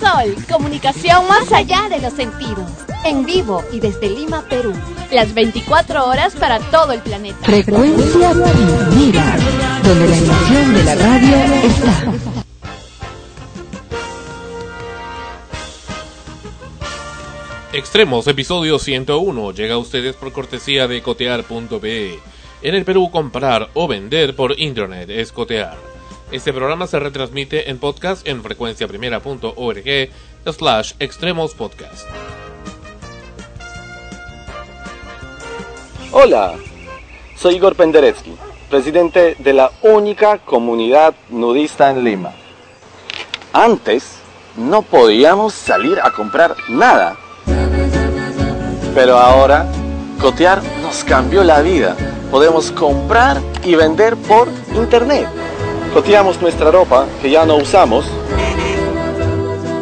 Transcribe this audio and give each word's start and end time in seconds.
Sol, 0.00 0.34
comunicación 0.50 1.28
más 1.28 1.52
allá 1.52 1.88
de 1.90 2.00
los 2.00 2.14
sentidos. 2.14 2.70
En 3.04 3.26
vivo 3.26 3.62
y 3.70 3.80
desde 3.80 4.08
Lima, 4.08 4.42
Perú. 4.48 4.72
Las 5.12 5.34
24 5.34 6.06
horas 6.06 6.34
para 6.34 6.58
todo 6.58 6.92
el 6.92 7.00
planeta. 7.00 7.38
Frecuencia 7.42 8.30
Primera, 8.30 9.36
donde 9.84 10.08
la 10.08 10.16
emoción 10.16 10.74
de 10.74 10.84
la 10.84 10.94
radio 10.94 11.36
está. 11.64 12.12
Extremos, 17.72 18.26
episodio 18.26 18.78
101, 18.78 19.52
llega 19.52 19.74
a 19.74 19.78
ustedes 19.78 20.16
por 20.16 20.32
cortesía 20.32 20.88
de 20.88 21.02
cotear.be. 21.02 22.18
En 22.62 22.74
el 22.74 22.84
Perú, 22.84 23.10
comprar 23.12 23.68
o 23.74 23.86
vender 23.86 24.34
por 24.34 24.58
internet 24.58 25.08
es 25.10 25.30
cotear. 25.30 25.99
Este 26.32 26.52
programa 26.52 26.86
se 26.86 27.00
retransmite 27.00 27.70
en 27.70 27.78
podcast 27.78 28.26
en 28.28 28.42
frecuenciaprimera.org 28.42 30.10
slash 30.46 30.92
extremos 31.00 31.54
podcast. 31.54 32.06
Hola, 36.12 36.54
soy 37.36 37.56
Igor 37.56 37.74
Penderecki, 37.74 38.36
presidente 38.68 39.34
de 39.40 39.52
la 39.52 39.72
única 39.82 40.38
comunidad 40.38 41.14
nudista 41.30 41.90
en 41.90 42.04
Lima. 42.04 42.32
Antes 43.52 44.18
no 44.56 44.82
podíamos 44.82 45.52
salir 45.52 45.98
a 46.00 46.12
comprar 46.12 46.54
nada, 46.68 47.16
pero 48.94 49.18
ahora 49.18 49.66
Cotear 50.20 50.62
nos 50.82 51.02
cambió 51.02 51.42
la 51.42 51.62
vida. 51.62 51.96
Podemos 52.30 52.70
comprar 52.72 53.40
y 53.64 53.74
vender 53.74 54.16
por 54.16 54.48
internet. 54.76 55.26
Coteamos 55.92 56.40
nuestra 56.40 56.70
ropa 56.70 57.06
que 57.20 57.30
ya 57.30 57.44
no 57.44 57.56
usamos 57.56 58.06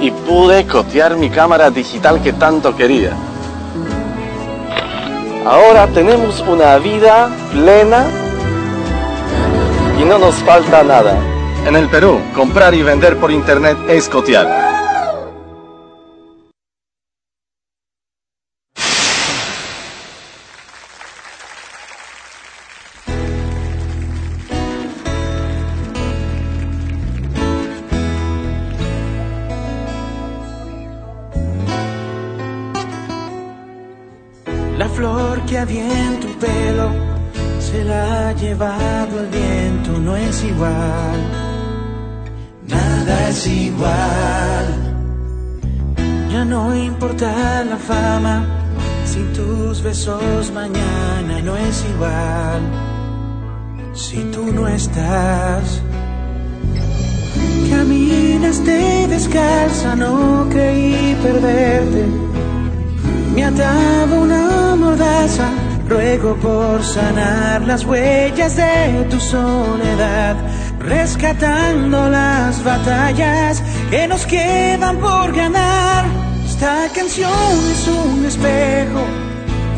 y 0.01 0.11
pude 0.11 0.66
cotear 0.66 1.16
mi 1.16 1.29
cámara 1.29 1.71
digital 1.71 2.23
que 2.23 2.33
tanto 2.33 2.75
quería. 2.75 3.12
Ahora 5.45 5.87
tenemos 5.88 6.41
una 6.41 6.79
vida 6.79 7.30
plena 7.52 8.07
y 10.01 10.05
no 10.05 10.19
nos 10.19 10.35
falta 10.37 10.82
nada. 10.82 11.15
En 11.66 11.77
el 11.77 11.88
Perú, 11.88 12.21
comprar 12.35 12.75
y 12.75 12.82
vender 12.82 13.19
por 13.19 13.30
internet 13.30 13.77
es 13.88 14.09
cotear. 14.09 14.77
Mañana 50.62 51.34
no 51.48 51.56
es 51.56 51.76
igual. 51.95 52.60
Si 53.95 54.18
tú 54.34 54.42
no 54.56 54.66
estás, 54.66 55.64
caminaste 57.70 59.06
descalza, 59.14 59.90
no 60.04 60.48
creí 60.51 61.16
perderte. 61.23 62.02
Me 63.34 63.45
ataba 63.45 64.14
una 64.26 64.75
mordaza, 64.82 65.48
ruego 65.88 66.31
por 66.47 66.82
sanar 66.82 67.62
las 67.70 67.84
huellas 67.84 68.56
de 68.56 69.06
tu 69.10 69.18
soledad, 69.20 70.34
rescatando 70.80 71.98
las 72.10 72.64
batallas 72.64 73.62
que 73.91 74.08
nos 74.08 74.26
quedan 74.26 74.97
por 75.06 75.26
ganar. 75.42 76.04
Esta 76.50 76.74
canción 76.97 77.58
es 77.74 77.82
un 78.00 78.24
espejo 78.24 79.28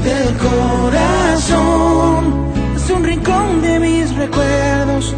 del 0.03 0.37
corazón, 0.39 2.23
es 2.77 2.91
un 2.91 3.05
rincón 3.05 3.63
de 3.63 3.81
mis 3.81 4.15
recuerdos, 4.15 5.15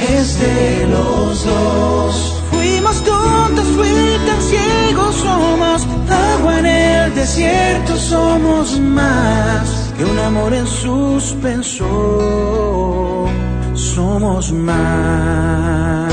es 0.00 0.38
de 0.40 0.86
los 0.86 1.44
dos. 1.44 2.42
Fuimos 2.50 3.02
tontos, 3.04 3.66
fui 3.76 4.18
tan 4.26 4.40
ciegos, 4.42 5.14
somos 5.16 5.86
agua 6.10 6.58
en 6.58 6.66
el 6.66 7.14
desierto, 7.14 7.96
somos 7.96 8.78
más 8.80 9.92
que 9.96 10.04
un 10.04 10.18
amor 10.18 10.52
en 10.54 10.66
suspenso, 10.66 11.86
somos 13.74 14.52
más. 14.52 16.12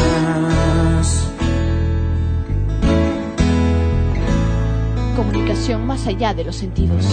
Comunicación 5.16 5.86
más 5.86 6.08
allá 6.08 6.34
de 6.34 6.44
los 6.46 6.56
sentidos. 6.56 7.06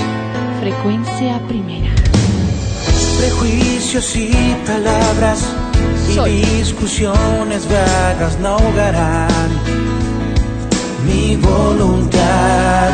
Frecuencia 0.62 1.40
primera. 1.48 1.92
Prejuicios 3.18 4.14
y 4.14 4.30
palabras 4.64 5.44
y 6.08 6.14
Soy. 6.14 6.44
discusiones 6.44 7.66
vagas 7.68 8.38
no 8.38 8.50
ahogarán 8.50 9.50
mi 11.04 11.34
voluntad. 11.34 12.90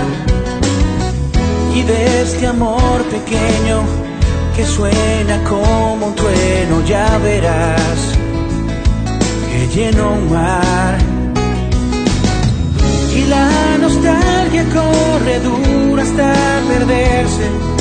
Y 1.74 1.82
de 1.82 2.22
este 2.22 2.46
amor 2.46 3.02
pequeño 3.10 3.82
que 4.56 4.64
suena 4.64 5.44
como 5.44 6.06
un 6.06 6.14
trueno, 6.14 6.82
ya 6.86 7.18
verás 7.18 8.14
que 9.52 9.68
lleno 9.76 10.14
un 10.14 10.32
mar. 10.32 11.17
La 13.28 13.78
nostalgia 13.78 14.64
corre 14.74 15.40
dura 15.40 16.02
hasta 16.02 16.32
perderse 16.68 17.78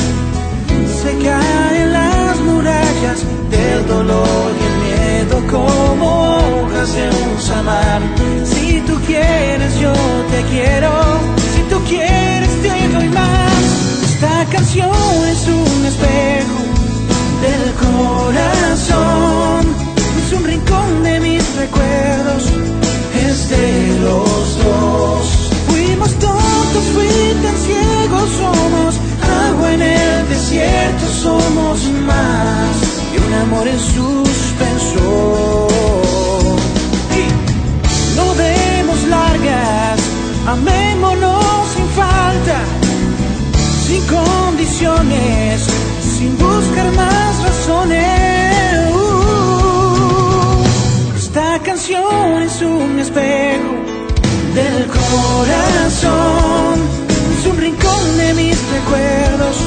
se 1.08 1.18
caen 1.20 1.94
las 1.94 2.38
murallas 2.40 3.20
del 3.50 3.88
dolor 3.88 4.52
y 4.60 4.64
el 4.70 4.76
miedo 4.88 5.36
como 5.50 6.06
hojas 6.38 6.94
de 6.94 7.06
un 7.26 7.40
samar. 7.40 8.02
Si 8.44 8.82
tú 8.82 8.96
quieres, 9.06 9.80
yo 9.80 9.94
te 10.34 10.42
quiero. 10.52 10.92
Si 11.54 11.62
tú 11.70 11.78
quieres, 11.88 12.54
te 12.62 12.76
doy 12.96 13.10
más. 13.10 13.64
Esta 14.12 14.46
canción 14.52 14.92
es 15.34 15.48
un 15.48 15.86
espejo 15.86 16.60
del 17.46 17.64
corazón. 17.86 19.62
Es 20.26 20.34
un 20.34 20.44
rincón 20.44 21.04
de 21.04 21.20
mis 21.20 21.56
recuerdos. 21.56 22.44
De 23.38 24.00
los 24.02 24.58
dos. 24.62 25.50
Fuimos 25.68 26.10
tontos, 26.16 26.84
fui 26.94 27.08
tan 27.44 27.56
ciegos, 27.56 28.30
somos 28.32 28.96
agua 29.48 29.74
en 29.74 29.82
el 29.84 30.28
desierto, 30.28 31.06
somos 31.22 31.84
más 32.06 32.76
que 33.14 33.20
un 33.26 33.34
amor 33.34 33.68
en 33.68 33.80
suspenso. 33.80 35.68
No 38.18 38.34
demos 38.34 39.04
largas, 39.08 40.00
amémonos 40.46 41.68
sin 41.74 41.88
falta, 41.90 42.60
sin 43.86 44.02
condiciones, 44.08 45.62
sin 46.18 46.38
buscar 46.38 46.92
más 46.94 47.44
razones. 47.44 48.17
Del 53.18 54.86
corazón. 54.88 56.76
Es 57.40 57.46
un 57.48 57.58
rincón 57.58 58.18
de 58.18 58.34
mis 58.36 58.58
recuerdos, 58.72 59.58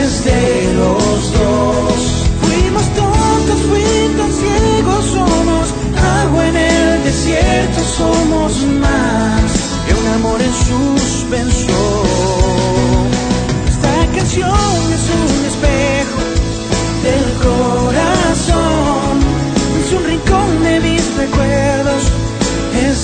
es 0.00 0.24
de 0.24 0.74
los 0.74 1.32
dos. 1.32 1.94
Fuimos 2.42 2.84
tontos, 2.94 3.60
fui 3.68 3.82
tan 4.16 4.32
ciegos, 4.32 5.04
somos 5.06 5.74
agua 6.22 6.48
en 6.48 6.56
el 6.56 7.02
desierto, 7.04 7.80
somos 7.96 8.52
más 8.80 9.42
que 9.86 9.94
un 9.94 10.06
amor 10.14 10.40
en 10.40 10.52
suspenso. 10.52 12.04
Esta 13.68 14.06
canción 14.14 14.97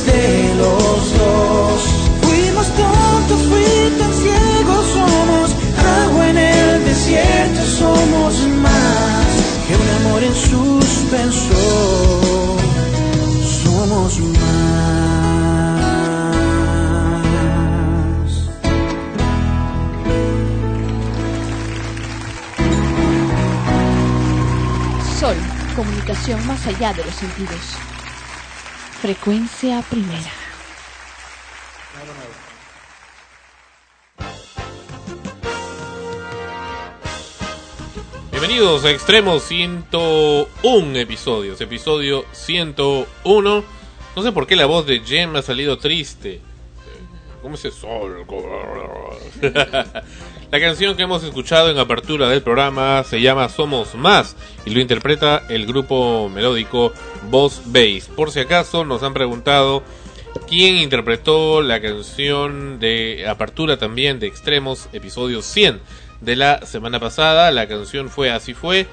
de 0.06 0.55
los 0.56 1.19
dos. 1.19 1.83
Fuimos 2.23 2.67
tontos, 2.75 3.41
fui 3.49 3.99
tan 3.99 4.12
ciego, 4.12 4.75
somos 4.93 5.51
agua 6.05 6.31
en 6.31 6.39
el 6.39 6.85
desierto, 6.85 7.61
somos 7.79 8.35
más 8.62 9.27
que 9.67 9.75
un 9.77 9.89
amor 10.01 10.23
en 10.23 10.35
suspenso. 10.35 11.55
Somos 13.62 14.21
más. 14.21 14.45
Sol, 25.21 25.37
comunicación 25.77 26.47
más 26.47 26.67
allá 26.67 26.93
de 26.93 27.05
los 27.05 27.15
sentidos. 27.15 27.94
Frecuencia 29.05 29.83
primera. 29.91 30.33
Bienvenidos 38.31 38.87
a 38.87 38.91
Extremos 38.91 39.43
101 39.43 40.97
episodios, 40.97 41.61
episodio 41.61 42.25
101. 42.33 43.65
No 44.17 44.23
sé 44.23 44.33
por 44.33 44.47
qué 44.47 44.56
la 44.56 44.65
voz 44.65 44.87
de 44.87 45.01
Jem 45.01 45.37
ha 45.37 45.43
salido 45.43 45.77
triste. 45.77 46.41
¿Cómo 47.44 47.58
sol? 47.58 48.25
la 50.50 50.61
canción 50.61 50.96
que 50.96 51.02
hemos 51.02 51.23
escuchado 51.25 51.70
en 51.70 51.79
apertura 51.79 52.31
del 52.31 52.41
programa 52.41 53.05
se 53.05 53.20
llama 53.20 53.50
Somos 53.50 53.94
Más 53.96 54.35
y 54.64 54.70
lo 54.70 54.81
interpreta 54.81 55.43
el 55.50 55.67
grupo 55.67 56.31
melódico 56.31 56.94
Boss 57.29 57.61
Bass. 57.67 58.08
Por 58.17 58.31
si 58.31 58.41
acaso 58.41 58.87
nos 58.87 59.02
han 59.02 59.12
preguntado 59.12 59.82
quién 60.49 60.76
interpretó 60.76 61.61
la 61.61 61.82
canción 61.82 62.81
de 62.81 63.26
apertura 63.29 63.76
también 63.76 64.20
de 64.20 64.26
Extremos, 64.26 64.88
episodio 64.94 65.43
100 65.43 65.82
de 66.23 66.37
la 66.37 66.64
semana 66.64 66.99
pasada. 66.99 67.50
La 67.50 67.69
canción 67.69 68.08
fue 68.08 68.31
Así 68.31 68.55
fue, 68.55 68.87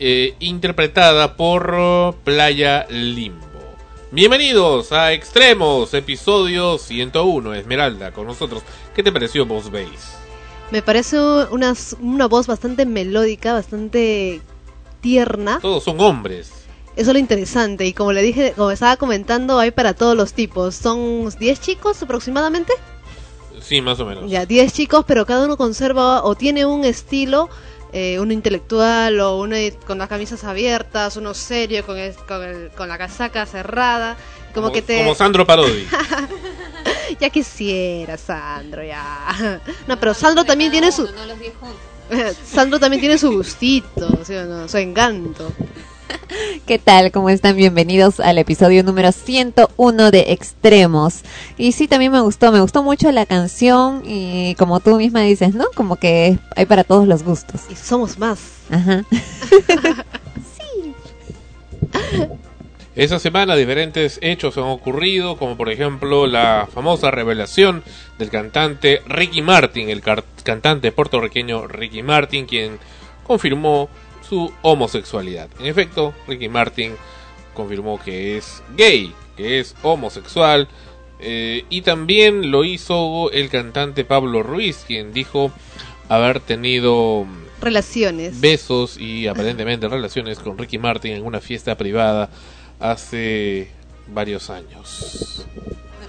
eh, 0.00 0.34
interpretada 0.40 1.36
por 1.36 2.16
Playa 2.24 2.84
Limbo. 2.90 3.51
Bienvenidos 4.14 4.92
a 4.92 5.14
Extremos, 5.14 5.94
episodio 5.94 6.76
101. 6.76 7.54
Esmeralda, 7.54 8.12
con 8.12 8.26
nosotros. 8.26 8.62
¿Qué 8.94 9.02
te 9.02 9.10
pareció 9.10 9.46
Boss 9.46 9.70
Bass? 9.70 10.18
Me 10.70 10.82
parece 10.82 11.18
una, 11.18 11.72
una 11.98 12.28
voz 12.28 12.46
bastante 12.46 12.84
melódica, 12.84 13.54
bastante 13.54 14.42
tierna. 15.00 15.60
Todos 15.62 15.84
son 15.84 15.98
hombres. 16.02 16.52
Eso 16.94 17.10
es 17.10 17.14
lo 17.14 17.18
interesante. 17.18 17.86
Y 17.86 17.94
como 17.94 18.12
le 18.12 18.20
dije, 18.20 18.52
como 18.54 18.70
estaba 18.70 18.98
comentando, 18.98 19.58
hay 19.58 19.70
para 19.70 19.94
todos 19.94 20.14
los 20.14 20.34
tipos. 20.34 20.74
Son 20.74 21.30
10 21.30 21.60
chicos 21.62 22.02
aproximadamente. 22.02 22.74
Sí, 23.62 23.80
más 23.80 23.98
o 23.98 24.04
menos. 24.04 24.30
Ya, 24.30 24.44
10 24.44 24.74
chicos, 24.74 25.06
pero 25.08 25.24
cada 25.24 25.46
uno 25.46 25.56
conserva 25.56 26.22
o 26.22 26.34
tiene 26.34 26.66
un 26.66 26.84
estilo, 26.84 27.48
eh, 27.92 28.18
uno 28.18 28.32
intelectual 28.32 29.20
o 29.20 29.38
uno 29.40 29.56
con 29.86 29.98
las 29.98 30.08
camisas 30.08 30.44
abiertas, 30.44 31.16
uno 31.16 31.34
serio 31.34 31.84
con, 31.84 31.98
el- 31.98 32.14
con, 32.14 32.42
el- 32.42 32.70
con 32.70 32.88
la 32.88 32.98
casaca 32.98 33.44
cerrada. 33.46 34.16
Como, 34.54 34.70
que 34.72 34.82
te... 34.82 34.98
como 34.98 35.14
Sandro 35.14 35.46
Parodi. 35.46 35.86
ya 37.20 37.30
quisiera, 37.30 38.16
Sandro, 38.18 38.82
ya. 38.84 39.60
No, 39.86 39.98
pero 39.98 40.14
Sandro 40.14 40.44
también 40.44 40.70
tiene 40.70 40.92
su... 40.92 41.06
Sandro 42.44 42.78
también 42.78 43.00
tiene 43.00 43.16
su 43.18 43.32
gustito, 43.32 44.24
¿sí 44.24 44.34
o 44.34 44.44
no? 44.44 44.68
Su 44.68 44.76
encanto. 44.78 45.52
¿Qué 46.66 46.78
tal? 46.78 47.10
¿Cómo 47.12 47.30
están? 47.30 47.56
Bienvenidos 47.56 48.20
al 48.20 48.38
episodio 48.38 48.82
número 48.82 49.12
101 49.12 50.10
de 50.10 50.32
Extremos. 50.32 51.22
Y 51.56 51.72
sí, 51.72 51.88
también 51.88 52.12
me 52.12 52.20
gustó, 52.20 52.52
me 52.52 52.60
gustó 52.60 52.82
mucho 52.82 53.10
la 53.12 53.26
canción 53.26 54.02
y 54.04 54.54
como 54.56 54.80
tú 54.80 54.96
misma 54.96 55.20
dices, 55.20 55.54
¿no? 55.54 55.66
Como 55.74 55.96
que 55.96 56.38
hay 56.56 56.66
para 56.66 56.84
todos 56.84 57.06
los 57.06 57.22
gustos. 57.22 57.62
Y 57.70 57.76
somos 57.76 58.18
más. 58.18 58.40
Ajá. 58.70 59.04
Esa 62.94 63.18
semana 63.18 63.56
diferentes 63.56 64.18
hechos 64.20 64.58
han 64.58 64.64
ocurrido, 64.64 65.38
como 65.38 65.56
por 65.56 65.70
ejemplo 65.70 66.26
la 66.26 66.68
famosa 66.72 67.10
revelación 67.10 67.82
del 68.18 68.28
cantante 68.28 69.00
Ricky 69.06 69.40
Martin, 69.40 69.88
el 69.88 70.02
cantante 70.02 70.92
puertorriqueño 70.92 71.66
Ricky 71.68 72.02
Martin, 72.02 72.44
quien 72.44 72.78
confirmó 73.26 73.88
su 74.32 74.50
homosexualidad. 74.62 75.50
En 75.60 75.66
efecto, 75.66 76.14
Ricky 76.26 76.48
Martin 76.48 76.94
confirmó 77.52 78.00
que 78.02 78.38
es 78.38 78.62
gay, 78.78 79.12
que 79.36 79.60
es 79.60 79.74
homosexual, 79.82 80.68
eh, 81.20 81.66
y 81.68 81.82
también 81.82 82.50
lo 82.50 82.64
hizo 82.64 83.30
el 83.30 83.50
cantante 83.50 84.06
Pablo 84.06 84.42
Ruiz, 84.42 84.84
quien 84.86 85.12
dijo 85.12 85.52
haber 86.08 86.40
tenido 86.40 87.26
Relaciones. 87.60 88.40
besos 88.40 88.96
y 88.98 89.26
aparentemente 89.26 89.86
relaciones 89.86 90.38
con 90.38 90.56
Ricky 90.56 90.78
Martin 90.78 91.12
en 91.12 91.26
una 91.26 91.42
fiesta 91.42 91.76
privada 91.76 92.30
hace 92.80 93.68
varios 94.14 94.48
años. 94.48 95.44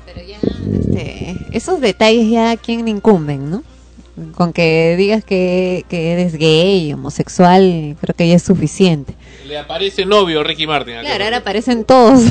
Pero 0.05 0.25
ya, 0.25 0.39
este, 0.79 1.35
esos 1.51 1.81
detalles 1.81 2.29
ya 2.29 2.51
a 2.51 2.55
quién 2.55 2.85
le 2.85 2.91
incumben, 2.91 3.49
¿no? 3.49 3.65
Con 4.35 4.53
que 4.53 4.95
digas 4.95 5.23
que, 5.23 5.85
que 5.89 6.11
eres 6.11 6.35
gay, 6.35 6.93
homosexual, 6.93 7.97
creo 7.99 8.15
que 8.15 8.27
ya 8.27 8.35
es 8.35 8.43
suficiente. 8.43 9.15
Le 9.47 9.57
aparece 9.57 10.05
novio 10.05 10.43
Ricky 10.43 10.67
Martin. 10.67 10.99
Claro, 10.99 11.23
ahora 11.23 11.37
aparecen 11.37 11.83
todos. 11.83 12.21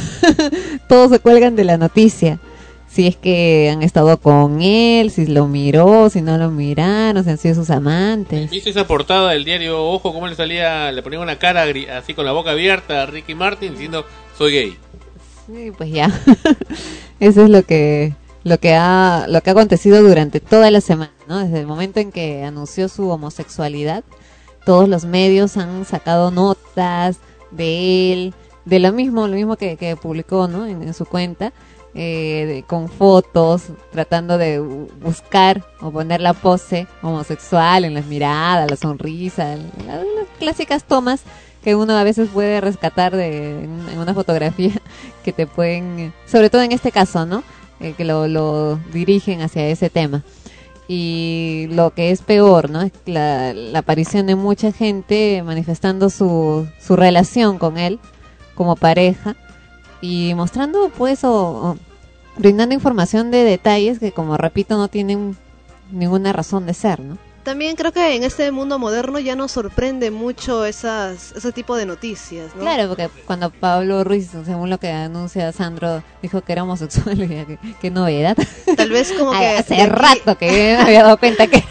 todos 0.89 1.11
se 1.11 1.19
cuelgan 1.19 1.57
de 1.57 1.65
la 1.65 1.77
noticia. 1.77 2.39
Si 2.89 3.07
es 3.07 3.17
que 3.17 3.71
han 3.73 3.83
estado 3.83 4.19
con 4.19 4.61
él, 4.61 5.11
si 5.11 5.27
lo 5.27 5.49
miró, 5.49 6.11
si 6.11 6.21
no 6.21 6.37
lo 6.37 6.51
miraron, 6.51 7.25
si 7.25 7.31
han 7.31 7.39
sido 7.39 7.55
sus 7.55 7.71
amantes. 7.71 8.51
¿Viste 8.51 8.71
esa 8.71 8.87
portada 8.87 9.31
del 9.31 9.45
diario 9.45 9.83
Ojo? 9.83 10.13
¿Cómo 10.13 10.29
le 10.29 10.35
salía? 10.35 10.93
Le 10.93 11.03
ponía 11.03 11.19
una 11.19 11.39
cara 11.39 11.65
así 11.97 12.13
con 12.13 12.27
la 12.27 12.33
boca 12.33 12.51
abierta 12.51 13.03
a 13.03 13.07
Ricky 13.07 13.35
Martin 13.35 13.73
diciendo 13.73 14.05
soy 14.37 14.53
gay. 14.53 14.77
Sí, 15.47 15.73
pues 15.77 15.91
ya. 15.91 16.13
Eso 17.21 17.45
es 17.45 17.51
lo 17.51 17.63
que 17.63 18.13
lo 18.45 18.59
que 18.59 18.75
ha 18.75 19.27
lo 19.29 19.41
que 19.41 19.51
ha 19.51 19.53
acontecido 19.53 20.03
durante 20.03 20.41
toda 20.41 20.71
la 20.71 20.81
semana, 20.81 21.13
¿no? 21.29 21.39
Desde 21.39 21.61
el 21.61 21.67
momento 21.67 22.01
en 22.01 22.11
que 22.13 22.45
anunció 22.45 22.89
su 22.89 23.09
homosexualidad, 23.09 24.05
todos 24.65 24.89
los 24.89 25.05
medios 25.05 25.57
han 25.57 25.85
sacado 25.85 26.31
notas 26.31 27.19
de 27.51 28.13
él, 28.13 28.35
de 28.65 28.79
lo 28.81 28.93
mismo, 28.93 29.27
lo 29.29 29.35
mismo 29.37 29.57
que, 29.57 29.77
que 29.77 29.97
publicó, 29.97 30.49
¿no? 30.49 30.67
En, 30.67 30.83
en 30.83 30.95
su 30.95 31.05
cuenta, 31.07 31.53
eh, 31.95 32.45
de- 32.49 32.63
con 32.67 32.89
fotos, 32.89 33.65
tratando 33.93 34.39
de 34.39 34.61
bu- 34.61 34.89
buscar 35.01 35.65
o 35.81 35.91
poner 35.91 36.21
la 36.21 36.33
pose 36.33 36.87
homosexual 37.03 37.85
en 37.85 37.95
las 37.95 38.07
miradas, 38.07 38.71
la 38.71 38.77
sonrisa, 38.77 39.57
la- 39.87 39.97
las 39.99 40.27
clásicas 40.39 40.85
tomas 40.85 41.23
que 41.63 41.75
uno 41.77 41.97
a 41.97 42.03
veces 42.03 42.29
puede 42.33 42.61
rescatar 42.61 43.15
de, 43.15 43.65
en 43.65 43.99
una 43.99 44.15
fotografía 44.15 44.73
que 45.25 45.33
te 45.33 45.47
pueden, 45.47 46.13
sobre 46.27 46.51
todo 46.51 46.63
en 46.63 46.73
este 46.73 46.91
caso, 46.91 47.25
¿no? 47.27 47.45
Eh, 47.83 47.95
que 47.95 48.05
lo, 48.05 48.29
lo 48.29 48.77
dirigen 48.93 49.43
hacia 49.43 49.67
ese 49.67 49.91
tema. 49.91 50.23
Y 50.87 51.67
lo 51.71 51.91
que 51.95 52.13
es 52.13 52.23
peor, 52.23 52.71
¿no? 52.71 52.83
Es 52.83 52.93
la, 53.07 53.55
aparición 53.75 54.27
de 54.27 54.37
mucha 54.37 54.71
gente 54.73 55.43
manifestando 55.45 56.09
su, 56.09 56.69
su 56.81 56.95
relación 56.97 57.59
con 57.59 57.79
él 57.79 57.99
como 58.55 58.77
pareja 58.77 59.35
y 60.01 60.35
mostrando, 60.35 60.91
pues, 60.97 61.25
o 61.25 61.77
brindando 62.39 62.75
información 62.75 63.33
de 63.33 63.43
detalles 63.43 63.99
que, 63.99 64.13
como 64.13 64.37
repito, 64.37 64.77
no 64.77 64.89
tienen 64.89 65.37
ninguna 65.91 66.33
razón 66.33 66.67
de 66.67 66.75
ser, 66.75 67.01
¿no? 67.01 67.19
También 67.45 67.75
creo 67.75 67.91
que 67.93 68.15
en 68.15 68.23
este 68.23 68.53
mundo 68.53 68.79
moderno 68.79 69.19
ya 69.19 69.35
nos 69.35 69.51
sorprende 69.51 70.13
mucho 70.13 70.65
esas, 70.65 71.33
ese 71.33 71.51
tipo 71.51 71.75
de 71.77 71.87
noticias, 71.87 72.55
¿no? 72.55 72.61
Claro, 72.63 72.89
porque 72.89 73.09
cuando 73.27 73.51
Pablo 73.51 74.05
Ruiz, 74.05 74.31
según 74.45 74.71
lo 74.71 74.79
que 74.79 74.91
anuncia 74.93 75.51
Sandro, 75.51 76.05
dijo 76.23 76.41
que 76.43 76.53
era 76.53 76.63
homosexual, 76.63 77.17
¿qué, 77.29 77.59
qué 77.81 77.91
novedad. 77.91 78.37
Tal 78.77 78.91
vez 78.91 79.13
como 79.13 79.33
que 79.39 79.47
hace 79.49 79.75
aquí- 79.75 79.87
rato 79.87 80.39
que 80.39 80.47
me 80.47 80.77
había 80.83 81.03
dado 81.03 81.17
cuenta 81.19 81.49
que 81.49 81.65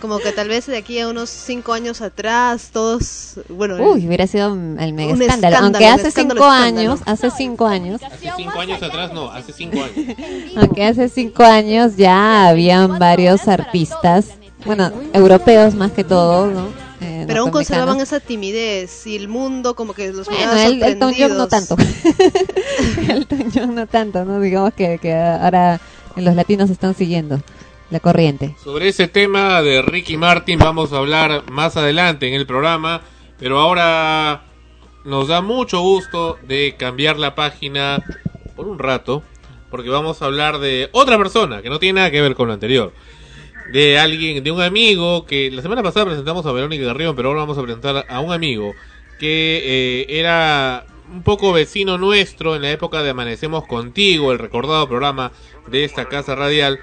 como 0.00 0.18
que 0.18 0.32
tal 0.32 0.48
vez 0.48 0.64
de 0.66 0.78
aquí 0.78 0.98
a 0.98 1.08
unos 1.08 1.28
cinco 1.28 1.74
años 1.74 2.00
atrás 2.00 2.70
todos, 2.72 3.38
bueno, 3.50 3.76
Uy, 3.76 4.06
hubiera 4.06 4.26
sido 4.26 4.46
el 4.54 4.94
mega 4.94 5.12
escándalo. 5.12 5.26
escándalo, 5.26 5.56
Aunque 5.66 5.84
un 5.84 5.92
hace 5.92 6.08
escándalo, 6.08 6.40
cinco 6.40 6.54
escándalo. 6.54 6.90
años, 6.92 7.00
hace 7.04 7.30
cinco 7.30 7.66
años, 7.66 8.02
Hace 8.02 8.30
cinco 8.34 8.60
años 8.60 8.82
atrás, 8.82 9.12
no, 9.12 9.30
hace 9.30 9.52
cinco 9.52 9.76
años. 9.82 10.16
aunque 10.56 10.84
hace 10.86 11.08
cinco 11.10 11.42
años 11.42 11.96
ya 11.96 12.48
habían 12.48 12.98
varios 12.98 13.46
artistas, 13.46 14.28
bueno, 14.64 14.92
europeos 15.12 15.74
más 15.74 15.92
que 15.92 16.04
todo, 16.04 16.46
¿no? 16.48 16.68
Eh, 17.00 17.24
pero 17.26 17.42
aún 17.42 17.50
conservaban 17.50 17.98
esa 18.00 18.20
timidez 18.20 19.06
y 19.06 19.16
el 19.16 19.28
mundo 19.28 19.74
como 19.74 19.94
que 19.94 20.12
los 20.12 20.26
Bueno, 20.26 20.52
el, 20.52 20.82
Elton 20.82 21.14
John 21.18 21.36
no 21.36 21.48
tanto. 21.48 21.76
Elton 23.08 23.50
John 23.54 23.74
no 23.74 23.86
tanto, 23.86 24.24
¿no? 24.24 24.40
Digamos 24.40 24.74
que, 24.74 24.98
que 24.98 25.14
ahora 25.14 25.80
los 26.16 26.34
latinos 26.34 26.68
están 26.68 26.94
siguiendo 26.94 27.40
la 27.90 28.00
corriente. 28.00 28.54
Sobre 28.62 28.88
ese 28.88 29.08
tema 29.08 29.62
de 29.62 29.82
Ricky 29.82 30.16
Martin 30.16 30.58
vamos 30.58 30.92
a 30.92 30.98
hablar 30.98 31.50
más 31.50 31.76
adelante 31.76 32.28
en 32.28 32.34
el 32.34 32.46
programa, 32.46 33.02
pero 33.38 33.58
ahora 33.58 34.42
nos 35.04 35.28
da 35.28 35.40
mucho 35.40 35.80
gusto 35.80 36.38
de 36.46 36.76
cambiar 36.76 37.18
la 37.18 37.34
página 37.34 38.02
por 38.54 38.68
un 38.68 38.78
rato, 38.78 39.22
porque 39.70 39.88
vamos 39.88 40.20
a 40.20 40.26
hablar 40.26 40.58
de 40.58 40.88
otra 40.92 41.16
persona 41.16 41.62
que 41.62 41.70
no 41.70 41.78
tiene 41.78 42.00
nada 42.00 42.10
que 42.10 42.20
ver 42.20 42.34
con 42.34 42.48
lo 42.48 42.54
anterior. 42.54 42.92
De 43.72 43.98
alguien, 43.98 44.42
de 44.42 44.50
un 44.50 44.60
amigo 44.60 45.26
que 45.26 45.50
la 45.50 45.62
semana 45.62 45.82
pasada 45.82 46.06
presentamos 46.06 46.44
a 46.46 46.52
Verónica 46.52 46.84
Garrión, 46.84 47.14
pero 47.14 47.28
ahora 47.28 47.42
vamos 47.42 47.58
a 47.58 47.62
presentar 47.62 48.04
a 48.08 48.20
un 48.20 48.32
amigo 48.32 48.74
que 49.18 49.60
eh, 49.62 50.18
era 50.18 50.86
un 51.12 51.22
poco 51.22 51.52
vecino 51.52 51.98
nuestro 51.98 52.56
en 52.56 52.62
la 52.62 52.70
época 52.70 53.02
de 53.02 53.10
Amanecemos 53.10 53.66
Contigo, 53.66 54.32
el 54.32 54.38
recordado 54.38 54.88
programa 54.88 55.32
de 55.68 55.84
esta 55.84 56.06
casa 56.06 56.34
radial 56.34 56.80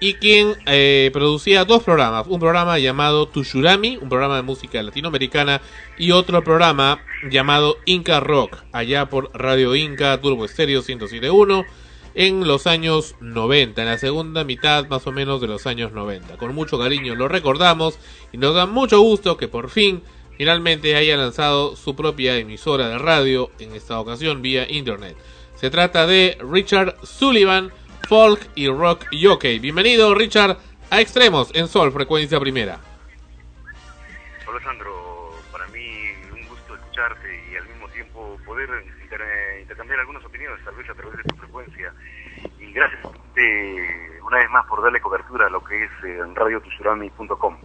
y 0.00 0.14
quien 0.14 0.54
eh, 0.66 1.10
producía 1.12 1.64
dos 1.64 1.82
programas, 1.82 2.26
un 2.28 2.38
programa 2.38 2.78
llamado 2.78 3.26
Tushurami, 3.26 3.98
un 4.00 4.08
programa 4.08 4.36
de 4.36 4.42
música 4.42 4.82
latinoamericana, 4.82 5.60
y 5.98 6.12
otro 6.12 6.42
programa 6.44 7.00
llamado 7.30 7.76
Inca 7.84 8.20
Rock, 8.20 8.58
allá 8.72 9.06
por 9.06 9.30
Radio 9.34 9.74
Inca, 9.74 10.20
Turbo 10.20 10.44
Estéreo 10.44 10.82
107.1, 10.82 11.66
en 12.18 12.48
los 12.48 12.66
años 12.66 13.14
90, 13.20 13.80
en 13.80 13.88
la 13.88 13.96
segunda 13.96 14.42
mitad 14.42 14.88
más 14.88 15.06
o 15.06 15.12
menos 15.12 15.40
de 15.40 15.46
los 15.46 15.68
años 15.68 15.92
90. 15.92 16.36
Con 16.36 16.52
mucho 16.52 16.76
cariño 16.76 17.14
lo 17.14 17.28
recordamos 17.28 17.96
y 18.32 18.38
nos 18.38 18.56
da 18.56 18.66
mucho 18.66 18.98
gusto 18.98 19.36
que 19.36 19.46
por 19.46 19.70
fin 19.70 20.02
finalmente 20.36 20.96
haya 20.96 21.16
lanzado 21.16 21.76
su 21.76 21.94
propia 21.94 22.36
emisora 22.36 22.88
de 22.88 22.98
radio, 22.98 23.52
en 23.60 23.72
esta 23.72 24.00
ocasión 24.00 24.42
vía 24.42 24.66
internet. 24.68 25.16
Se 25.54 25.70
trata 25.70 26.08
de 26.08 26.36
Richard 26.40 26.96
Sullivan, 27.04 27.70
folk 28.08 28.50
y 28.56 28.66
rock 28.66 29.06
jockey. 29.12 29.60
Bienvenido 29.60 30.12
Richard 30.12 30.58
a 30.90 31.00
Extremos 31.00 31.54
en 31.54 31.68
Sol, 31.68 31.92
frecuencia 31.92 32.40
primera. 32.40 32.80
Hola 34.44 34.60
Sandro, 34.64 35.30
para 35.52 35.68
mí 35.68 35.86
un 36.32 36.48
gusto 36.48 36.74
escucharte 36.74 37.44
y 37.52 37.54
al 37.54 37.68
mismo 37.68 37.88
tiempo 37.90 38.40
poder 38.44 38.68
inter 39.04 39.22
intercambiar 39.60 40.00
algunas 40.00 40.24
opiniones, 40.24 40.64
tal 40.64 40.74
vez 40.74 40.88
a 40.90 40.94
través 40.94 41.16
de 41.18 41.22
tu 41.24 41.36
frecuencia. 41.36 41.92
Y 42.58 42.72
eh, 43.38 44.20
una 44.22 44.38
vez 44.38 44.50
más 44.50 44.66
por 44.66 44.82
darle 44.82 45.00
cobertura 45.00 45.46
a 45.46 45.50
lo 45.50 45.64
que 45.64 45.84
es 45.84 45.90
eh, 46.04 46.18
radiotusurami.com. 46.34 47.56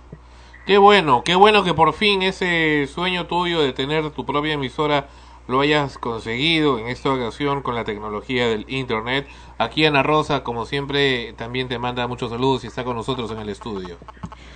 Qué 0.66 0.78
bueno, 0.78 1.24
qué 1.26 1.36
bueno 1.36 1.64
que 1.64 1.74
por 1.74 1.94
fin 1.94 2.22
ese 2.24 2.88
sueño 2.88 3.28
tuyo 3.28 3.62
de 3.62 3.74
tener 3.74 4.12
tu 4.12 4.26
propia 4.26 4.54
emisora 4.54 5.08
lo 5.48 5.60
hayas 5.60 5.98
conseguido 5.98 6.80
en 6.80 6.88
esta 6.88 7.12
ocasión 7.12 7.62
con 7.62 7.76
la 7.76 7.84
tecnología 7.84 8.48
del 8.48 8.66
internet. 8.70 9.28
Aquí 9.58 9.86
Ana 9.86 10.04
Rosa, 10.04 10.44
como 10.44 10.66
siempre, 10.66 11.34
también 11.34 11.68
te 11.68 11.80
manda 11.80 12.08
muchos 12.08 12.30
saludos 12.30 12.64
y 12.64 12.68
está 12.68 12.84
con 12.84 12.96
nosotros 12.96 13.30
en 13.32 13.40
el 13.40 13.50
estudio. 13.50 13.98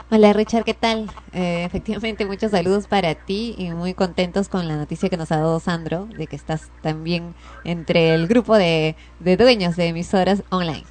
Hola 0.10 0.32
Richard, 0.32 0.64
¿qué 0.64 0.74
tal? 0.74 1.12
Eh, 1.34 1.66
efectivamente, 1.66 2.26
muchos 2.26 2.52
saludos 2.52 2.88
para 2.88 3.16
ti 3.16 3.56
y 3.58 3.72
muy 3.72 3.94
contentos 3.94 4.48
con 4.48 4.68
la 4.68 4.78
noticia 4.78 5.10
que 5.10 5.18
nos 5.18 5.32
ha 5.34 5.38
dado 5.38 5.60
Sandro 5.60 6.06
de 6.06 6.28
que 6.28 6.38
estás 6.38 6.72
también 6.82 7.36
entre 7.66 8.14
el 8.14 8.28
grupo 8.28 8.56
de, 8.56 8.96
de 9.20 9.36
dueños 9.36 9.76
de 9.76 9.88
emisoras 9.88 10.44
online. 10.50 10.86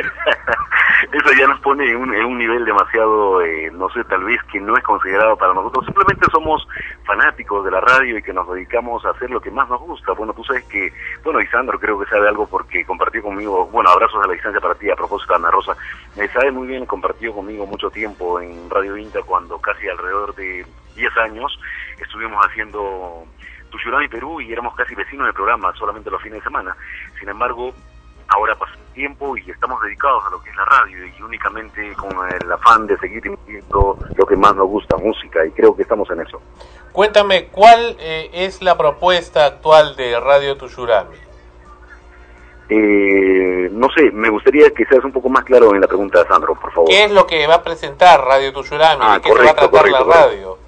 Eso 1.12 1.32
ya 1.38 1.46
nos 1.46 1.60
pone 1.60 1.90
en 1.90 1.96
un, 1.96 2.14
en 2.14 2.24
un 2.24 2.38
nivel 2.38 2.64
demasiado, 2.64 3.42
eh, 3.42 3.70
no 3.72 3.88
sé, 3.90 4.02
tal 4.04 4.24
vez 4.24 4.42
que 4.50 4.60
no 4.60 4.76
es 4.76 4.82
considerado 4.82 5.36
para 5.36 5.54
nosotros. 5.54 5.84
Simplemente 5.84 6.26
somos 6.30 6.66
fanáticos 7.04 7.64
de 7.64 7.70
la 7.70 7.80
radio 7.80 8.18
y 8.18 8.22
que 8.22 8.32
nos 8.32 8.50
dedicamos 8.52 9.04
a 9.04 9.10
hacer 9.10 9.30
lo 9.30 9.40
que 9.40 9.50
más 9.50 9.68
nos 9.68 9.80
gusta. 9.80 10.12
Bueno, 10.12 10.32
tú 10.32 10.42
sabes 10.44 10.64
que, 10.64 10.92
bueno, 11.22 11.40
Isandro 11.40 11.78
creo 11.78 11.98
que 11.98 12.10
sabe 12.10 12.28
algo 12.28 12.46
porque 12.46 12.84
compartió 12.84 13.22
conmigo, 13.22 13.66
bueno, 13.66 13.90
abrazos 13.90 14.22
a 14.24 14.26
la 14.26 14.32
distancia 14.32 14.60
para 14.60 14.74
ti, 14.74 14.90
a 14.90 14.96
propósito 14.96 15.34
Ana 15.34 15.50
Rosa, 15.50 15.76
me 16.16 16.28
sabe 16.28 16.50
muy 16.50 16.66
bien, 16.66 16.86
compartió 16.86 17.32
conmigo 17.32 17.66
mucho 17.66 17.90
tiempo 17.90 18.40
en 18.40 18.68
Radio 18.70 18.96
Inter 18.96 19.22
cuando 19.26 19.58
casi 19.58 19.88
alrededor 19.88 20.34
de 20.34 20.64
10 20.96 21.16
años 21.18 21.58
estuvimos 22.00 22.44
haciendo 22.44 23.24
Tushurami 23.70 24.08
Perú 24.08 24.40
y 24.40 24.52
éramos 24.52 24.74
casi 24.74 24.94
vecinos 24.94 25.26
del 25.26 25.34
programa, 25.34 25.72
solamente 25.74 26.10
los 26.10 26.22
fines 26.22 26.40
de 26.40 26.44
semana. 26.44 26.76
Sin 27.18 27.28
embargo, 27.28 27.74
ahora 28.28 28.54
pasa 28.56 28.72
el 28.74 28.94
tiempo 28.94 29.36
y 29.36 29.50
estamos 29.50 29.80
dedicados 29.82 30.24
a 30.26 30.30
lo 30.30 30.42
que 30.42 30.50
es 30.50 30.56
la 30.56 30.64
radio 30.64 31.06
y 31.06 31.22
únicamente 31.22 31.94
con 31.94 32.12
el 32.28 32.52
afán 32.52 32.86
de 32.86 32.96
seguir 32.98 33.26
emitiendo 33.26 33.98
lo 34.14 34.26
que 34.26 34.36
más 34.36 34.54
nos 34.56 34.66
gusta, 34.68 34.96
música, 34.96 35.44
y 35.44 35.50
creo 35.50 35.76
que 35.76 35.82
estamos 35.82 36.10
en 36.10 36.20
eso. 36.20 36.40
Cuéntame, 36.92 37.48
¿cuál 37.48 37.96
eh, 38.00 38.30
es 38.32 38.62
la 38.62 38.76
propuesta 38.76 39.44
actual 39.44 39.96
de 39.96 40.18
Radio 40.18 40.56
Tushurami? 40.56 41.16
Eh, 42.68 43.68
no 43.70 43.88
sé, 43.90 44.10
me 44.10 44.28
gustaría 44.28 44.70
que 44.70 44.84
seas 44.86 45.04
un 45.04 45.12
poco 45.12 45.28
más 45.28 45.44
claro 45.44 45.74
en 45.74 45.80
la 45.80 45.86
pregunta, 45.86 46.26
Sandro, 46.26 46.54
por 46.54 46.72
favor. 46.72 46.88
¿Qué 46.88 47.04
es 47.04 47.12
lo 47.12 47.26
que 47.26 47.46
va 47.46 47.56
a 47.56 47.62
presentar 47.62 48.20
Radio 48.24 48.52
Tushurami? 48.52 49.02
Ah, 49.04 49.14
¿De 49.16 49.20
qué 49.20 49.28
se 49.28 49.34
va 49.34 49.50
a 49.50 49.54
correcto, 49.54 49.70
tratar 49.70 49.90
la 49.90 49.98
correcto, 49.98 50.28
radio? 50.28 50.65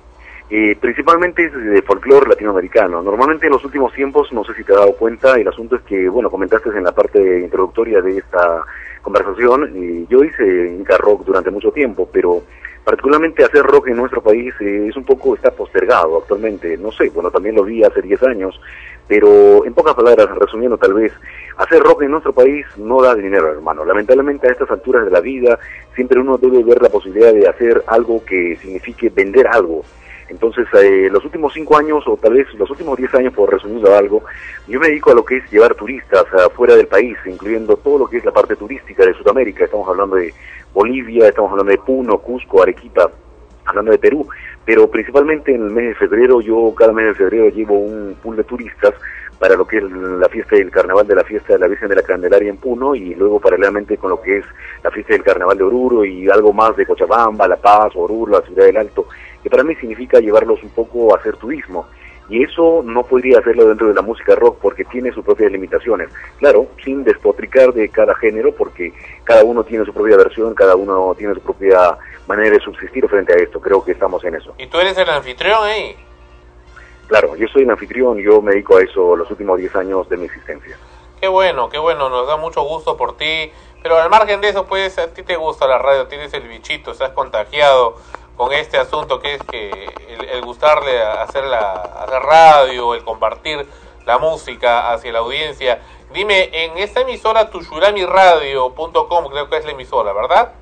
Eh, 0.50 0.76
principalmente 0.80 1.44
es 1.44 1.52
de 1.52 1.82
folclore 1.82 2.30
latinoamericano. 2.30 3.02
Normalmente 3.02 3.46
en 3.46 3.52
los 3.52 3.64
últimos 3.64 3.92
tiempos, 3.92 4.32
no 4.32 4.44
sé 4.44 4.54
si 4.54 4.64
te 4.64 4.72
has 4.72 4.78
dado 4.78 4.92
cuenta, 4.92 5.34
el 5.34 5.46
asunto 5.46 5.76
es 5.76 5.82
que, 5.82 6.08
bueno, 6.08 6.30
comentaste 6.30 6.70
en 6.70 6.84
la 6.84 6.92
parte 6.92 7.40
introductoria 7.40 8.00
de 8.00 8.16
esta 8.16 8.64
conversación, 9.02 9.70
y 9.74 10.06
yo 10.06 10.24
hice 10.24 10.74
Inca 10.74 10.98
durante 11.24 11.50
mucho 11.50 11.70
tiempo, 11.70 12.08
pero 12.10 12.42
particularmente 12.82 13.44
hacer 13.44 13.62
rock 13.62 13.88
en 13.88 13.96
nuestro 13.96 14.22
país 14.22 14.54
eh, 14.60 14.86
es 14.88 14.96
un 14.96 15.04
poco, 15.04 15.34
está 15.34 15.50
postergado 15.50 16.18
actualmente, 16.18 16.78
no 16.78 16.90
sé, 16.92 17.10
bueno, 17.10 17.30
también 17.30 17.54
lo 17.54 17.64
vi 17.64 17.84
hace 17.84 18.00
10 18.00 18.22
años, 18.22 18.58
pero 19.06 19.66
en 19.66 19.74
pocas 19.74 19.94
palabras, 19.94 20.28
resumiendo 20.34 20.78
tal 20.78 20.94
vez, 20.94 21.12
hacer 21.58 21.82
rock 21.82 22.02
en 22.02 22.12
nuestro 22.12 22.32
país 22.32 22.64
no 22.76 23.02
da 23.02 23.14
dinero, 23.14 23.50
hermano. 23.50 23.84
Lamentablemente 23.84 24.48
a 24.48 24.52
estas 24.52 24.70
alturas 24.70 25.04
de 25.04 25.10
la 25.10 25.20
vida, 25.20 25.58
siempre 25.94 26.20
uno 26.20 26.38
debe 26.38 26.62
ver 26.62 26.80
la 26.80 26.88
posibilidad 26.88 27.32
de 27.32 27.48
hacer 27.48 27.82
algo 27.86 28.24
que 28.24 28.56
signifique 28.56 29.10
vender 29.10 29.46
algo. 29.48 29.82
Entonces, 30.28 30.66
eh, 30.74 31.08
los 31.10 31.24
últimos 31.24 31.52
cinco 31.54 31.76
años, 31.76 32.04
o 32.06 32.16
tal 32.16 32.34
vez 32.34 32.52
los 32.54 32.70
últimos 32.70 32.96
diez 32.98 33.14
años, 33.14 33.32
por 33.32 33.50
resumirlo 33.50 33.94
algo, 33.96 34.22
yo 34.66 34.78
me 34.78 34.88
dedico 34.88 35.10
a 35.10 35.14
lo 35.14 35.24
que 35.24 35.38
es 35.38 35.50
llevar 35.50 35.74
turistas 35.74 36.26
afuera 36.34 36.76
del 36.76 36.86
país, 36.86 37.16
incluyendo 37.26 37.76
todo 37.76 37.98
lo 37.98 38.06
que 38.06 38.18
es 38.18 38.24
la 38.24 38.32
parte 38.32 38.56
turística 38.56 39.04
de 39.06 39.14
Sudamérica. 39.14 39.64
Estamos 39.64 39.88
hablando 39.88 40.16
de 40.16 40.34
Bolivia, 40.74 41.28
estamos 41.28 41.50
hablando 41.50 41.72
de 41.72 41.78
Puno, 41.78 42.18
Cusco, 42.18 42.62
Arequipa, 42.62 43.10
hablando 43.64 43.90
de 43.92 43.98
Perú. 43.98 44.28
Pero 44.64 44.90
principalmente 44.90 45.54
en 45.54 45.62
el 45.62 45.70
mes 45.70 45.88
de 45.88 45.94
febrero, 45.94 46.40
yo 46.42 46.74
cada 46.76 46.92
mes 46.92 47.06
de 47.06 47.14
febrero 47.14 47.48
llevo 47.48 47.78
un 47.78 48.14
pool 48.22 48.36
de 48.36 48.44
turistas 48.44 48.94
para 49.38 49.54
lo 49.54 49.66
que 49.66 49.78
es 49.78 49.84
la 49.84 50.28
fiesta 50.28 50.56
del 50.56 50.70
carnaval 50.70 51.06
de 51.06 51.14
la 51.14 51.24
fiesta 51.24 51.52
de 51.52 51.58
la 51.60 51.68
Virgen 51.68 51.88
de 51.88 51.94
la 51.94 52.02
Candelaria 52.02 52.50
en 52.50 52.56
Puno 52.56 52.94
y 52.94 53.14
luego 53.14 53.40
paralelamente 53.40 53.96
con 53.96 54.10
lo 54.10 54.20
que 54.20 54.38
es 54.38 54.44
la 54.82 54.90
fiesta 54.90 55.12
del 55.12 55.22
carnaval 55.22 55.56
de 55.56 55.64
Oruro 55.64 56.04
y 56.04 56.28
algo 56.28 56.52
más 56.52 56.76
de 56.76 56.86
Cochabamba, 56.86 57.46
La 57.46 57.56
Paz, 57.56 57.92
Oruro, 57.94 58.32
la 58.32 58.46
ciudad 58.46 58.66
del 58.66 58.76
Alto, 58.76 59.06
que 59.42 59.50
para 59.50 59.64
mí 59.64 59.74
significa 59.76 60.20
llevarlos 60.20 60.62
un 60.62 60.70
poco 60.70 61.14
a 61.14 61.18
hacer 61.18 61.36
turismo. 61.36 61.86
Y 62.30 62.42
eso 62.42 62.82
no 62.84 63.04
podría 63.04 63.38
hacerlo 63.38 63.66
dentro 63.66 63.88
de 63.88 63.94
la 63.94 64.02
música 64.02 64.34
rock 64.34 64.58
porque 64.60 64.84
tiene 64.84 65.10
sus 65.12 65.24
propias 65.24 65.50
limitaciones. 65.50 66.10
Claro, 66.38 66.66
sin 66.84 67.02
despotricar 67.02 67.72
de 67.72 67.88
cada 67.88 68.14
género 68.16 68.52
porque 68.52 68.92
cada 69.24 69.44
uno 69.44 69.64
tiene 69.64 69.86
su 69.86 69.94
propia 69.94 70.18
versión, 70.18 70.54
cada 70.54 70.76
uno 70.76 71.14
tiene 71.16 71.34
su 71.34 71.40
propia 71.40 71.96
manera 72.26 72.50
de 72.50 72.60
subsistir 72.60 73.08
frente 73.08 73.32
a 73.32 73.36
esto. 73.36 73.60
Creo 73.60 73.82
que 73.82 73.92
estamos 73.92 74.22
en 74.24 74.34
eso. 74.34 74.54
¿Y 74.58 74.66
tú 74.66 74.78
eres 74.78 74.98
el 74.98 75.08
anfitrión 75.08 75.64
ahí? 75.64 75.96
Claro, 77.06 77.34
yo 77.36 77.48
soy 77.48 77.62
el 77.62 77.70
anfitrión, 77.70 78.18
yo 78.18 78.42
me 78.42 78.52
dedico 78.52 78.76
a 78.76 78.82
eso 78.82 79.16
los 79.16 79.30
últimos 79.30 79.58
10 79.58 79.76
años 79.76 80.08
de 80.10 80.18
mi 80.18 80.26
existencia. 80.26 80.76
Qué 81.18 81.28
bueno, 81.28 81.70
qué 81.70 81.78
bueno, 81.78 82.10
nos 82.10 82.28
da 82.28 82.36
mucho 82.36 82.62
gusto 82.62 82.98
por 82.98 83.16
ti. 83.16 83.50
Pero 83.82 83.96
al 83.96 84.10
margen 84.10 84.40
de 84.42 84.50
eso, 84.50 84.66
pues 84.66 84.98
a 84.98 85.14
ti 85.14 85.22
te 85.22 85.36
gusta 85.36 85.66
la 85.66 85.78
radio, 85.78 86.08
tienes 86.08 86.34
el 86.34 86.46
bichito, 86.46 86.90
estás 86.90 87.12
contagiado 87.12 87.96
con 88.38 88.52
este 88.52 88.78
asunto 88.78 89.20
que 89.20 89.34
es 89.34 89.42
que 89.42 89.92
el, 90.08 90.24
el 90.24 90.40
gustarle 90.42 91.02
a 91.02 91.24
hacer 91.24 91.44
la 91.44 91.72
hacer 91.72 92.22
radio, 92.22 92.94
el 92.94 93.04
compartir 93.04 93.66
la 94.06 94.16
música 94.18 94.90
hacia 94.92 95.12
la 95.12 95.18
audiencia. 95.18 95.82
Dime, 96.14 96.48
en 96.52 96.78
esta 96.78 97.02
emisora 97.02 97.50
tushurami.radio.com 97.50 99.28
creo 99.28 99.50
que 99.50 99.58
es 99.58 99.66
la 99.66 99.72
emisora, 99.72 100.14
¿verdad? 100.14 100.54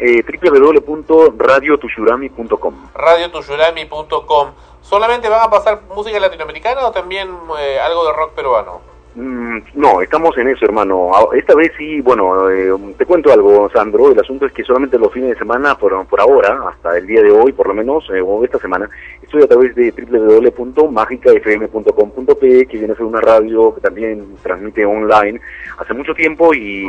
Eh, 0.00 0.24
www.radiotushurami.com 0.42 2.88
radiotushurami.com. 2.94 4.52
¿Solamente 4.80 5.28
van 5.28 5.42
a 5.42 5.50
pasar 5.50 5.82
música 5.94 6.18
latinoamericana 6.18 6.86
o 6.86 6.92
también 6.92 7.28
eh, 7.60 7.78
algo 7.78 8.06
de 8.06 8.14
rock 8.14 8.32
peruano? 8.32 8.80
Mm, 9.14 9.58
no, 9.74 10.00
estamos 10.00 10.36
en 10.38 10.48
eso, 10.48 10.64
hermano. 10.64 11.10
A- 11.14 11.36
Esta 11.36 11.54
vez 11.56 11.72
sí, 11.76 12.00
bueno, 12.00 12.48
eh, 12.50 12.72
te 12.96 13.04
cuento 13.06 13.32
algo, 13.32 13.68
Sandro. 13.70 14.10
El 14.12 14.20
asunto 14.20 14.46
es 14.46 14.52
que 14.52 14.62
solamente 14.62 14.96
los 14.98 15.12
fines 15.12 15.30
de 15.30 15.38
semana, 15.38 15.76
por, 15.76 16.06
por 16.06 16.20
ahora, 16.20 16.60
hasta 16.68 16.96
el 16.98 17.06
día 17.06 17.22
de 17.22 17.30
hoy, 17.32 17.52
por 17.52 17.66
lo 17.68 17.74
menos, 17.74 18.08
eh, 18.14 18.20
o 18.20 18.44
esta 18.44 18.58
semana, 18.58 18.88
estoy 19.22 19.42
a 19.42 19.48
través 19.48 19.74
de 19.74 19.90
www.magicafm.com.pe, 19.92 22.66
que 22.66 22.76
viene 22.78 22.92
a 22.92 22.96
ser 22.96 23.04
una 23.06 23.20
radio 23.20 23.74
que 23.74 23.80
también 23.80 24.36
transmite 24.42 24.84
online 24.86 25.40
hace 25.78 25.94
mucho 25.94 26.14
tiempo 26.14 26.52
y 26.54 26.86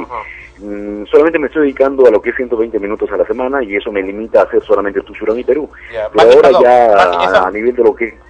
mm, 0.59 1.05
solamente 1.05 1.39
me 1.39 1.47
estoy 1.47 1.63
dedicando 1.63 2.05
a 2.07 2.11
lo 2.11 2.21
que 2.21 2.29
es 2.31 2.35
120 2.35 2.79
minutos 2.79 3.09
a 3.11 3.17
la 3.17 3.25
semana 3.25 3.63
y 3.63 3.75
eso 3.75 3.91
me 3.91 4.01
limita 4.03 4.41
a 4.41 4.43
hacer 4.43 4.61
solamente 4.63 5.01
Tushurami 5.01 5.43
Perú. 5.43 5.67
Ya, 5.93 6.09
Pero 6.11 6.29
ahora 6.31 6.41
perdón, 6.49 6.63
ya 6.63 7.43
a, 7.43 7.47
a 7.47 7.51
nivel 7.51 7.75
de 7.75 7.83
lo 7.83 7.95
que... 7.95 8.28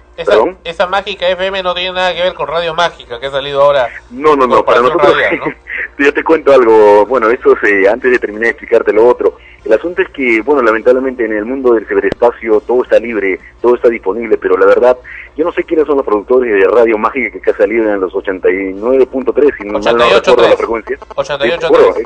Esa, 0.64 0.86
mágica 0.86 1.28
FM 1.28 1.62
no 1.62 1.74
tiene 1.74 1.92
nada 1.92 2.14
que 2.14 2.22
ver 2.22 2.34
con 2.34 2.48
Radio 2.48 2.74
Mágica 2.74 3.18
que 3.20 3.26
ha 3.26 3.30
salido 3.30 3.62
ahora. 3.62 3.88
No, 4.10 4.36
no, 4.36 4.46
no, 4.46 4.64
para 4.64 4.80
nosotros, 4.80 5.12
Radial, 5.12 5.56
yo 5.98 6.14
te 6.14 6.24
cuento 6.24 6.52
algo, 6.52 7.06
bueno, 7.06 7.30
eso 7.30 7.56
es, 7.62 7.88
antes 7.88 8.10
de 8.10 8.18
terminar 8.18 8.44
de 8.44 8.50
explicarte 8.50 8.92
lo 8.92 9.06
otro, 9.06 9.38
el 9.64 9.72
asunto 9.72 10.00
es 10.02 10.08
que, 10.10 10.40
bueno, 10.42 10.62
lamentablemente 10.62 11.24
en 11.24 11.32
el 11.32 11.44
mundo 11.44 11.74
del 11.74 11.86
ciberespacio 11.86 12.60
todo 12.60 12.82
está 12.82 12.98
libre, 12.98 13.38
todo 13.60 13.74
está 13.74 13.88
disponible, 13.88 14.38
pero 14.38 14.56
la 14.56 14.66
verdad, 14.66 14.96
yo 15.36 15.44
no 15.44 15.52
sé 15.52 15.64
quiénes 15.64 15.86
son 15.86 15.96
los 15.96 16.06
productores 16.06 16.52
de 16.52 16.68
Radio 16.68 16.96
Mágica 16.96 17.38
que 17.40 17.50
ha 17.50 17.56
salido 17.56 17.92
en 17.92 18.00
los 18.00 18.12
89.3, 18.12 19.56
si 19.58 19.64
mal 19.64 19.82
no 19.82 20.04
88.3. 20.04 20.24
recuerdo 20.24 20.48
la 20.48 20.56
frecuencia. 20.56 20.98
88.3. 20.98 21.94
Sí, 21.94 22.00
eh, 22.00 22.04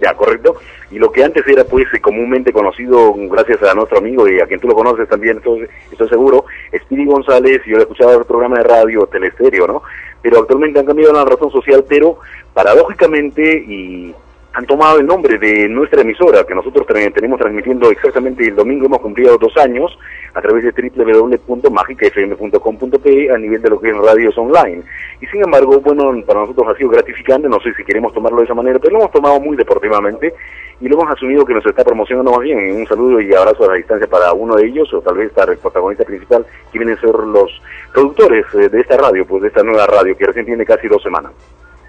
Ya, 0.00 0.14
correcto. 0.14 0.56
Y 0.90 0.98
lo 0.98 1.10
que 1.12 1.22
antes 1.22 1.46
era 1.46 1.64
pues 1.64 1.86
comúnmente 2.00 2.52
conocido, 2.52 3.14
gracias 3.14 3.62
a 3.62 3.74
nuestro 3.74 3.98
amigo 3.98 4.28
y 4.28 4.40
a 4.40 4.46
quien 4.46 4.60
tú 4.60 4.68
lo 4.68 4.74
conoces 4.74 5.08
también, 5.08 5.38
estoy, 5.38 5.68
estoy 5.90 6.08
seguro, 6.08 6.44
Speedy 6.76 7.06
González, 7.06 7.62
yo 7.64 7.76
le 7.76 7.82
escuchaba 7.82 8.14
el 8.14 8.24
programa 8.24 8.56
de 8.56 8.64
radio, 8.64 9.06
Telestéreo, 9.06 9.66
¿no? 9.66 9.82
Pero 10.20 10.40
actualmente 10.40 10.80
han 10.80 10.86
cambiado 10.86 11.12
la 11.12 11.24
razón 11.24 11.50
social, 11.50 11.84
pero 11.88 12.18
paradójicamente 12.52 13.64
y 13.66 14.14
han 14.54 14.66
tomado 14.66 14.98
el 15.00 15.06
nombre 15.06 15.36
de 15.36 15.68
nuestra 15.68 16.02
emisora, 16.02 16.44
que 16.44 16.54
nosotros 16.54 16.86
tenemos 16.86 17.40
transmitiendo 17.40 17.90
exactamente 17.90 18.46
el 18.46 18.54
domingo, 18.54 18.86
hemos 18.86 19.00
cumplido 19.00 19.36
dos 19.36 19.56
años, 19.56 19.98
a 20.32 20.40
través 20.40 20.62
de 20.62 20.70
www.magicafm.com.pe 20.70 23.32
a 23.32 23.38
nivel 23.38 23.60
de 23.60 23.70
lo 23.70 23.80
que 23.80 23.90
es 23.90 23.96
radios 23.96 24.38
online. 24.38 24.84
Y 25.20 25.26
sin 25.26 25.42
embargo, 25.42 25.80
bueno, 25.80 26.14
para 26.24 26.38
nosotros 26.40 26.68
ha 26.68 26.76
sido 26.76 26.90
gratificante, 26.90 27.48
no 27.48 27.58
sé 27.60 27.74
si 27.74 27.82
queremos 27.82 28.14
tomarlo 28.14 28.38
de 28.38 28.44
esa 28.44 28.54
manera, 28.54 28.78
pero 28.78 28.92
lo 28.92 29.00
hemos 29.00 29.10
tomado 29.10 29.40
muy 29.40 29.56
deportivamente 29.56 30.32
y 30.80 30.88
lo 30.88 31.00
hemos 31.00 31.12
asumido 31.12 31.44
que 31.44 31.54
nos 31.54 31.66
está 31.66 31.82
promocionando 31.82 32.30
más 32.30 32.38
bien. 32.40 32.76
Un 32.76 32.86
saludo 32.86 33.20
y 33.20 33.34
abrazo 33.34 33.64
a 33.64 33.68
la 33.68 33.74
distancia 33.74 34.06
para 34.06 34.32
uno 34.32 34.54
de 34.54 34.66
ellos, 34.66 34.94
o 34.94 35.00
tal 35.00 35.16
vez 35.16 35.32
para 35.32 35.50
el 35.52 35.58
protagonista 35.58 36.04
principal, 36.04 36.46
que 36.70 36.78
vienen 36.78 36.96
a 36.96 37.00
ser 37.00 37.14
los 37.14 37.60
productores 37.92 38.46
eh, 38.54 38.68
de 38.68 38.80
esta 38.80 38.96
radio, 38.98 39.26
pues 39.26 39.42
de 39.42 39.48
esta 39.48 39.64
nueva 39.64 39.86
radio, 39.86 40.16
que 40.16 40.26
recién 40.26 40.46
tiene 40.46 40.64
casi 40.64 40.86
dos 40.86 41.02
semanas. 41.02 41.32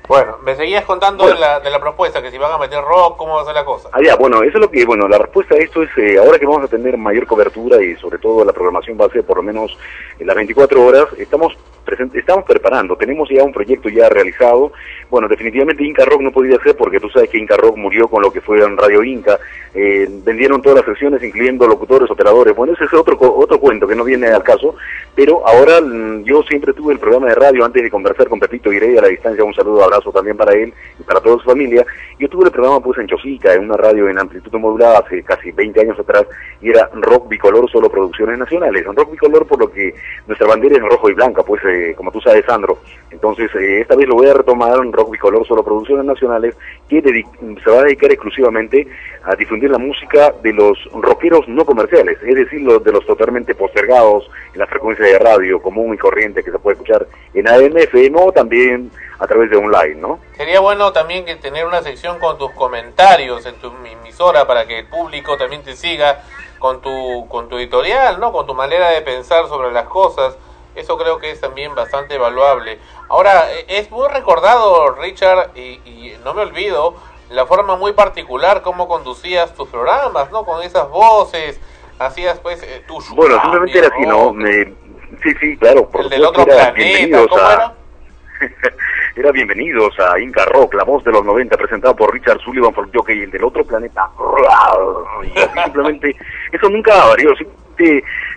Bueno, 0.08 0.38
me 0.44 0.56
seguías 0.56 0.86
contando 0.86 1.24
Bueno. 1.24 1.36
de, 1.36 1.42
la, 1.42 1.60
de 1.60 1.70
la 1.70 1.80
propuesta, 1.80 2.22
que 2.22 2.32
si 2.32 2.38
van 2.38 2.52
a 2.52 2.58
meter 2.58 2.82
rock, 2.82 3.18
cómo 3.18 3.36
va 3.36 3.42
a 3.42 3.46
ser 3.46 3.56
la 3.56 3.66
cosa. 3.66 3.90
Ah, 3.92 4.00
ya, 4.04 4.16
bueno, 4.16 4.44
eso 4.44 4.58
es 4.58 4.62
lo 4.62 4.70
que, 4.70 4.86
bueno, 4.86 5.08
la 5.08 5.18
respuesta 5.18 5.56
a 5.56 5.58
esto 5.58 5.82
es, 5.84 5.90
eh, 5.98 6.18
ahora 6.20 6.38
que 6.38 6.46
vamos 6.46 6.64
a 6.64 6.68
tener 6.68 6.98
mayor 6.98 7.26
cobertura 7.26 7.82
y 7.82 7.96
sobre 7.96 8.20
todo 8.20 8.46
la 8.46 8.54
programación 8.54 8.98
va 9.00 9.06
a 9.06 9.10
ser 9.10 9.24
por 9.24 9.38
lo 9.38 9.44
menos 9.44 9.78
en 10.20 10.28
las 10.28 10.36
24 10.36 10.86
horas, 10.86 11.06
estamos 11.18 11.58
estamos 12.14 12.46
preparando, 12.46 12.96
tenemos 12.96 13.30
ya 13.30 13.44
un 13.44 13.54
proyecto 13.54 13.90
ya 13.90 14.10
realizado, 14.10 14.72
bueno, 15.10 15.28
definitivamente 15.28 15.84
Inca 15.84 16.06
Rock 16.06 16.22
no 16.22 16.32
podía 16.32 16.58
ser 16.64 16.76
porque 16.76 17.00
tú 17.00 17.10
sabes 17.10 17.30
que 17.30 17.38
Inca 17.38 17.58
Rock 17.58 17.78
murió 17.78 18.08
con 18.08 18.22
lo 18.22 18.32
que 18.32 18.42
fue 18.42 18.64
en 18.64 18.78
Radio 18.78 19.04
Inca, 19.04 19.40
eh, 19.74 20.08
vendieron 20.24 20.62
todas 20.62 20.80
las 20.80 20.86
secciones 20.86 21.22
incluyendo 21.24 21.68
locutores, 21.68 22.10
operadores, 22.10 22.56
bueno, 22.56 22.74
ese 22.74 22.86
es 22.86 22.94
otro, 22.94 23.18
otro 23.20 23.60
cuento 23.60 23.88
que 23.88 23.96
no 23.96 24.04
viene 24.04 24.28
al 24.28 24.44
caso, 24.44 24.76
pero 25.16 25.48
ahora 25.48 25.82
mm, 25.82 26.24
yo 26.24 26.44
siempre 26.44 26.74
tuve 26.74 26.94
el 26.94 27.00
programa 27.00 27.28
de 27.28 27.36
radio 27.36 27.64
antes 27.64 27.84
de 27.84 27.92
conversar 27.92 28.28
con 28.28 28.40
Pepito 28.40 28.72
Irey 28.72 28.98
a 28.98 29.02
la 29.02 29.08
distancia, 29.08 29.44
un 29.44 29.54
saludo, 29.54 29.84
abrazo 29.84 30.12
también 30.12 30.38
para 30.38 30.54
él 30.54 30.74
y 31.00 31.04
para 31.04 31.22
toda 31.22 31.38
su 31.38 31.44
familia. 31.44 31.86
Yo 32.20 32.30
tuve 32.30 32.46
el 32.46 32.52
programa 32.52 32.82
pues 32.82 32.98
en 33.00 33.08
Chosica, 33.08 33.54
en 33.54 33.66
una 33.66 33.78
radio 33.78 34.10
en 34.10 34.20
amplitud 34.20 34.52
modulada 34.60 35.00
hace 35.00 35.24
casi 35.24 35.52
20 35.52 35.82
años 35.82 36.00
atrás 36.00 36.26
y 36.62 36.70
era 36.70 36.90
rock 36.94 37.30
bicolor, 37.30 37.70
solo 37.70 37.90
producciones 37.90 38.38
nacionales. 38.38 38.86
Rock 38.86 39.12
bicolor 39.12 39.46
por 39.46 39.60
lo 39.60 39.72
que 39.72 39.94
nuestra 40.28 40.48
bandera 40.48 40.76
es 40.76 40.82
rojo 40.82 41.10
y 41.10 41.14
blanca, 41.14 41.44
pues 41.44 41.64
eh, 41.66 41.75
como 41.96 42.12
tú 42.12 42.22
sabes 42.22 42.46
Sandro. 42.46 42.80
Entonces 43.12 43.50
eh, 43.56 43.82
esta 43.82 43.96
vez 43.96 44.08
lo 44.08 44.16
voy 44.16 44.28
a 44.28 44.34
retomar 44.34 44.78
en 44.78 44.92
rock 44.92 45.12
bicolor, 45.12 45.48
solo 45.48 45.64
producciones 45.64 46.06
nacionales 46.06 46.56
que 46.90 47.02
se 47.02 47.72
va 47.72 47.80
a 47.80 47.84
dedicar 47.84 48.12
exclusivamente 48.12 48.88
a 49.24 49.36
difundir 49.36 49.70
la 49.70 49.78
música 49.78 50.34
de 50.44 50.54
los 50.54 50.78
rockeros 50.94 51.48
no 51.48 51.66
comerciales, 51.66 52.18
es 52.22 52.36
decir, 52.36 52.62
los 52.62 52.84
de 52.84 52.92
los 52.92 53.06
totalmente 53.06 53.56
postergados 53.56 54.30
en 54.54 54.60
la 54.60 54.68
frecuencia 54.68 55.06
de 55.06 55.18
radio 55.20 55.62
común 55.62 55.94
y 55.94 55.98
corriente 55.98 56.44
que 56.44 56.52
se 56.52 56.60
puede 56.60 56.76
escuchar 56.76 57.08
en 57.34 57.48
AM, 57.48 57.78
FM 57.78 58.20
o 58.20 58.32
también 58.32 58.92
a 59.20 59.28
través 59.28 59.50
de 59.50 59.58
online, 59.58 59.96
¿no? 59.96 60.20
Sería 60.36 60.60
bueno 60.60 60.92
también 60.92 61.26
que 61.26 61.36
tener 61.36 61.66
una 61.66 61.82
sección 61.82 62.20
con 62.20 62.38
tus 62.38 62.52
comentarios 62.52 63.46
en 63.46 63.56
tu 63.56 63.72
emisora 63.86 64.46
para 64.46 64.68
que 64.68 64.80
el 64.80 64.88
público 64.88 65.38
también 65.38 65.64
te 65.64 65.76
siga 65.76 66.24
con 66.60 66.82
tu, 66.82 67.28
con 67.30 67.48
tu 67.48 67.58
editorial, 67.58 68.20
¿no? 68.20 68.32
Con 68.32 68.46
tu 68.46 68.54
manera 68.54 68.90
de 68.90 69.02
pensar 69.02 69.48
sobre 69.48 69.72
las 69.72 69.86
cosas. 69.86 70.38
Eso 70.76 70.98
creo 70.98 71.20
que 71.20 71.32
es 71.32 71.40
también 71.42 71.74
bastante 71.76 72.16
evaluable. 72.16 72.80
Ahora, 73.10 73.52
eh, 73.54 73.66
es 73.68 73.90
muy 73.92 74.08
recordado, 74.10 74.92
Richard, 74.96 75.52
y, 75.56 75.80
y 75.86 76.18
no 76.24 76.34
me 76.34 76.42
olvido, 76.42 76.96
la 77.30 77.46
forma 77.46 77.76
muy 77.76 77.94
particular 77.94 78.62
como 78.62 78.88
conducías 78.88 79.54
tus 79.56 79.68
programas, 79.70 80.32
¿no? 80.32 80.46
Con 80.46 80.62
esas 80.62 80.90
voces, 80.90 81.60
hacías 82.00 82.40
pues 82.40 82.62
eh, 82.64 82.84
tu 82.88 83.00
Bueno, 83.16 83.42
simplemente 83.42 83.78
era 83.80 83.88
así, 83.88 84.06
¿no? 84.06 84.34
Me- 84.34 84.74
sí, 85.24 85.34
sí, 85.40 85.58
claro, 85.58 85.90
por 85.90 86.02
El 86.02 86.10
del 86.10 86.26
otro 86.26 86.44
era 86.44 86.56
planeta, 86.56 86.74
bienvenidos 86.74 87.28
¿cómo 87.30 87.42
a... 87.42 87.54
era? 87.54 87.74
Era 89.18 89.32
bienvenidos 89.32 89.98
a 89.98 90.20
Inca 90.20 90.44
Rock, 90.44 90.74
la 90.74 90.84
voz 90.84 91.02
de 91.06 91.12
los 91.14 91.24
90, 91.24 91.56
presentado 91.56 91.96
por 91.96 92.14
Richard 92.14 92.38
Sullivan, 92.42 92.74
por 92.74 92.94
Jockey, 92.94 93.22
el 93.22 93.32
del 93.32 93.46
otro 93.46 93.64
planeta. 93.64 94.10
Y 95.24 95.40
así 95.40 95.60
simplemente, 95.64 96.18
eso 96.52 96.68
nunca 96.68 97.06
varió. 97.06 97.30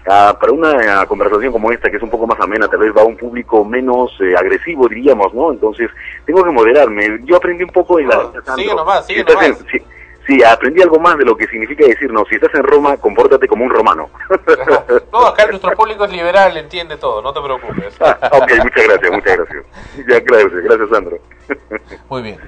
Ah, 0.06 0.36
para 0.40 0.52
una 0.52 1.00
ah, 1.02 1.06
conversación 1.06 1.52
como 1.52 1.70
esta, 1.70 1.90
que 1.90 1.96
es 1.98 2.02
un 2.02 2.10
poco 2.10 2.26
más 2.26 2.40
amena, 2.40 2.66
tal 2.68 2.80
vez 2.80 2.92
va 2.96 3.02
a 3.02 3.04
un 3.04 3.16
público 3.16 3.64
menos 3.64 4.10
eh, 4.20 4.34
agresivo, 4.36 4.88
diríamos, 4.88 5.34
¿no? 5.34 5.52
Entonces, 5.52 5.90
tengo 6.24 6.42
que 6.44 6.50
moderarme. 6.50 7.20
Yo 7.24 7.36
aprendí 7.36 7.64
un 7.64 7.70
poco 7.70 7.98
en 7.98 8.08
la... 8.08 8.16
No, 8.16 8.32
sigue 8.56 8.74
nomás, 8.74 9.06
sigue 9.06 9.20
en- 9.20 9.56
si- 9.70 9.82
Sí, 10.26 10.42
aprendí 10.42 10.82
algo 10.82 10.98
más 10.98 11.16
de 11.16 11.24
lo 11.24 11.34
que 11.34 11.46
significa 11.46 11.86
decir, 11.86 12.12
no, 12.12 12.22
si 12.26 12.34
estás 12.34 12.54
en 12.54 12.62
Roma, 12.62 12.98
compórtate 12.98 13.48
como 13.48 13.64
un 13.64 13.70
romano. 13.70 14.10
No, 15.10 15.26
acá 15.26 15.46
nuestro 15.46 15.70
público 15.72 16.04
es 16.04 16.12
liberal, 16.12 16.54
entiende 16.54 16.98
todo, 16.98 17.22
no 17.22 17.32
te 17.32 17.40
preocupes. 17.40 17.96
Ah, 18.00 18.18
ok, 18.32 18.52
muchas 18.62 18.84
gracias, 18.88 19.10
muchas 19.10 19.36
gracias. 19.38 19.64
Ya, 20.06 20.20
gracias, 20.20 20.62
gracias, 20.64 20.88
Sandro. 20.90 21.18
Muy 22.10 22.22
bien. 22.22 22.38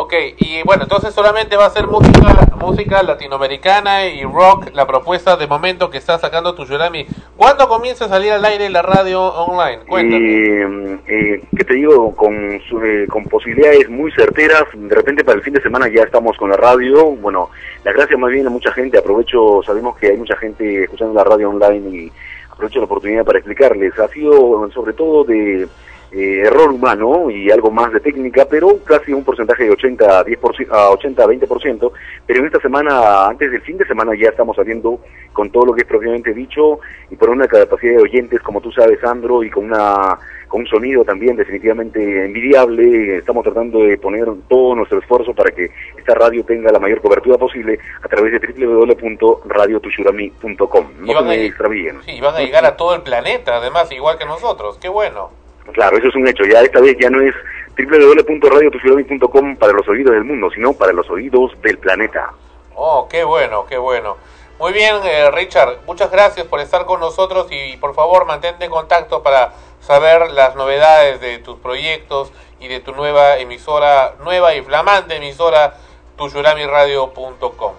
Ok, 0.00 0.14
y 0.36 0.62
bueno, 0.62 0.84
entonces 0.84 1.12
solamente 1.12 1.56
va 1.56 1.66
a 1.66 1.70
ser 1.70 1.88
música, 1.88 2.46
música 2.60 3.02
latinoamericana 3.02 4.06
y 4.06 4.22
rock, 4.22 4.68
la 4.72 4.86
propuesta 4.86 5.36
de 5.36 5.48
momento 5.48 5.90
que 5.90 5.98
está 5.98 6.16
sacando 6.20 6.54
tu 6.54 6.64
Yurami. 6.64 7.04
¿Cuándo 7.36 7.66
comienza 7.66 8.04
a 8.04 8.08
salir 8.08 8.30
al 8.30 8.44
aire 8.44 8.70
la 8.70 8.82
radio 8.82 9.20
online? 9.20 9.80
Cuéntame. 9.88 10.24
Eh, 10.24 10.98
eh, 11.08 11.42
¿Qué 11.56 11.64
te 11.64 11.74
digo? 11.74 12.14
Eh, 12.14 13.06
con 13.08 13.24
posibilidades 13.24 13.90
muy 13.90 14.12
certeras. 14.12 14.66
De 14.72 14.94
repente 14.94 15.24
para 15.24 15.36
el 15.36 15.42
fin 15.42 15.54
de 15.54 15.62
semana 15.62 15.88
ya 15.88 16.02
estamos 16.04 16.36
con 16.36 16.50
la 16.50 16.56
radio. 16.56 17.06
Bueno, 17.16 17.50
la 17.82 17.92
gracia 17.92 18.16
más 18.16 18.30
bien 18.30 18.46
a 18.46 18.50
mucha 18.50 18.70
gente. 18.70 18.98
Aprovecho, 18.98 19.62
sabemos 19.66 19.98
que 19.98 20.10
hay 20.10 20.16
mucha 20.16 20.36
gente 20.36 20.84
escuchando 20.84 21.12
la 21.12 21.24
radio 21.24 21.50
online 21.50 21.90
y 21.90 22.12
aprovecho 22.52 22.78
la 22.78 22.84
oportunidad 22.84 23.24
para 23.24 23.40
explicarles. 23.40 23.98
Ha 23.98 24.06
sido 24.06 24.70
sobre 24.72 24.92
todo 24.92 25.24
de 25.24 25.66
eh, 26.10 26.42
error 26.46 26.70
humano 26.70 27.30
y 27.30 27.50
algo 27.50 27.70
más 27.70 27.92
de 27.92 28.00
técnica, 28.00 28.46
pero 28.48 28.78
casi 28.84 29.12
un 29.12 29.24
porcentaje 29.24 29.64
de 29.64 29.70
80 29.70 30.20
a 30.20 30.24
10%, 30.24 30.68
a 30.70 30.90
80 30.90 31.22
a 31.22 31.26
20%, 31.26 31.92
pero 32.26 32.40
en 32.40 32.46
esta 32.46 32.60
semana, 32.60 33.26
antes 33.26 33.50
del 33.50 33.62
fin 33.62 33.76
de 33.76 33.86
semana 33.86 34.12
ya 34.18 34.30
estamos 34.30 34.56
saliendo 34.56 35.00
con 35.32 35.50
todo 35.50 35.66
lo 35.66 35.74
que 35.74 35.82
es 35.82 35.86
propiamente 35.86 36.32
dicho 36.32 36.80
y 37.10 37.16
por 37.16 37.30
una 37.30 37.46
capacidad 37.46 37.96
de 37.96 38.02
oyentes, 38.02 38.40
como 38.40 38.60
tú 38.60 38.72
sabes, 38.72 39.00
Sandro, 39.00 39.42
y 39.42 39.50
con 39.50 39.66
una 39.66 40.18
con 40.48 40.62
un 40.62 40.66
sonido 40.66 41.04
también 41.04 41.36
definitivamente 41.36 42.24
envidiable, 42.24 43.18
estamos 43.18 43.44
tratando 43.44 43.80
de 43.80 43.98
poner 43.98 44.26
todo 44.48 44.74
nuestro 44.74 44.98
esfuerzo 44.98 45.34
para 45.34 45.50
que 45.50 45.70
esta 45.96 46.14
radio 46.14 46.42
tenga 46.44 46.72
la 46.72 46.78
mayor 46.78 47.02
cobertura 47.02 47.36
posible 47.36 47.78
a 48.02 48.08
través 48.08 48.32
de 48.32 48.38
www.radiotushurami.com. 48.66 50.86
Y 51.04 51.06
No 51.06 51.14
van 51.14 51.28
se 51.28 51.48
a. 51.48 52.02
Sí, 52.02 52.18
van 52.20 52.34
a 52.34 52.40
llegar 52.40 52.64
a 52.64 52.76
todo 52.76 52.94
el 52.94 53.02
planeta, 53.02 53.56
además, 53.56 53.92
igual 53.92 54.16
que 54.18 54.24
nosotros. 54.24 54.78
Qué 54.78 54.88
bueno. 54.88 55.30
Claro, 55.72 55.96
eso 55.96 56.08
es 56.08 56.14
un 56.14 56.26
hecho. 56.26 56.44
Ya 56.44 56.60
esta 56.60 56.80
vez 56.80 56.96
ya 57.00 57.10
no 57.10 57.20
es 57.20 57.34
www.radiotushurami.com 57.76 59.56
para 59.56 59.72
los 59.72 59.88
oídos 59.88 60.12
del 60.12 60.24
mundo, 60.24 60.50
sino 60.50 60.72
para 60.72 60.92
los 60.92 61.08
oídos 61.10 61.52
del 61.62 61.78
planeta. 61.78 62.32
Oh, 62.74 63.08
qué 63.08 63.24
bueno, 63.24 63.66
qué 63.66 63.78
bueno. 63.78 64.16
Muy 64.58 64.72
bien, 64.72 64.96
eh, 65.04 65.30
Richard, 65.30 65.78
muchas 65.86 66.10
gracias 66.10 66.44
por 66.46 66.58
estar 66.58 66.84
con 66.84 66.98
nosotros 66.98 67.46
y 67.50 67.76
por 67.76 67.94
favor 67.94 68.26
mantente 68.26 68.64
en 68.64 68.70
contacto 68.72 69.22
para 69.22 69.52
saber 69.80 70.32
las 70.32 70.56
novedades 70.56 71.20
de 71.20 71.38
tus 71.38 71.58
proyectos 71.58 72.32
y 72.58 72.66
de 72.66 72.80
tu 72.80 72.92
nueva 72.92 73.38
emisora, 73.38 74.14
nueva 74.24 74.56
y 74.56 74.62
flamante 74.62 75.16
emisora, 75.16 75.74
tuyuramiradio.com. 76.16 77.72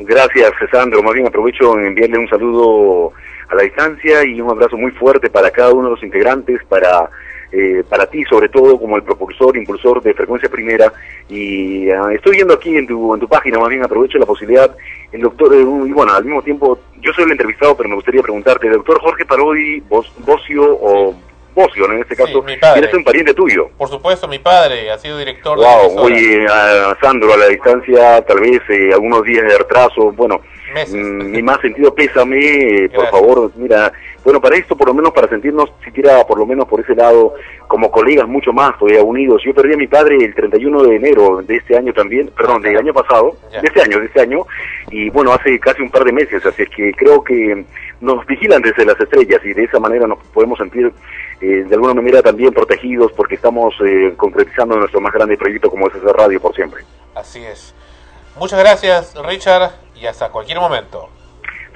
Gracias, 0.00 0.52
Sandro. 0.70 1.02
Más 1.02 1.14
bien 1.14 1.26
aprovecho 1.26 1.76
en 1.76 1.86
enviarle 1.86 2.18
un 2.18 2.28
saludo 2.28 3.12
a 3.48 3.54
la 3.54 3.62
distancia 3.62 4.24
y 4.24 4.40
un 4.40 4.50
abrazo 4.50 4.76
muy 4.76 4.90
fuerte 4.92 5.30
para 5.30 5.50
cada 5.50 5.72
uno 5.72 5.84
de 5.84 5.90
los 5.94 6.02
integrantes, 6.02 6.60
para 6.68 7.08
eh, 7.52 7.84
para 7.88 8.06
ti 8.06 8.24
sobre 8.24 8.48
todo 8.48 8.76
como 8.80 8.96
el 8.96 9.04
propulsor, 9.04 9.56
impulsor 9.56 10.02
de 10.02 10.12
Frecuencia 10.12 10.48
Primera. 10.48 10.92
Y 11.28 11.88
ah, 11.90 12.08
estoy 12.12 12.32
viendo 12.36 12.54
aquí 12.54 12.76
en 12.76 12.84
tu, 12.86 13.14
en 13.14 13.20
tu 13.20 13.28
página, 13.28 13.60
más 13.60 13.68
bien 13.68 13.84
aprovecho 13.84 14.18
la 14.18 14.26
posibilidad, 14.26 14.74
el 15.12 15.20
doctor, 15.20 15.54
eh, 15.54 15.60
y 15.60 15.92
bueno, 15.92 16.12
al 16.14 16.24
mismo 16.24 16.42
tiempo, 16.42 16.80
yo 17.00 17.12
soy 17.12 17.24
el 17.24 17.30
entrevistado, 17.30 17.76
pero 17.76 17.88
me 17.88 17.94
gustaría 17.94 18.22
preguntarte, 18.22 18.66
el 18.66 18.72
doctor 18.72 19.00
Jorge 19.00 19.24
Parodi, 19.24 19.78
Bos- 19.82 20.12
Bocio 20.26 20.64
o 20.64 21.14
Bocio, 21.54 21.88
en 21.92 22.00
este 22.00 22.16
caso. 22.16 22.44
¿eres 22.74 22.92
un 22.92 23.04
pariente 23.04 23.32
tuyo? 23.34 23.68
Por 23.78 23.88
supuesto, 23.88 24.26
mi 24.26 24.40
padre 24.40 24.90
ha 24.90 24.98
sido 24.98 25.16
director 25.16 25.56
de 25.56 25.64
Wow, 25.64 25.84
emisora. 25.84 26.02
oye, 26.02 26.46
a 26.50 26.96
Sandro, 27.00 27.32
a 27.34 27.36
la 27.36 27.46
distancia, 27.46 28.20
tal 28.22 28.40
vez 28.40 28.60
eh, 28.68 28.90
algunos 28.92 29.22
días 29.22 29.44
de 29.44 29.58
retraso, 29.58 30.10
bueno, 30.10 30.40
Meses. 30.74 30.94
mm, 30.94 31.30
mi 31.30 31.42
más 31.50 31.60
sentido 31.60 31.94
pésame, 31.94 32.38
eh, 32.38 32.88
por 32.88 33.08
favor, 33.08 33.50
mira, 33.56 33.92
bueno, 34.24 34.40
para 34.40 34.56
esto, 34.56 34.76
por 34.76 34.88
lo 34.88 34.94
menos 34.94 35.12
para 35.12 35.28
sentirnos 35.28 35.70
siquiera, 35.84 36.26
por 36.26 36.38
lo 36.38 36.46
menos 36.46 36.66
por 36.66 36.80
ese 36.80 36.94
lado, 36.94 37.34
como 37.68 37.90
colegas 37.90 38.26
mucho 38.26 38.52
más, 38.52 38.76
todavía 38.78 39.02
unidos. 39.02 39.42
Yo 39.44 39.54
perdí 39.54 39.74
a 39.74 39.76
mi 39.76 39.86
padre 39.86 40.16
el 40.16 40.34
31 40.34 40.82
de 40.82 40.96
enero 40.96 41.42
de 41.42 41.56
este 41.56 41.76
año 41.76 41.92
también, 41.92 42.30
perdón, 42.36 42.62
del 42.62 42.76
año 42.76 42.92
pasado, 42.92 43.36
de 43.50 43.66
este 43.66 43.82
año, 43.82 44.00
de 44.00 44.06
este 44.06 44.20
año, 44.20 44.46
y 44.90 45.10
bueno, 45.10 45.32
hace 45.32 45.58
casi 45.60 45.82
un 45.82 45.90
par 45.90 46.04
de 46.04 46.12
meses, 46.12 46.44
así 46.44 46.62
es 46.62 46.70
que 46.70 46.92
creo 46.92 47.22
que 47.22 47.64
nos 48.00 48.24
vigilan 48.26 48.62
desde 48.62 48.84
las 48.84 48.98
estrellas 49.00 49.40
y 49.44 49.52
de 49.52 49.64
esa 49.64 49.78
manera 49.78 50.06
nos 50.06 50.18
podemos 50.32 50.58
sentir 50.58 50.92
eh, 51.40 51.64
de 51.66 51.74
alguna 51.74 51.94
manera 51.94 52.22
también 52.22 52.52
protegidos 52.52 53.12
porque 53.12 53.34
estamos 53.34 53.74
eh, 53.84 54.14
concretizando 54.16 54.76
nuestro 54.76 55.00
más 55.00 55.12
grande 55.12 55.36
proyecto 55.36 55.70
como 55.70 55.88
es 55.88 55.94
esa 55.94 56.12
radio 56.12 56.40
por 56.40 56.54
siempre. 56.54 56.82
Así 57.14 57.44
es. 57.44 57.74
Muchas 58.36 58.58
gracias, 58.58 59.14
Richard, 59.26 59.72
y 60.04 60.06
hasta 60.06 60.28
cualquier 60.30 60.60
momento. 60.60 61.08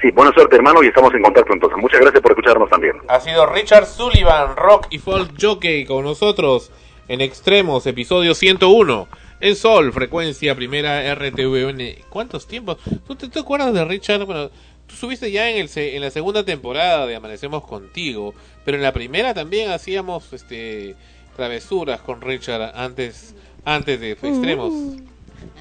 Sí, 0.01 0.11
buena 0.13 0.33
suerte 0.33 0.55
hermano 0.57 0.83
y 0.85 0.87
estamos 0.89 1.13
en 1.15 1.23
contacto 1.23 1.53
entonces. 1.53 1.77
Muchas 1.79 2.01
gracias 2.01 2.23
por 2.23 2.31
escucharnos 2.33 2.71
también. 2.71 2.95
Ha 3.09 3.19
sido 3.21 3.47
Richard 3.47 3.87
Sullivan, 3.87 4.55
rock 4.55 4.87
y 4.91 4.99
folk 4.99 5.33
jockey 5.41 5.85
con 5.87 6.05
nosotros 6.05 6.71
en 7.09 7.21
Extremos, 7.21 7.87
episodio 7.87 8.35
101. 8.35 9.09
En 9.41 9.57
Sol, 9.57 9.93
frecuencia 9.93 10.55
primera 10.55 11.15
RTVN. 11.15 12.05
¿Cuántos 12.11 12.47
tiempos? 12.47 12.77
¿Tú 13.07 13.17
te, 13.17 13.29
te 13.29 13.39
acuerdas 13.41 13.73
de 13.73 13.85
Richard? 13.85 14.25
Bueno, 14.25 14.51
tú 14.87 14.95
subiste 14.95 15.31
ya 15.31 15.49
en, 15.51 15.59
el, 15.59 15.69
se- 15.69 15.97
en 15.97 16.03
la 16.03 16.11
segunda 16.11 16.45
temporada 16.45 17.07
de 17.07 17.17
Amanecemos 17.17 17.65
Contigo, 17.65 18.35
pero 18.65 18.77
en 18.77 18.83
la 18.83 18.93
primera 18.93 19.35
también 19.35 19.71
hacíamos 19.71 20.33
este 20.33 20.95
travesuras 21.37 22.01
con 22.01 22.21
Richard 22.21 22.73
antes 22.75 23.35
antes 23.65 24.01
de 24.01 24.13
Extremos. 24.13 24.73
La 24.75 25.18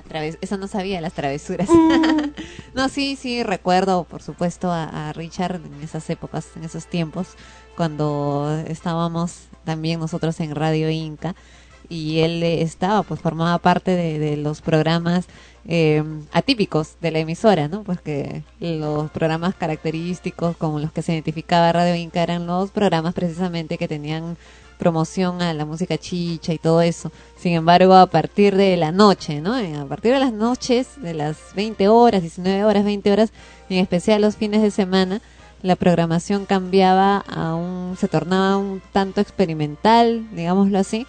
traves- 0.09 0.37
Eso 0.41 0.57
no 0.57 0.67
sabía, 0.67 1.01
las 1.01 1.13
travesuras. 1.13 1.69
no, 2.73 2.89
sí, 2.89 3.15
sí, 3.15 3.43
recuerdo, 3.43 4.03
por 4.03 4.21
supuesto, 4.21 4.71
a, 4.71 5.09
a 5.09 5.13
Richard 5.13 5.61
en 5.65 5.81
esas 5.83 6.09
épocas, 6.09 6.47
en 6.55 6.63
esos 6.63 6.87
tiempos, 6.87 7.29
cuando 7.75 8.63
estábamos 8.67 9.47
también 9.63 9.99
nosotros 9.99 10.39
en 10.39 10.55
Radio 10.55 10.89
Inca 10.89 11.35
y 11.89 12.19
él 12.19 12.43
eh, 12.43 12.61
estaba, 12.61 13.03
pues 13.03 13.21
formaba 13.21 13.57
parte 13.59 13.91
de, 13.91 14.19
de 14.19 14.35
los 14.37 14.61
programas 14.61 15.25
eh, 15.69 16.03
atípicos 16.33 16.95
de 17.01 17.11
la 17.11 17.19
emisora, 17.19 17.67
¿no? 17.67 17.83
Pues 17.83 18.01
que 18.01 18.43
los 18.59 19.09
programas 19.11 19.55
característicos 19.55 20.57
como 20.57 20.79
los 20.79 20.91
que 20.91 21.01
se 21.01 21.13
identificaba 21.13 21.71
Radio 21.71 21.95
Inca 21.95 22.23
eran 22.23 22.47
los 22.47 22.71
programas 22.71 23.13
precisamente 23.13 23.77
que 23.77 23.87
tenían 23.87 24.37
promoción 24.77 25.41
a 25.41 25.53
la 25.53 25.65
música 25.65 25.97
chicha 25.97 26.53
y 26.53 26.57
todo 26.57 26.81
eso. 26.81 27.11
Sin 27.37 27.53
embargo, 27.53 27.93
a 27.95 28.07
partir 28.07 28.55
de 28.55 28.77
la 28.77 28.91
noche, 28.91 29.41
¿no? 29.41 29.57
Eh, 29.57 29.75
A 29.75 29.85
partir 29.85 30.13
de 30.13 30.19
las 30.19 30.33
noches, 30.33 30.87
de 31.01 31.13
las 31.13 31.37
20 31.55 31.87
horas, 31.87 32.21
19 32.21 32.63
horas, 32.63 32.83
20 32.83 33.11
horas, 33.11 33.31
en 33.69 33.79
especial 33.79 34.21
los 34.21 34.35
fines 34.35 34.61
de 34.61 34.71
semana, 34.71 35.21
la 35.61 35.75
programación 35.75 36.45
cambiaba 36.45 37.17
a 37.17 37.55
un, 37.55 37.97
se 37.97 38.07
tornaba 38.07 38.57
un 38.57 38.81
tanto 38.91 39.21
experimental, 39.21 40.27
digámoslo 40.35 40.77
así, 40.77 41.07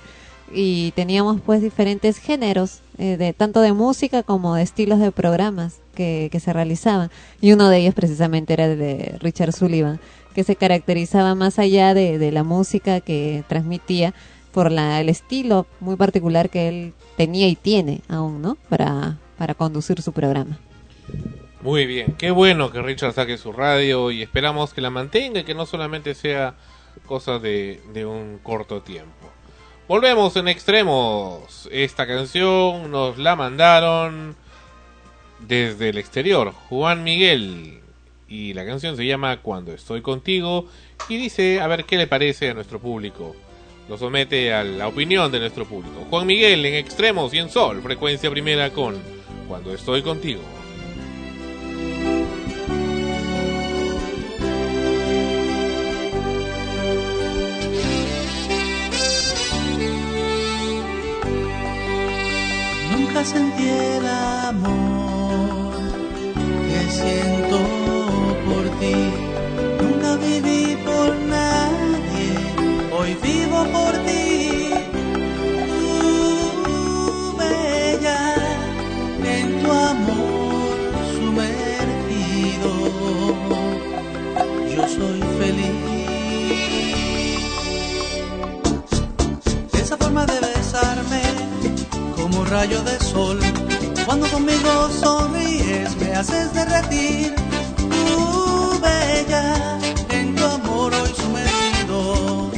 y 0.52 0.92
teníamos 0.92 1.40
pues 1.42 1.61
diferentes 1.61 2.16
géneros, 2.18 2.81
eh, 2.96 3.16
de 3.16 3.33
tanto 3.35 3.61
de 3.61 3.72
música 3.72 4.22
como 4.22 4.54
de 4.54 4.62
estilos 4.62 4.98
de 4.98 5.12
programas 5.12 5.81
que, 5.94 6.28
que 6.33 6.40
se 6.40 6.52
realizaban. 6.52 7.11
Y 7.40 7.52
uno 7.52 7.68
de 7.68 7.78
ellos 7.78 7.94
precisamente 7.94 8.54
era 8.54 8.64
el 8.64 8.78
de 8.78 9.16
Richard 9.20 9.52
Sullivan, 9.52 10.00
que 10.38 10.44
se 10.44 10.55
caracterizaba 10.55 11.35
más 11.35 11.59
allá 11.59 11.94
de, 11.94 12.16
de 12.16 12.31
la 12.31 12.44
música 12.44 13.01
que 13.01 13.42
transmitía 13.48 14.14
por 14.53 14.70
la, 14.70 15.01
el 15.01 15.09
estilo 15.09 15.66
muy 15.81 15.96
particular 15.96 16.48
que 16.48 16.68
él 16.68 16.92
tenía 17.16 17.48
y 17.48 17.57
tiene 17.57 18.03
aún, 18.09 18.40
¿no? 18.40 18.57
Para, 18.68 19.18
para 19.37 19.55
conducir 19.55 20.01
su 20.01 20.12
programa. 20.12 20.61
Muy 21.61 21.87
bien, 21.87 22.14
qué 22.16 22.31
bueno 22.31 22.70
que 22.70 22.81
Richard 22.81 23.14
saque 23.14 23.37
su 23.37 23.51
radio 23.51 24.12
y 24.12 24.22
esperamos 24.22 24.72
que 24.72 24.81
la 24.81 24.90
mantenga 24.90 25.40
y 25.40 25.44
que 25.44 25.57
no 25.57 25.66
solamente 25.66 26.14
sea 26.14 26.55
cosa 27.05 27.40
de, 27.40 27.81
de 27.92 28.07
un 28.07 28.38
corto 28.40 28.81
tiempo. 28.83 29.33
Volvemos 29.88 30.37
en 30.37 30.46
extremos. 30.46 31.68
Esta 31.72 32.07
canción 32.07 32.92
nos 32.92 33.18
la 33.18 33.35
mandaron 33.35 34.37
desde 35.40 35.88
el 35.88 35.98
exterior, 35.98 36.53
Juan 36.68 37.03
Miguel. 37.03 37.77
Y 38.28 38.52
la 38.52 38.66
canción 38.66 38.96
se 38.96 39.06
llama 39.06 39.40
Cuando 39.40 39.72
estoy 39.72 40.02
contigo 40.02 40.66
y 41.08 41.16
dice 41.16 41.60
a 41.60 41.66
ver 41.66 41.84
qué 41.84 41.96
le 41.96 42.06
parece 42.06 42.50
a 42.50 42.54
nuestro 42.54 42.78
público. 42.78 43.34
Lo 43.88 43.96
somete 43.96 44.52
a 44.52 44.62
la 44.62 44.86
opinión 44.86 45.32
de 45.32 45.40
nuestro 45.40 45.64
público. 45.64 46.06
Juan 46.10 46.26
Miguel 46.26 46.64
en 46.66 46.74
extremos 46.74 47.32
y 47.32 47.38
en 47.38 47.48
sol, 47.48 47.80
frecuencia 47.82 48.30
primera 48.30 48.70
con 48.70 48.96
Cuando 49.48 49.72
estoy 49.72 50.02
contigo. 50.02 50.42
Nunca 62.92 63.24
sentí 63.24 63.68
el 63.68 64.06
amor 64.06 65.72
que 66.68 66.90
siento 66.90 67.77
Nunca 68.80 70.14
viví 70.18 70.76
por 70.84 71.12
nadie, 71.16 72.30
hoy 72.96 73.14
vivo 73.20 73.64
por 73.72 73.92
ti. 74.06 74.70
Tú, 75.66 77.36
bella, 77.36 78.36
en 79.24 79.60
tu 79.60 79.72
amor 79.72 80.76
sumergido, 81.12 82.70
yo 84.72 84.82
soy 84.86 85.20
feliz. 85.40 85.74
Esa 89.72 89.96
forma 89.96 90.24
de 90.24 90.38
besarme 90.38 91.22
como 92.14 92.44
rayo 92.44 92.80
de 92.84 93.00
sol. 93.00 93.40
Cuando 94.06 94.28
conmigo 94.28 94.88
sonríes, 95.00 95.96
me 95.96 96.14
haces 96.14 96.54
derretir. 96.54 97.47
Bella, 98.80 99.78
en 100.10 100.34
tu 100.34 100.44
amor 100.44 100.94
hoy 100.94 101.12
sumergido, 101.16 102.50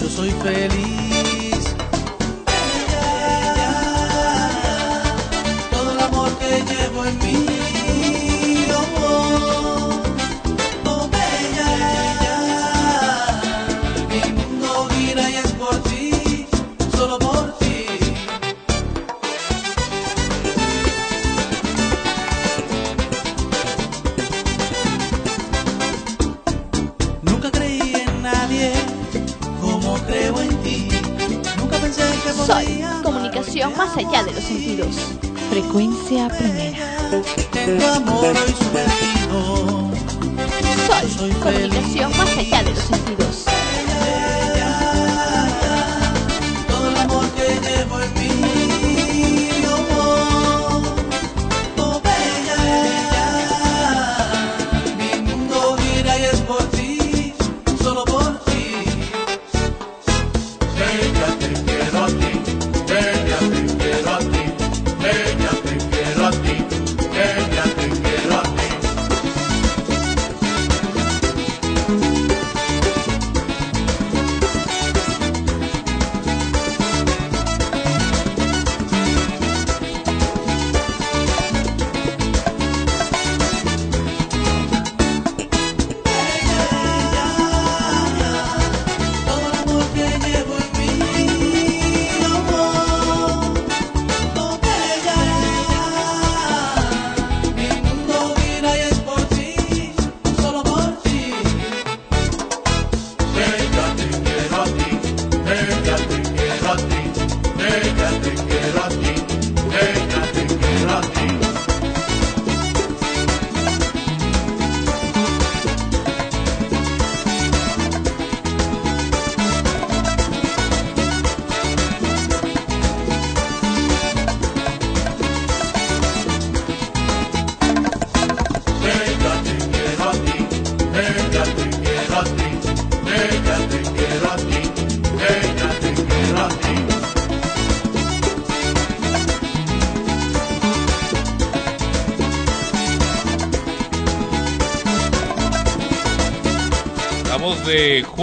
yo 0.00 0.08
soy 0.08 0.30
feliz. 0.42 1.74
Bella, 2.90 3.72
todo 5.70 5.92
el 5.92 6.00
amor 6.00 6.30
que 6.38 6.62
llevo 6.72 7.04
en 7.04 7.18
mí. 7.18 7.45
Comunicación 33.56 33.76
más 33.76 33.96
allá 33.96 34.22
de 34.22 34.32
los 34.32 34.44
sentidos. 34.44 34.96
Frecuencia 35.50 36.28
primera. 36.28 37.08
Sol, 40.86 41.30
comunicación 41.42 42.16
más 42.18 42.36
allá 42.36 42.62
de 42.62 42.70
los 42.70 42.78
sentidos. 42.78 43.25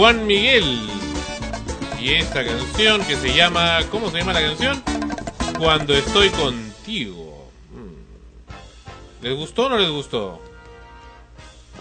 Juan 0.04 0.26
Miguel. 0.26 0.80
Y 1.98 2.10
esta 2.12 2.44
canción 2.44 3.02
que 3.06 3.16
se 3.16 3.34
llama, 3.34 3.78
¿cómo 3.90 4.10
se 4.10 4.18
llama 4.18 4.34
la 4.34 4.42
canción? 4.42 4.82
Cuando 5.58 5.94
estoy 5.94 6.28
contigo. 6.28 7.48
Mm. 7.72 9.24
¿Les 9.24 9.34
gustó 9.34 9.64
o 9.64 9.68
no 9.70 9.78
les 9.78 9.88
gustó? 9.88 10.42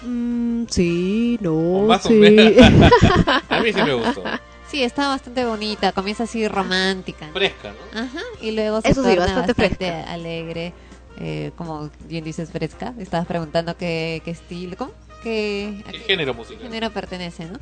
Mm, 0.04 0.64
sí, 0.70 1.38
O 1.42 1.44
no, 1.86 1.96
o 1.96 2.00
sí. 2.00 2.14
menos. 2.14 2.54
A 3.50 3.60
mí 3.60 3.74
sí 3.74 3.82
me 3.84 3.94
gustó. 3.94 4.24
Sí, 4.70 4.82
está 4.84 5.10
bastante 5.10 5.44
bonita. 5.44 5.92
Comienza 5.92 6.24
así 6.24 6.48
romántica. 6.48 7.28
Fresca, 7.34 7.74
¿no? 7.94 8.00
Ajá, 8.00 8.22
y 8.42 8.52
luego 8.52 8.80
se 8.80 8.92
Eso 8.92 9.04
sí, 9.04 9.18
torna 9.18 9.36
bastante 9.46 9.92
alegre. 10.08 10.72
eh, 11.20 11.52
como 11.58 11.90
bien 12.08 12.24
dices, 12.24 12.52
fresca. 12.52 12.94
Estabas 13.00 13.28
preguntando 13.28 13.76
qué, 13.76 14.22
qué 14.24 14.32
estilo, 14.32 14.78
¿cómo? 14.78 14.94
¿Qué, 15.24 15.84
a 15.88 15.92
¿Qué 15.92 16.00
qué 16.00 16.04
género 16.06 16.34
musical? 16.34 16.64
género 16.64 16.90
pertenece, 16.90 17.46
no? 17.46 17.60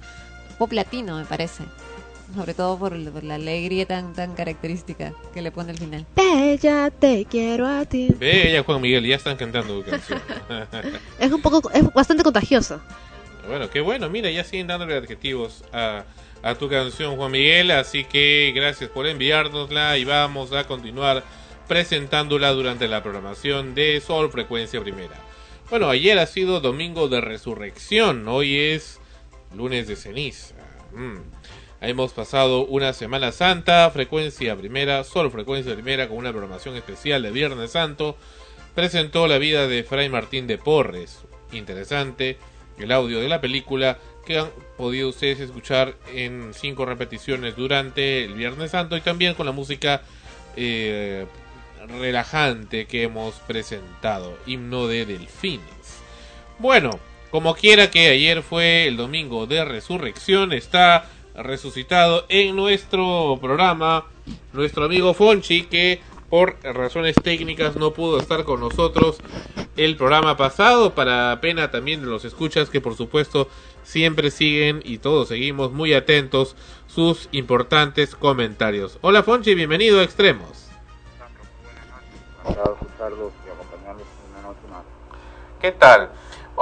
Pop 0.62 0.74
latino, 0.74 1.17
me 1.17 1.26
parece. 1.26 1.63
Sobre 2.36 2.54
todo 2.54 2.78
por, 2.78 2.95
la 2.95 3.34
alegría 3.34 3.88
tan 3.88 4.13
tan 4.13 4.36
característica 4.36 5.12
que 5.34 5.41
le 5.41 5.52
pone 5.52 5.71
al 5.71 5.80
final. 5.80 6.06
Bella, 6.15 6.91
te 6.91 7.26
quiero 7.26 7.65
a 7.65 7.84
ti. 7.86 8.10
Bella 8.19 8.62
Juan 8.62 8.80
Miguel, 8.80 9.08
ya 9.08 9.15
están 9.15 9.38
cantando 9.38 9.82
tu 9.82 9.89
canción. 9.89 10.21
Es 11.19 11.32
un 11.32 11.41
poco, 11.41 11.71
es 11.71 11.91
bastante 11.95 12.21
contagioso. 12.21 12.80
bueno, 13.47 13.71
qué 13.71 13.82
bueno, 13.82 14.08
mira, 14.08 14.30
ya 14.30 14.43
siguen 14.43 14.67
dándole 14.67 14.95
adjetivos 14.95 15.63
a, 15.74 16.04
a 16.43 16.54
tu 16.54 16.69
canción 16.69 17.15
Juan 17.15 17.32
Miguel, 17.32 17.71
así 17.71 18.04
que 18.04 18.54
gracias 18.54 18.91
por 18.91 19.08
enviárnosla 19.08 19.97
y 19.97 20.06
vamos 20.06 20.54
a 20.54 20.67
continuar 20.67 21.24
presentándola 21.67 22.52
durante 22.52 22.88
la 22.88 23.02
programación 23.02 23.74
de 23.74 24.00
Sol 24.00 24.30
Frecuencia 24.30 24.80
Primera. 24.80 25.15
Bueno, 25.71 25.89
ayer 25.89 26.19
ha 26.19 26.28
sido 26.28 26.60
domingo 26.60 27.08
de 27.08 27.19
resurrección, 27.19 28.28
hoy 28.28 28.60
es 28.60 29.00
lunes 29.55 29.87
de 29.87 29.95
ceniza. 29.95 30.55
Mm. 30.93 31.19
Hemos 31.81 32.13
pasado 32.13 32.65
una 32.65 32.93
Semana 32.93 33.31
Santa, 33.31 33.89
frecuencia 33.89 34.55
primera, 34.55 35.03
Sol 35.03 35.31
Frecuencia 35.31 35.73
Primera 35.73 36.07
con 36.07 36.17
una 36.17 36.31
programación 36.31 36.75
especial 36.75 37.23
de 37.23 37.31
Viernes 37.31 37.71
Santo. 37.71 38.15
Presentó 38.75 39.27
la 39.27 39.39
vida 39.39 39.67
de 39.67 39.83
Fray 39.83 40.07
Martín 40.07 40.45
de 40.45 40.57
Porres. 40.57 41.21
Interesante 41.51 42.37
el 42.77 42.91
audio 42.91 43.19
de 43.19 43.29
la 43.29 43.41
película 43.41 43.97
que 44.25 44.37
han 44.37 44.49
podido 44.77 45.09
ustedes 45.09 45.39
escuchar 45.39 45.95
en 46.13 46.53
cinco 46.53 46.85
repeticiones 46.85 47.55
durante 47.55 48.23
el 48.23 48.33
Viernes 48.33 48.71
Santo 48.71 48.95
y 48.95 49.01
también 49.01 49.33
con 49.33 49.45
la 49.45 49.51
música 49.51 50.03
eh, 50.55 51.25
relajante 51.99 52.85
que 52.85 53.03
hemos 53.03 53.35
presentado, 53.39 54.37
himno 54.45 54.87
de 54.87 55.05
delfines. 55.05 55.65
Bueno, 56.59 56.99
como 57.31 57.55
quiera 57.55 57.89
que 57.89 58.09
ayer 58.09 58.43
fue 58.43 58.87
el 58.87 58.97
domingo 58.97 59.47
de 59.47 59.63
resurrección, 59.63 60.51
está 60.51 61.05
resucitado 61.33 62.25
en 62.27 62.57
nuestro 62.57 63.39
programa 63.41 64.05
nuestro 64.51 64.83
amigo 64.83 65.13
Fonchi 65.13 65.63
que 65.63 66.01
por 66.29 66.57
razones 66.61 67.15
técnicas 67.15 67.77
no 67.77 67.91
pudo 67.91 68.19
estar 68.19 68.43
con 68.43 68.59
nosotros 68.59 69.19
el 69.77 69.95
programa 69.95 70.35
pasado 70.35 70.93
para 70.93 71.39
pena 71.41 71.71
también 71.71 72.01
de 72.01 72.07
los 72.07 72.25
escuchas 72.25 72.69
que 72.69 72.81
por 72.81 72.95
supuesto 72.95 73.47
siempre 73.83 74.29
siguen 74.29 74.81
y 74.83 74.97
todos 74.97 75.29
seguimos 75.29 75.71
muy 75.71 75.93
atentos 75.93 76.57
sus 76.87 77.29
importantes 77.31 78.13
comentarios. 78.13 78.97
Hola 79.01 79.23
Fonchi, 79.23 79.55
bienvenido 79.55 80.01
a 80.01 80.03
Extremos. 80.03 80.67
¿Qué 85.61 85.71
tal? 85.71 86.09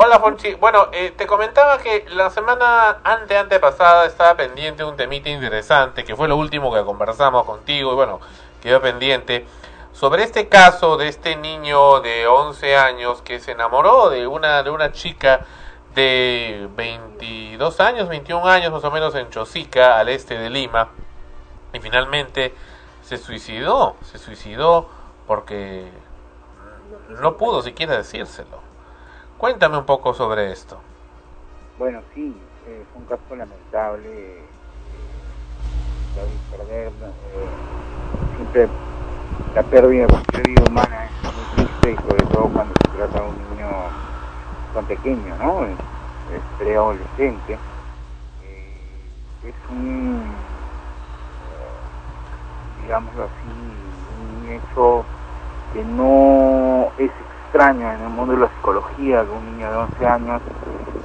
Hola 0.01 0.17
Fonchi, 0.21 0.53
bueno, 0.53 0.87
eh, 0.93 1.11
te 1.11 1.27
comentaba 1.27 1.77
que 1.77 2.05
la 2.11 2.29
semana 2.29 2.99
ante 3.03 3.37
antepasada 3.37 4.05
estaba 4.05 4.37
pendiente 4.37 4.81
un 4.85 4.95
temita 4.95 5.27
interesante, 5.27 6.05
que 6.05 6.15
fue 6.15 6.29
lo 6.29 6.37
último 6.37 6.73
que 6.73 6.85
conversamos 6.85 7.43
contigo 7.43 7.91
y 7.91 7.95
bueno, 7.95 8.21
quedó 8.61 8.81
pendiente, 8.81 9.45
sobre 9.91 10.23
este 10.23 10.47
caso 10.47 10.95
de 10.95 11.09
este 11.09 11.35
niño 11.35 11.99
de 11.99 12.27
11 12.27 12.77
años 12.77 13.21
que 13.23 13.41
se 13.41 13.51
enamoró 13.51 14.09
de 14.09 14.25
una, 14.25 14.63
de 14.63 14.69
una 14.69 14.93
chica 14.93 15.45
de 15.93 16.69
22 16.77 17.81
años, 17.81 18.07
21 18.07 18.47
años 18.47 18.71
más 18.71 18.85
o 18.85 18.91
menos 18.91 19.13
en 19.15 19.29
Chosica, 19.29 19.99
al 19.99 20.07
este 20.07 20.37
de 20.37 20.49
Lima, 20.49 20.91
y 21.73 21.79
finalmente 21.81 22.55
se 23.03 23.17
suicidó, 23.17 23.97
se 24.09 24.17
suicidó 24.17 24.87
porque 25.27 25.91
no 27.09 27.35
pudo 27.35 27.61
siquiera 27.61 27.97
decírselo. 27.97 28.68
Cuéntame 29.39 29.77
un 29.77 29.85
poco 29.85 30.13
sobre 30.13 30.51
esto. 30.51 30.77
Bueno, 31.77 32.01
sí, 32.13 32.35
eh, 32.67 32.83
fue 32.91 33.01
un 33.01 33.07
caso 33.07 33.35
lamentable. 33.37 34.09
eh, 34.09 34.43
perder, 36.51 36.87
eh, 36.87 38.35
siempre 38.35 38.67
la 39.55 39.63
pérdida, 39.63 40.07
cualquier 40.07 40.43
vida 40.45 40.63
humana 40.69 41.05
es 41.05 41.23
muy 41.23 41.65
triste 41.65 41.91
y 41.91 41.95
sobre 41.95 42.25
todo 42.33 42.49
cuando 42.49 42.73
se 42.83 42.97
trata 42.97 43.21
de 43.21 43.29
un 43.29 43.55
niño 43.55 43.69
tan 44.73 44.85
pequeño, 44.85 45.37
¿no? 45.37 45.65
Es, 45.65 45.77
es 46.35 46.41
preadolescente. 46.57 47.53
Eh, 47.53 49.47
es 49.47 49.55
un, 49.69 50.21
eh, 51.47 52.83
digámoslo 52.83 53.23
así, 53.23 53.47
un 54.19 54.51
hecho 54.51 55.05
que 55.73 55.83
no 55.85 56.91
es 56.97 57.11
extraño 57.49 57.91
en 57.91 58.01
el 58.01 58.09
mundo 58.09 58.33
de 58.33 58.41
la 58.41 58.47
psicología 58.49 59.23
que 59.23 59.31
un 59.31 59.57
niño 59.57 59.71
de 59.71 59.77
11 59.77 60.07
años 60.07 60.41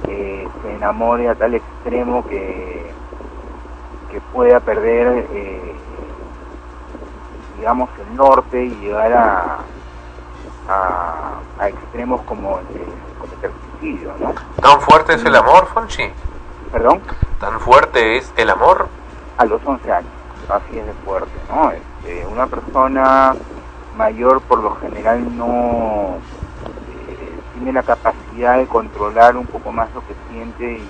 eh, 0.07 0.47
se 0.61 0.73
enamore 0.75 1.27
a 1.27 1.33
tal 1.33 1.55
extremo 1.55 2.23
que, 2.27 2.91
que 4.11 4.21
pueda 4.31 4.59
perder, 4.59 5.25
eh, 5.31 5.75
digamos, 7.57 7.89
el 7.99 8.15
norte 8.15 8.63
y 8.63 8.69
llegar 8.75 9.11
a, 9.13 9.57
a, 10.69 11.39
a 11.57 11.67
extremos 11.67 12.21
como 12.21 12.59
el 12.59 12.65
cometer 13.19 13.51
suicidio, 13.79 14.13
¿no? 14.19 14.33
¿Tan 14.61 14.79
fuerte 14.81 15.15
es 15.15 15.25
el 15.25 15.35
amor, 15.35 15.65
Fonchi? 15.73 16.11
Perdón, 16.71 17.01
¿Tan 17.39 17.59
fuerte 17.59 18.17
es 18.17 18.31
el 18.37 18.49
amor? 18.51 18.87
a 19.37 19.45
los 19.45 19.59
11 19.65 19.91
años, 19.91 20.11
así 20.47 20.77
es 20.77 20.85
de 20.85 20.93
fuerte, 21.05 21.31
¿no? 21.49 21.71
Este, 21.71 22.25
una 22.27 22.45
persona 22.47 23.33
mayor 23.95 24.41
por 24.41 24.61
lo 24.61 24.75
general 24.75 25.37
no 25.37 26.17
eh, 26.89 27.39
tiene 27.53 27.73
la 27.73 27.83
capacidad 27.83 28.57
de 28.57 28.67
controlar 28.67 29.37
un 29.37 29.45
poco 29.45 29.71
más 29.71 29.93
lo 29.93 30.01
que 30.01 30.13
siente 30.29 30.79
y, 30.79 30.87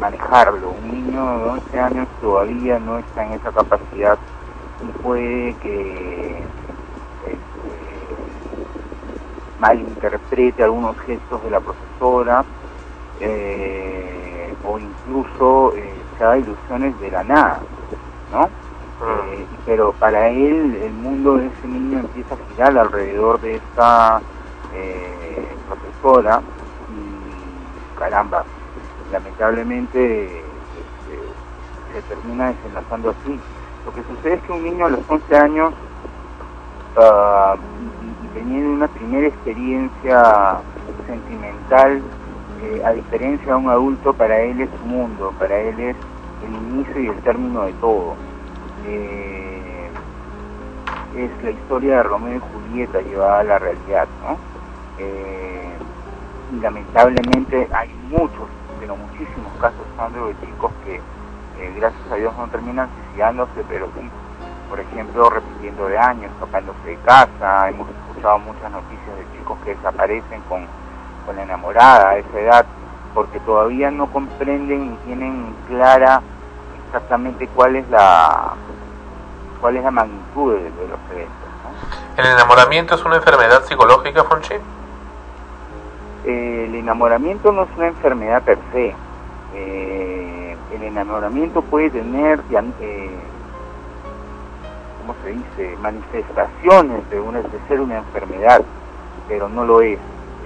manejarlo. 0.00 0.70
Un 0.70 0.90
niño 0.90 1.38
de 1.38 1.44
11 1.50 1.80
años 1.80 2.08
todavía 2.20 2.80
no 2.80 2.98
está 2.98 3.24
en 3.24 3.34
esa 3.34 3.52
capacidad 3.52 4.18
y 4.82 4.86
puede 5.00 5.54
que 5.62 6.38
este, 7.24 7.38
malinterprete 9.60 10.64
algunos 10.64 10.98
gestos 10.98 11.40
de 11.44 11.50
la 11.50 11.60
profesora 11.60 12.44
eh, 13.20 14.52
o 14.64 14.76
incluso 14.76 15.76
eh, 15.76 15.94
se 16.18 16.24
haga 16.24 16.38
ilusiones 16.38 16.98
de 17.00 17.10
la 17.12 17.22
nada, 17.22 17.60
¿no? 18.32 18.65
Eh, 19.02 19.46
pero 19.66 19.92
para 19.92 20.28
él 20.28 20.74
el 20.82 20.92
mundo 20.92 21.36
de 21.36 21.46
ese 21.46 21.68
niño 21.68 21.98
empieza 21.98 22.34
a 22.34 22.38
girar 22.48 22.78
alrededor 22.78 23.40
de 23.40 23.56
esta 23.56 24.22
eh, 24.74 25.48
profesora 25.68 26.40
y 26.90 27.98
caramba, 27.98 28.44
lamentablemente 29.12 30.24
este, 30.24 31.92
se 31.92 32.02
termina 32.14 32.48
desenlazando 32.48 33.10
así. 33.10 33.38
Lo 33.84 33.92
que 33.92 34.02
sucede 34.14 34.34
es 34.34 34.42
que 34.42 34.52
un 34.52 34.64
niño 34.64 34.86
a 34.86 34.90
los 34.90 35.00
11 35.08 35.36
años 35.36 35.74
ah, 36.96 37.56
y, 38.02 38.26
y 38.26 38.28
teniendo 38.28 38.72
una 38.72 38.88
primera 38.88 39.26
experiencia 39.26 40.60
sentimental, 41.06 42.02
eh, 42.62 42.82
a 42.84 42.92
diferencia 42.92 43.48
de 43.48 43.54
un 43.54 43.68
adulto, 43.68 44.12
para 44.14 44.40
él 44.40 44.60
es 44.60 44.70
su 44.70 44.86
mundo, 44.86 45.32
para 45.38 45.58
él 45.58 45.78
es 45.78 45.96
el 46.46 46.54
inicio 46.72 47.00
y 47.02 47.08
el 47.08 47.20
término 47.22 47.64
de 47.64 47.72
todo. 47.74 48.16
Eh, 48.86 49.90
es 51.16 51.42
la 51.42 51.50
historia 51.50 51.96
de 51.96 52.02
Romeo 52.02 52.36
y 52.36 52.40
Julieta 52.40 53.00
llevada 53.00 53.40
a 53.40 53.44
la 53.44 53.58
realidad. 53.58 54.06
Eh, 54.98 55.72
y 56.52 56.60
lamentablemente 56.60 57.68
hay 57.72 57.90
muchos, 58.08 58.48
pero 58.78 58.96
muchísimos 58.96 59.52
casos, 59.60 59.80
Sandro, 59.96 60.28
de 60.28 60.34
chicos 60.40 60.72
que 60.84 60.96
eh, 60.96 61.72
gracias 61.76 62.12
a 62.12 62.16
Dios 62.16 62.34
no 62.36 62.46
terminan 62.48 62.88
suicidándose, 62.94 63.64
pero 63.68 63.86
sí, 63.86 64.08
por 64.68 64.78
ejemplo, 64.78 65.30
repitiendo 65.30 65.86
de 65.88 65.98
años, 65.98 66.30
escapándose 66.32 66.88
de 66.88 66.96
casa, 66.96 67.70
hemos 67.70 67.88
escuchado 67.88 68.38
muchas 68.40 68.70
noticias 68.70 69.16
de 69.16 69.38
chicos 69.38 69.58
que 69.64 69.74
desaparecen 69.74 70.42
con, 70.48 70.66
con 71.24 71.36
la 71.36 71.42
enamorada 71.42 72.10
a 72.10 72.16
esa 72.18 72.40
edad, 72.40 72.66
porque 73.14 73.40
todavía 73.40 73.90
no 73.90 74.06
comprenden 74.12 74.90
ni 74.90 74.96
tienen 74.98 75.54
clara 75.66 76.22
exactamente 76.86 77.48
cuál 77.48 77.76
es 77.76 77.88
la 77.88 78.54
cuál 79.60 79.76
es 79.76 79.84
la 79.84 79.90
magnitud 79.90 80.54
de, 80.54 80.62
de 80.62 80.88
los 80.88 80.98
eventos. 81.12 81.48
¿no? 81.62 82.22
¿El 82.22 82.26
enamoramiento 82.26 82.94
es 82.94 83.04
una 83.04 83.16
enfermedad 83.16 83.64
psicológica, 83.64 84.24
Fonchi? 84.24 84.54
Eh, 86.24 86.64
el 86.68 86.74
enamoramiento 86.74 87.52
no 87.52 87.62
es 87.64 87.68
una 87.76 87.88
enfermedad 87.88 88.42
per 88.42 88.58
se. 88.72 88.94
Eh, 89.54 90.56
el 90.74 90.82
enamoramiento 90.82 91.62
puede 91.62 91.90
tener, 91.90 92.40
eh, 92.80 93.10
¿cómo 95.00 95.14
se 95.22 95.30
dice?, 95.30 95.76
manifestaciones 95.80 97.08
de, 97.10 97.20
una, 97.20 97.42
de 97.42 97.58
ser 97.68 97.80
una 97.80 97.98
enfermedad, 97.98 98.62
pero 99.28 99.48
no 99.48 99.64
lo 99.64 99.82
es. 99.82 99.98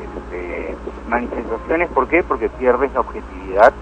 Este, 0.02 0.76
manifestaciones, 1.08 1.88
¿por 1.90 2.08
qué? 2.08 2.22
Porque 2.22 2.48
pierdes 2.48 2.92
la 2.92 3.00
objetividad. 3.00 3.72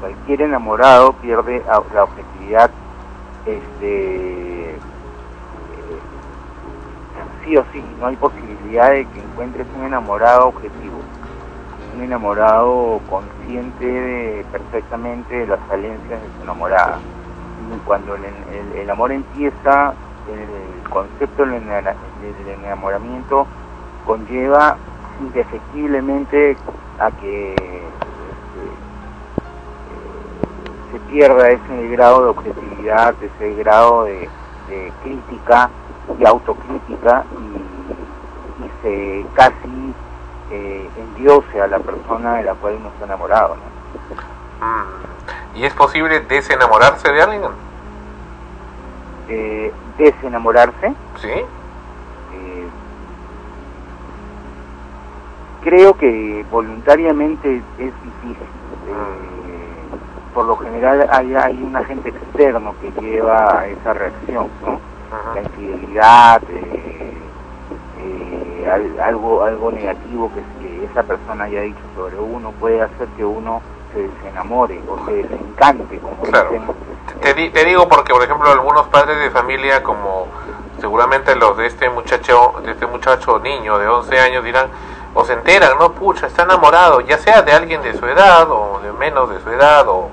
Cualquier 0.00 0.42
enamorado 0.42 1.14
pierde 1.14 1.62
la 1.66 2.04
objetividad 2.04 2.70
este, 3.46 4.70
eh, 4.70 4.78
sí 7.44 7.56
o 7.56 7.64
sí, 7.72 7.84
no 8.00 8.06
hay 8.06 8.16
posibilidad 8.16 8.90
de 8.90 9.06
que 9.06 9.20
encuentres 9.20 9.66
un 9.76 9.84
enamorado 9.84 10.48
objetivo, 10.48 10.98
un 11.96 12.02
enamorado 12.02 13.00
consciente 13.08 14.44
perfectamente 14.50 15.36
de 15.36 15.46
las 15.46 15.60
falencias 15.68 16.22
de 16.22 16.28
su 16.36 16.42
enamorada. 16.42 16.98
Y 17.74 17.78
cuando 17.86 18.14
el, 18.14 18.90
amor 18.90 19.12
empieza, 19.12 19.94
el, 20.28 20.88
concepto 20.90 21.44
del 21.44 21.62
enamoramiento 22.62 23.46
conlleva 24.06 24.76
indefectiblemente 25.20 26.56
a 26.98 27.10
que 27.10 27.52
este, 27.54 28.83
se 30.94 31.00
pierda 31.12 31.50
ese 31.50 31.88
grado 31.88 32.22
de 32.22 32.28
objetividad, 32.30 33.14
ese 33.20 33.54
grado 33.54 34.04
de, 34.04 34.28
crítica 35.02 35.68
y 36.18 36.24
autocrítica 36.24 37.24
y, 37.32 37.74
se 38.82 39.26
casi 39.34 39.94
eh, 40.50 40.88
endiose 40.96 41.60
a 41.60 41.66
la 41.66 41.78
persona 41.78 42.34
de 42.36 42.44
la 42.44 42.54
cual 42.54 42.76
uno 42.78 42.88
está 42.88 43.06
enamorado. 43.06 43.56
Mm. 44.60 45.58
¿Y 45.58 45.64
es 45.64 45.74
posible 45.74 46.20
desenamorarse 46.20 47.10
de 47.10 47.22
alguien? 47.22 47.42
Eh, 49.28 49.72
desenamorarse. 49.98 50.94
Sí. 51.16 51.30
creo 55.62 55.96
que 55.96 56.44
voluntariamente 56.50 57.56
es 57.78 57.94
difícil. 58.02 58.36
Eh, 58.86 59.33
por 60.34 60.46
lo 60.46 60.56
general 60.56 61.08
hay, 61.10 61.34
hay 61.34 61.62
un 61.62 61.76
agente 61.76 62.08
externo 62.08 62.74
que 62.80 62.90
lleva 63.00 63.60
a 63.60 63.66
esa 63.68 63.94
reacción, 63.94 64.48
¿no? 64.66 64.80
La 65.34 65.42
infidelidad, 65.42 66.42
eh, 66.50 67.14
eh, 68.00 69.00
algo, 69.00 69.44
algo 69.44 69.70
negativo 69.70 70.30
que, 70.34 70.64
esa 70.84 71.02
persona 71.02 71.44
haya 71.44 71.62
dicho 71.62 71.80
sobre 71.96 72.16
uno 72.18 72.52
puede 72.52 72.82
hacer 72.82 73.08
que 73.16 73.24
uno 73.24 73.62
se 73.92 74.02
desenamore 74.02 74.80
o 74.88 75.04
se 75.06 75.12
desencante. 75.12 75.98
Como 75.98 76.22
claro. 76.22 76.50
te, 77.20 77.34
te 77.50 77.64
digo 77.64 77.88
porque, 77.88 78.12
por 78.12 78.22
ejemplo, 78.22 78.50
algunos 78.50 78.86
padres 78.88 79.18
de 79.18 79.30
familia 79.30 79.82
como 79.82 80.28
seguramente 80.80 81.34
los 81.36 81.56
de 81.56 81.66
este 81.66 81.88
muchacho, 81.88 82.54
de 82.62 82.72
este 82.72 82.86
muchacho 82.86 83.38
niño 83.38 83.78
de 83.78 83.88
11 83.88 84.20
años 84.20 84.44
dirán, 84.44 84.68
o 85.14 85.24
se 85.24 85.32
enteran, 85.32 85.78
no, 85.78 85.92
pucha, 85.92 86.26
está 86.26 86.42
enamorado, 86.42 87.00
ya 87.00 87.16
sea 87.18 87.42
de 87.42 87.52
alguien 87.52 87.80
de 87.82 87.96
su 87.96 88.04
edad 88.04 88.50
o 88.50 88.80
de 88.80 88.92
menos 88.92 89.30
de 89.30 89.40
su 89.40 89.48
edad 89.48 89.86
o, 89.88 90.10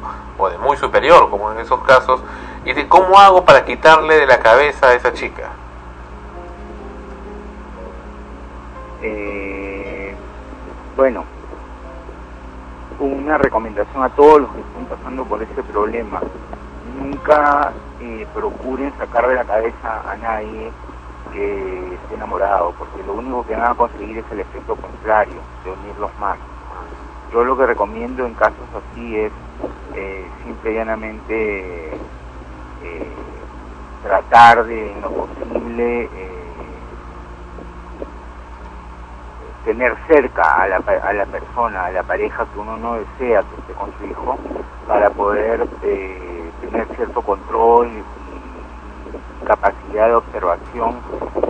de 0.50 0.58
muy 0.60 0.78
superior, 0.78 1.30
como 1.30 1.52
en 1.52 1.60
esos 1.60 1.82
casos, 1.84 2.22
y 2.66 2.74
de 2.74 2.88
cómo 2.88 3.20
hago 3.20 3.44
para 3.44 3.66
quitarle 3.66 4.16
de 4.16 4.28
la 4.28 4.40
cabeza 4.40 4.88
a 4.88 4.94
esa 4.94 5.14
chica. 5.14 5.50
Eh, 9.04 10.16
bueno, 10.96 11.26
una 13.00 13.38
recomendación 13.38 14.04
a 14.04 14.10
todos 14.10 14.42
los 14.42 14.52
que 14.52 14.62
están 14.62 14.86
pasando 14.86 15.26
por 15.26 15.42
ese 15.42 15.64
problema. 15.64 16.22
Nunca 17.00 17.72
eh, 18.00 18.28
procuren 18.34 18.94
sacar 18.98 19.28
de 19.28 19.36
la 19.36 19.44
cabeza 19.44 20.02
a 20.08 20.16
nadie 20.18 20.72
que 21.32 21.96
esté 21.96 22.16
enamorado, 22.16 22.74
porque 22.78 23.04
lo 23.04 23.14
único 23.14 23.46
que 23.46 23.56
van 23.56 23.72
a 23.72 23.76
conseguir 23.76 24.18
es 24.18 24.32
el 24.32 24.42
efecto 24.42 24.76
contrario, 24.76 25.42
de 25.64 25.72
unirlos 25.72 26.12
más. 26.20 26.38
Yo 27.32 27.44
lo 27.44 27.58
que 27.58 27.66
recomiendo 27.66 28.26
en 28.26 28.34
casos 28.36 28.68
así 28.76 29.18
es 29.18 29.32
eh, 29.96 30.30
simple 30.44 30.72
y 30.72 30.76
llanamente 30.76 31.94
eh, 32.84 33.16
tratar 34.04 34.66
de, 34.66 34.92
en 34.92 35.02
lo 35.02 35.12
posible, 35.12 36.10
eh, 36.14 36.40
tener 39.66 39.96
cerca 40.08 40.44
a 40.44 40.68
la, 40.68 40.78
a 40.78 41.14
la 41.14 41.26
persona, 41.26 41.86
a 41.86 41.92
la 41.92 42.04
pareja 42.04 42.46
que 42.46 42.60
uno 42.60 42.78
no 42.78 42.96
desea 42.96 43.44
que 43.44 43.62
esté 43.62 43.74
con 43.74 43.94
su 43.98 44.06
hijo, 44.06 44.38
para 44.88 45.10
poder 45.12 45.66
tener 45.80 46.88
cierto 46.96 47.22
control 47.22 48.04
capacidad 49.46 50.08
de 50.08 50.16
observación 50.16 50.98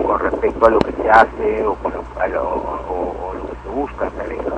con 0.06 0.20
respecto 0.20 0.66
a 0.66 0.70
lo 0.70 0.80
que 0.80 0.92
se 0.94 1.10
hace 1.10 1.66
o, 1.66 1.76
con 1.76 1.94
lo, 1.94 2.02
o, 2.02 3.34
lo 3.34 3.48
que 3.48 3.56
se 3.64 3.70
busca 3.70 4.08
en 4.08 4.12
pareja. 4.12 4.52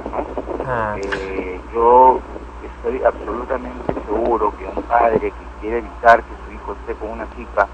Ah. 0.67 0.95
Eh, 0.97 1.59
yo 1.73 2.19
estoy 2.63 3.03
absolutamente 3.03 3.93
seguro 3.93 4.53
que 4.57 4.65
un 4.65 4.83
padre 4.83 5.19
que 5.19 5.33
quiere 5.61 5.79
evitar 5.79 6.23
que 6.23 6.33
su 6.45 6.53
hijo 6.53 6.73
esté 6.73 6.93
con 6.95 7.09
una 7.11 7.27
chica, 7.35 7.67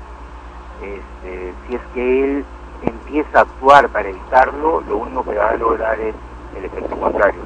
este, 0.81 1.53
si 1.67 1.75
es 1.75 1.81
que 1.93 2.23
él 2.23 2.45
empieza 2.83 3.39
a 3.39 3.41
actuar 3.41 3.89
para 3.89 4.09
evitarlo, 4.09 4.81
lo 4.81 4.97
único 4.97 5.23
que 5.23 5.35
va 5.35 5.49
a 5.49 5.57
lograr 5.57 5.99
es 5.99 6.15
el 6.55 6.65
efecto 6.65 6.95
contrario. 6.95 7.41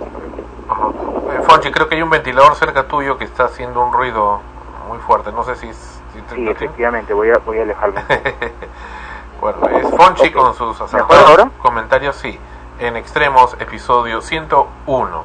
Eh, 1.32 1.42
Fonchi, 1.44 1.72
creo 1.72 1.88
que 1.88 1.96
hay 1.96 2.02
un 2.02 2.10
ventilador 2.10 2.56
cerca 2.56 2.88
tuyo 2.88 3.18
que 3.18 3.26
está 3.26 3.46
haciendo 3.46 3.84
un 3.86 3.94
ruido 3.94 4.42
muy 4.88 5.00
fuerte. 5.00 5.32
No 5.32 5.44
sé 5.44 5.56
si 5.56 5.68
es 5.70 5.93
Sí, 6.30 6.48
efectivamente, 6.48 7.14
voy 7.14 7.30
a, 7.30 7.38
voy 7.40 7.60
a 7.60 7.64
alejarme. 7.64 8.02
bueno, 9.42 9.68
es 9.68 9.90
Fonchi 9.96 10.32
con 10.32 10.54
sus 10.54 10.78
comentarios, 11.62 12.16
sí, 12.16 12.40
en 12.80 12.96
Extremos, 12.98 13.56
episodio 13.60 14.22
101. 14.22 15.24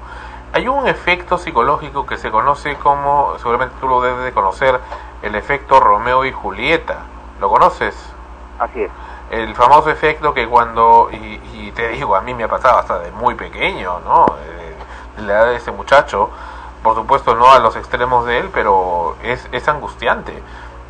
Hay 0.53 0.69
un 0.69 0.89
efecto 0.89 1.39
psicológico 1.39 2.07
que 2.07 2.17
se 2.17 2.31
conoce 2.31 2.77
como, 2.77 3.35
seguramente 3.39 3.75
tú 3.81 3.89
lo 3.89 4.01
debes 4.01 4.25
de 4.25 4.33
conocer, 4.33 4.81
el 5.23 5.35
efecto 5.35 5.81
Romeo 5.81 6.25
y 6.25 6.33
Julieta. 6.33 7.05
¿Lo 7.41 7.49
conoces? 7.49 7.95
Así 8.59 8.83
es. 8.83 8.91
El 9.31 9.55
famoso 9.55 9.91
efecto 9.91 10.33
que 10.33 10.49
cuando, 10.49 11.11
y, 11.13 11.71
te 11.73 11.89
digo, 11.89 12.17
a 12.17 12.23
mí 12.23 12.33
me 12.35 12.45
ha 12.45 12.49
pasado 12.49 12.79
hasta 12.79 12.99
de 12.99 13.13
muy 13.13 13.35
pequeño, 13.35 14.01
¿no? 14.01 14.27
de 15.17 15.23
la 15.23 15.33
edad 15.35 15.47
de 15.47 15.57
ese 15.57 15.71
muchacho, 15.71 16.31
por 16.83 16.95
supuesto 16.95 17.35
no 17.35 17.53
a 17.53 17.59
los 17.59 17.77
extremos 17.77 18.25
de 18.25 18.39
él, 18.39 18.51
pero 18.53 19.17
es, 19.23 19.49
es 19.53 19.69
angustiante 19.69 20.43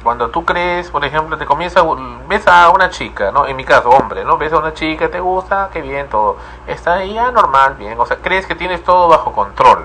cuando 0.09 0.31
tú 0.31 0.43
crees, 0.47 0.91
por 0.91 1.05
ejemplo, 1.05 1.37
te 1.37 1.45
comienza, 1.45 1.83
ves 2.29 2.49
a 2.49 2.71
una 2.71 2.89
chica, 2.89 3.31
¿no? 3.31 3.47
En 3.47 3.55
mi 3.57 3.65
caso, 3.67 3.91
hombre, 3.91 4.25
¿no? 4.25 4.39
Ves 4.39 4.55
a 4.55 4.59
una 4.59 4.73
chica, 4.73 5.11
te 5.11 5.21
gusta, 5.21 5.69
qué 5.71 5.83
bien, 5.83 6.09
todo. 6.09 6.39
Está 6.67 6.95
ahí, 6.95 7.13
ya 7.13 7.31
normal, 7.31 7.75
bien. 7.75 8.01
O 8.01 8.07
sea, 8.07 8.17
crees 8.17 8.47
que 8.47 8.55
tienes 8.55 8.83
todo 8.83 9.09
bajo 9.09 9.33
control. 9.33 9.85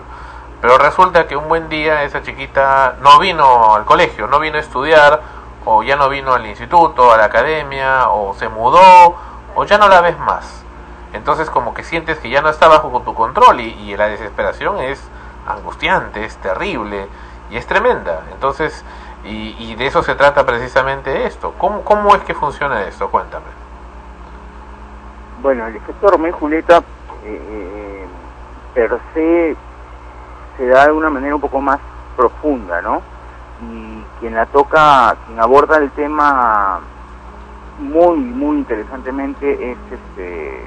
Pero 0.61 0.77
resulta 0.77 1.27
que 1.27 1.35
un 1.35 1.49
buen 1.49 1.67
día 1.67 2.03
esa 2.03 2.23
chiquita 2.23 2.95
no 3.01 3.19
vino 3.19 3.75
al 3.75 3.83
colegio, 3.83 4.27
no 4.27 4.39
vino 4.39 4.55
a 4.55 4.61
estudiar, 4.61 5.19
o 5.65 5.83
ya 5.83 5.97
no 5.97 6.07
vino 6.07 6.33
al 6.33 6.45
instituto, 6.45 7.11
a 7.11 7.17
la 7.17 7.25
academia, 7.25 8.07
o 8.07 8.33
se 8.33 8.47
mudó, 8.47 9.17
o 9.55 9.65
ya 9.65 9.77
no 9.77 9.89
la 9.89 9.99
ves 9.99 10.17
más. 10.19 10.63
Entonces 11.11 11.49
como 11.49 11.73
que 11.73 11.83
sientes 11.83 12.17
que 12.19 12.29
ya 12.29 12.41
no 12.41 12.47
está 12.47 12.69
bajo 12.69 13.01
tu 13.01 13.13
control 13.13 13.59
y, 13.59 13.73
y 13.73 13.97
la 13.97 14.07
desesperación 14.07 14.79
es 14.79 15.05
angustiante, 15.45 16.23
es 16.23 16.37
terrible 16.37 17.09
y 17.49 17.57
es 17.57 17.67
tremenda. 17.67 18.21
Entonces 18.31 18.85
y, 19.25 19.75
de 19.75 19.87
eso 19.87 20.03
se 20.03 20.15
trata 20.15 20.45
precisamente 20.45 21.25
esto. 21.25 21.53
¿Cómo, 21.57 21.83
¿Cómo 21.83 22.15
es 22.15 22.21
que 22.23 22.33
funciona 22.33 22.83
esto? 22.83 23.09
Cuéntame. 23.09 23.45
Bueno, 25.41 25.67
el 25.67 25.75
efecto 25.75 26.09
Romeo 26.09 26.29
y 26.29 26.33
Julieta 26.33 26.77
eh, 27.25 27.41
eh, 27.49 28.05
per 28.73 28.99
se 29.13 29.55
se 30.57 30.67
da 30.67 30.85
de 30.85 30.91
una 30.91 31.09
manera 31.09 31.35
un 31.35 31.41
poco 31.41 31.59
más 31.61 31.79
profunda, 32.15 32.81
¿no? 32.81 33.01
Y 33.61 34.03
quien 34.19 34.35
la 34.35 34.45
toca, 34.45 35.15
quien 35.25 35.39
aborda 35.39 35.77
el 35.77 35.89
tema 35.91 36.79
muy, 37.79 38.17
muy 38.17 38.57
interesantemente 38.57 39.71
es 39.71 39.77
este 39.91 40.65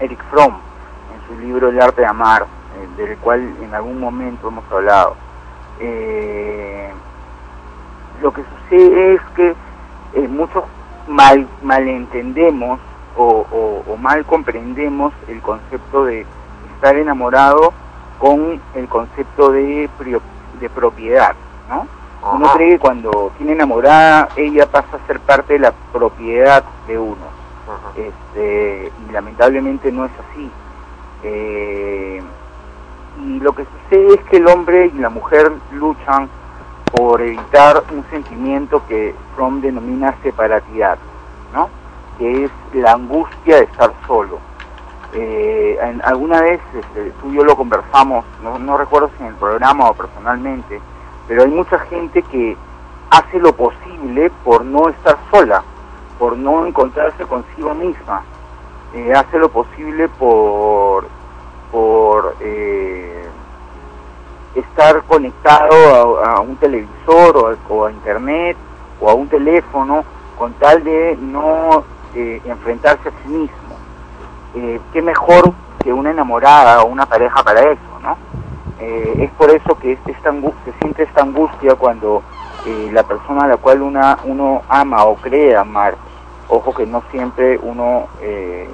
Eric 0.00 0.22
Fromm, 0.30 0.54
en 0.54 1.28
su 1.28 1.40
libro 1.40 1.68
El 1.68 1.80
arte 1.80 2.00
de 2.00 2.06
amar, 2.06 2.42
eh, 2.42 3.02
del 3.02 3.16
cual 3.18 3.40
en 3.62 3.74
algún 3.74 4.00
momento 4.00 4.48
hemos 4.48 4.64
hablado. 4.70 5.16
Lo 8.22 8.32
que 8.32 8.42
sucede 8.42 9.14
es 9.14 9.20
que 9.34 9.54
eh, 10.14 10.28
muchos 10.28 10.64
mal 11.08 11.46
malentendemos 11.62 12.80
o, 13.16 13.46
o, 13.86 13.96
mal 13.96 14.24
comprendemos 14.24 15.12
el 15.28 15.40
concepto 15.40 16.04
de 16.04 16.26
estar 16.74 16.96
enamorado 16.96 17.72
con 18.18 18.60
el 18.74 18.88
concepto 18.88 19.52
de, 19.52 19.88
de 20.60 20.70
propiedad, 20.70 21.34
¿no? 21.68 21.86
Uno 22.32 22.52
cree 22.54 22.72
que 22.72 22.78
cuando 22.78 23.32
tiene 23.38 23.52
enamorada 23.52 24.28
ella 24.36 24.66
pasa 24.66 24.96
a 24.96 25.06
ser 25.06 25.20
parte 25.20 25.54
de 25.54 25.58
la 25.60 25.72
propiedad 25.92 26.64
de 26.88 26.98
uno. 26.98 27.36
este, 27.96 28.92
y 29.08 29.12
lamentablemente 29.12 29.92
no 29.92 30.04
es 30.04 30.12
así. 30.30 30.50
Eh, 31.22 32.22
y 33.22 33.40
lo 33.40 33.54
que 33.54 33.64
sucede 33.64 34.14
es 34.14 34.20
que 34.28 34.36
el 34.38 34.48
hombre 34.48 34.90
y 34.94 34.98
la 34.98 35.08
mujer 35.08 35.52
luchan 35.72 36.28
por 36.92 37.20
evitar 37.20 37.82
un 37.92 38.04
sentimiento 38.10 38.82
que 38.86 39.14
Fromm 39.34 39.60
denomina 39.60 40.14
separatidad, 40.22 40.98
¿no? 41.52 41.68
que 42.18 42.44
es 42.44 42.50
la 42.74 42.92
angustia 42.92 43.56
de 43.56 43.62
estar 43.64 43.92
solo. 44.06 44.38
Eh, 45.12 45.78
en- 45.80 46.02
alguna 46.04 46.40
vez 46.42 46.60
este, 46.74 47.10
tú 47.20 47.30
y 47.30 47.36
yo 47.36 47.44
lo 47.44 47.56
conversamos, 47.56 48.24
no, 48.42 48.76
recuerdo 48.78 49.10
si 49.16 49.22
en 49.22 49.28
el 49.30 49.34
programa 49.34 49.88
o 49.90 49.94
personalmente, 49.94 50.80
pero 51.28 51.42
hay 51.42 51.50
mucha 51.50 51.78
gente 51.80 52.22
que 52.22 52.56
hace 53.10 53.38
lo 53.38 53.52
posible 53.54 54.30
por 54.44 54.64
no 54.64 54.88
estar 54.88 55.16
sola, 55.30 55.62
por 56.18 56.36
no 56.36 56.66
encontrarse 56.66 57.24
consigo 57.24 57.74
misma, 57.74 58.22
Eh, 58.94 59.12
hace 59.12 59.38
lo 59.38 59.48
posible 59.50 60.08
por, 60.08 61.06
por 61.70 62.34
eh, 62.40 63.26
estar 64.60 65.02
conectado 65.04 66.24
a, 66.24 66.40
un 66.40 66.56
televisor 66.56 67.36
o 67.36 67.48
a, 67.48 67.56
o 67.68 67.86
a 67.86 67.90
internet 67.92 68.56
o 69.00 69.10
a 69.10 69.14
un 69.14 69.28
teléfono 69.28 70.04
con 70.38 70.52
tal 70.54 70.82
de 70.84 71.16
no 71.20 71.84
eh, 72.14 72.40
enfrentarse 72.44 73.08
a 73.08 73.12
sí 73.22 73.28
mismo. 73.28 73.76
Eh, 74.54 74.80
¿Qué 74.92 75.02
mejor 75.02 75.52
que 75.82 75.92
una 75.92 76.10
enamorada 76.10 76.82
o 76.82 76.86
una 76.86 77.06
pareja 77.06 77.42
para 77.42 77.60
eso, 77.60 77.80
no? 78.02 78.16
Eh, 78.78 79.16
es 79.20 79.30
por 79.32 79.50
eso 79.50 79.78
que 79.78 79.92
este 79.92 80.12
esta 80.12 80.30
se 80.64 80.72
siente 80.80 81.02
esta 81.04 81.22
angustia 81.22 81.74
cuando 81.74 82.22
eh, 82.64 82.90
la 82.92 83.02
persona 83.02 83.44
a 83.44 83.48
la 83.48 83.56
cual 83.58 83.82
una, 83.82 84.18
uno 84.24 84.62
ama 84.68 85.04
o 85.04 85.16
cree 85.16 85.56
amar, 85.56 85.94
ojo 86.48 86.74
que 86.74 86.86
no 86.86 87.02
siempre 87.10 87.58
uno, 87.62 88.08
eh, 88.20 88.68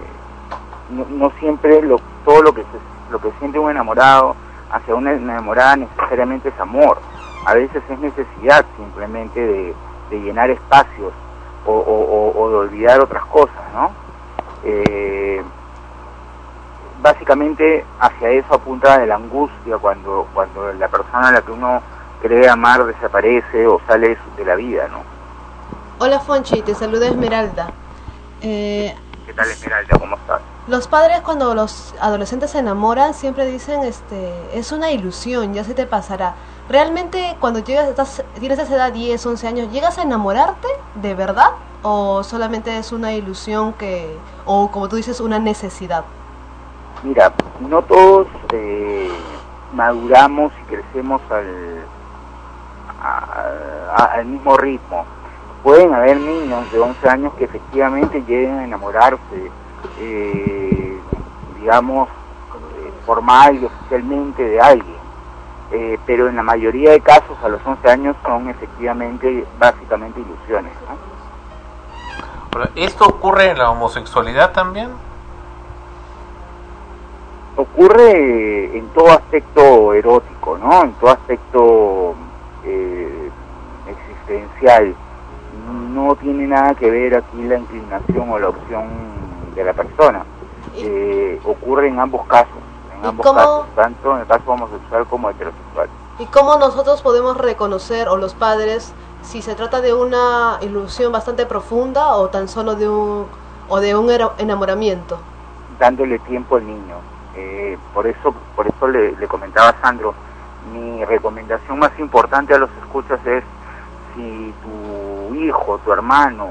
no, 0.91 1.05
no 1.11 1.30
siempre 1.39 1.83
lo, 1.83 2.01
todo 2.24 2.43
lo 2.43 2.53
que, 2.53 2.62
se- 2.62 3.12
lo 3.12 3.18
que 3.20 3.30
siente 3.39 3.59
un 3.59 3.70
enamorado 3.70 4.35
hacia 4.73 4.95
una 4.95 5.12
enamorada 5.12 5.77
necesariamente 5.77 6.49
es 6.49 6.61
amor, 6.61 6.99
a 7.45 7.55
veces 7.55 7.83
es 7.89 7.99
necesidad 7.99 8.64
simplemente 8.77 9.41
de, 9.41 9.75
de 10.11 10.20
llenar 10.20 10.51
espacios 10.51 11.12
o, 11.66 11.73
o- 11.73 12.33
o- 12.33 12.43
o 12.43 12.51
de 12.51 12.57
olvidar 12.57 13.01
otras 13.01 13.25
cosas, 13.27 13.62
¿no? 13.75 13.91
Eh, 14.64 15.43
básicamente 17.03 17.85
hacia 18.01 18.31
eso 18.31 18.55
apunta 18.55 18.99
de 18.99 19.07
la 19.07 19.16
angustia 19.16 19.77
cuando 19.79 20.29
cuando 20.33 20.73
la 20.75 20.89
persona 20.89 21.29
a 21.29 21.33
la 21.33 21.43
que 21.43 21.51
uno 21.53 21.83
cree 22.23 22.49
amar 22.49 22.85
desaparece 22.85 23.66
o 23.66 23.81
sale 23.89 24.16
de 24.37 24.45
la 24.45 24.55
vida, 24.55 24.87
¿no? 24.89 25.03
Hola 25.99 26.20
Fonchi, 26.20 26.62
te 26.62 26.75
saluda 26.75 27.09
Esmeralda. 27.09 27.70
Eh, 28.41 28.95
¿Qué 29.27 29.33
tal 29.33 29.49
Esmeralda? 29.51 29.99
¿Cómo 29.99 30.16
estás? 30.16 30.41
Los 30.68 30.86
padres 30.86 31.20
cuando 31.22 31.54
los 31.54 31.94
adolescentes 32.00 32.52
se 32.52 32.60
enamoran 32.60 33.14
siempre 33.14 33.46
dicen, 33.46 33.82
este, 33.82 34.32
es 34.56 34.70
una 34.70 34.92
ilusión, 34.92 35.54
ya 35.54 35.64
se 35.64 35.74
te 35.74 35.86
pasará. 35.86 36.34
Realmente 36.68 37.36
cuando 37.40 37.58
llegas, 37.58 37.88
estás, 37.88 38.22
tienes 38.38 38.58
esa 38.58 38.76
edad, 38.76 38.92
10, 38.92 39.26
11 39.26 39.48
años, 39.48 39.72
¿llegas 39.72 39.98
a 39.98 40.02
enamorarte 40.02 40.68
de 40.94 41.14
verdad? 41.14 41.50
¿O 41.82 42.22
solamente 42.22 42.78
es 42.78 42.92
una 42.92 43.12
ilusión 43.12 43.72
que, 43.72 44.16
o 44.46 44.70
como 44.70 44.88
tú 44.88 44.96
dices, 44.96 45.20
una 45.20 45.40
necesidad? 45.40 46.04
Mira, 47.02 47.32
no 47.60 47.82
todos 47.82 48.28
eh, 48.52 49.10
maduramos 49.74 50.52
y 50.62 50.64
crecemos 50.66 51.20
al, 51.30 51.84
mismo 54.24 54.56
ritmo. 54.56 55.04
Pueden 55.64 55.92
haber 55.92 56.16
niños 56.18 56.70
de 56.70 56.78
11 56.78 57.08
años 57.08 57.32
que 57.34 57.44
efectivamente 57.44 58.22
lleguen 58.22 58.60
a 58.60 58.64
enamorarse, 58.64 59.50
eh, 59.99 60.99
digamos, 61.59 62.09
eh, 62.09 62.93
formal 63.07 63.57
y 63.57 63.64
oficialmente 63.64 64.43
de 64.43 64.61
alguien. 64.61 65.03
Eh, 65.72 65.99
pero 66.05 66.28
en 66.28 66.37
la 66.37 66.43
mayoría 66.43 66.91
de 66.91 67.01
casos 67.01 67.37
a 67.43 67.49
los 67.49 67.61
11 67.64 67.91
años 67.91 68.16
son 68.24 68.49
efectivamente, 68.51 69.47
básicamente 69.59 70.20
ilusiones. 70.20 70.72
¿Esto 72.74 73.07
ocurre 73.07 73.51
en 73.51 73.59
la 73.59 73.70
homosexualidad 73.70 74.53
también? 74.53 74.91
ocurre 77.57 78.76
en 78.76 78.89
todo 78.89 79.11
aspecto 79.11 79.93
erótico, 79.93 80.59
¿no? 80.59 80.85
En 80.85 80.93
todo 80.95 81.11
aspecto 81.11 82.14
eh, 82.64 83.30
existencial. 83.89 84.95
No 85.93 86.14
tiene 86.16 86.47
nada 86.47 86.74
que 86.74 86.91
ver 86.91 87.16
aquí 87.16 87.43
la 87.43 87.59
inclinación 87.59 88.30
o 88.30 88.39
la 88.39 88.49
opción 88.49 88.85
de 89.55 89.64
la 89.64 89.72
persona. 89.72 90.24
Eh, 90.76 91.40
ocurre 91.44 91.88
en 91.88 91.98
ambos 92.00 92.26
casos, 92.26 92.48
en 92.96 93.05
¿Y 93.05 93.09
ambos 93.09 93.26
cómo- 93.26 93.38
casos, 93.38 93.66
tanto 93.74 94.14
en 94.14 94.20
el 94.20 94.26
caso 94.26 94.42
homosexual 94.50 95.07
como 95.07 95.30
heterosexual. 95.30 95.88
¿Y 96.18 96.26
cómo 96.26 96.57
nosotros 96.57 97.03
podemos 97.03 97.36
reconocer, 97.36 98.09
o 98.09 98.16
los 98.16 98.34
padres, 98.34 98.92
si 99.22 99.42
se 99.42 99.55
trata 99.55 99.80
de 99.80 99.92
una 99.94 100.59
ilusión 100.62 101.12
bastante 101.12 101.46
profunda 101.46 102.14
o 102.16 102.28
tan 102.28 102.48
solo 102.48 102.74
de 102.74 102.88
un, 102.88 103.26
o 103.68 103.80
de 103.80 103.94
un 103.96 104.11
enamoramiento? 104.38 105.18
dándole 105.78 106.18
tiempo 106.20 106.57
al 106.57 106.66
niño. 106.66 106.94
Eh, 107.34 107.76
por 107.92 108.07
eso, 108.07 108.32
por 108.55 108.66
eso 108.68 108.86
le, 108.86 109.16
le 109.16 109.26
comentaba 109.26 109.70
a 109.70 109.80
Sandro, 109.80 110.14
mi 110.72 111.05
recomendación 111.05 111.76
más 111.78 111.90
importante 111.98 112.55
a 112.55 112.59
los 112.59 112.70
escuchas 112.82 113.18
es 113.26 113.42
si 114.14 114.55
tu 114.62 115.34
hijo, 115.34 115.78
tu 115.84 115.92
hermano, 115.92 116.50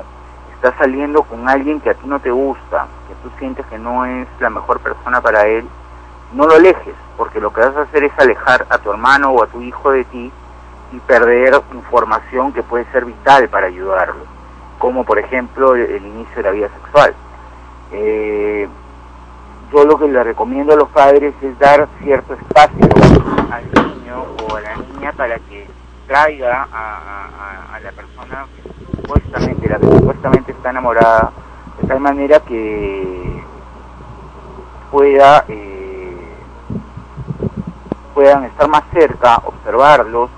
está 0.62 0.78
saliendo 0.78 1.24
con 1.24 1.50
alguien 1.50 1.82
que 1.82 1.90
a 1.90 1.96
ti 1.96 2.06
no 2.06 2.20
te 2.20 2.30
gusta, 2.30 2.86
que 3.08 3.16
tú 3.24 3.36
sientes 3.40 3.66
que 3.66 3.80
no 3.80 4.06
es 4.06 4.28
la 4.40 4.52
mejor 4.52 4.80
persona 4.80 5.20
para 5.20 5.48
él, 5.48 5.68
no 6.34 6.46
lo 6.46 6.54
alejes, 6.54 6.94
porque 7.18 7.42
lo 7.42 7.52
que 7.52 7.62
vas 7.62 7.76
a 7.76 7.82
hacer 7.82 8.04
es 8.04 8.12
alejar 8.20 8.68
a 8.70 8.78
tu 8.78 8.92
hermano 8.92 9.32
o 9.32 9.44
a 9.44 9.48
tu 9.48 9.60
hijo 9.60 9.90
de 9.90 10.04
ti 10.04 10.32
y 10.92 11.00
perder 11.00 11.60
información 11.74 12.54
que 12.54 12.62
puede 12.62 12.86
ser 12.92 13.06
vital 13.06 13.50
para 13.50 13.68
ayudarlo, 13.68 14.24
como 14.78 15.04
por 15.04 15.18
ejemplo 15.18 15.74
el, 15.74 16.06
inicio 16.06 16.36
de 16.36 16.44
la 16.44 16.52
vida 16.52 16.70
sexual. 16.70 17.16
Eh, 17.92 18.70
yo 19.74 19.84
lo 19.84 19.98
que 19.98 20.08
le 20.08 20.24
recomiendo 20.24 20.74
a 20.74 20.78
los 20.78 20.90
padres 20.90 21.34
es 21.42 21.58
dar 21.58 21.88
cierto 22.04 22.36
espacio 22.36 22.88
al 23.50 23.64
niño 23.66 24.26
o 24.48 24.56
a 24.56 24.62
la 24.62 24.76
niña 24.76 25.12
para 25.14 25.40
que 25.40 25.68
traiga 26.06 26.68
a, 26.72 27.80
la 27.82 27.92
persona 27.94 28.46
supuestamente, 29.16 29.68
la 29.70 29.80
que 29.80 29.86
supuestamente 29.88 30.52
está 30.52 30.70
enamorada, 30.70 31.32
de 31.82 31.88
tal 31.88 32.00
manera 32.00 32.40
que 32.42 33.44
pueda 34.92 35.46
eh, 35.48 36.18
puedan 38.14 38.44
estar 38.46 38.68
más 38.70 38.84
cerca, 38.94 39.38
observarlos, 39.46 40.30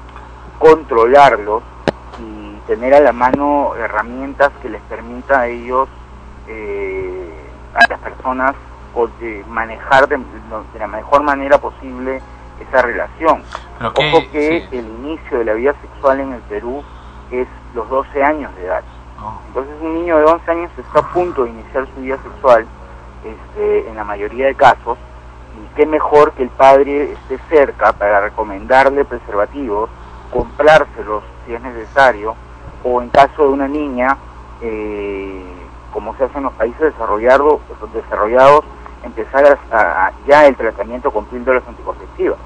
controlarlos 0.59 1.63
y 2.19 2.55
tener 2.67 2.93
a 2.93 2.99
la 2.99 3.11
mano 3.13 3.75
herramientas 3.75 4.51
que 4.61 4.69
les 4.69 4.81
permita 4.83 5.41
a 5.41 5.47
ellos, 5.47 5.89
eh, 6.47 7.29
a 7.73 7.89
las 7.89 7.99
personas, 7.99 8.55
de 9.19 9.43
manejar 9.47 10.07
de, 10.07 10.17
de 10.17 10.79
la 10.79 10.85
mejor 10.87 11.23
manera 11.23 11.57
posible 11.57 12.21
esa 12.59 12.83
relación. 12.83 13.41
Pero 13.79 13.91
que- 13.93 14.07
Ojo 14.09 14.19
que 14.31 14.67
sí. 14.69 14.77
el 14.77 14.85
inicio 14.85 15.39
de 15.39 15.45
la 15.45 15.53
vida 15.53 15.73
sexual 15.81 16.19
en 16.19 16.33
el 16.33 16.41
Perú 16.41 16.83
es 17.31 17.47
los 17.73 17.89
12 17.89 18.23
años 18.23 18.53
de 18.55 18.65
edad. 18.65 18.83
Oh. 19.21 19.39
Entonces 19.47 19.73
un 19.81 19.93
niño 19.95 20.17
de 20.17 20.25
11 20.25 20.51
años 20.51 20.71
está 20.77 20.99
a 20.99 21.13
punto 21.13 21.43
de 21.43 21.51
iniciar 21.51 21.87
su 21.93 22.01
vida 22.01 22.17
sexual, 22.23 22.65
este, 23.23 23.89
en 23.89 23.95
la 23.95 24.03
mayoría 24.03 24.47
de 24.47 24.55
casos, 24.55 24.97
y 25.55 25.75
qué 25.75 25.85
mejor 25.85 26.31
que 26.33 26.43
el 26.43 26.49
padre 26.49 27.13
esté 27.13 27.37
cerca 27.49 27.93
para 27.93 28.21
recomendarle 28.21 29.05
preservativos, 29.05 29.89
comprárselos 30.31 31.23
si 31.45 31.53
es 31.53 31.61
necesario, 31.61 32.35
o 32.83 33.01
en 33.01 33.09
caso 33.09 33.43
de 33.43 33.49
una 33.49 33.67
niña, 33.67 34.17
eh, 34.61 35.43
como 35.91 36.15
se 36.15 36.23
hace 36.25 36.37
en 36.37 36.45
los 36.45 36.53
países 36.53 36.79
desarrollados, 36.81 37.61
desarrollados 37.93 38.65
empezar 39.03 39.59
a- 39.71 40.11
ya 40.25 40.47
el 40.47 40.55
tratamiento 40.55 41.11
con 41.11 41.25
píldoras 41.25 41.63
anticonceptivas. 41.67 42.37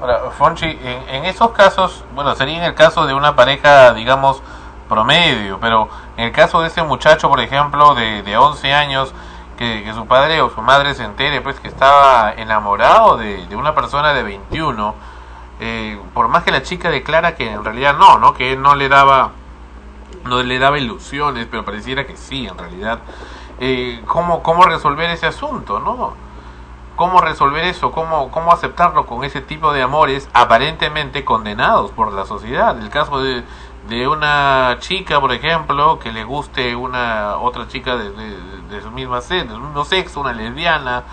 Ahora, 0.00 0.30
Fonchi, 0.30 0.66
en, 0.66 1.08
en 1.08 1.24
esos 1.26 1.50
casos, 1.50 2.04
bueno, 2.14 2.34
sería 2.34 2.58
en 2.58 2.64
el 2.64 2.74
caso 2.74 3.06
de 3.06 3.14
una 3.14 3.36
pareja, 3.36 3.92
digamos, 3.92 4.42
promedio, 4.88 5.58
pero 5.60 5.88
en 6.16 6.24
el 6.24 6.32
caso 6.32 6.60
de 6.60 6.68
ese 6.68 6.82
muchacho, 6.82 7.28
por 7.28 7.40
ejemplo, 7.40 7.94
de, 7.94 8.22
de 8.22 8.36
11 8.36 8.74
años, 8.74 9.14
que, 9.56 9.90
su 9.94 10.06
padre 10.06 10.40
o 10.40 10.50
su 10.50 10.62
madre 10.62 10.94
se 10.94 11.04
entere, 11.04 11.40
pues, 11.42 11.60
que 11.60 11.68
estaba 11.68 12.32
enamorado 12.32 13.18
de, 13.18 13.46
de 13.46 13.56
una 13.56 13.74
persona 13.74 14.14
de 14.14 14.22
21, 14.22 14.94
eh, 15.60 16.00
por 16.14 16.28
más 16.28 16.42
que 16.42 16.50
la 16.50 16.62
chica 16.62 16.90
declara 16.90 17.34
que 17.34 17.50
en 17.50 17.62
realidad 17.62 17.96
no, 17.96 18.18
¿no? 18.18 18.32
Que 18.32 18.54
él 18.54 18.62
no 18.62 18.74
le 18.74 18.88
daba, 18.88 19.32
no 20.24 20.42
le 20.42 20.58
daba 20.58 20.78
ilusiones, 20.78 21.46
pero 21.50 21.64
pareciera 21.64 22.06
que 22.06 22.16
sí, 22.16 22.46
en 22.46 22.56
realidad. 22.56 23.00
Eh, 23.58 24.02
¿cómo, 24.06 24.42
¿Cómo 24.42 24.64
resolver 24.64 25.10
ese 25.10 25.26
asunto, 25.26 25.78
no? 25.78 26.14
Cómo 27.00 27.22
resolver 27.22 27.64
eso, 27.64 27.92
cómo, 27.92 28.30
cómo 28.30 28.52
aceptarlo 28.52 29.06
con 29.06 29.24
ese 29.24 29.40
tipo 29.40 29.72
de 29.72 29.80
amores 29.80 30.28
aparentemente 30.34 31.24
condenados 31.24 31.92
por 31.92 32.12
la 32.12 32.26
sociedad. 32.26 32.78
El 32.78 32.90
caso 32.90 33.22
de, 33.22 33.42
de 33.88 34.06
una 34.06 34.76
chica, 34.80 35.18
por 35.18 35.32
ejemplo, 35.32 35.98
que 35.98 36.12
le 36.12 36.24
guste 36.24 36.76
una 36.76 37.38
otra 37.38 37.66
chica 37.68 37.96
de, 37.96 38.10
de- 38.10 38.60
de 38.68 38.82
su 38.82 38.90
misma 38.90 39.20
de 39.20 39.48
su 39.48 39.58
mismo 39.60 39.82
sexo, 39.86 40.20
una 40.20 40.34
lesbiana, 40.34 41.04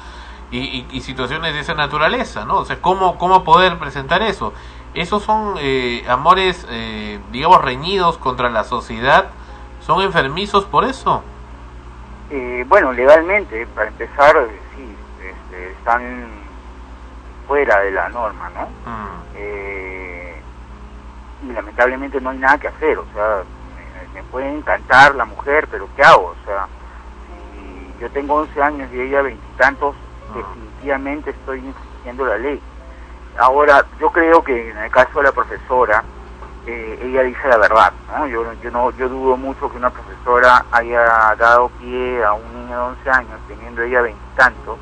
y, 0.51 0.57
y- 0.59 0.87
y 0.91 0.99
situaciones 0.99 1.53
de 1.53 1.61
esa 1.61 1.73
naturaleza, 1.73 2.43
¿no? 2.43 2.57
O 2.57 2.65
sea, 2.65 2.81
¿cómo, 2.81 3.17
cómo 3.17 3.45
poder 3.45 3.77
presentar 3.77 4.21
eso? 4.21 4.51
Esos 4.93 5.23
son 5.23 5.55
eh, 5.59 6.03
amores, 6.09 6.67
eh, 6.69 7.17
digamos, 7.31 7.61
reñidos 7.61 8.17
contra 8.17 8.49
la 8.49 8.65
sociedad, 8.65 9.29
son 9.79 10.01
enfermizos 10.01 10.65
por 10.65 10.83
eso. 10.83 11.23
Eh, 12.29 12.65
bueno, 12.67 12.91
legalmente, 12.91 13.65
para 13.67 13.87
empezar, 13.87 14.35
eh, 15.57 15.73
están 15.77 16.27
fuera 17.47 17.79
de 17.79 17.91
la 17.91 18.09
norma, 18.09 18.49
¿no? 18.49 18.67
Mm. 18.89 19.21
Eh, 19.35 20.41
y 21.43 21.51
lamentablemente 21.53 22.19
no 22.21 22.31
hay 22.31 22.37
nada 22.37 22.57
que 22.57 22.67
hacer, 22.67 22.97
o 22.97 23.05
sea, 23.13 23.43
me, 23.75 24.21
me 24.21 24.23
puede 24.29 24.49
encantar 24.49 25.15
la 25.15 25.25
mujer, 25.25 25.67
pero 25.71 25.87
¿qué 25.95 26.03
hago? 26.03 26.35
O 26.39 26.45
sea, 26.45 26.67
si 27.53 28.01
yo 28.01 28.09
tengo 28.11 28.35
11 28.35 28.61
años 28.61 28.89
y 28.93 29.01
ella 29.01 29.21
veintitantos, 29.21 29.95
definitivamente 30.33 31.31
estoy 31.31 31.59
infringiendo 31.59 32.25
la 32.25 32.37
ley. 32.37 32.61
Ahora, 33.37 33.85
yo 33.99 34.11
creo 34.11 34.43
que 34.43 34.71
en 34.71 34.77
el 34.77 34.91
caso 34.91 35.19
de 35.19 35.25
la 35.25 35.31
profesora, 35.31 36.03
eh, 36.65 36.99
ella 37.01 37.23
dice 37.23 37.47
la 37.47 37.57
verdad, 37.57 37.93
¿no? 38.09 38.27
Yo, 38.27 38.51
yo, 38.61 38.71
no, 38.71 38.91
yo 38.91 39.07
dudo 39.07 39.37
mucho 39.37 39.71
que 39.71 39.77
una 39.77 39.89
profesora 39.89 40.65
haya 40.71 41.35
dado 41.37 41.69
pie 41.79 42.23
a 42.25 42.33
un 42.33 42.53
niño 42.53 42.75
de 42.75 42.83
11 42.83 43.09
años, 43.09 43.39
teniendo 43.47 43.83
ella 43.83 44.01
veintitantos, 44.01 44.77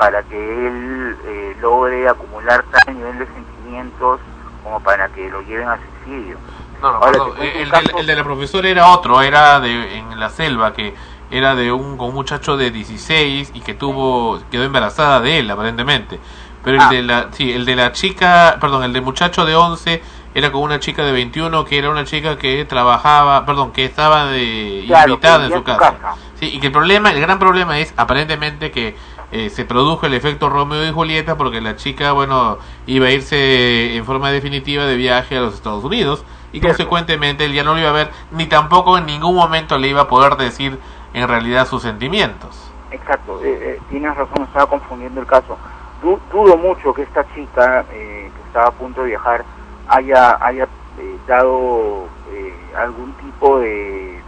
para 0.00 0.22
que 0.22 0.34
él 0.66 1.14
eh, 1.26 1.56
logre 1.60 2.08
acumular 2.08 2.64
tal 2.72 2.96
nivel 2.96 3.18
de 3.18 3.26
sentimientos 3.26 4.18
como 4.64 4.80
para 4.80 5.08
que 5.10 5.28
lo 5.28 5.42
lleven 5.42 5.68
al 5.68 5.78
suicidio. 5.78 6.38
No, 6.80 6.90
no, 6.92 6.96
Ahora, 6.96 7.12
perdón, 7.12 7.32
el, 7.42 7.70
caso- 7.70 7.98
el 7.98 8.06
de 8.06 8.16
la 8.16 8.24
profesora 8.24 8.68
era 8.70 8.88
otro, 8.88 9.20
era 9.20 9.60
de 9.60 9.98
en 9.98 10.18
la 10.18 10.30
selva, 10.30 10.72
que 10.72 10.94
era 11.30 11.54
de 11.54 11.70
un, 11.70 11.98
con 11.98 12.08
un 12.08 12.14
muchacho 12.14 12.56
de 12.56 12.70
16 12.70 13.50
y 13.52 13.60
que 13.60 13.74
tuvo 13.74 14.40
quedó 14.50 14.64
embarazada 14.64 15.20
de 15.20 15.40
él, 15.40 15.50
aparentemente. 15.50 16.18
Pero 16.64 16.76
el 16.76 16.82
Ah. 16.82 16.88
de 16.90 17.02
la 17.02 17.26
sí, 17.32 17.52
el 17.52 17.66
de 17.66 17.76
la 17.76 17.92
chica, 17.92 18.56
perdón, 18.58 18.84
el 18.84 18.94
del 18.94 19.02
muchacho 19.02 19.44
de 19.44 19.54
11 19.54 20.02
era 20.34 20.50
con 20.50 20.62
una 20.62 20.80
chica 20.80 21.04
de 21.04 21.12
21 21.12 21.64
que 21.66 21.76
era 21.78 21.90
una 21.90 22.04
chica 22.04 22.38
que 22.38 22.64
trabajaba, 22.64 23.44
perdón, 23.44 23.72
que 23.72 23.84
estaba 23.84 24.24
de 24.26 24.84
Claro, 24.86 25.10
invitada 25.12 25.40
que 25.48 25.52
en 25.52 25.58
su 25.58 25.62
casa. 25.64 25.78
casa. 25.98 26.14
Sí, 26.36 26.46
y 26.54 26.58
que 26.60 26.68
el 26.68 26.72
problema, 26.72 27.10
el 27.10 27.20
gran 27.20 27.38
problema 27.38 27.78
es 27.78 27.92
aparentemente 27.98 28.70
que 28.70 28.96
eh, 29.32 29.50
se 29.50 29.64
produjo 29.64 30.06
el 30.06 30.14
efecto 30.14 30.48
Romeo 30.48 30.84
y 30.86 30.92
Julieta 30.92 31.36
porque 31.36 31.60
la 31.60 31.76
chica, 31.76 32.12
bueno, 32.12 32.58
iba 32.86 33.06
a 33.06 33.10
irse 33.10 33.96
en 33.96 34.04
forma 34.04 34.30
definitiva 34.30 34.84
de 34.84 34.96
viaje 34.96 35.36
a 35.36 35.40
los 35.40 35.54
Estados 35.54 35.84
Unidos 35.84 36.24
y 36.52 36.60
consecuentemente 36.60 37.44
él 37.44 37.52
ya 37.52 37.62
no 37.62 37.74
lo 37.74 37.80
iba 37.80 37.90
a 37.90 37.92
ver 37.92 38.10
ni 38.32 38.46
tampoco 38.46 38.98
en 38.98 39.06
ningún 39.06 39.36
momento 39.36 39.78
le 39.78 39.88
iba 39.88 40.02
a 40.02 40.08
poder 40.08 40.36
decir 40.36 40.78
en 41.14 41.28
realidad 41.28 41.66
sus 41.66 41.82
sentimientos. 41.82 42.70
Exacto, 42.90 43.40
eh, 43.44 43.58
eh, 43.76 43.80
tienes 43.88 44.16
razón, 44.16 44.42
estaba 44.44 44.66
confundiendo 44.66 45.20
el 45.20 45.26
caso. 45.26 45.56
Du- 46.02 46.18
dudo 46.32 46.56
mucho 46.56 46.92
que 46.92 47.02
esta 47.02 47.24
chica 47.34 47.84
eh, 47.92 48.30
que 48.34 48.42
estaba 48.48 48.66
a 48.68 48.72
punto 48.72 49.02
de 49.02 49.08
viajar 49.10 49.44
haya, 49.88 50.38
haya 50.44 50.64
eh, 50.64 51.16
dado 51.28 52.06
eh, 52.32 52.54
algún 52.76 53.12
tipo 53.12 53.60
de, 53.60 54.20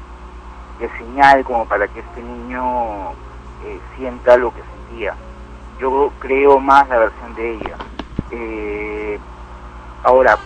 de 0.79 0.91
señal 0.99 1.43
como 1.45 1.65
para 1.67 1.89
que 1.89 2.01
este 2.01 2.23
niño 2.23 3.11
eh, 3.65 3.81
sienta 3.97 4.37
lo 4.37 4.53
que 4.53 4.61
Yo 5.79 6.13
creo 6.21 6.61
más 6.61 6.89
la 6.89 6.99
versión 6.99 7.35
de 7.35 7.55
ella. 7.55 7.77
Eh, 8.31 9.19
ahora, 10.05 10.39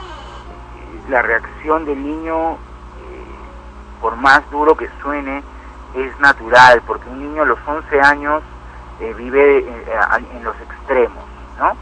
la 1.09 1.23
reacción 1.23 1.85
del 1.85 2.03
niño, 2.03 2.53
eh, 2.53 2.57
por 4.01 4.17
más 4.17 4.49
duro 4.51 4.77
que 4.77 4.89
suene, 5.03 5.43
es 5.95 6.19
natural, 6.21 6.83
porque 6.87 7.09
un 7.09 7.21
niño 7.21 7.43
a 7.43 7.47
los 7.47 7.59
11 7.67 8.01
años 8.01 8.43
eh, 9.01 9.15
vive 9.17 9.59
en 9.59 10.45
los 10.45 10.57
extremos, 10.61 11.25
¿no? 11.59 11.77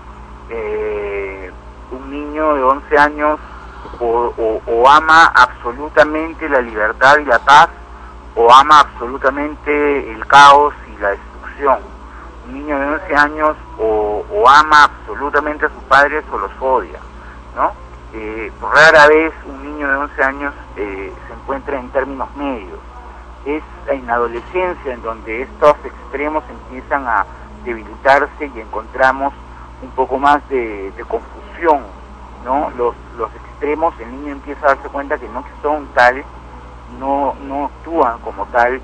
Un 1.90 2.10
niño 2.10 2.54
de 2.54 2.62
11 2.62 2.98
años 2.98 3.40
o 4.00 4.88
ama 4.88 5.26
absolutamente 5.26 6.48
la 6.48 6.60
libertad 6.60 7.18
y 7.18 7.24
la 7.24 7.38
paz, 7.38 7.68
o 8.34 8.52
ama 8.52 8.80
absolutamente 8.80 10.10
el 10.10 10.26
caos 10.26 10.74
y 10.92 11.00
la 11.00 11.10
destrucción. 11.10 11.93
Un 12.46 12.54
niño 12.54 12.78
de 12.78 12.86
11 12.86 13.16
años 13.16 13.56
o, 13.78 14.24
ama 14.46 14.84
absolutamente 14.84 15.66
a 15.66 15.70
sus 15.70 15.82
padres 15.84 16.24
o 16.32 16.38
los 16.38 16.52
odia, 16.60 16.98
¿no? 17.56 17.72
Eh, 18.12 18.52
rara 18.60 19.08
vez 19.08 19.32
un 19.46 19.62
niño 19.64 19.88
de 19.88 19.96
11 19.96 20.22
años 20.22 20.54
eh, 20.76 21.12
se 21.26 21.32
encuentra 21.34 21.80
en 21.80 21.88
términos 21.90 22.28
medios 22.36 22.78
es 23.44 23.62
en 23.88 24.06
la 24.06 24.14
adolescencia 24.14 24.92
en 24.92 25.02
donde 25.02 25.42
estos 25.42 25.76
extremos 25.84 26.42
empiezan 26.48 27.06
a 27.06 27.26
debilitarse 27.64 28.50
y 28.54 28.60
encontramos 28.60 29.32
un 29.82 29.90
poco 29.90 30.18
más 30.18 30.46
de, 30.48 30.90
de 30.92 31.04
confusión, 31.04 31.82
¿no? 32.44 32.70
Los, 32.76 32.94
los 33.18 33.30
extremos, 33.34 33.94
el 34.00 34.10
niño 34.10 34.32
empieza 34.32 34.66
a 34.66 34.74
darse 34.74 34.88
cuenta 34.88 35.18
que 35.18 35.28
no 35.28 35.44
son 35.62 35.86
tal, 35.94 36.24
no, 36.98 37.34
no 37.46 37.66
actúan 37.66 38.18
como 38.20 38.46
tal 38.46 38.80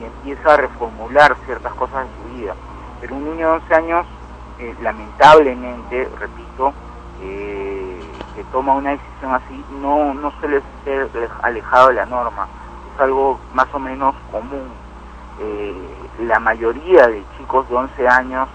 y 0.00 0.04
empieza 0.04 0.54
a 0.54 0.56
reformular 0.56 1.36
ciertas 1.46 1.72
cosas 1.74 2.06
en 2.06 2.32
su 2.32 2.38
vida. 2.38 2.54
Pero 3.00 3.16
un 3.16 3.24
niño 3.24 3.48
de 3.48 3.52
11 3.54 3.74
años, 3.74 4.06
eh, 4.58 4.74
lamentablemente, 4.82 6.08
repito, 6.18 6.72
eh, 7.22 8.00
que 8.34 8.44
toma 8.44 8.74
una 8.74 8.90
decisión 8.90 9.34
así, 9.34 9.64
no, 9.80 10.14
no 10.14 10.30
suele 10.40 10.62
ser 10.84 11.08
alejado 11.42 11.88
de 11.88 11.94
la 11.94 12.06
norma 12.06 12.46
es 12.94 13.00
algo 13.00 13.38
más 13.54 13.68
o 13.72 13.78
menos 13.78 14.14
común. 14.30 14.68
Eh, 15.40 15.74
la 16.26 16.38
mayoría 16.38 17.06
de 17.06 17.24
chicos 17.38 17.68
de 17.68 17.76
11 17.76 18.08
años, 18.08 18.48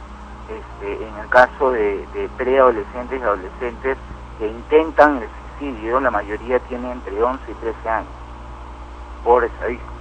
este, 0.49 1.07
en 1.07 1.15
el 1.17 1.29
caso 1.29 1.71
de, 1.71 2.05
de 2.13 2.29
preadolescentes 2.37 3.19
y 3.19 3.23
adolescentes 3.23 3.97
que 4.37 4.47
intentan 4.47 5.17
el 5.17 5.29
suicidio, 5.57 5.99
la 5.99 6.11
mayoría 6.11 6.59
tiene 6.59 6.91
entre 6.91 7.21
11 7.21 7.51
y 7.51 7.53
13 7.55 7.89
años, 7.89 8.09
por 9.23 9.43
estadística. 9.43 9.94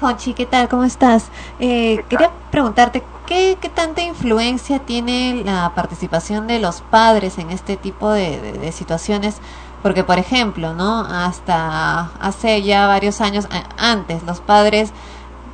Jonchi, 0.00 0.34
¿qué 0.34 0.46
tal? 0.46 0.68
¿Cómo 0.68 0.84
estás? 0.84 1.30
Eh, 1.58 1.96
¿Qué 2.08 2.16
tal? 2.16 2.28
quería 2.28 2.32
preguntarte, 2.50 3.06
¿qué, 3.26 3.58
¿qué 3.60 3.68
tanta 3.68 4.02
influencia 4.02 4.78
tiene 4.80 5.42
la 5.44 5.72
participación 5.74 6.46
de 6.46 6.58
los 6.58 6.80
padres 6.80 7.38
en 7.38 7.50
este 7.50 7.76
tipo 7.76 8.10
de, 8.10 8.40
de- 8.40 8.52
de 8.58 8.72
situaciones? 8.72 9.42
Porque, 9.82 10.02
por 10.04 10.18
ejemplo, 10.18 10.74
¿no? 10.74 11.00
Hasta 11.04 12.12
hace 12.18 12.62
ya 12.62 12.86
varios 12.86 13.20
años, 13.20 13.46
a- 13.50 13.68
antes, 13.76 14.22
los 14.22 14.40
padres 14.40 14.92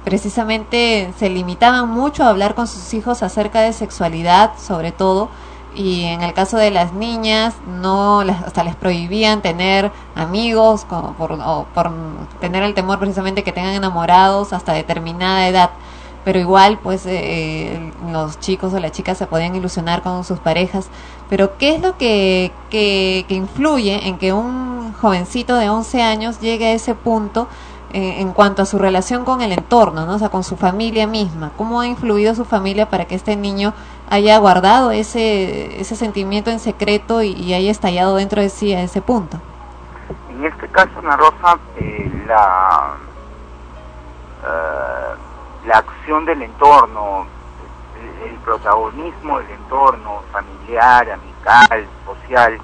precisamente 0.05 1.12
se 1.18 1.28
limitaban 1.30 1.88
mucho 1.88 2.24
a 2.24 2.28
hablar 2.30 2.55
con 2.55 2.68
sus 2.68 2.94
hijos 2.94 3.22
acerca 3.24 3.61
de 3.62 3.72
sexualidad, 3.72 4.53
sobre 4.59 4.92
todo, 4.92 5.32
y 5.75 6.05
en 6.05 6.23
el 6.23 6.33
caso 6.33 6.57
de 6.57 6.71
las 6.71 6.93
niñas 6.93 7.55
no 7.67 8.25
las- 8.25 8.43
hasta 8.45 8.64
les 8.64 8.75
prohibían 8.77 9.43
tener 9.43 9.93
amigos 10.14 10.85
por, 10.85 11.33
o 11.33 11.67
por 11.75 11.91
tener 12.41 12.62
el 12.62 12.75
temor 12.75 12.99
precisamente 12.99 13.45
que 13.45 13.53
tengan 13.53 13.75
enamorados 13.75 14.53
hasta 14.53 14.73
determinada 14.73 15.47
edad 15.49 15.71
pero 16.25 16.41
igual 16.41 16.79
pues 16.83 17.03
eh, 17.07 17.93
los 18.11 18.41
chicos 18.41 18.73
o 18.75 18.81
las 18.81 18.91
chicas 18.93 19.17
se 19.19 19.27
podían 19.27 19.55
ilusionar 19.55 20.03
con 20.03 20.25
sus 20.25 20.39
parejas 20.39 20.89
pero 21.29 21.57
qué 21.59 21.75
es 21.77 21.83
lo 21.83 21.97
que, 21.99 22.53
que, 22.71 23.25
que 23.29 23.35
influye 23.35 24.09
en 24.09 24.19
que 24.19 24.33
un 24.33 24.93
jovencito 25.01 25.57
de 25.57 25.69
11 25.69 26.03
años 26.03 26.41
llegue 26.41 26.67
a 26.67 26.73
ese 26.73 26.95
punto 26.95 27.49
eh, 27.93 28.17
en 28.21 28.33
cuanto 28.33 28.62
a 28.62 28.67
su 28.67 28.79
relación 28.79 29.25
con 29.25 29.41
el 29.43 29.53
entorno, 29.53 30.05
¿no? 30.07 30.14
o 30.14 30.19
sea, 30.19 30.29
con 30.29 30.43
su 30.43 30.57
familia 30.57 31.07
misma. 31.07 31.53
¿Cómo 31.57 31.81
ha 31.81 31.87
influido 31.87 32.35
su 32.35 32.45
familia 32.45 32.91
para 32.91 33.05
que 33.05 33.14
este 33.14 33.37
niño 33.37 33.75
haya 34.09 34.38
guardado 34.38 34.90
ese, 34.90 35.80
ese 35.80 35.96
sentimiento 35.96 36.50
en 36.50 36.59
secreto 36.59 37.22
y, 37.22 37.54
haya 37.54 37.70
estallado 37.70 38.16
dentro 38.16 38.40
de 38.40 38.48
sí 38.48 38.72
a 38.72 38.82
ese 38.82 39.02
punto? 39.02 39.38
En 40.30 40.44
este 40.44 40.68
caso, 40.68 40.90
Ana 40.98 41.16
Rosa, 41.16 41.59
eh, 41.76 42.24
la, 42.26 42.94
eh, 44.44 45.66
la 45.66 45.78
acción 45.78 46.24
del 46.24 46.42
entorno, 46.42 47.26
el, 48.22 48.30
el 48.30 48.36
protagonismo 48.38 49.38
del 49.38 49.50
entorno 49.50 50.22
familiar, 50.32 51.11
amical, 51.11 51.86
social, 52.04 52.59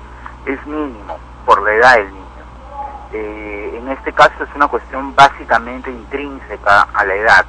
es 0.47 0.67
mínimo 0.67 1.19
por 1.47 1.63
la 1.63 1.75
edad 1.75 1.97
del 1.97 2.09
niño. 2.09 2.23
Eh, 3.13 3.75
en 3.77 3.89
este 3.89 4.13
caso 4.13 4.45
es 4.45 4.55
una 4.55 4.69
cuestión 4.69 5.15
básicamente 5.15 5.91
intrínseca 5.91 6.89
a 6.95 7.05
la 7.05 7.15
edad. 7.15 7.47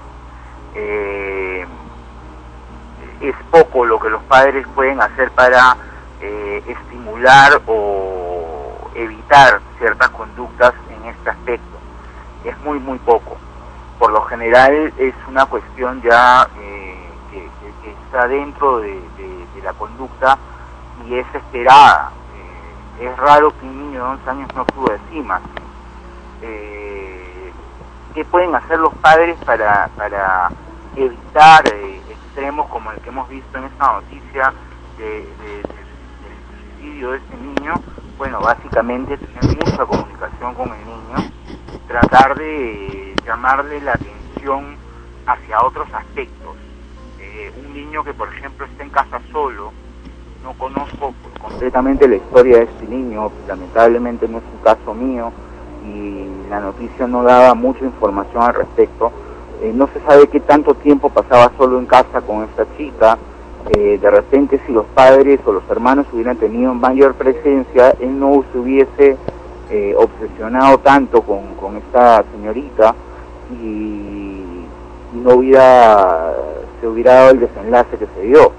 Eh, 0.75 1.65
es 3.21 3.35
poco 3.51 3.85
lo 3.85 3.99
que 3.99 4.09
los 4.09 4.21
padres 4.23 4.65
pueden 4.75 5.01
hacer 5.01 5.31
para 5.31 5.75
eh, 6.21 6.63
estimular 6.67 7.61
o 7.67 8.89
evitar 8.95 9.59
ciertas 9.77 10.09
conductas 10.09 10.73
en 10.89 11.05
este 11.09 11.29
aspecto. 11.29 11.77
Es 12.43 12.57
muy, 12.59 12.79
muy 12.79 12.97
poco. 12.99 13.37
Por 13.99 14.11
lo 14.11 14.21
general 14.23 14.93
es 14.97 15.13
una 15.27 15.45
cuestión 15.45 16.01
ya 16.01 16.47
eh, 16.59 17.09
que, 17.31 17.39
que- 17.39 17.91
está 17.91 18.27
dentro 18.27 18.79
de, 18.79 18.89
de- 19.17 19.47
de 19.55 19.61
la 19.63 19.73
conducta 19.73 20.37
y 21.07 21.15
es 21.17 21.25
esperada. 21.33 22.11
Eh, 22.99 23.05
es 23.05 23.17
raro 23.17 23.51
que 23.59 23.65
un 23.65 23.77
niño 23.91 24.03
de 24.03 24.09
11 24.11 24.29
años 24.29 24.49
no 24.55 24.65
suba 24.73 24.93
encima. 24.95 25.41
Eh, 26.41 27.51
¿Qué 28.13 28.23
pueden 28.25 28.53
hacer 28.55 28.77
los 28.79 28.93
padres 28.95 29.37
para, 29.45 29.89
para 29.97 30.49
evitar 30.95 31.63
eh, 31.73 32.01
extremos 32.33 32.67
como 32.69 32.91
el 32.91 32.99
que 33.01 33.09
hemos 33.09 33.29
visto 33.29 33.57
en 33.59 33.65
esta 33.65 33.93
noticia 33.93 34.51
de, 34.97 35.03
de- 35.05 35.61
del 35.61 36.73
suicidio 36.79 37.11
de 37.11 37.17
este 37.17 37.37
niño, 37.37 37.73
bueno, 38.17 38.39
básicamente 38.41 39.17
tener 39.17 39.43
mucha 39.45 39.85
comunicación 39.85 40.55
con 40.55 40.69
el 40.69 40.83
niño, 40.83 41.15
tratar 41.87 42.35
de 42.35 43.13
llamarle 43.23 43.79
la 43.81 43.93
atención 43.93 44.75
hacia 45.27 45.61
otros 45.63 45.87
aspectos. 45.93 46.55
Eh, 47.19 47.53
un 47.55 47.71
niño 47.71 48.03
que, 48.03 48.13
por 48.15 48.27
ejemplo, 48.33 48.65
está 48.65 48.83
en 48.83 48.89
casa 48.89 49.21
solo, 49.31 49.71
no 50.43 50.53
conozco 50.53 51.13
completamente 51.39 52.07
la 52.07 52.15
historia 52.15 52.57
de 52.57 52.63
este 52.63 52.87
niño, 52.87 53.31
lamentablemente 53.47 54.27
no 54.27 54.39
es 54.39 54.43
un 54.51 54.59
caso 54.63 54.93
mío 54.95 55.31
y 55.85 56.49
la 56.49 56.59
noticia 56.59 57.05
no 57.05 57.21
daba 57.23 57.53
mucha 57.53 57.85
información 57.85 58.41
al 58.41 58.55
respecto. 58.55 59.11
Eh, 59.63 59.71
no 59.73 59.87
se 59.93 60.01
sabe 60.01 60.27
qué 60.27 60.41
tanto 60.41 60.73
tiempo 60.73 61.09
pasaba 61.09 61.49
solo 61.57 61.79
en 61.79 61.85
casa 61.85 62.19
con 62.19 62.43
esta 62.43 62.65
chica. 62.75 63.17
Eh, 63.69 63.97
de 63.97 64.11
repente 64.11 64.59
si 64.67 64.73
los 64.73 64.85
padres 64.87 65.39
o 65.45 65.53
los 65.53 65.63
hermanos 65.69 66.05
hubieran 66.11 66.35
tenido 66.35 66.73
mayor 66.73 67.13
presencia, 67.13 67.95
él 68.01 68.19
no 68.19 68.43
se 68.51 68.57
hubiese 68.59 69.15
eh, 69.69 69.95
obsesionado 69.97 70.79
tanto 70.79 71.21
con, 71.21 71.55
con 71.55 71.77
esta 71.77 72.25
señorita 72.35 72.93
y, 73.63 74.41
no 75.13 75.35
hubiera 75.35 76.33
se 76.81 76.87
hubiera 76.87 77.13
dado 77.13 77.31
el 77.31 77.39
desenlace 77.39 77.97
que 77.97 78.07
se 78.15 78.21
dio. 78.23 78.51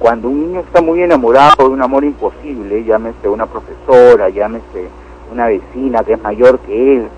Cuando 0.00 0.28
un 0.28 0.40
niño 0.40 0.60
está 0.60 0.80
muy 0.80 1.02
enamorado 1.02 1.68
de 1.68 1.74
un 1.74 1.82
amor 1.82 2.02
imposible, 2.02 2.82
llámese 2.82 3.28
una 3.28 3.46
profesora, 3.46 4.28
llámese 4.30 4.88
una 5.30 5.46
vecina 5.46 6.02
que 6.02 6.14
es 6.14 6.22
mayor 6.22 6.58
que 6.60 6.96
él, 6.96 7.08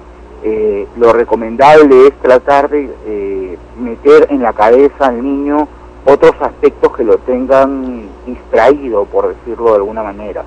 eh, 0.43 0.87
lo 0.97 1.13
recomendable 1.13 2.07
es 2.09 2.15
tratar 2.21 2.69
de 2.71 2.91
eh, 3.07 3.59
meter 3.79 4.27
en 4.31 4.43
la 4.43 4.53
cabeza 4.53 5.07
al 5.07 5.23
niño 5.23 5.69
otros 6.05 6.33
aspectos 6.41 6.97
que 6.97 7.05
lo 7.05 7.19
tengan 7.19 8.09
distraído, 8.27 9.05
por 9.05 9.29
decirlo 9.29 9.71
de 9.71 9.77
alguna 9.77 10.03
manera. 10.03 10.45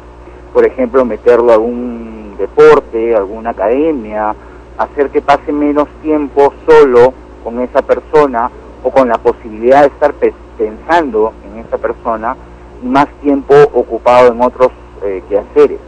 Por 0.54 0.66
ejemplo, 0.66 1.06
meterlo 1.06 1.52
a 1.52 1.56
algún 1.56 2.36
deporte, 2.38 3.16
alguna 3.16 3.52
academia, 3.52 4.34
hacer 4.78 5.10
que 5.10 5.22
pase 5.22 5.52
menos 5.52 5.88
tiempo 6.02 6.54
solo 6.68 7.14
con 7.44 7.60
esa 7.60 7.82
persona 7.82 8.50
o 8.84 8.90
con 8.90 9.08
la 9.10 9.18
posibilidad 9.20 9.82
de 9.82 9.88
estar 9.88 10.14
pe- 10.14 10.34
pensando 10.58 11.34
en 11.46 11.60
esa 11.60 11.78
persona 11.78 12.36
y 12.84 12.88
más 12.88 13.08
tiempo 13.22 13.54
ocupado 13.74 14.32
en 14.32 14.42
otros 14.42 14.72
eh, 15.04 15.22
quehaceres. 15.30 15.80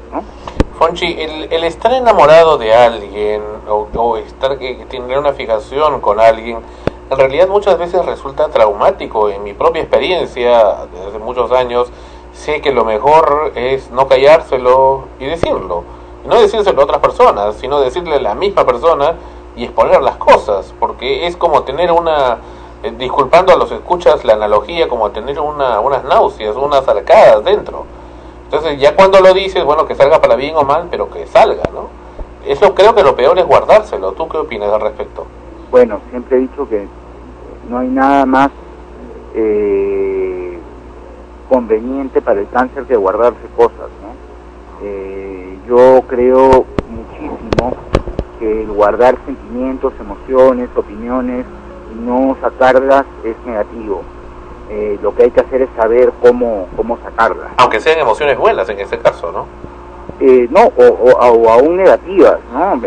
Fonchi, 0.77 1.05
el, 1.05 1.53
el 1.53 1.63
estar 1.65 1.93
enamorado 1.93 2.57
de 2.57 2.73
alguien 2.73 3.43
o, 3.69 4.17
estar 4.17 4.57
que 4.57 4.85
tener 4.89 5.19
una 5.19 5.33
fijación 5.33 6.01
con 6.01 6.19
alguien, 6.19 6.59
en 7.09 7.17
realidad 7.17 7.47
muchas 7.47 7.77
veces 7.77 8.03
resulta 8.05 8.49
traumático. 8.49 9.29
En 9.29 9.43
mi 9.43 9.53
propia 9.53 9.81
experiencia, 9.81 10.87
desde 10.91 11.19
muchos 11.19 11.51
años, 11.51 11.91
sé 12.33 12.61
que 12.61 12.71
lo 12.71 12.85
mejor 12.85 13.51
es 13.55 13.91
no 13.91 14.07
callárselo 14.07 15.05
y 15.19 15.25
decirlo. 15.25 15.83
No 16.25 16.39
decírselo 16.39 16.81
a 16.81 16.83
otras 16.85 17.01
personas, 17.01 17.55
sino 17.55 17.79
decirle 17.79 18.15
a 18.15 18.21
la 18.21 18.33
misma 18.33 18.65
persona 18.65 19.15
y 19.55 19.65
exponer 19.65 20.01
las 20.01 20.15
cosas, 20.17 20.73
porque 20.79 21.27
es 21.27 21.37
como 21.37 21.63
tener 21.63 21.91
una, 21.91 22.39
eh, 22.81 22.91
disculpando 22.97 23.53
a 23.53 23.57
los 23.57 23.71
escuchas 23.71 24.25
la 24.25 24.33
analogía, 24.33 24.87
como 24.87 25.11
tener 25.11 25.39
una, 25.39 25.79
unas 25.79 26.03
náuseas, 26.03 26.55
unas 26.55 26.87
arcadas 26.87 27.43
dentro. 27.43 27.85
Entonces 28.53 28.79
ya 28.79 28.95
cuando 28.95 29.19
lo 29.19 29.33
dices, 29.33 29.65
bueno, 29.65 29.87
que 29.87 29.95
salga 29.95 30.21
para 30.21 30.35
bien 30.35 30.55
o 30.55 30.61
mal, 30.61 30.87
pero 30.91 31.09
que 31.09 31.25
salga, 31.25 31.63
¿no? 31.73 31.89
Eso 32.45 32.75
creo 32.75 32.93
que 32.93 33.01
lo 33.01 33.15
peor 33.15 33.39
es 33.39 33.47
guardárselo. 33.47 34.11
¿Tú 34.11 34.29
qué 34.29 34.37
opinas 34.37 34.71
al 34.71 34.79
respecto? 34.79 35.25
Bueno, 35.71 36.01
siempre 36.11 36.37
he 36.37 36.41
dicho 36.41 36.69
que 36.69 36.87
no 37.67 37.79
hay 37.79 37.87
nada 37.87 38.27
más 38.27 38.51
eh, 39.33 40.59
conveniente 41.49 42.21
para 42.21 42.41
el 42.41 42.49
cáncer 42.49 42.83
que 42.83 42.95
guardarse 42.95 43.39
cosas, 43.57 43.89
¿no? 44.03 44.85
Eh, 44.85 45.57
yo 45.67 46.03
creo 46.07 46.65
muchísimo 46.91 47.75
que 48.37 48.61
el 48.61 48.67
guardar 48.67 49.17
sentimientos, 49.25 49.93
emociones, 49.99 50.69
opiniones 50.75 51.43
no 52.05 52.37
sacarlas 52.39 53.07
es 53.23 53.35
negativo. 53.47 54.03
Eh, 54.75 54.97
lo 55.03 55.13
que 55.13 55.23
hay 55.23 55.29
que 55.31 55.41
hacer 55.41 55.61
es 55.61 55.69
saber 55.77 56.11
cómo, 56.19 56.67
cómo 56.75 56.97
sacarlas. 57.03 57.51
Aunque 57.57 57.79
sean 57.79 57.99
emociones 57.99 58.37
buenas 58.39 58.67
en 58.69 58.79
ese 58.79 58.97
caso, 58.97 59.31
¿no? 59.31 59.45
Eh, 60.19 60.47
no, 60.49 60.61
o, 60.75 60.83
o- 60.83 61.31
o 61.31 61.49
aún 61.51 61.77
negativas, 61.77 62.39
¿no? 62.51 62.81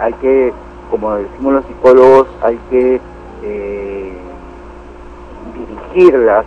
Hay 0.00 0.12
que, 0.14 0.52
como 0.90 1.14
decimos 1.14 1.52
los 1.54 1.64
psicólogos, 1.66 2.26
hay 2.42 2.58
que 2.68 3.00
eh, 3.44 4.12
dirigirlas, 5.94 6.44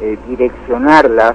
eh, 0.00 0.16
direccionarlas 0.28 1.34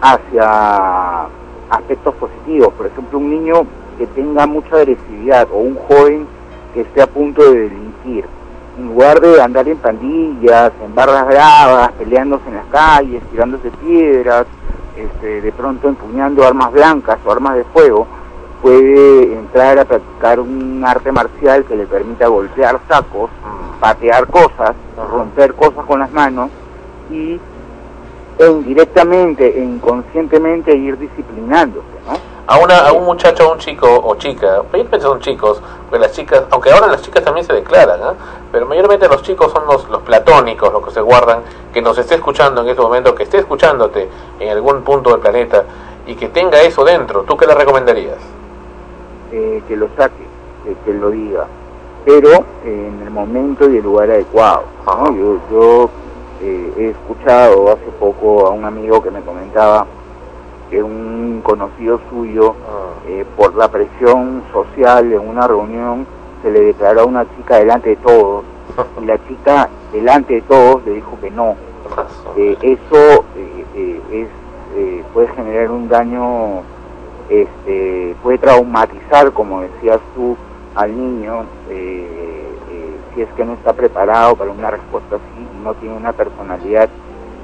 hacia 0.00 1.26
aspectos 1.70 2.14
positivos. 2.14 2.72
Por 2.74 2.86
ejemplo, 2.86 3.18
un 3.18 3.30
niño 3.30 3.66
que 3.98 4.06
tenga 4.08 4.46
mucha 4.46 4.76
agresividad 4.76 5.48
o 5.52 5.58
un 5.58 5.76
joven 5.76 6.26
que 6.74 6.80
esté 6.82 7.02
a 7.02 7.06
punto 7.06 7.42
de 7.42 7.68
delinquir. 7.68 8.24
En 8.78 8.86
lugar 8.86 9.20
de 9.20 9.40
andar 9.40 9.68
en 9.68 9.76
pandillas, 9.78 10.72
en 10.82 10.94
barras 10.94 11.26
bravas, 11.26 11.92
peleándose 11.92 12.48
en 12.48 12.54
las 12.56 12.66
calles, 12.66 13.22
tirándose 13.30 13.70
piedras, 13.70 14.46
este, 14.96 15.40
de 15.42 15.52
pronto 15.52 15.88
empuñando 15.88 16.46
armas 16.46 16.72
blancas 16.72 17.18
o 17.24 17.32
armas 17.32 17.56
de 17.56 17.64
fuego, 17.64 18.06
puede 18.62 19.34
entrar 19.34 19.78
a 19.78 19.84
practicar 19.84 20.40
un 20.40 20.82
arte 20.86 21.12
marcial 21.12 21.64
que 21.64 21.76
le 21.76 21.86
permita 21.86 22.28
golpear 22.28 22.80
sacos, 22.88 23.30
patear 23.80 24.26
cosas, 24.28 24.74
romper 25.10 25.54
cosas 25.54 25.84
con 25.84 26.00
las 26.00 26.12
manos 26.12 26.50
y 27.10 27.38
e 28.38 28.50
indirectamente 28.50 29.58
e 29.58 29.62
inconscientemente 29.62 30.74
ir 30.74 30.98
disciplinándose, 30.98 31.86
¿no? 32.06 32.31
A, 32.46 32.58
una, 32.58 32.88
a 32.88 32.92
un 32.92 33.04
muchacho, 33.04 33.44
a 33.44 33.52
un 33.52 33.58
chico 33.58 33.86
o 33.88 34.16
chica, 34.16 34.62
mayormente 34.72 35.00
son 35.00 35.20
chicos, 35.20 35.60
porque 35.88 36.00
las 36.00 36.12
chicas, 36.12 36.42
aunque 36.50 36.70
ahora 36.70 36.88
las 36.88 37.02
chicas 37.02 37.22
también 37.24 37.46
se 37.46 37.52
declaran, 37.52 38.00
¿ah? 38.02 38.14
pero 38.50 38.66
mayormente 38.66 39.08
los 39.08 39.22
chicos 39.22 39.52
son 39.52 39.64
los, 39.66 39.88
los 39.88 40.02
platónicos, 40.02 40.72
los 40.72 40.84
que 40.84 40.90
se 40.90 41.00
guardan, 41.00 41.42
que 41.72 41.80
nos 41.80 41.96
esté 41.98 42.16
escuchando 42.16 42.62
en 42.62 42.68
este 42.68 42.82
momento, 42.82 43.14
que 43.14 43.22
esté 43.22 43.38
escuchándote 43.38 44.08
en 44.40 44.48
algún 44.50 44.82
punto 44.82 45.10
del 45.10 45.20
planeta 45.20 45.64
y 46.06 46.16
que 46.16 46.28
tenga 46.28 46.60
eso 46.62 46.84
dentro, 46.84 47.22
¿tú 47.22 47.36
qué 47.36 47.46
le 47.46 47.54
recomendarías? 47.54 48.18
eh, 49.32 49.62
que 49.66 49.76
lo 49.76 49.88
saque, 49.96 50.24
que, 50.64 50.74
que 50.84 50.98
lo 50.98 51.10
diga, 51.10 51.46
pero 52.04 52.44
eh, 52.64 52.90
en 52.94 53.02
el 53.02 53.10
momento 53.10 53.68
y 53.70 53.78
el 53.78 53.82
lugar 53.82 54.10
adecuado. 54.10 54.64
¿no? 54.86 55.16
Yo, 55.16 55.38
yo 55.50 55.90
eh, 56.42 56.72
he 56.76 56.88
escuchado 56.90 57.72
hace 57.72 57.90
poco 57.98 58.46
a 58.46 58.50
un 58.50 58.64
amigo 58.64 59.02
que 59.02 59.10
me 59.10 59.22
comentaba 59.22 59.86
que 60.72 60.82
un 60.82 61.42
conocido 61.44 62.00
suyo, 62.08 62.54
eh, 63.06 63.26
por 63.36 63.54
la 63.54 63.68
presión 63.68 64.42
social 64.54 65.12
en 65.12 65.20
una 65.20 65.46
reunión, 65.46 66.06
se 66.42 66.50
le 66.50 66.60
declaró 66.60 67.02
a 67.02 67.04
una 67.04 67.26
chica 67.36 67.56
delante 67.58 67.90
de 67.90 67.96
todos, 67.96 68.44
y 69.02 69.04
la 69.04 69.18
chica 69.28 69.68
delante 69.92 70.36
de 70.36 70.40
todos 70.42 70.82
le 70.86 70.94
dijo 70.94 71.18
que 71.20 71.30
no. 71.30 71.56
Eh, 72.38 72.56
eso 72.62 73.24
eh, 73.36 74.00
es, 74.10 74.28
puede 75.12 75.28
generar 75.34 75.70
un 75.70 75.90
daño 75.90 76.62
este, 77.28 78.16
puede 78.22 78.38
traumatizar, 78.38 79.30
como 79.32 79.60
decías 79.60 80.00
tú, 80.14 80.38
al 80.74 80.96
niño 80.96 81.44
si 83.14 83.20
es 83.20 83.28
que 83.36 83.44
no 83.44 83.52
está 83.52 83.74
preparado 83.74 84.36
para 84.36 84.50
una 84.50 84.70
respuesta 84.70 85.16
así 85.16 85.46
y 85.54 85.62
no 85.62 85.74
tiene 85.74 85.94
una 85.94 86.14
personalidad 86.14 86.88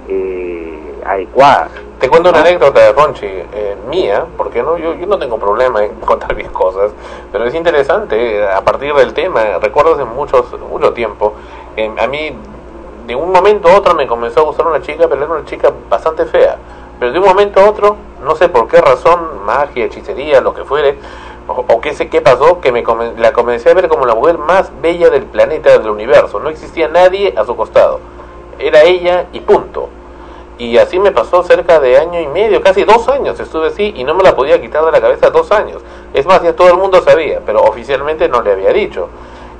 eh, 0.09 1.01
adecuada. 1.05 1.69
Te 2.01 2.09
cuento 2.09 2.31
una 2.31 2.41
anécdota 2.41 2.81
de 2.81 2.93
Ronchi, 2.93 3.27
eh, 3.27 3.77
mía, 3.89 4.25
porque 4.37 4.63
no, 4.63 4.77
yo, 4.79 4.95
yo 4.95 5.07
no 5.07 5.19
tengo 5.19 5.39
problema 5.39 5.85
en 5.85 5.95
contar 6.07 6.35
mis 6.37 6.49
cosas, 6.51 6.93
pero 7.33 7.45
es 7.45 7.55
interesante 7.55 8.39
eh, 8.39 8.49
a 8.49 8.61
partir 8.63 8.95
del 8.95 9.13
tema. 9.15 9.59
Recuerdo 9.61 9.95
hace 9.95 10.05
muchos, 10.05 10.47
mucho 10.71 10.93
tiempo, 10.93 11.35
eh, 11.77 11.93
a 11.99 12.07
mí 12.07 12.33
de 13.07 13.15
un 13.15 13.33
momento 13.33 13.69
a 13.69 13.77
otro 13.77 13.95
me 13.95 14.07
comenzó 14.07 14.41
a 14.41 14.45
gustar 14.45 14.67
una 14.67 14.83
chica, 14.83 15.09
pero 15.09 15.25
era 15.25 15.33
una 15.33 15.45
chica 15.45 15.73
bastante 15.89 16.25
fea. 16.27 16.57
Pero 17.01 17.13
de 17.13 17.19
un 17.19 17.25
momento 17.27 17.61
a 17.61 17.69
otro, 17.71 17.97
no 18.23 18.35
sé 18.37 18.49
por 18.49 18.69
qué 18.69 18.81
razón, 18.81 19.45
magia, 19.45 19.85
hechicería, 19.87 20.41
lo 20.41 20.53
que 20.53 20.65
fuere, 20.65 20.99
o, 21.47 21.65
o 21.69 21.81
qué 21.81 21.95
sé 21.95 22.09
qué 22.09 22.21
pasó, 22.21 22.61
que 22.61 22.71
me 22.73 22.85
comen- 22.85 23.17
la 23.17 23.33
comencé 23.33 23.71
a 23.71 23.75
ver 23.75 23.89
como 23.89 24.05
la 24.05 24.15
mujer 24.15 24.37
más 24.37 24.71
bella 24.83 25.09
del 25.09 25.23
planeta, 25.25 25.79
del 25.79 25.89
universo. 25.91 26.39
No 26.41 26.51
existía 26.51 26.89
nadie 26.89 27.33
a 27.37 27.45
su 27.45 27.57
costado. 27.57 28.01
Era 28.59 28.83
ella 28.83 29.27
y 29.33 29.41
punto. 29.41 29.89
Y 30.59 30.77
así 30.77 30.99
me 30.99 31.13
pasó 31.13 31.45
cerca 31.45 31.79
de 31.79 31.99
año 31.99 32.21
y 32.21 32.27
medio, 32.27 32.61
casi 32.61 32.83
dos 32.83 33.09
años 33.09 33.39
estuve 33.39 33.69
así 33.69 33.95
y 33.97 34.03
no 34.03 34.15
me 34.15 34.25
la 34.25 34.35
podía 34.35 34.61
quitar 34.61 34.85
de 34.85 34.91
la 34.91 35.01
cabeza 35.01 35.31
dos 35.31 35.53
años. 35.53 35.83
Es 36.13 36.27
más, 36.27 36.43
ya 36.43 36.55
todo 36.55 36.69
el 36.69 36.77
mundo 36.77 37.01
sabía, 37.01 37.41
pero 37.47 37.63
oficialmente 37.63 38.29
no 38.29 38.43
le 38.43 38.53
había 38.53 38.73
dicho. 38.73 39.09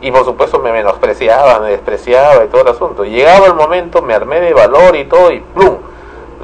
Y 0.01 0.11
por 0.11 0.25
supuesto 0.25 0.59
me 0.59 0.73
menospreciaba, 0.73 1.61
me 1.61 1.71
despreciaba 1.71 2.45
y 2.45 2.49
todo 2.49 2.63
el 2.63 2.69
asunto. 2.69 3.05
Llegaba 3.05 3.47
el 3.47 3.55
momento, 3.55 4.03
me 4.03 4.13
armé 4.13 4.41
de 4.41 4.53
valor 4.53 4.97
y 4.97 5.05
todo 5.05 5.31
y 5.31 5.39
¡plum! 5.41 5.77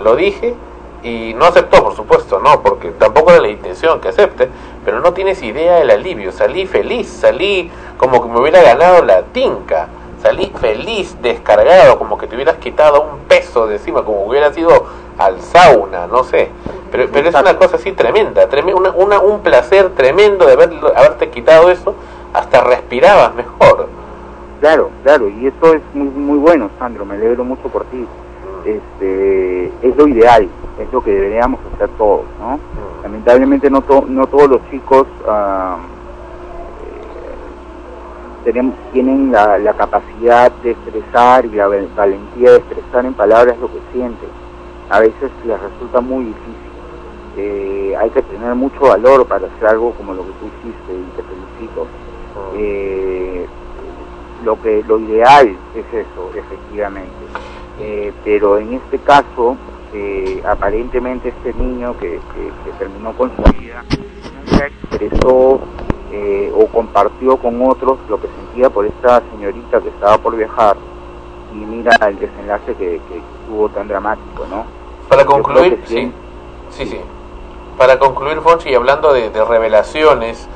Lo 0.03 0.15
dije 0.15 0.55
y 1.03 1.35
no 1.35 1.47
aceptó, 1.47 1.83
por 1.83 1.95
supuesto, 1.95 2.39
no, 2.39 2.63
porque 2.63 2.91
tampoco 2.91 3.33
era 3.33 3.41
la 3.41 3.49
intención 3.49 4.01
que 4.01 4.09
acepte, 4.09 4.49
pero 4.85 5.01
no 5.01 5.13
tienes 5.13 5.43
idea 5.43 5.77
del 5.77 5.91
alivio. 5.91 6.31
Salí 6.31 6.67
feliz, 6.67 7.09
salí 7.09 7.71
como 7.99 8.23
que 8.23 8.29
me 8.29 8.41
hubiera 8.41 8.63
ganado 8.63 9.05
la 9.05 9.23
tinca. 9.23 9.89
Salí 10.25 10.51
feliz, 10.59 11.15
descargado, 11.21 11.99
como 11.99 12.17
que 12.17 12.27
te 12.27 12.35
hubieras 12.35 12.57
quitado 12.57 13.03
un 13.03 13.19
peso 13.29 13.67
de 13.67 13.75
encima, 13.75 14.03
como 14.03 14.23
que 14.23 14.29
hubieras 14.31 14.57
ido 14.57 14.71
al 15.19 15.39
sauna, 15.43 16.07
no 16.07 16.25
sé. 16.25 16.49
Pero, 16.91 17.11
pero 17.13 17.29
es 17.29 17.35
una 17.35 17.59
cosa 17.59 17.77
así 17.77 17.93
tremenda, 17.93 18.49
treme- 18.49 18.73
una, 18.75 18.91
una- 18.93 19.21
un 19.21 19.41
placer 19.41 19.91
tremendo 19.91 20.47
de 20.47 20.55
haber, 20.55 20.71
haberte 20.97 21.29
quitado 21.29 21.71
eso, 21.71 21.95
hasta 22.33 22.63
respirabas 22.63 23.35
mejor. 23.35 23.87
Claro, 24.61 24.89
claro, 25.03 25.29
y 25.29 25.47
eso 25.47 25.75
es 25.75 25.83
muy, 25.93 26.09
muy 26.09 26.39
bueno, 26.39 26.71
Sandro, 26.79 27.05
me 27.05 27.17
alegro 27.17 27.45
mucho 27.45 27.69
por 27.69 27.85
ti. 27.85 28.07
Este, 28.65 29.67
es 29.83 29.95
lo 29.95 30.09
ideal, 30.09 30.49
es 30.81 30.91
lo 30.91 31.05
que 31.05 31.11
deberíamos 31.11 31.61
hacer 31.75 31.91
todos, 31.99 32.23
¿no? 32.41 32.59
Lamentablemente 33.03 33.69
no, 33.69 33.83
to- 33.83 34.07
no 34.09 34.27
todos 34.27 34.49
los 34.49 34.61
chicos 34.71 35.07
eh, 35.29 35.75
tenemos- 38.45 38.77
tienen 38.93 39.33
la, 39.33 39.59
la 39.59 39.73
capacidad 39.75 40.53
de 40.63 40.71
expresar 40.73 41.45
y 41.47 41.51
la 41.51 41.67
val- 41.69 41.89
valentía 41.97 42.51
de 42.53 42.57
expresar 42.59 43.05
en 43.07 43.15
palabras 43.15 43.57
lo 43.59 43.69
que 43.69 43.81
sienten. 43.93 44.29
A 44.91 45.01
veces 45.01 45.31
les 45.47 45.61
resulta 45.61 46.01
muy 46.01 46.27
difícil. 46.27 46.55
Eh, 47.37 47.95
hay 47.99 48.11
que 48.11 48.23
tener 48.23 48.55
mucho 48.55 48.81
valor 48.81 49.27
para 49.27 49.47
hacer 49.49 49.67
algo 49.69 49.93
como 49.93 50.15
lo 50.15 50.23
que 50.23 50.33
tú 50.41 50.47
hiciste 50.47 50.93
y 50.93 51.17
te 51.17 51.23
felicito. 51.23 51.87
Eh, 52.57 53.47
lo 54.45 54.61
que 54.61 54.85
lo 54.87 54.99
ideal 54.99 55.57
es 55.75 55.87
eso, 55.93 56.31
efectivamente. 56.37 57.11
Eh, 57.81 58.13
pero 58.25 58.59
en 58.59 58.75
este 58.75 58.99
caso, 58.99 59.57
eh, 59.93 60.43
aparentemente 60.47 61.31
este 61.31 61.55
niño 61.55 61.97
que, 61.99 62.11
que- 62.35 62.53
que 62.65 62.71
terminó 62.79 63.13
con 63.17 63.33
su 63.37 63.43
vida 63.59 63.85
nunca 64.51 64.67
expresó 64.67 65.61
eh, 66.17 66.53
o 66.57 66.67
compartió 66.67 67.37
con 67.39 67.61
otros 67.69 67.99
lo 68.09 68.21
que 68.21 68.29
sentía 68.29 68.71
por 68.71 68.87
esta 68.87 69.21
señorita 69.33 69.81
que 69.81 69.89
estaba 69.89 70.17
por 70.19 70.37
viajar 70.37 70.77
y 71.53 71.57
mira 71.57 71.91
el 72.07 72.19
desenlace 72.19 72.75
que, 72.75 73.01
que 73.09 73.23
tuvo 73.49 73.69
tan 73.71 73.89
dramático, 73.89 74.47
¿no? 74.49 74.65
Para 75.09 75.25
concluir, 75.25 75.83
sí, 75.87 76.13
sí, 76.71 76.87
sí. 76.87 77.01
Para 77.77 77.99
concluir, 77.99 78.41
Fonchi, 78.41 78.69
y 78.71 78.75
hablando 78.75 79.13
de, 79.13 79.31
de 79.31 79.45
revelaciones, 79.45 80.49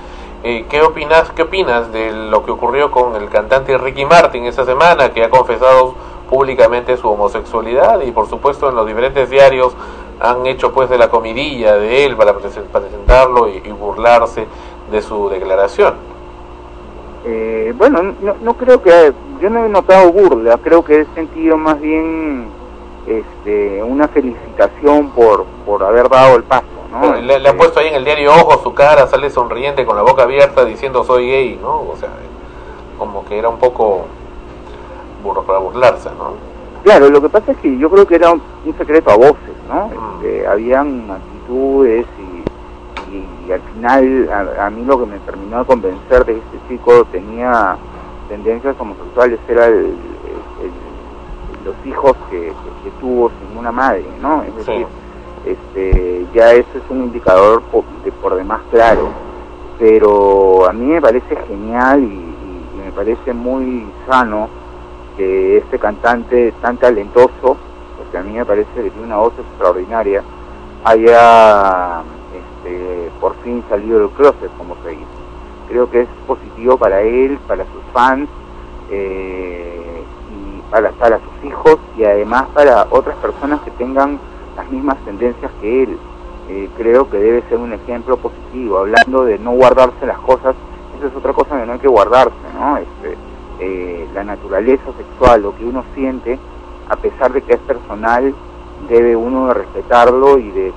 eh, 0.44 0.64
¿qué 0.68 0.80
opinas, 0.82 1.32
qué 1.32 1.42
opinas 1.42 1.92
de 1.92 2.12
lo 2.12 2.44
que 2.44 2.52
ocurrió 2.52 2.92
con 2.92 3.16
el 3.16 3.28
cantante 3.28 3.76
Ricky 3.76 4.04
Martin 4.04 4.44
esta 4.44 4.64
semana, 4.64 5.12
que 5.12 5.24
ha 5.24 5.30
confesado 5.30 5.94
públicamente 6.30 6.96
su 6.96 7.08
homosexualidad 7.08 8.00
y, 8.02 8.12
por 8.12 8.28
supuesto, 8.28 8.68
en 8.68 8.76
los 8.76 8.86
diferentes 8.86 9.28
diarios 9.30 9.74
han 10.20 10.46
hecho 10.46 10.72
pues 10.72 10.88
de 10.90 10.98
la 10.98 11.08
comidilla 11.08 11.76
de 11.76 12.04
él 12.04 12.16
para 12.16 12.34
presen- 12.34 12.64
presentarlo 12.72 13.48
y, 13.48 13.62
y 13.64 13.70
burlarse 13.70 14.46
de 14.90 15.02
su 15.02 15.28
declaración? 15.28 15.94
Eh, 17.24 17.74
bueno, 17.76 18.14
no, 18.20 18.36
no 18.40 18.54
creo 18.54 18.82
que, 18.82 19.12
yo 19.40 19.50
no 19.50 19.64
he 19.64 19.68
notado 19.68 20.12
burla, 20.12 20.58
creo 20.58 20.84
que 20.84 21.00
he 21.00 21.06
sentido 21.14 21.56
más 21.56 21.80
bien 21.80 22.46
este, 23.06 23.82
una 23.82 24.08
felicitación 24.08 25.10
por, 25.10 25.44
por 25.66 25.82
haber 25.82 26.08
dado 26.08 26.36
el 26.36 26.44
paso, 26.44 26.66
¿no? 26.92 27.14
le, 27.16 27.38
le 27.38 27.48
han 27.48 27.56
puesto 27.56 27.80
ahí 27.80 27.88
en 27.88 27.94
el 27.94 28.04
diario 28.04 28.32
Ojo 28.32 28.62
su 28.62 28.74
cara, 28.74 29.06
sale 29.06 29.30
sonriente 29.30 29.84
con 29.84 29.96
la 29.96 30.02
boca 30.02 30.22
abierta 30.22 30.64
diciendo 30.64 31.04
soy 31.04 31.28
gay, 31.28 31.58
¿no? 31.60 31.80
O 31.80 31.96
sea, 31.96 32.10
como 32.98 33.24
que 33.24 33.38
era 33.38 33.48
un 33.48 33.58
poco 33.58 34.06
burro 35.22 35.42
para 35.42 35.58
burlarse, 35.58 36.10
¿no? 36.10 36.32
Claro, 36.84 37.10
lo 37.10 37.20
que 37.20 37.28
pasa 37.28 37.52
es 37.52 37.58
que 37.58 37.76
yo 37.76 37.90
creo 37.90 38.06
que 38.06 38.14
era 38.14 38.30
un, 38.30 38.42
un 38.64 38.78
secreto 38.78 39.10
a 39.10 39.16
voces, 39.16 39.54
¿no? 39.68 39.90
Este, 40.22 40.46
habían 40.46 41.10
actitudes 41.10 42.06
y, 43.48 43.52
al 43.52 43.60
final 43.62 44.28
a, 44.58 44.66
a 44.66 44.70
mí 44.70 44.84
lo 44.84 44.98
que 45.00 45.06
me 45.06 45.18
terminó 45.20 45.60
de 45.60 45.64
convencer 45.64 46.24
de 46.26 46.34
que 46.34 46.38
este 46.38 46.58
chico 46.68 47.04
tenía 47.10 47.76
tendencias 48.28 48.76
homosexuales 48.78 49.40
era 49.48 49.66
el- 49.66 49.76
el- 49.76 49.94
el- 50.62 51.64
los 51.64 51.74
hijos 51.86 52.14
que, 52.30 52.52
tuvo 53.00 53.30
sin 53.30 53.56
una 53.58 53.70
madre, 53.72 54.04
¿no? 54.20 54.42
Es 54.42 54.54
decir, 54.56 54.86
este, 55.46 56.26
ya 56.34 56.52
eso 56.52 56.68
es 56.74 56.82
un 56.90 57.04
indicador 57.04 57.62
por, 57.70 57.84
de, 58.04 58.10
por 58.12 58.34
demás 58.34 58.60
claro, 58.70 59.08
pero 59.78 60.66
a 60.68 60.72
mí 60.72 60.86
me 60.86 61.00
parece 61.00 61.36
genial 61.46 62.02
y, 62.02 62.06
y- 62.06 62.68
y 62.74 62.80
me 62.84 62.92
parece 62.92 63.32
muy 63.32 63.86
sano 64.08 64.48
que 65.16 65.58
este 65.58 65.78
cantante 65.78 66.52
tan 66.60 66.76
talentoso, 66.78 67.56
porque 67.96 68.18
a 68.18 68.22
mí 68.22 68.32
me 68.32 68.44
parece 68.44 68.68
que 68.74 68.90
tiene 68.90 69.06
una 69.06 69.16
voz 69.18 69.32
extraordinaria, 69.38 70.22
haya 70.84 72.02
este, 72.68 73.10
por 73.20 73.34
fin 73.42 73.62
salido 73.68 74.00
del 74.00 74.10
closet, 74.10 74.50
como 74.56 74.76
se 74.82 74.90
dice. 74.90 75.04
Creo 75.68 75.90
que 75.90 76.02
es 76.02 76.08
positivo 76.26 76.76
para 76.76 77.00
él, 77.00 77.38
para 77.46 77.64
sus 77.64 77.82
fans, 77.92 78.28
eh, 78.90 80.02
y 80.30 80.70
para, 80.70 80.90
para 80.92 81.18
sus 81.18 81.50
hijos 81.50 81.78
y 81.96 82.04
además 82.04 82.46
para 82.54 82.86
otras 82.90 83.16
personas 83.16 83.60
que 83.62 83.70
tengan 83.72 84.18
las 84.56 84.70
mismas 84.70 84.96
tendencias 85.04 85.50
que 85.60 85.82
él. 85.84 85.98
Eh, 86.48 86.68
creo 86.78 87.10
que 87.10 87.18
debe 87.18 87.42
ser 87.48 87.58
un 87.58 87.72
ejemplo 87.72 88.16
positivo, 88.16 88.78
hablando 88.78 89.24
de 89.24 89.38
no 89.38 89.52
guardarse 89.52 90.06
las 90.06 90.18
cosas, 90.18 90.56
eso 90.96 91.06
es 91.06 91.14
otra 91.14 91.32
cosa 91.32 91.60
que 91.60 91.66
no 91.66 91.74
hay 91.74 91.78
que 91.78 91.88
guardarse, 91.88 92.34
¿no? 92.58 92.78
Este, 92.78 93.16
eh, 93.60 94.08
la 94.14 94.24
naturaleza 94.24 94.84
sexual, 94.96 95.42
lo 95.42 95.54
que 95.56 95.64
uno 95.64 95.84
siente, 95.94 96.38
a 96.88 96.96
pesar 96.96 97.32
de 97.32 97.42
que 97.42 97.52
es 97.52 97.60
personal, 97.60 98.34
debe 98.88 99.14
uno 99.14 99.48
de 99.48 99.54
respetarlo 99.54 100.38
y 100.38 100.50
de 100.50 100.72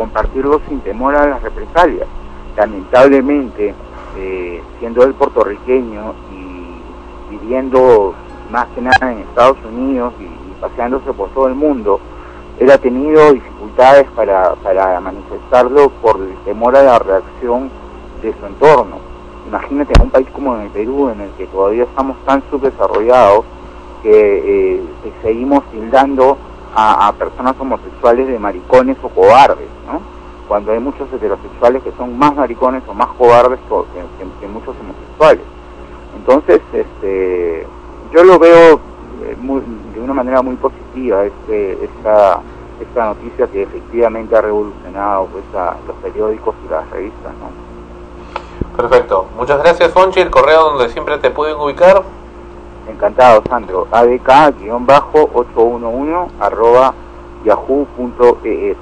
compartirlo 0.00 0.62
sin 0.66 0.80
temor 0.80 1.14
a 1.14 1.26
las 1.26 1.42
represalias. 1.42 2.08
Lamentablemente, 2.56 3.74
eh, 4.16 4.62
siendo 4.78 5.04
él 5.04 5.12
puertorriqueño 5.12 6.14
y 6.32 7.36
viviendo 7.36 8.14
más 8.50 8.66
que 8.68 8.80
nada 8.80 9.12
en 9.12 9.18
Estados 9.18 9.58
Unidos 9.70 10.14
y, 10.18 10.58
paseándose 10.58 11.12
por 11.12 11.28
todo 11.30 11.48
el 11.48 11.54
mundo, 11.54 12.00
él 12.58 12.70
ha 12.70 12.78
tenido 12.78 13.30
dificultades 13.34 14.06
para, 14.16 14.54
para 14.56 14.98
manifestarlo 15.00 15.90
por 16.02 16.16
el 16.18 16.34
temor 16.46 16.76
a 16.76 16.82
la 16.82 16.98
reacción 16.98 17.70
de 18.22 18.32
su 18.40 18.46
entorno. 18.46 18.96
Imagínate 19.48 19.92
en 19.96 20.02
un 20.04 20.10
país 20.10 20.28
como 20.32 20.56
el 20.56 20.70
Perú, 20.70 21.10
en 21.10 21.20
el 21.20 21.30
que 21.32 21.46
todavía 21.46 21.84
estamos 21.84 22.16
tan 22.24 22.42
subdesarrollados, 22.50 23.44
que, 24.02 24.76
eh, 24.76 24.82
seguimos 25.22 25.62
tildando 25.70 26.38
a, 26.74 27.08
a 27.08 27.12
personas 27.12 27.54
homosexuales 27.58 28.28
de 28.28 28.38
maricones 28.38 28.96
o 29.02 29.08
cobardes, 29.08 29.68
¿no? 29.86 30.00
Cuando 30.48 30.72
hay 30.72 30.80
muchos 30.80 31.12
heterosexuales 31.12 31.82
que 31.82 31.92
son 31.92 32.18
más 32.18 32.34
maricones 32.34 32.82
o 32.88 32.94
más 32.94 33.08
cobardes 33.18 33.60
que, 33.60 34.46
muchos 34.48 34.74
homosexuales. 34.80 35.44
Entonces, 36.16 36.60
este, 36.72 37.66
yo 38.12 38.24
lo 38.24 38.38
veo 38.38 38.80
eh, 39.22 39.36
de 39.94 40.00
una 40.00 40.12
manera 40.12 40.42
muy 40.42 40.56
positiva 40.56 41.24
este, 41.24 41.84
esta, 41.84 42.40
esta 42.80 43.06
noticia 43.06 43.46
que 43.46 43.62
efectivamente 43.62 44.36
ha 44.36 44.40
revolucionado 44.40 45.26
pues, 45.26 45.44
a 45.54 45.76
los 45.86 45.96
periódicos 45.96 46.54
y 46.66 46.70
las 46.70 46.88
revistas, 46.90 47.32
¿no? 47.38 47.70
Perfecto. 48.76 49.26
Muchas 49.36 49.62
gracias, 49.62 49.92
Fonchi. 49.92 50.20
El 50.20 50.30
correo 50.30 50.70
donde 50.70 50.88
siempre 50.88 51.18
te 51.18 51.30
pueden 51.30 51.56
ubicar. 51.56 52.02
Encantado, 52.90 53.42
Sandro. 53.48 53.86
adk-811 53.90 56.28
arroba 56.40 56.94
yahoo.es. 57.44 58.76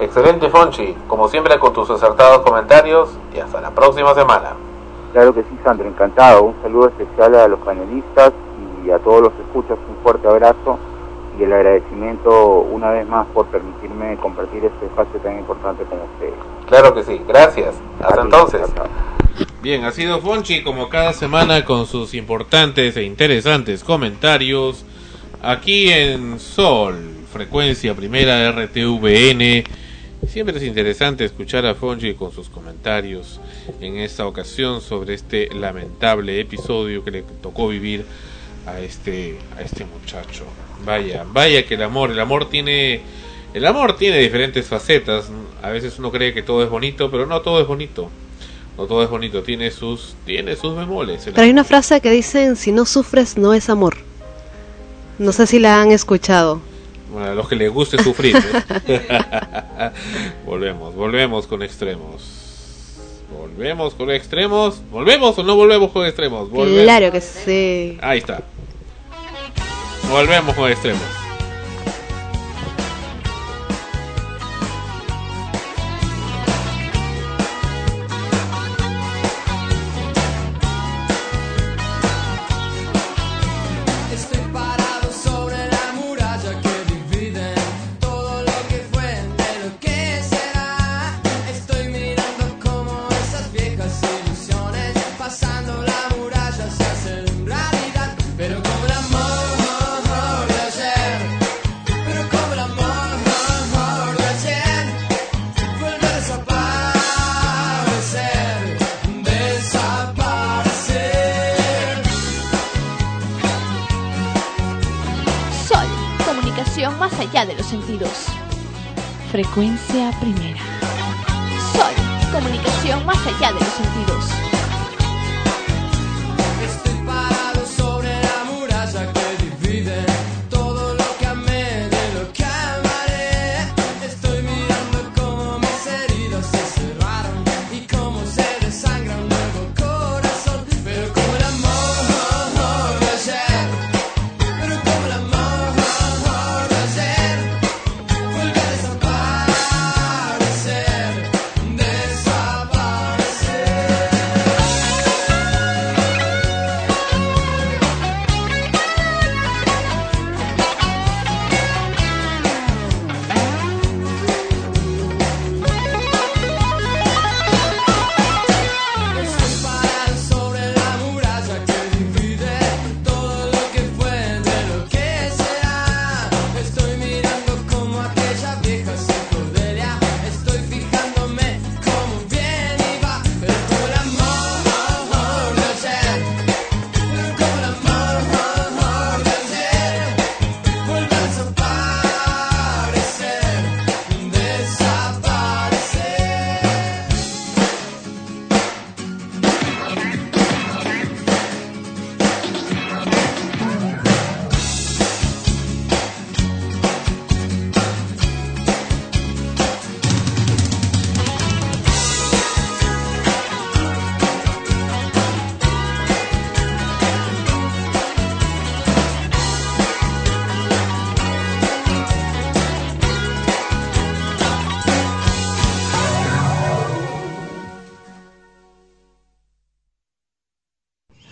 Excelente, 0.00 0.48
Fonchi. 0.48 0.96
Como 1.06 1.28
siempre, 1.28 1.58
con 1.58 1.72
tus 1.72 1.90
acertados 1.90 2.40
comentarios. 2.40 3.10
Y 3.34 3.40
hasta 3.40 3.60
la 3.60 3.70
próxima 3.70 4.14
semana. 4.14 4.52
Claro 5.12 5.34
que 5.34 5.42
sí, 5.42 5.58
Sandro, 5.62 5.88
encantado. 5.88 6.44
Un 6.44 6.54
saludo 6.62 6.88
especial 6.88 7.34
a 7.34 7.48
los 7.48 7.60
panelistas 7.60 8.32
y 8.84 8.90
a 8.90 8.98
todos 8.98 9.22
los 9.22 9.32
escuchas. 9.46 9.78
Un 9.88 9.96
fuerte 10.02 10.26
abrazo 10.26 10.78
y 11.38 11.44
el 11.44 11.52
agradecimiento 11.52 12.66
una 12.72 12.90
vez 12.90 13.08
más 13.08 13.26
por 13.28 13.46
permitirme 13.46 14.16
compartir 14.16 14.64
este 14.64 14.86
espacio 14.86 15.20
tan 15.20 15.38
importante 15.38 15.84
con 15.84 15.98
ustedes. 16.00 16.34
Claro 16.66 16.94
que 16.94 17.02
sí. 17.02 17.22
Gracias. 17.26 17.74
Hasta 18.00 18.22
entonces. 18.22 18.62
Bien, 19.62 19.84
ha 19.84 19.92
sido 19.92 20.20
Fonchi 20.20 20.62
como 20.62 20.88
cada 20.88 21.12
semana 21.12 21.64
con 21.64 21.86
sus 21.86 22.14
importantes 22.14 22.96
e 22.96 23.02
interesantes 23.02 23.84
comentarios 23.84 24.84
aquí 25.42 25.90
en 25.90 26.40
Sol, 26.40 26.96
frecuencia 27.32 27.94
primera 27.94 28.50
RTVN. 28.52 29.64
Siempre 30.26 30.56
es 30.56 30.62
interesante 30.62 31.24
escuchar 31.24 31.64
a 31.66 31.74
Fonchi 31.74 32.14
con 32.14 32.32
sus 32.32 32.48
comentarios 32.48 33.40
en 33.80 33.96
esta 33.96 34.26
ocasión 34.26 34.80
sobre 34.80 35.14
este 35.14 35.48
lamentable 35.54 36.40
episodio 36.40 37.04
que 37.04 37.10
le 37.10 37.22
tocó 37.42 37.68
vivir 37.68 38.04
a 38.66 38.80
este 38.80 39.38
a 39.56 39.62
este 39.62 39.84
muchacho. 39.84 40.44
Vaya, 40.84 41.24
vaya 41.26 41.66
que 41.66 41.74
el 41.74 41.82
amor, 41.82 42.10
el 42.10 42.20
amor 42.20 42.48
tiene 42.48 43.00
el 43.52 43.66
amor 43.66 43.96
tiene 43.96 44.18
diferentes 44.18 44.66
facetas. 44.66 45.30
A 45.62 45.70
veces 45.70 45.98
uno 45.98 46.10
cree 46.10 46.32
que 46.32 46.42
todo 46.42 46.62
es 46.62 46.70
bonito, 46.70 47.10
pero 47.10 47.26
no 47.26 47.40
todo 47.40 47.60
es 47.60 47.66
bonito. 47.66 48.10
No 48.80 48.86
todo 48.86 49.04
es 49.04 49.10
bonito, 49.10 49.42
tiene 49.42 49.70
sus 49.70 50.14
tiene 50.24 50.56
sus 50.56 50.74
bemoles. 50.74 51.20
Pero 51.26 51.42
hay 51.42 51.50
una 51.50 51.64
frase 51.64 52.00
que 52.00 52.10
dicen, 52.10 52.56
si 52.56 52.72
no 52.72 52.86
sufres 52.86 53.36
no 53.36 53.52
es 53.52 53.68
amor. 53.68 53.98
No 55.18 55.32
sé 55.32 55.46
si 55.46 55.58
la 55.58 55.82
han 55.82 55.92
escuchado. 55.92 56.62
Bueno, 57.12 57.32
a 57.32 57.34
los 57.34 57.46
que 57.46 57.56
les 57.56 57.70
guste 57.70 58.02
sufrir. 58.02 58.38
¿eh? 58.86 59.10
volvemos, 60.46 60.94
volvemos 60.94 61.46
con 61.46 61.62
extremos. 61.62 62.22
Volvemos 63.38 63.92
con 63.92 64.10
extremos. 64.10 64.80
¿Volvemos 64.90 65.38
o 65.38 65.42
no 65.42 65.56
volvemos 65.56 65.90
con 65.90 66.06
extremos? 66.06 66.48
Volvemos. 66.48 66.82
Claro 66.84 67.12
que 67.12 67.20
sí. 67.20 67.98
Ahí 68.00 68.20
está. 68.20 68.42
Volvemos 70.10 70.54
con 70.54 70.70
extremos. 70.70 71.19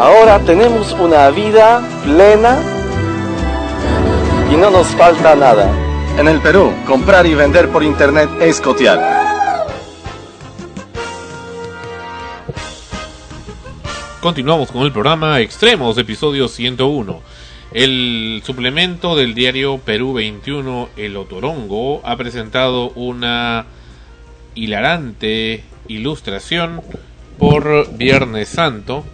Ahora 0.00 0.38
tenemos 0.38 0.92
una 0.92 1.28
vida 1.28 1.86
plena 2.02 2.58
y 4.50 4.56
no 4.56 4.70
nos 4.70 4.86
falta 4.86 5.36
nada. 5.36 5.70
En 6.18 6.26
el 6.26 6.40
Perú, 6.40 6.72
comprar 6.86 7.26
y 7.26 7.34
vender 7.34 7.68
por 7.68 7.82
internet 7.82 8.30
es 8.40 8.62
cotear. 8.62 8.98
Continuamos 14.22 14.72
con 14.72 14.84
el 14.84 14.92
programa 14.92 15.38
Extremos, 15.40 15.98
episodio 15.98 16.48
101. 16.48 17.20
El 17.74 18.40
suplemento 18.42 19.16
del 19.16 19.34
diario 19.34 19.80
Perú 19.84 20.14
21, 20.14 20.88
El 20.96 21.14
Otorongo, 21.18 22.00
ha 22.04 22.16
presentado 22.16 22.88
una 22.92 23.66
hilarante 24.54 25.62
ilustración 25.88 26.80
por 27.38 27.94
Viernes 27.98 28.48
Santo, 28.48 29.04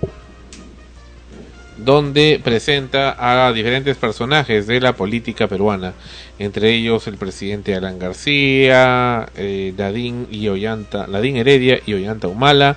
donde 1.76 2.40
presenta 2.42 3.16
a 3.18 3.52
diferentes 3.52 3.96
personajes 3.96 4.66
de 4.66 4.80
la 4.80 4.94
política 4.94 5.46
peruana, 5.46 5.92
entre 6.38 6.74
ellos 6.74 7.06
el 7.06 7.16
presidente 7.16 7.74
Alan 7.74 7.98
García, 7.98 9.28
eh, 9.36 9.74
Nadine, 9.76 10.26
y 10.30 10.48
Ollanta, 10.48 11.06
Heredia 11.12 11.80
y 11.84 11.94
Ollanta 11.94 12.28
Humala, 12.28 12.76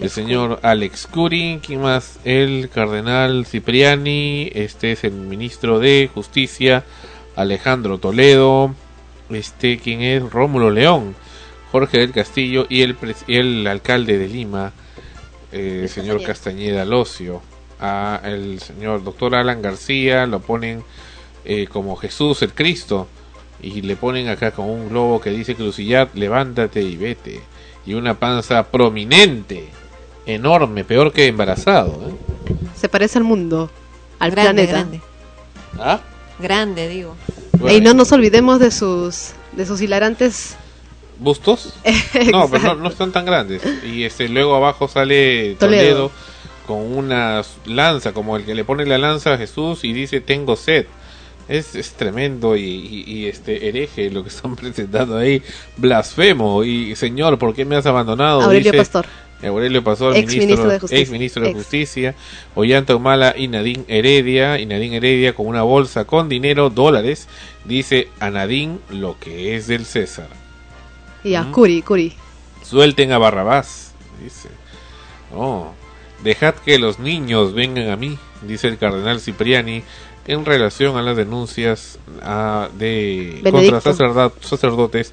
el 0.00 0.08
señor 0.08 0.60
Alex 0.62 1.06
Curi, 1.06 1.60
¿quién 1.64 1.82
más? 1.82 2.18
El 2.24 2.70
cardenal 2.72 3.44
Cipriani, 3.44 4.50
este 4.54 4.92
es 4.92 5.04
el 5.04 5.12
ministro 5.12 5.78
de 5.78 6.08
Justicia, 6.12 6.84
Alejandro 7.36 7.98
Toledo, 7.98 8.74
este, 9.28 9.78
¿quién 9.78 10.00
es? 10.00 10.22
Rómulo 10.22 10.70
León, 10.70 11.14
Jorge 11.72 11.98
del 11.98 12.12
Castillo 12.12 12.66
y 12.68 12.82
el, 12.82 12.96
el 13.28 13.66
alcalde 13.66 14.16
de 14.16 14.28
Lima, 14.28 14.72
eh, 15.52 15.86
señor 15.88 16.22
Castañeda 16.22 16.84
Locio. 16.84 17.42
A 17.80 18.20
el 18.24 18.60
señor 18.60 19.02
doctor 19.02 19.34
Alan 19.34 19.62
García 19.62 20.26
lo 20.26 20.40
ponen 20.40 20.84
eh, 21.44 21.66
como 21.66 21.96
Jesús 21.96 22.42
el 22.42 22.52
Cristo 22.52 23.08
y 23.62 23.82
le 23.82 23.96
ponen 23.96 24.28
acá 24.28 24.50
con 24.50 24.68
un 24.68 24.88
globo 24.88 25.20
que 25.20 25.30
dice 25.30 25.54
Crucillat, 25.54 26.14
levántate 26.14 26.82
y 26.82 26.96
vete. 26.96 27.40
Y 27.86 27.94
una 27.94 28.18
panza 28.18 28.64
prominente, 28.64 29.68
enorme, 30.26 30.84
peor 30.84 31.12
que 31.12 31.26
embarazado. 31.26 31.92
¿eh? 32.08 32.54
Se 32.76 32.88
parece 32.88 33.18
al 33.18 33.24
mundo, 33.24 33.70
al 34.18 34.30
grande, 34.30 34.66
planeta. 34.66 34.72
grande. 34.72 35.00
¿Ah? 35.78 36.00
Grande, 36.38 36.88
digo. 36.88 37.16
Bueno, 37.58 37.76
Y 37.76 37.80
no 37.80 37.94
nos 37.94 38.12
olvidemos 38.12 38.60
de 38.60 38.70
sus 38.70 39.32
de 39.52 39.66
sus 39.66 39.80
hilarantes 39.80 40.56
¿Bustos? 41.20 41.74
No, 42.32 42.48
pero 42.50 42.74
no, 42.74 42.74
no 42.76 42.88
están 42.88 43.12
tan 43.12 43.24
grandes. 43.26 43.62
Y 43.84 44.04
este 44.04 44.28
luego 44.28 44.56
abajo 44.56 44.88
sale 44.88 45.54
Toledo, 45.56 46.08
Toledo. 46.08 46.10
Con 46.70 46.96
una 46.96 47.42
lanza, 47.66 48.12
como 48.12 48.36
el 48.36 48.44
que 48.44 48.54
le 48.54 48.62
pone 48.64 48.86
la 48.86 48.96
lanza 48.96 49.34
a 49.34 49.38
Jesús 49.38 49.82
y 49.82 49.92
dice 49.92 50.20
tengo 50.20 50.54
sed. 50.54 50.86
Es, 51.48 51.74
es 51.74 51.94
tremendo 51.94 52.54
y, 52.56 52.60
y- 52.62 53.04
y, 53.08 53.26
este 53.26 53.66
hereje 53.66 54.08
lo 54.08 54.22
que 54.22 54.28
están 54.34 54.54
presentando 54.54 55.16
ahí, 55.16 55.42
blasfemo 55.76 56.62
y 56.62 56.94
Señor, 56.94 57.38
¿por 57.38 57.54
qué 57.56 57.64
me 57.64 57.74
has 57.74 57.86
abandonado? 57.86 58.42
Aurelio 58.42 58.70
Dice, 58.70 58.78
Pastor. 58.78 59.06
Aurelio 59.42 59.82
Pastor, 59.82 60.16
Ex 60.16 60.32
ministro 60.36 60.68
de 60.68 60.78
Justicia. 60.78 61.02
ex 61.02 61.10
ministro 61.10 61.42
de 61.42 61.48
Ex. 61.50 61.58
Justicia, 61.58 62.14
Ollanta 62.54 62.94
Humala 62.94 63.34
y 63.36 63.48
Nadine 63.48 63.84
Heredia, 63.88 64.60
y 64.60 64.66
Nadine 64.66 64.98
Heredia 64.98 65.34
con 65.34 65.46
una 65.48 65.62
bolsa 65.62 66.04
con 66.04 66.28
dinero, 66.28 66.70
dólares, 66.70 67.26
dice 67.64 68.08
a 68.20 68.30
Nadine 68.30 68.78
lo 68.90 69.18
que 69.18 69.56
es 69.56 69.66
del 69.66 69.86
César. 69.86 70.28
Y 71.24 71.30
ya, 71.30 71.42
Mm. 71.42 71.52
Curi, 71.52 71.82
Curi. 71.82 72.12
Suelten 72.62 73.10
a 73.12 73.18
Barrabás, 73.18 73.92
dice. 74.22 74.50
Oh, 75.34 75.72
dejad 76.22 76.54
que 76.54 76.78
los 76.78 76.98
niños 76.98 77.54
vengan 77.54 77.90
a 77.90 77.96
mí, 77.96 78.18
dice 78.42 78.68
el 78.68 78.78
cardenal 78.78 79.20
Cipriani 79.20 79.82
en 80.26 80.44
relación 80.44 80.96
a 80.96 81.02
las 81.02 81.16
denuncias 81.16 81.98
ah, 82.22 82.68
de 82.78 83.40
Benedicto. 83.42 83.80
contra 83.80 84.30
sacerdotes 84.40 85.12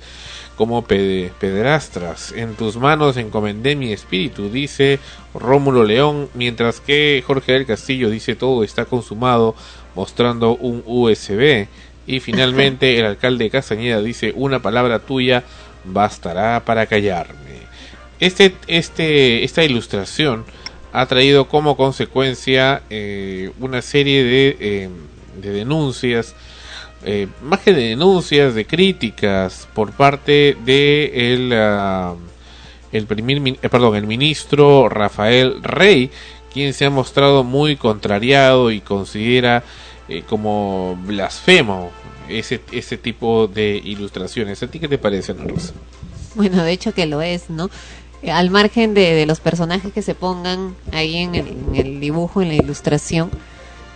como 0.55 0.83
pede- 0.83 1.31
pederastras. 1.39 2.31
En 2.31 2.55
tus 2.55 2.77
manos 2.77 3.15
encomendé 3.17 3.75
mi 3.75 3.93
espíritu, 3.93 4.49
dice 4.49 4.99
Rómulo 5.33 5.83
León, 5.83 6.29
mientras 6.33 6.81
que 6.81 7.23
Jorge 7.25 7.53
del 7.53 7.65
Castillo 7.65 8.09
dice 8.09 8.35
todo 8.35 8.63
está 8.63 8.85
consumado, 8.85 9.55
mostrando 9.95 10.55
un 10.55 10.83
USB. 10.85 11.67
Y 12.05 12.19
finalmente 12.19 12.97
el 12.99 13.05
alcalde 13.05 13.45
de 13.45 13.49
Castañeda 13.51 14.01
dice 14.01 14.33
una 14.35 14.61
palabra 14.61 14.99
tuya 14.99 15.43
bastará 15.83 16.63
para 16.65 16.87
callarme. 16.87 17.57
Este, 18.19 18.55
este, 18.67 19.43
esta 19.43 19.63
ilustración 19.63 20.43
ha 20.97 21.05
traído 21.05 21.47
como 21.47 21.77
consecuencia 21.77 22.81
eh, 22.89 23.51
una 23.59 23.83
serie 23.83 24.23
de, 24.23 24.57
eh, 24.59 24.89
de 25.39 25.51
denuncias, 25.51 26.33
eh, 27.03 27.27
más 27.43 27.59
que 27.59 27.71
de 27.71 27.89
denuncias, 27.89 28.55
de 28.55 28.65
críticas 28.65 29.67
por 29.75 29.91
parte 29.91 30.57
de 30.65 31.33
el, 31.33 31.53
ah, 31.53 32.15
el, 32.91 33.05
primer, 33.05 33.59
eh, 33.61 33.69
perdón, 33.69 33.95
el 33.95 34.07
ministro 34.07 34.89
Rafael 34.89 35.61
Rey, 35.61 36.09
quien 36.51 36.73
se 36.73 36.85
ha 36.85 36.89
mostrado 36.89 37.43
muy 37.43 37.75
contrariado 37.75 38.71
y 38.71 38.81
considera 38.81 39.63
como 40.29 40.97
blasfemo 41.05 41.91
ese, 42.27 42.61
ese 42.71 42.97
tipo 42.97 43.47
de 43.47 43.79
ilustraciones. 43.83 44.63
¿A 44.63 44.67
ti 44.67 44.79
qué 44.79 44.87
te 44.87 44.97
parece, 44.97 45.33
Ana 45.33 45.43
Rosa? 45.43 45.73
Bueno, 46.33 46.63
de 46.63 46.71
hecho 46.71 46.93
que 46.93 47.05
lo 47.05 47.21
es, 47.21 47.49
¿no? 47.49 47.69
Al 48.25 48.49
margen 48.49 48.93
de, 48.93 49.25
los 49.25 49.39
personajes 49.39 49.93
que 49.93 50.01
se 50.01 50.15
pongan 50.15 50.75
ahí 50.91 51.17
en 51.17 51.35
el, 51.35 51.99
dibujo, 51.99 52.41
en 52.41 52.47
la 52.49 52.55
ilustración, 52.55 53.29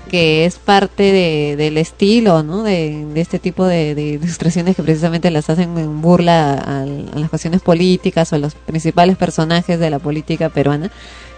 que 0.09 0.45
es 0.45 0.57
parte 0.57 1.03
de, 1.03 1.55
del 1.57 1.77
estilo. 1.77 2.43
De, 2.63 3.07
este 3.15 3.39
tipo 3.39 3.65
de, 3.65 4.19
ilustraciones 4.21 4.75
que 4.75 4.83
precisamente 4.83 5.31
las 5.31 5.49
hacen 5.49 5.75
en 5.77 6.01
burla 6.01 6.53
a, 6.53 6.85
las 6.85 7.29
cuestiones 7.29 7.61
políticas 7.61 8.31
o 8.31 8.35
a 8.35 8.39
los 8.39 8.53
principales 8.53 9.17
personajes 9.17 9.79
de 9.79 9.89
la 9.89 9.99
política 9.99 10.49
peruana. 10.49 10.91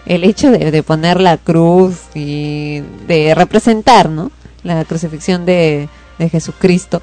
El 0.05 0.25
hecho 0.25 0.51
de, 0.51 0.69
de 0.69 0.83
poner 0.83 1.21
la 1.21 1.37
cruz 1.37 2.01
y 2.13 2.81
de 3.07 3.33
representar, 3.33 4.09
¿no? 4.09 4.29
La 4.63 4.83
crucifixión 4.83 5.45
de, 5.45 5.87
de 6.19 6.29
Jesucristo 6.29 7.01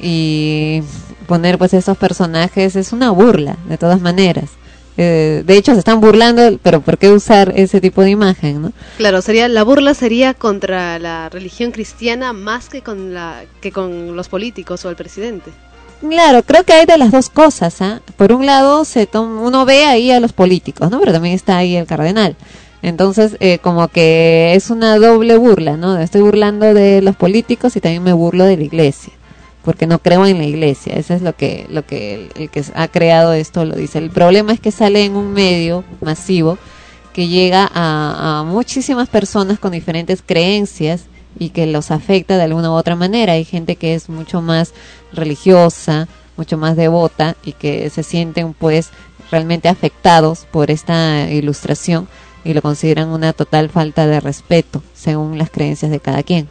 y 0.00 0.82
poner 1.28 1.58
pues 1.58 1.74
esos 1.74 1.96
personajes 1.96 2.74
es 2.74 2.92
una 2.92 3.10
burla 3.10 3.56
de 3.68 3.78
todas 3.78 4.00
maneras 4.00 4.50
Eh, 4.98 5.42
de 5.46 5.56
hecho 5.56 5.72
se 5.72 5.78
están 5.78 6.02
burlando 6.02 6.58
pero 6.62 6.82
por 6.82 6.98
qué 6.98 7.08
usar 7.10 7.54
ese 7.56 7.80
tipo 7.80 8.02
de 8.02 8.10
imagen 8.10 8.60
no 8.60 8.72
Claro, 8.98 9.22
sería 9.22 9.48
la 9.48 9.62
burla 9.64 9.94
sería 9.94 10.34
contra 10.34 10.98
la 10.98 11.30
religión 11.30 11.70
cristiana 11.72 12.34
más 12.34 12.68
que 12.68 12.82
con 12.82 13.14
la 13.14 13.44
que 13.62 13.72
con 13.72 14.14
los 14.14 14.28
políticos 14.28 14.84
o 14.84 14.90
el 14.90 14.96
presidente. 14.96 15.50
claro 16.06 16.42
creo 16.42 16.64
que 16.64 16.74
hay 16.74 16.84
de 16.84 16.98
las 16.98 17.10
dos 17.10 17.30
cosas 17.30 17.80
¿ah? 17.80 18.02
por 18.18 18.32
un 18.34 18.44
lado 18.44 18.84
se 18.84 19.06
tom- 19.06 19.40
uno 19.40 19.64
ve 19.64 19.86
ahí 19.86 20.10
a 20.10 20.20
los 20.20 20.34
políticos 20.34 20.90
no 20.90 21.00
pero 21.00 21.12
también 21.12 21.34
está 21.34 21.56
ahí 21.56 21.74
el 21.76 21.86
cardenal. 21.86 22.36
Entonces 22.82 23.36
eh, 23.40 23.58
como 23.62 23.88
que 23.88 24.52
es 24.56 24.68
una 24.68 24.98
doble 24.98 25.36
burla 25.38 25.78
no 25.78 25.96
estoy 25.98 26.20
burlando 26.20 26.74
de 26.74 27.00
los 27.00 27.16
políticos 27.16 27.76
y 27.76 27.80
también 27.80 28.02
me 28.02 28.12
burlo 28.12 28.44
de 28.44 28.56
la 28.58 28.64
iglesia 28.64 29.12
porque 29.64 29.86
no 29.86 29.98
creo 30.00 30.26
en 30.26 30.38
la 30.38 30.44
iglesia. 30.44 30.94
Eso 30.94 31.14
es 31.14 31.22
lo 31.22 31.34
que, 31.34 31.66
lo 31.70 31.86
que 31.86 32.30
el, 32.34 32.50
que 32.50 32.64
ha 32.74 32.88
creado 32.88 33.32
esto 33.32 33.64
lo 33.64 33.76
dice. 33.76 33.98
El 33.98 34.10
problema 34.10 34.52
es 34.52 34.60
que 34.60 34.70
sale 34.70 35.04
en 35.04 35.16
un 35.16 35.32
medio 35.32 35.84
masivo 36.00 36.58
que 37.12 37.28
llega 37.28 37.70
a, 37.72 38.40
a 38.40 38.44
muchísimas 38.44 39.08
personas 39.08 39.58
con 39.58 39.72
diferentes 39.72 40.22
creencias 40.24 41.04
y 41.38 41.50
que 41.50 41.66
los 41.66 41.90
afecta 41.90 42.36
de 42.36 42.44
alguna 42.44 42.70
u 42.70 42.74
otra 42.74 42.96
manera. 42.96 43.34
Hay 43.34 43.44
gente 43.44 43.76
que 43.76 43.94
es 43.94 44.08
mucho 44.08 44.40
más 44.40 44.72
religiosa, 45.12 46.08
mucho 46.36 46.56
más 46.56 46.76
devota 46.76 47.36
y 47.44 47.52
que 47.52 47.88
se 47.90 48.02
sienten 48.02 48.54
pues 48.54 48.90
realmente 49.30 49.68
afectados 49.68 50.46
por 50.50 50.70
esta 50.70 51.30
ilustración 51.30 52.08
y 52.44 52.54
lo 52.54 52.62
consideran 52.62 53.08
una 53.08 53.32
total 53.32 53.70
falta 53.70 54.06
de 54.06 54.20
respeto 54.20 54.82
según 54.94 55.38
las 55.38 55.50
creencias 55.50 55.90
de 55.90 56.00
cada 56.00 56.22
quien. 56.22 56.48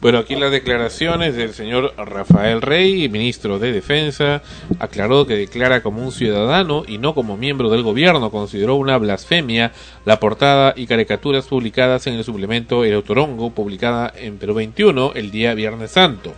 Bueno, 0.00 0.16
aquí 0.16 0.34
las 0.34 0.50
declaraciones 0.50 1.36
del 1.36 1.52
señor 1.52 1.92
Rafael 1.98 2.62
Rey, 2.62 3.10
ministro 3.10 3.58
de 3.58 3.70
Defensa, 3.70 4.42
aclaró 4.78 5.26
que 5.26 5.36
declara 5.36 5.82
como 5.82 6.02
un 6.02 6.10
ciudadano 6.10 6.84
y 6.88 6.96
no 6.96 7.14
como 7.14 7.36
miembro 7.36 7.68
del 7.68 7.82
gobierno. 7.82 8.30
Consideró 8.30 8.76
una 8.76 8.96
blasfemia 8.96 9.72
la 10.06 10.18
portada 10.18 10.72
y 10.74 10.86
caricaturas 10.86 11.46
publicadas 11.46 12.06
en 12.06 12.14
el 12.14 12.24
suplemento 12.24 12.82
El 12.82 12.94
Autorongo, 12.94 13.50
publicada 13.50 14.10
en 14.16 14.38
Perú 14.38 14.54
21 14.54 15.12
el 15.16 15.30
día 15.30 15.52
Viernes 15.52 15.90
Santo. 15.90 16.32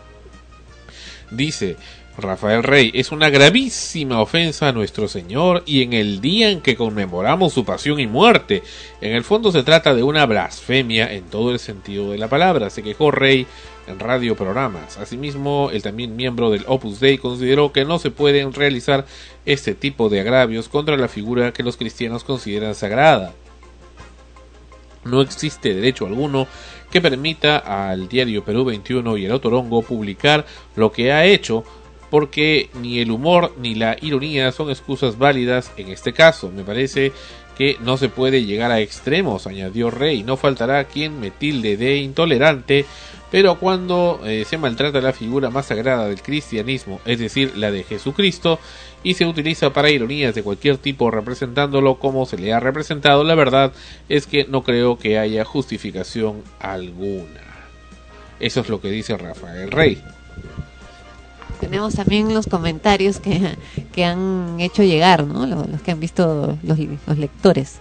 Dice 1.31 1.77
Rafael 2.19 2.63
Rey, 2.63 2.91
es 2.95 3.11
una 3.11 3.31
gravísima 3.31 4.21
ofensa 4.21 4.69
a 4.69 4.73
nuestro 4.73 5.09
Señor 5.09 5.63
y 5.65 5.83
en 5.83 5.95
el 5.95 6.21
día 6.21 6.51
en 6.51 6.61
que 6.61 6.77
conmemoramos 6.77 7.55
su 7.55 7.65
pasión 7.65 8.01
y 8.01 8.07
muerte. 8.07 8.63
En 9.01 9.13
el 9.13 9.25
fondo 9.25 9.51
se 9.51 9.63
trata 9.63 9.95
de 9.95 10.03
una 10.03 10.27
blasfemia 10.27 11.13
en 11.13 11.25
todo 11.25 11.53
el 11.53 11.59
sentido 11.59 12.11
de 12.11 12.19
la 12.19 12.29
palabra, 12.29 12.69
se 12.69 12.83
quejó 12.83 13.11
Rey 13.11 13.47
en 13.87 13.99
radioprogramas. 13.99 14.99
Asimismo, 14.99 15.71
el 15.73 15.83
también 15.83 16.15
miembro 16.15 16.51
del 16.51 16.65
Opus 16.67 17.01
Dei 17.01 17.17
consideró 17.17 17.73
que 17.73 17.87
no 17.87 17.99
se 17.99 18.11
pueden 18.11 18.53
realizar 18.53 19.07
este 19.47 19.75
tipo 19.75 20.11
de 20.11 20.21
agravios 20.21 20.69
contra 20.69 20.99
la 20.99 21.09
figura 21.09 21.53
que 21.53 21.63
los 21.63 21.79
cristianos 21.79 22.25
consideran 22.25 22.75
sagrada. 22.75 23.33
No 25.05 25.21
existe 25.21 25.75
derecho 25.75 26.07
alguno 26.07 26.47
que 26.91 27.01
permita 27.01 27.57
al 27.57 28.07
diario 28.09 28.45
Perú 28.45 28.67
21 28.67 29.17
y 29.17 29.25
el 29.25 29.33
Otorongo 29.33 29.83
publicar 29.83 30.45
lo 30.77 30.93
que 30.93 31.11
ha 31.11 31.25
hecho 31.25 31.65
porque 32.13 32.69
ni 32.75 32.99
el 32.99 33.11
humor 33.11 33.55
ni 33.59 33.75
la 33.75 33.97
ironía 34.03 34.53
son 34.53 34.69
excusas 34.69 35.17
válidas 35.17 35.73
en 35.79 35.89
este 35.89 36.13
caso. 36.13 36.51
Me 36.55 36.63
parece 36.63 37.11
que 37.57 37.79
no 37.81 37.97
se 37.97 38.11
puede 38.11 38.45
llegar 38.45 38.71
a 38.71 38.81
extremos, 38.81 39.47
añadió 39.47 39.91
Rey. 39.91 40.23
No 40.23 40.37
faltará 40.37 40.85
quien 40.85 41.19
me 41.21 41.31
tilde 41.31 41.79
de 41.79 41.97
intolerante, 41.97 42.85
pero 43.31 43.59
cuando 43.59 44.21
eh, 44.27 44.45
se 44.47 44.59
maltrata 44.59 45.01
la 45.01 45.15
figura 45.15 45.49
más 45.49 45.65
sagrada 45.65 46.07
del 46.07 46.21
cristianismo, 46.21 47.01
es 47.07 47.19
decir, 47.19 47.57
la 47.57 47.71
de 47.71 47.83
Jesucristo, 47.83 48.59
y 49.03 49.15
se 49.15 49.25
utiliza 49.25 49.73
para 49.73 49.89
ironías 49.89 50.35
de 50.35 50.43
cualquier 50.43 50.77
tipo 50.77 51.11
representándolo 51.11 51.95
como 51.95 52.27
se 52.27 52.37
le 52.37 52.53
ha 52.53 52.61
representado, 52.61 53.25
la 53.25 53.35
verdad 53.35 53.73
es 54.11 54.27
que 54.27 54.45
no 54.45 54.63
creo 54.65 54.99
que 54.99 55.19
haya 55.19 55.47
justificación 55.47 56.43
alguna. 56.61 57.41
Eso 58.39 58.61
es 58.61 58.69
lo 58.69 58.83
que 58.83 58.91
dice 58.91 59.17
Rafael 59.17 59.71
Rey. 59.71 60.03
Tenemos 61.63 61.95
también 61.95 62.35
los 62.35 62.49
comentarios 62.49 63.21
que, 63.21 63.57
que 63.93 64.05
han 64.05 64.57
hecho 64.59 64.83
llegar, 64.83 65.25
¿no? 65.25 65.47
Los, 65.47 65.81
que 65.81 65.93
han 65.93 66.01
visto, 66.01 66.59
los, 66.65 66.77
lectores 67.17 67.77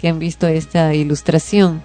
que 0.00 0.06
han 0.06 0.20
visto 0.20 0.46
esta 0.46 0.94
ilustración. 0.94 1.82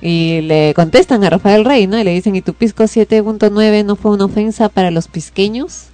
Y 0.00 0.40
le 0.40 0.72
contestan 0.74 1.22
a 1.24 1.30
Rafael 1.30 1.66
Rey, 1.66 1.86
¿no? 1.86 1.98
Y 1.98 2.04
le 2.04 2.14
dicen, 2.14 2.34
¿y 2.36 2.40
tu 2.40 2.54
pisco 2.54 2.84
7.9 2.84 3.84
no 3.84 3.96
fue 3.96 4.12
una 4.12 4.24
ofensa 4.24 4.70
para 4.70 4.90
los 4.90 5.08
pisqueños? 5.08 5.88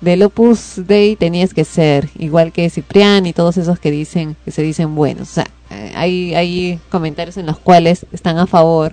Del 0.00 0.24
Opus 0.24 0.72
Dei 0.74 1.14
tenías 1.14 1.54
que 1.54 1.64
ser, 1.64 2.10
igual 2.18 2.50
que 2.50 2.68
Ciprián 2.68 3.26
y 3.26 3.32
todos 3.32 3.56
esos 3.58 3.78
que 3.78 3.92
dicen, 3.92 4.36
que 4.44 4.50
se 4.50 4.62
dicen 4.62 4.96
buenos. 4.96 5.30
O 5.30 5.34
sea, 5.34 5.46
hay, 5.94 6.34
hay 6.34 6.80
comentarios 6.90 7.36
en 7.36 7.46
los 7.46 7.60
cuales 7.60 8.06
están 8.10 8.38
a 8.38 8.48
favor 8.48 8.92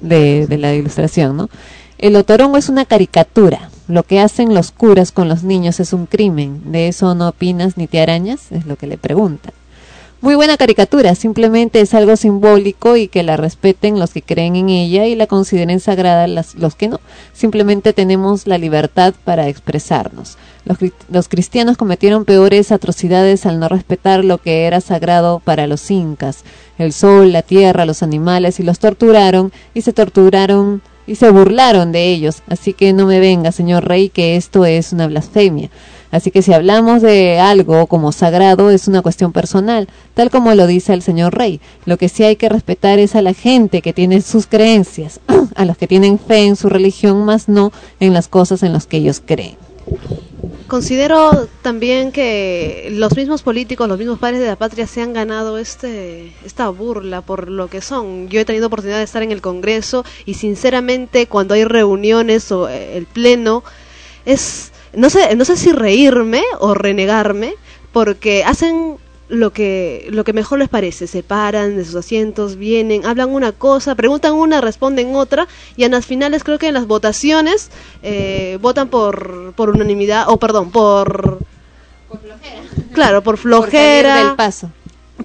de, 0.00 0.48
de 0.48 0.58
la 0.58 0.74
ilustración, 0.74 1.36
¿no? 1.36 1.48
El 1.98 2.16
otorongo 2.16 2.56
es 2.56 2.68
una 2.68 2.84
caricatura. 2.84 3.70
Lo 3.88 4.04
que 4.04 4.20
hacen 4.20 4.54
los 4.54 4.70
curas 4.70 5.12
con 5.12 5.28
los 5.28 5.42
niños 5.42 5.80
es 5.80 5.92
un 5.92 6.06
crimen. 6.06 6.72
¿De 6.72 6.88
eso 6.88 7.14
no 7.14 7.28
opinas 7.28 7.76
ni 7.76 7.86
te 7.86 8.00
arañas? 8.00 8.52
Es 8.52 8.66
lo 8.66 8.76
que 8.76 8.86
le 8.86 8.96
preguntan. 8.96 9.52
Muy 10.20 10.36
buena 10.36 10.56
caricatura, 10.56 11.16
simplemente 11.16 11.80
es 11.80 11.94
algo 11.94 12.14
simbólico 12.14 12.96
y 12.96 13.08
que 13.08 13.24
la 13.24 13.36
respeten 13.36 13.98
los 13.98 14.12
que 14.12 14.22
creen 14.22 14.54
en 14.54 14.68
ella 14.68 15.06
y 15.06 15.16
la 15.16 15.26
consideren 15.26 15.80
sagrada 15.80 16.28
los 16.28 16.76
que 16.76 16.86
no. 16.86 17.00
Simplemente 17.32 17.92
tenemos 17.92 18.46
la 18.46 18.56
libertad 18.56 19.14
para 19.24 19.48
expresarnos. 19.48 20.38
Los 21.08 21.28
cristianos 21.28 21.76
cometieron 21.76 22.24
peores 22.24 22.70
atrocidades 22.70 23.46
al 23.46 23.58
no 23.58 23.68
respetar 23.68 24.24
lo 24.24 24.38
que 24.38 24.66
era 24.66 24.80
sagrado 24.80 25.40
para 25.40 25.66
los 25.66 25.90
incas, 25.90 26.44
el 26.78 26.92
sol, 26.92 27.32
la 27.32 27.42
tierra, 27.42 27.84
los 27.84 28.04
animales, 28.04 28.60
y 28.60 28.62
los 28.62 28.78
torturaron 28.78 29.52
y 29.74 29.82
se 29.82 29.92
torturaron 29.92 30.82
y 31.12 31.14
se 31.14 31.30
burlaron 31.30 31.92
de 31.92 32.10
ellos. 32.10 32.42
Así 32.48 32.72
que 32.72 32.94
no 32.94 33.06
me 33.06 33.20
venga, 33.20 33.52
señor 33.52 33.84
rey, 33.84 34.08
que 34.08 34.36
esto 34.36 34.64
es 34.64 34.94
una 34.94 35.06
blasfemia. 35.06 35.68
Así 36.10 36.30
que 36.30 36.40
si 36.40 36.54
hablamos 36.54 37.02
de 37.02 37.38
algo 37.38 37.86
como 37.86 38.12
sagrado 38.12 38.70
es 38.70 38.88
una 38.88 39.02
cuestión 39.02 39.32
personal, 39.32 39.88
tal 40.14 40.30
como 40.30 40.54
lo 40.54 40.66
dice 40.66 40.94
el 40.94 41.02
señor 41.02 41.34
Rey. 41.34 41.60
Lo 41.86 41.96
que 41.96 42.10
sí 42.10 42.22
hay 42.22 42.36
que 42.36 42.50
respetar 42.50 42.98
es 42.98 43.14
a 43.14 43.22
la 43.22 43.32
gente 43.32 43.80
que 43.80 43.94
tiene 43.94 44.20
sus 44.20 44.46
creencias, 44.46 45.20
a 45.54 45.64
los 45.64 45.78
que 45.78 45.86
tienen 45.86 46.18
fe 46.18 46.44
en 46.44 46.56
su 46.56 46.68
religión, 46.68 47.24
más 47.24 47.48
no 47.48 47.72
en 47.98 48.12
las 48.12 48.28
cosas 48.28 48.62
en 48.62 48.74
las 48.74 48.86
que 48.86 48.98
ellos 48.98 49.22
creen. 49.24 49.61
Considero 50.72 51.48
también 51.60 52.12
que 52.12 52.88
los 52.92 53.14
mismos 53.14 53.42
políticos, 53.42 53.88
los 53.88 53.98
mismos 53.98 54.18
padres 54.18 54.40
de 54.40 54.46
la 54.46 54.56
patria 54.56 54.86
se 54.86 55.02
han 55.02 55.12
ganado 55.12 55.58
este 55.58 56.32
esta 56.46 56.70
burla 56.70 57.20
por 57.20 57.50
lo 57.50 57.68
que 57.68 57.82
son. 57.82 58.28
Yo 58.28 58.40
he 58.40 58.46
tenido 58.46 58.68
oportunidad 58.68 58.96
de 58.96 59.04
estar 59.04 59.22
en 59.22 59.32
el 59.32 59.42
Congreso 59.42 60.02
y 60.24 60.32
sinceramente 60.32 61.26
cuando 61.26 61.52
hay 61.52 61.64
reuniones 61.64 62.50
o 62.52 62.70
eh, 62.70 62.96
el 62.96 63.04
pleno 63.04 63.62
es 64.24 64.72
no 64.94 65.10
sé 65.10 65.36
no 65.36 65.44
sé 65.44 65.58
si 65.58 65.72
reírme 65.72 66.42
o 66.58 66.72
renegarme 66.72 67.54
porque 67.92 68.42
hacen 68.42 68.96
lo 69.32 69.50
que 69.50 70.08
lo 70.10 70.24
que 70.24 70.34
mejor 70.34 70.58
les 70.58 70.68
parece, 70.68 71.06
se 71.06 71.22
paran 71.22 71.76
de 71.76 71.84
sus 71.86 71.94
asientos, 71.94 72.56
vienen, 72.56 73.06
hablan 73.06 73.30
una 73.30 73.52
cosa, 73.52 73.94
preguntan 73.94 74.34
una, 74.34 74.60
responden 74.60 75.16
otra 75.16 75.48
y 75.74 75.84
en 75.84 75.92
las 75.92 76.04
finales 76.04 76.44
creo 76.44 76.58
que 76.58 76.68
en 76.68 76.74
las 76.74 76.86
votaciones 76.86 77.70
eh, 78.02 78.58
votan 78.60 78.88
por 78.88 79.54
por 79.54 79.70
unanimidad 79.70 80.26
o 80.28 80.36
perdón, 80.36 80.70
por 80.70 81.38
Claro, 82.92 83.22
por 83.22 83.38
flojera. 83.38 83.72
Por 84.12 84.12
salir 84.12 84.26
del 84.28 84.36
paso. 84.36 84.70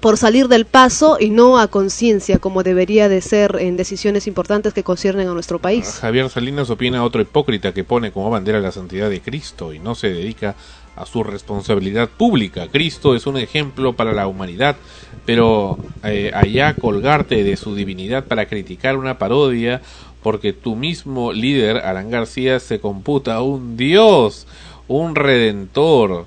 por 0.00 0.16
salir 0.16 0.48
del 0.48 0.64
paso 0.64 1.16
y 1.20 1.30
no 1.30 1.58
a 1.58 1.66
conciencia 1.66 2.38
como 2.38 2.62
debería 2.62 3.08
de 3.08 3.20
ser 3.20 3.56
en 3.60 3.76
decisiones 3.76 4.26
importantes 4.26 4.72
que 4.72 4.82
conciernen 4.82 5.28
a 5.28 5.34
nuestro 5.34 5.58
país. 5.58 5.98
Javier 6.00 6.30
Salinas 6.30 6.70
opina 6.70 7.04
otro 7.04 7.20
hipócrita 7.20 7.74
que 7.74 7.84
pone 7.84 8.12
como 8.12 8.30
bandera 8.30 8.60
la 8.60 8.70
santidad 8.70 9.10
de 9.10 9.20
Cristo 9.20 9.74
y 9.74 9.80
no 9.80 9.94
se 9.94 10.08
dedica 10.08 10.54
a 10.98 11.06
su 11.06 11.22
responsabilidad 11.22 12.08
pública. 12.08 12.68
Cristo 12.68 13.14
es 13.14 13.26
un 13.26 13.36
ejemplo 13.36 13.94
para 13.94 14.12
la 14.12 14.26
humanidad, 14.26 14.76
pero 15.24 15.78
eh, 16.04 16.30
allá 16.34 16.74
colgarte 16.74 17.44
de 17.44 17.56
su 17.56 17.74
divinidad 17.74 18.24
para 18.24 18.46
criticar 18.46 18.96
una 18.96 19.18
parodia 19.18 19.80
porque 20.22 20.52
tu 20.52 20.74
mismo 20.74 21.32
líder, 21.32 21.78
Alan 21.78 22.10
García, 22.10 22.60
se 22.60 22.80
computa 22.80 23.40
un 23.40 23.76
Dios, 23.76 24.46
un 24.88 25.14
redentor. 25.14 26.26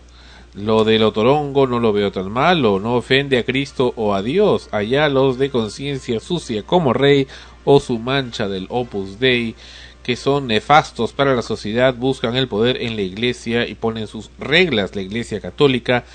Lo 0.54 0.84
del 0.84 1.04
otorongo 1.04 1.66
no 1.66 1.80
lo 1.80 1.94
veo 1.94 2.12
tan 2.12 2.30
malo, 2.32 2.80
no 2.80 2.96
ofende 2.96 3.38
a 3.38 3.46
Cristo 3.46 3.94
o 3.96 4.14
a 4.14 4.22
Dios. 4.22 4.70
Allá 4.72 5.08
los 5.08 5.38
de 5.38 5.50
conciencia 5.50 6.20
sucia 6.20 6.64
como 6.64 6.94
rey 6.94 7.28
o 7.64 7.80
su 7.80 8.00
mancha 8.00 8.48
del 8.48 8.66
opus 8.70 9.20
dei 9.20 9.56
que 10.04 10.16
son 10.16 10.48
nefastos 10.48 11.14
para 11.14 11.36
la 11.36 11.42
sociedad, 11.42 11.94
buscan 11.94 12.36
el 12.36 12.48
poder 12.48 12.82
en 12.82 12.96
la 12.96 13.02
iglesia 13.02 13.68
y 13.68 13.76
ponen 13.76 14.08
sus 14.08 14.32
reglas 14.40 14.96
la 14.96 15.02
iglesia 15.02 15.40
católica 15.40 16.06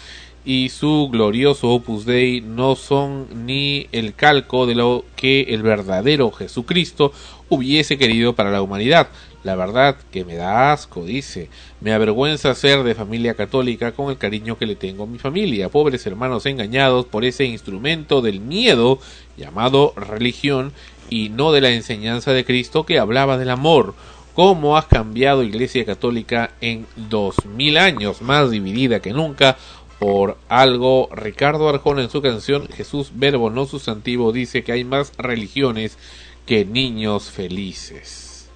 y 0.47 0.69
su 0.69 1.09
glorioso 1.11 1.71
opus 1.71 2.07
dei 2.07 2.41
no 2.41 2.77
son 2.77 3.47
ni 3.47 3.89
el 3.91 4.15
calco 4.15 4.67
de 4.67 4.77
lo 4.77 5.05
que 5.17 5.41
el 5.49 5.63
verdadero 5.63 6.31
Jesucristo 6.31 7.13
hubiese 7.49 7.99
querido 7.99 8.37
para 8.37 8.53
la 8.53 8.63
humanidad. 8.63 9.09
La 9.43 9.57
verdad 9.57 9.97
que 10.13 10.25
me 10.25 10.35
da 10.37 10.73
asco, 10.73 11.05
dice. 11.05 11.49
Me 11.81 11.93
avergüenza 11.93 12.55
ser 12.55 12.85
de 12.85 12.95
familia 12.95 13.35
católica 13.35 13.93
con 13.93 14.11
el 14.11 14.19
cariño 14.19 14.57
que 14.57 14.67
le 14.67 14.77
tengo 14.77 15.05
a 15.05 15.07
mi 15.07 15.19
familia. 15.19 15.69
Pobres 15.69 16.07
hermanos 16.07 16.47
engañados 16.47 17.07
por 17.07 17.25
ese 17.25 17.45
instrumento 17.45 18.23
del 18.23 18.41
miedo 18.41 19.01
llamado 19.37 19.95
religión 19.97 20.73
y 21.11 21.29
no 21.29 21.53
de 21.53 21.61
la 21.61 21.71
enseñanza 21.71 22.33
de 22.33 22.45
Cristo 22.45 22.85
que 22.85 22.99
hablaba 22.99 23.39
del 23.39 23.51
amor. 23.51 23.95
¿Cómo 24.35 24.77
has 24.77 24.87
cambiado 24.87 25.43
Iglesia 25.43 25.85
Católica 25.85 26.53
en 26.61 26.87
dos 26.97 27.37
mil 27.47 27.79
años, 27.79 28.21
más 28.21 28.51
dividida 28.51 29.01
que 29.01 29.13
nunca? 29.13 29.57
Por 29.99 30.37
algo, 30.49 31.09
Ricardo 31.11 31.69
Arjona 31.71 32.03
en 32.03 32.11
su 32.11 32.21
canción 32.21 32.69
Jesús 32.69 33.13
Verbo 33.15 33.49
no 33.49 33.65
sustantivo 33.65 34.31
dice 34.33 34.63
que 34.63 34.73
hay 34.73 34.85
más 34.85 35.13
religiones 35.17 35.97
que 36.45 36.67
niños 36.67 37.31
felices. 37.31 38.51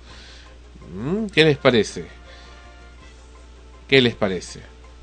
¿Mm? 0.95 1.27
¿Qué 1.27 1.45
les 1.45 1.57
parece? 1.57 2.05
¿Qué 3.89 4.01
les 4.03 4.15
parece? 4.15 4.61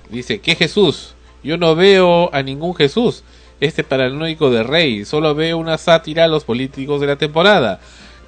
Dice, 0.09 0.39
¿qué 0.39 0.55
Jesús? 0.55 1.15
Yo 1.43 1.57
no 1.57 1.75
veo 1.75 2.33
a 2.33 2.43
ningún 2.43 2.75
Jesús. 2.75 3.23
Este 3.59 3.83
paranoico 3.83 4.49
de 4.49 4.63
rey. 4.63 5.05
Solo 5.05 5.33
veo 5.35 5.57
una 5.57 5.77
sátira 5.77 6.25
a 6.25 6.27
los 6.27 6.43
políticos 6.43 7.01
de 7.01 7.07
la 7.07 7.15
temporada. 7.15 7.79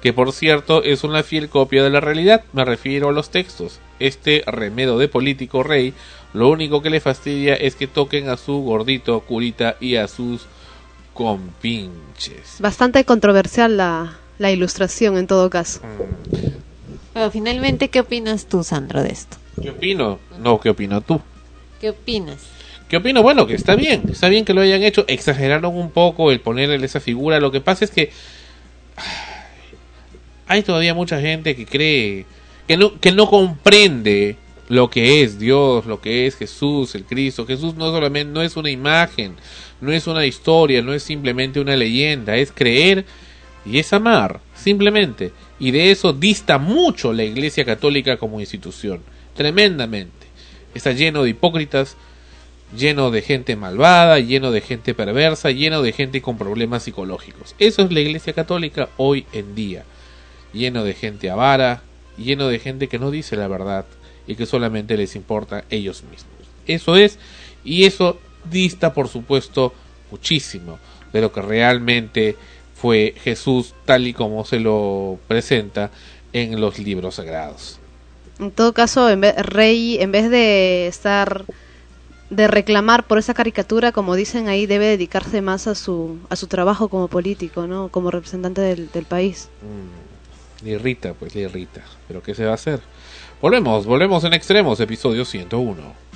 Que 0.02 0.12
por 0.12 0.32
cierto 0.32 0.82
es 0.82 1.04
una 1.04 1.22
fiel 1.22 1.48
copia 1.48 1.84
de 1.84 1.90
la 1.90 2.00
realidad. 2.00 2.42
Me 2.52 2.64
refiero 2.64 3.10
a 3.10 3.12
los 3.12 3.30
textos. 3.30 3.80
Este 3.98 4.42
remedo 4.46 4.98
de 4.98 5.08
político 5.08 5.62
rey. 5.62 5.94
Lo 6.32 6.48
único 6.48 6.80
que 6.80 6.90
le 6.90 7.00
fastidia 7.00 7.54
es 7.54 7.74
que 7.74 7.86
toquen 7.86 8.28
a 8.28 8.36
su 8.36 8.60
gordito 8.62 9.20
curita 9.20 9.76
y 9.80 9.96
a 9.96 10.08
sus 10.08 10.46
compinches. 11.12 12.56
Bastante 12.60 13.04
controversial 13.04 13.76
la, 13.76 14.16
la 14.38 14.50
ilustración 14.50 15.18
en 15.18 15.26
todo 15.26 15.50
caso. 15.50 15.80
Pero 17.12 17.30
finalmente, 17.30 17.88
¿qué 17.88 18.00
opinas 18.00 18.46
tú, 18.46 18.64
Sandro, 18.64 19.02
de 19.02 19.10
esto? 19.10 19.36
¿Qué 19.60 19.70
opino? 19.70 20.18
No, 20.38 20.60
¿qué 20.60 20.70
opino 20.70 21.00
tú? 21.00 21.20
¿Qué 21.80 21.90
opinas? 21.90 22.38
¿Qué 22.90 22.96
opino? 22.96 23.22
Bueno, 23.22 23.46
que 23.46 23.54
está 23.54 23.76
bien, 23.76 24.02
está 24.10 24.28
bien 24.28 24.44
que 24.44 24.52
lo 24.52 24.62
hayan 24.62 24.82
hecho. 24.82 25.04
Exageraron 25.06 25.76
un 25.76 25.92
poco 25.92 26.32
el 26.32 26.40
ponerle 26.40 26.84
esa 26.84 26.98
figura. 26.98 27.38
Lo 27.38 27.52
que 27.52 27.60
pasa 27.60 27.84
es 27.84 27.92
que 27.92 28.10
ay, 28.96 29.06
hay 30.58 30.62
todavía 30.64 30.92
mucha 30.92 31.20
gente 31.20 31.54
que 31.54 31.66
cree 31.66 32.26
que 32.66 32.76
no 32.76 32.98
que 32.98 33.12
no 33.12 33.28
comprende 33.28 34.36
lo 34.68 34.90
que 34.90 35.22
es 35.22 35.38
Dios, 35.38 35.86
lo 35.86 36.00
que 36.00 36.26
es 36.26 36.34
Jesús, 36.34 36.96
el 36.96 37.04
Cristo. 37.04 37.46
Jesús 37.46 37.76
no 37.76 37.92
solamente 37.92 38.32
no 38.32 38.42
es 38.42 38.56
una 38.56 38.70
imagen, 38.70 39.36
no 39.80 39.92
es 39.92 40.08
una 40.08 40.26
historia, 40.26 40.82
no 40.82 40.92
es 40.92 41.04
simplemente 41.04 41.60
una 41.60 41.76
leyenda, 41.76 42.36
es 42.36 42.50
creer 42.50 43.04
y 43.64 43.78
es 43.78 43.92
amar, 43.92 44.40
simplemente. 44.56 45.30
Y 45.60 45.70
de 45.70 45.92
eso 45.92 46.12
dista 46.12 46.58
mucho 46.58 47.12
la 47.12 47.22
Iglesia 47.22 47.64
Católica 47.64 48.16
como 48.16 48.40
institución, 48.40 49.00
tremendamente. 49.36 50.26
Está 50.74 50.90
lleno 50.90 51.22
de 51.22 51.30
hipócritas, 51.30 51.96
lleno 52.76 53.10
de 53.10 53.22
gente 53.22 53.56
malvada, 53.56 54.18
lleno 54.18 54.50
de 54.50 54.60
gente 54.60 54.94
perversa, 54.94 55.50
lleno 55.50 55.82
de 55.82 55.92
gente 55.92 56.22
con 56.22 56.38
problemas 56.38 56.84
psicológicos. 56.84 57.54
Eso 57.58 57.82
es 57.82 57.92
la 57.92 58.00
Iglesia 58.00 58.32
Católica 58.32 58.88
hoy 58.96 59.26
en 59.32 59.54
día. 59.54 59.84
Lleno 60.52 60.84
de 60.84 60.94
gente 60.94 61.30
avara, 61.30 61.82
lleno 62.16 62.48
de 62.48 62.58
gente 62.58 62.88
que 62.88 62.98
no 62.98 63.10
dice 63.10 63.36
la 63.36 63.48
verdad 63.48 63.86
y 64.26 64.36
que 64.36 64.46
solamente 64.46 64.96
les 64.96 65.16
importa 65.16 65.64
ellos 65.70 66.02
mismos. 66.04 66.34
Eso 66.66 66.96
es, 66.96 67.18
y 67.64 67.84
eso 67.84 68.18
dista, 68.50 68.92
por 68.92 69.08
supuesto, 69.08 69.72
muchísimo 70.10 70.78
de 71.12 71.20
lo 71.20 71.32
que 71.32 71.42
realmente 71.42 72.36
fue 72.74 73.14
Jesús 73.22 73.74
tal 73.84 74.06
y 74.06 74.12
como 74.12 74.44
se 74.44 74.60
lo 74.60 75.18
presenta 75.28 75.90
en 76.32 76.60
los 76.60 76.78
libros 76.78 77.16
sagrados. 77.16 77.78
En 78.38 78.50
todo 78.52 78.72
caso, 78.72 79.08
Rey, 79.14 79.98
en 80.00 80.12
vez 80.12 80.30
de 80.30 80.86
estar 80.86 81.44
de 82.30 82.46
reclamar 82.48 83.04
por 83.04 83.18
esa 83.18 83.34
caricatura, 83.34 83.92
como 83.92 84.14
dicen 84.14 84.48
ahí, 84.48 84.66
debe 84.66 84.86
dedicarse 84.86 85.42
más 85.42 85.66
a 85.66 85.74
su 85.74 86.18
a 86.28 86.36
su 86.36 86.46
trabajo 86.46 86.88
como 86.88 87.08
político, 87.08 87.66
¿no? 87.66 87.88
Como 87.88 88.10
representante 88.10 88.60
del, 88.60 88.90
del 88.90 89.04
país. 89.04 89.48
Mm, 89.62 90.64
le 90.64 90.70
irrita, 90.72 91.14
pues 91.14 91.34
le 91.34 91.42
irrita. 91.42 91.82
Pero 92.08 92.22
¿qué 92.22 92.34
se 92.34 92.44
va 92.44 92.52
a 92.52 92.54
hacer? 92.54 92.80
Volvemos, 93.42 93.86
volvemos 93.86 94.22
en 94.24 94.34
extremos, 94.34 94.78
episodio 94.80 95.24
101. 95.24 96.09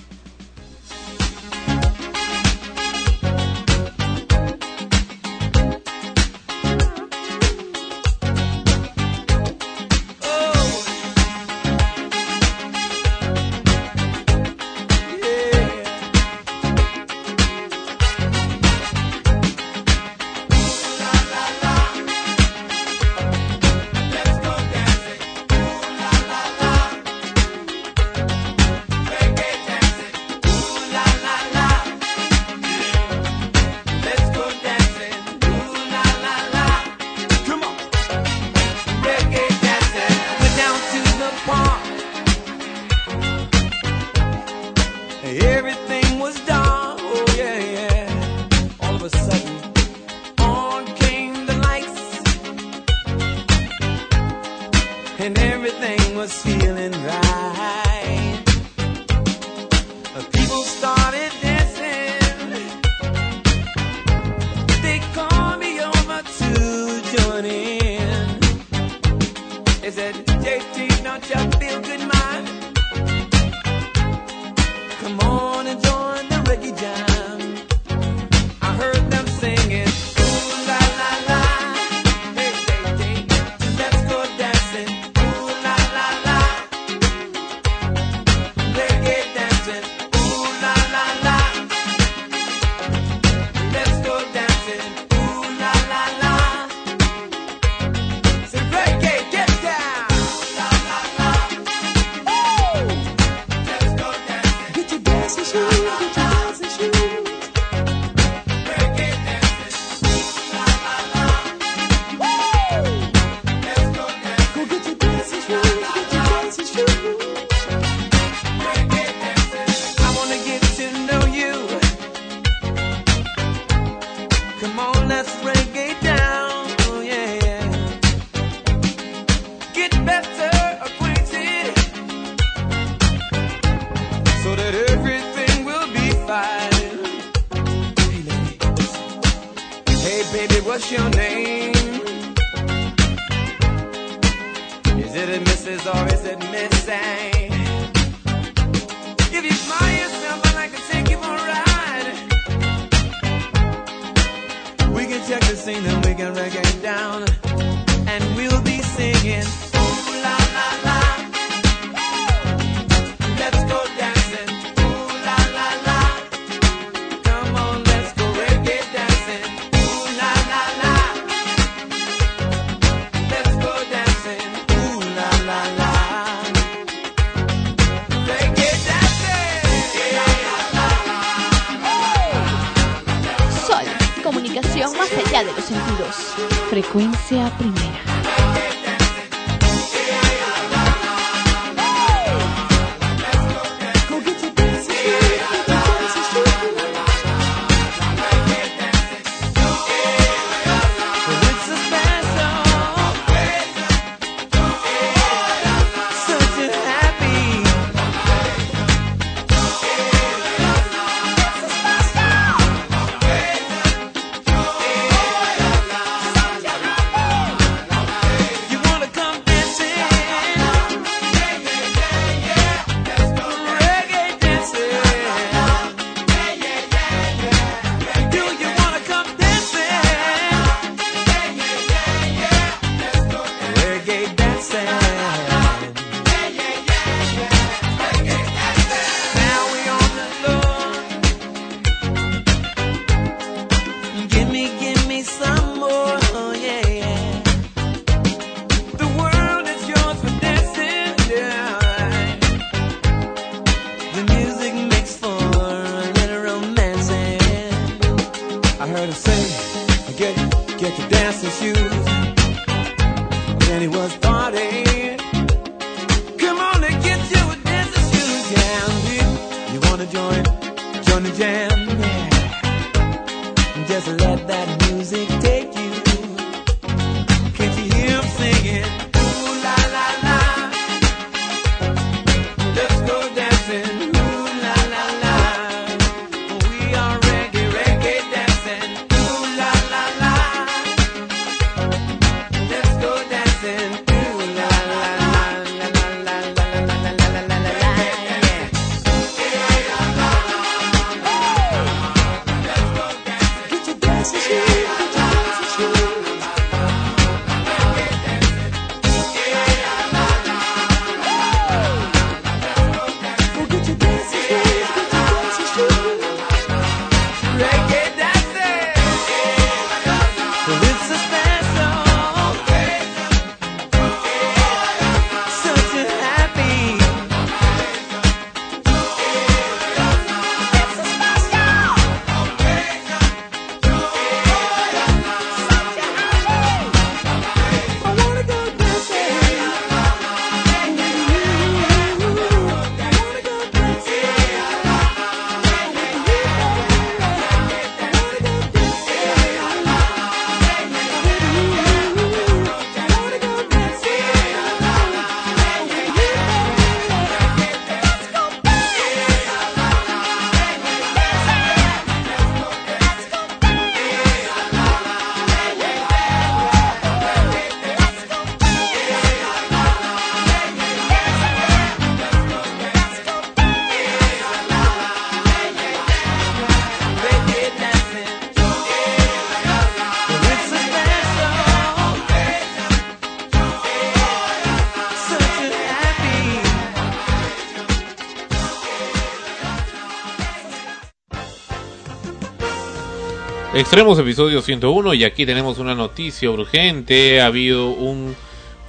Extremos, 393.85 394.19
episodio 394.19 394.63
101, 394.63 395.13
y 395.13 395.25
aquí 395.25 395.45
tenemos 395.45 395.79
una 395.79 395.95
noticia 395.95 396.51
urgente. 396.51 397.43
Ha 397.43 397.47
habido 397.47 397.91
un 397.91 398.35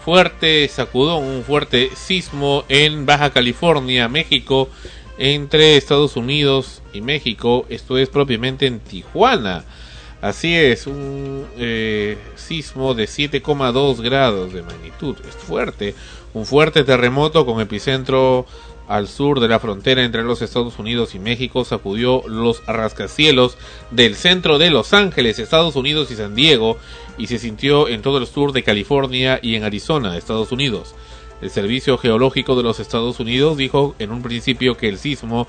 fuerte 0.06 0.66
sacudón, 0.70 1.26
un 1.26 1.44
fuerte 1.44 1.90
sismo 1.96 2.64
en 2.70 3.06
Baja 3.06 3.32
California, 3.32 4.08
México, 4.08 4.70
entre 5.18 5.76
Estados 5.76 6.16
Unidos 6.16 6.82
y 6.94 7.02
México. 7.02 7.66
Esto 7.68 7.98
es 7.98 8.08
propiamente 8.08 8.68
en 8.68 8.80
Tijuana. 8.80 9.66
Así 10.22 10.56
es, 10.56 10.88
un 10.88 11.46
eh, 11.58 12.18
sismo 12.36 12.94
de 12.94 13.04
7,2 13.04 14.02
grados 14.02 14.54
de 14.54 14.64
magnitud. 14.64 15.18
Es 15.28 15.36
fuerte, 15.36 15.94
un 16.34 16.46
fuerte 16.46 16.86
terremoto 16.86 17.46
con 17.46 17.60
epicentro 17.60 18.46
al 18.88 19.07
sur 19.07 19.40
de 19.40 19.48
la 19.48 19.60
frontera 19.60 20.03
entre 20.03 20.24
los 20.24 20.41
Estados 20.41 20.78
Unidos 20.80 21.16
y 21.16 21.20
México 21.20 21.66
sacudió 21.66 22.22
los 22.28 22.66
rascacielos 22.66 23.57
del 23.91 24.16
centro 24.16 24.57
de 24.57 24.70
Los 24.70 24.94
Ángeles, 24.94 25.40
Estados 25.40 25.76
Unidos 25.76 26.12
y 26.12 26.16
San 26.16 26.36
Diego 26.36 26.78
y 27.18 27.28
se 27.28 27.40
sintió 27.40 27.88
en 27.88 28.02
todo 28.02 28.18
el 28.18 28.28
sur 28.28 28.52
de 28.52 28.64
California 28.64 29.40
y 29.41 29.56
en 29.56 29.64
Arizona, 29.64 30.18
Estados 30.18 30.52
Unidos. 30.52 30.95
El 31.41 31.49
Servicio 31.49 31.98
Geológico 31.98 32.56
de 32.56 32.64
los 32.64 32.80
Estados 32.80 33.20
Unidos 33.20 33.57
dijo 33.57 33.95
en 33.99 34.12
un 34.12 34.22
principio 34.22 34.78
que 34.78 34.90
el 34.90 34.98
sismo 34.98 35.48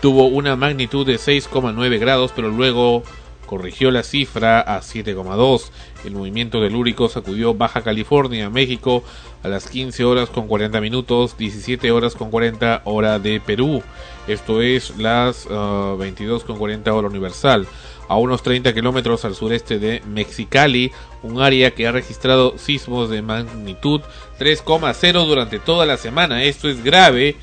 tuvo 0.00 0.26
una 0.26 0.56
magnitud 0.56 1.06
de 1.06 1.14
6,9 1.14 1.98
grados, 1.98 2.32
pero 2.34 2.48
luego 2.48 3.04
corrigió 3.52 3.90
la 3.90 4.02
cifra 4.02 4.60
a 4.60 4.80
7,2. 4.80 5.64
El 6.06 6.14
movimiento 6.14 6.58
telúrico 6.58 7.10
sacudió 7.10 7.52
Baja 7.52 7.82
California, 7.82 8.48
México, 8.48 9.04
a 9.42 9.48
las 9.48 9.68
15 9.68 10.04
horas 10.04 10.30
con 10.30 10.48
40 10.48 10.80
minutos, 10.80 11.36
17 11.36 11.90
horas 11.90 12.14
con 12.14 12.30
40 12.30 12.80
hora 12.86 13.18
de 13.18 13.40
Perú. 13.40 13.82
Esto 14.26 14.62
es 14.62 14.96
las 14.96 15.46
ah, 15.50 15.94
22 15.98 16.44
con 16.44 16.56
40 16.56 16.94
hora 16.94 17.08
universal. 17.08 17.66
A 18.08 18.16
unos 18.16 18.42
30 18.42 18.72
kilómetros 18.72 19.26
al 19.26 19.34
sureste 19.34 19.78
de 19.78 20.00
Mexicali, 20.06 20.90
un 21.22 21.42
área 21.42 21.72
que 21.72 21.86
ha 21.86 21.92
registrado 21.92 22.56
sismos 22.56 23.10
de 23.10 23.20
magnitud 23.20 24.00
3,0 24.40 25.26
durante 25.26 25.58
toda 25.58 25.84
la 25.84 25.98
semana. 25.98 26.42
Esto 26.42 26.70
es 26.70 26.82
grave 26.82 27.36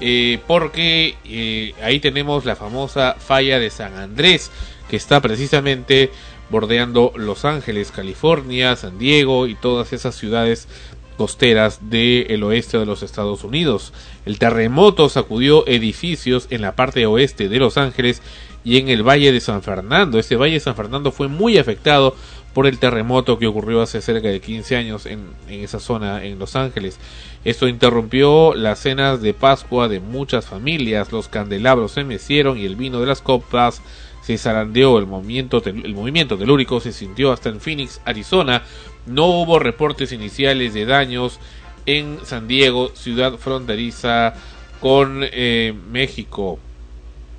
eh, 0.00 0.38
porque 0.46 1.16
eh, 1.24 1.72
ahí 1.82 1.98
tenemos 1.98 2.44
la 2.44 2.56
famosa 2.56 3.16
falla 3.18 3.58
de 3.58 3.70
San 3.70 3.96
Andrés, 3.96 4.50
que 4.88 4.96
está 4.96 5.20
precisamente 5.20 6.10
bordeando 6.50 7.12
Los 7.16 7.44
Ángeles, 7.44 7.90
California, 7.90 8.76
San 8.76 8.98
Diego 8.98 9.46
y 9.46 9.54
todas 9.54 9.92
esas 9.92 10.14
ciudades 10.14 10.68
costeras 11.16 11.90
del 11.90 12.42
oeste 12.42 12.78
de 12.78 12.86
los 12.86 13.02
Estados 13.02 13.42
Unidos. 13.42 13.92
El 14.26 14.38
terremoto 14.38 15.08
sacudió 15.08 15.66
edificios 15.66 16.46
en 16.50 16.62
la 16.62 16.76
parte 16.76 17.06
oeste 17.06 17.48
de 17.48 17.58
Los 17.58 17.78
Ángeles 17.78 18.22
y 18.64 18.78
en 18.78 18.88
el 18.88 19.02
Valle 19.02 19.32
de 19.32 19.40
San 19.40 19.62
Fernando. 19.62 20.18
Este 20.18 20.36
Valle 20.36 20.54
de 20.54 20.60
San 20.60 20.76
Fernando 20.76 21.12
fue 21.12 21.28
muy 21.28 21.56
afectado 21.58 22.14
por 22.52 22.66
el 22.66 22.78
terremoto 22.78 23.38
que 23.38 23.46
ocurrió 23.46 23.82
hace 23.82 24.00
cerca 24.00 24.28
de 24.28 24.40
15 24.40 24.76
años 24.76 25.06
en, 25.06 25.26
en 25.48 25.60
esa 25.60 25.78
zona 25.78 26.24
en 26.24 26.38
Los 26.38 26.56
Ángeles. 26.56 26.98
Esto 27.44 27.68
interrumpió 27.68 28.54
las 28.54 28.78
cenas 28.78 29.20
de 29.20 29.34
Pascua 29.34 29.88
de 29.88 30.00
muchas 30.00 30.46
familias, 30.46 31.12
los 31.12 31.28
candelabros 31.28 31.92
se 31.92 32.04
mecieron 32.04 32.58
y 32.58 32.64
el 32.64 32.76
vino 32.76 33.00
de 33.00 33.06
las 33.06 33.20
copas 33.20 33.82
se 34.26 34.38
zarandeó, 34.38 34.98
el 34.98 35.06
movimiento, 35.06 35.62
el 35.64 35.94
movimiento 35.94 36.36
telúrico 36.36 36.80
se 36.80 36.90
sintió 36.90 37.30
hasta 37.30 37.48
en 37.48 37.60
Phoenix, 37.60 38.00
Arizona. 38.04 38.64
No 39.06 39.26
hubo 39.26 39.60
reportes 39.60 40.10
iniciales 40.10 40.74
de 40.74 40.84
daños 40.84 41.38
en 41.86 42.18
San 42.24 42.48
Diego, 42.48 42.90
ciudad 42.96 43.36
fronteriza 43.36 44.34
con 44.80 45.20
eh, 45.22 45.74
México. 45.92 46.58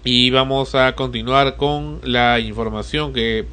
Y 0.05 0.29
vamos 0.29 0.75
a 0.75 0.95
continuar 0.95 1.57
con 1.57 1.99
la 2.05 2.39
información 2.39 3.11
que 3.11 3.43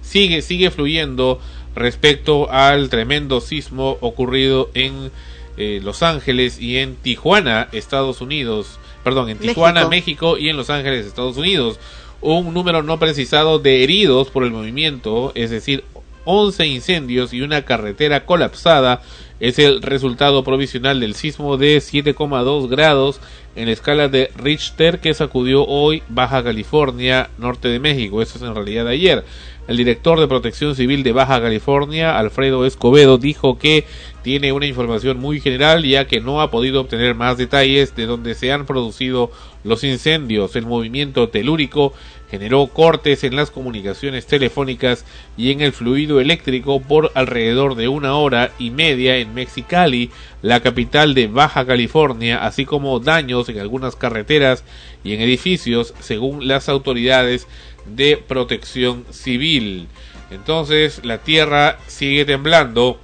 sigue, 0.00 0.42
sigue 0.42 0.72
fluyendo 0.72 1.38
respecto 1.76 2.50
al 2.50 2.90
tremendo 2.90 3.40
sismo 3.40 3.96
ocurrido 4.00 4.70
en 4.74 5.12
eh, 5.56 5.78
Los 5.84 6.02
Ángeles 6.02 6.60
y 6.60 6.78
en 6.78 6.96
Tijuana, 6.96 7.68
Estados 7.70 8.20
Unidos. 8.20 8.80
Perdón, 9.04 9.28
en 9.28 9.38
Tijuana, 9.38 9.86
México. 9.86 10.36
y 10.36 10.48
en 10.48 10.56
Los 10.56 10.68
Ángeles, 10.68 11.06
Estados 11.06 11.36
Unidos. 11.36 11.78
Un 12.22 12.54
número 12.54 12.84
no 12.84 13.00
precisado 13.00 13.58
de 13.58 13.82
heridos 13.82 14.30
por 14.30 14.44
el 14.44 14.52
movimiento, 14.52 15.32
es 15.34 15.50
decir, 15.50 15.82
11 16.24 16.66
incendios 16.68 17.32
y 17.32 17.42
una 17.42 17.62
carretera 17.62 18.24
colapsada 18.24 19.02
es 19.40 19.58
el 19.58 19.82
resultado 19.82 20.44
provisional 20.44 21.00
del 21.00 21.16
sismo 21.16 21.56
de 21.56 21.78
7,2 21.78 22.68
grados 22.68 23.20
en 23.56 23.66
la 23.66 23.72
escala 23.72 24.06
de 24.06 24.30
Richter 24.36 25.00
que 25.00 25.14
sacudió 25.14 25.66
hoy 25.66 26.04
Baja 26.08 26.44
California, 26.44 27.28
norte 27.38 27.66
de 27.66 27.80
México. 27.80 28.22
Eso 28.22 28.38
es 28.38 28.44
en 28.44 28.54
realidad 28.54 28.86
ayer. 28.86 29.24
El 29.66 29.76
director 29.76 30.18
de 30.18 30.28
Protección 30.28 30.76
Civil 30.76 31.02
de 31.02 31.12
Baja 31.12 31.40
California, 31.40 32.18
Alfredo 32.18 32.66
Escobedo, 32.66 33.18
dijo 33.18 33.58
que 33.58 33.84
tiene 34.22 34.52
una 34.52 34.66
información 34.66 35.18
muy 35.18 35.40
general 35.40 35.84
ya 35.84 36.06
que 36.06 36.20
no 36.20 36.40
ha 36.40 36.50
podido 36.50 36.80
obtener 36.80 37.16
más 37.16 37.36
detalles 37.36 37.96
de 37.96 38.06
donde 38.06 38.34
se 38.34 38.52
han 38.52 38.66
producido 38.66 39.30
los 39.64 39.84
incendios. 39.84 40.56
El 40.56 40.66
movimiento 40.66 41.28
telúrico 41.28 41.92
generó 42.30 42.66
cortes 42.68 43.24
en 43.24 43.36
las 43.36 43.50
comunicaciones 43.50 44.26
telefónicas 44.26 45.04
y 45.36 45.50
en 45.50 45.60
el 45.60 45.72
fluido 45.72 46.20
eléctrico 46.20 46.80
por 46.80 47.12
alrededor 47.14 47.74
de 47.74 47.88
una 47.88 48.14
hora 48.14 48.52
y 48.58 48.70
media 48.70 49.16
en 49.18 49.34
Mexicali, 49.34 50.10
la 50.40 50.60
capital 50.60 51.14
de 51.14 51.26
Baja 51.26 51.66
California, 51.66 52.44
así 52.44 52.64
como 52.64 53.00
daños 53.00 53.48
en 53.48 53.58
algunas 53.58 53.96
carreteras 53.96 54.64
y 55.04 55.12
en 55.12 55.20
edificios, 55.20 55.94
según 56.00 56.48
las 56.48 56.68
autoridades 56.68 57.46
de 57.86 58.16
protección 58.16 59.04
civil. 59.10 59.88
Entonces, 60.30 61.04
la 61.04 61.18
tierra 61.18 61.78
sigue 61.86 62.24
temblando 62.24 62.98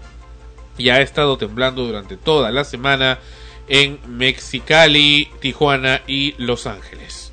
y 0.78 0.88
ha 0.88 1.02
estado 1.02 1.36
temblando 1.36 1.84
durante 1.84 2.16
toda 2.16 2.50
la 2.50 2.64
semana 2.64 3.18
en 3.68 3.98
Mexicali, 4.06 5.30
Tijuana 5.40 6.02
y 6.06 6.34
Los 6.38 6.66
Ángeles. 6.66 7.32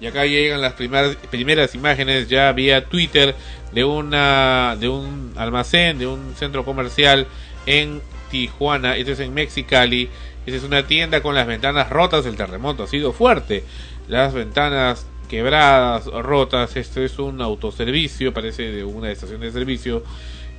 Y 0.00 0.06
acá 0.06 0.24
llegan 0.24 0.60
las 0.60 0.72
primeras, 0.74 1.16
primeras 1.30 1.74
imágenes 1.74 2.28
ya 2.28 2.52
vía 2.52 2.86
Twitter 2.86 3.34
de 3.72 3.84
una 3.84 4.76
de 4.80 4.88
un 4.88 5.32
almacén, 5.36 5.98
de 5.98 6.06
un 6.06 6.34
centro 6.36 6.64
comercial 6.64 7.26
en 7.66 8.00
Tijuana, 8.30 8.96
esto 8.96 9.12
es 9.12 9.20
en 9.20 9.34
Mexicali. 9.34 10.08
Esta 10.46 10.56
es 10.56 10.64
una 10.64 10.86
tienda 10.86 11.20
con 11.22 11.34
las 11.34 11.46
ventanas 11.46 11.90
rotas, 11.90 12.24
el 12.24 12.36
terremoto 12.36 12.84
ha 12.84 12.86
sido 12.86 13.12
fuerte. 13.12 13.64
Las 14.08 14.32
ventanas 14.32 15.06
quebradas, 15.28 16.06
rotas, 16.06 16.76
esto 16.76 17.02
es 17.02 17.18
un 17.18 17.42
autoservicio, 17.42 18.32
parece 18.32 18.72
de 18.72 18.84
una 18.84 19.10
estación 19.10 19.40
de 19.40 19.52
servicio 19.52 20.02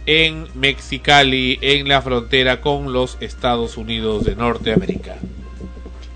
en 0.06 0.48
Mexicali, 0.56 1.60
en 1.62 1.88
la 1.88 2.02
frontera 2.02 2.62
con 2.62 2.94
los 2.94 3.18
Estados 3.20 3.78
Unidos 3.78 4.24
de 4.26 4.36
Norteamérica. 4.36 5.18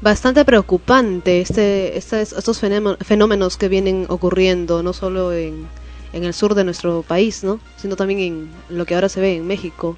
Bastante 0.02 0.46
preocupante 0.46 1.42
este, 1.42 1.98
estos 1.98 2.60
fenómenos, 2.60 2.98
fenómenos 3.02 3.58
que 3.58 3.70
vienen 3.70 4.06
ocurriendo, 4.10 4.84
no 4.84 4.94
solo 4.94 5.34
en, 5.34 5.68
en 6.14 6.24
el 6.24 6.34
sur 6.34 6.56
de 6.56 6.64
nuestro 6.64 7.04
país, 7.04 7.44
¿no? 7.44 7.60
sino 7.78 7.96
también 7.96 8.20
en 8.20 8.50
lo 8.70 8.86
que 8.86 8.96
ahora 8.96 9.10
se 9.10 9.20
ve 9.20 9.36
en 9.36 9.48
México, 9.48 9.98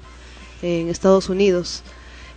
en 0.62 0.88
Estados 0.88 1.28
Unidos. 1.28 1.82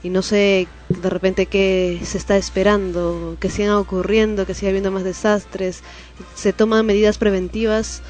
Y 0.03 0.09
no 0.09 0.21
sé 0.21 0.67
de 0.89 1.09
repente 1.09 1.45
qué 1.45 1.99
se 2.03 2.17
está 2.17 2.35
esperando, 2.35 3.37
que 3.39 3.49
sigan 3.49 3.75
ocurriendo, 3.75 4.45
que 4.45 4.55
siga 4.55 4.69
habiendo 4.69 4.91
más 4.91 5.03
desastres. 5.03 5.81
Se 6.35 6.53
toman 6.53 6.85
medidas 6.85 7.17
preventivas, 7.17 8.01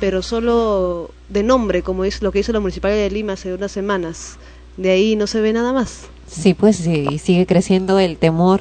pero 0.00 0.22
solo 0.22 1.10
de 1.28 1.42
nombre, 1.42 1.82
como 1.82 2.04
es 2.04 2.22
lo 2.22 2.32
que 2.32 2.40
hizo 2.40 2.52
la 2.52 2.60
Municipalidad 2.60 3.00
de 3.00 3.10
Lima 3.10 3.34
hace 3.34 3.54
unas 3.54 3.72
semanas. 3.72 4.36
De 4.76 4.90
ahí 4.90 5.16
no 5.16 5.26
se 5.26 5.40
ve 5.40 5.52
nada 5.52 5.72
más. 5.72 6.02
Sí, 6.26 6.54
pues 6.54 6.76
sí, 6.76 7.18
sigue 7.18 7.46
creciendo 7.46 7.98
el 7.98 8.18
temor 8.18 8.60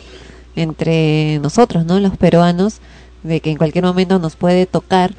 entre 0.56 1.40
nosotros, 1.40 1.86
¿no? 1.86 2.00
Los 2.00 2.18
peruanos, 2.18 2.80
de 3.24 3.40
que 3.42 3.52
en 3.52 3.58
cualquier 3.58 3.84
momento 3.84 4.20
nos 4.20 4.36
puede 4.36 4.66
tocar 4.66 5.14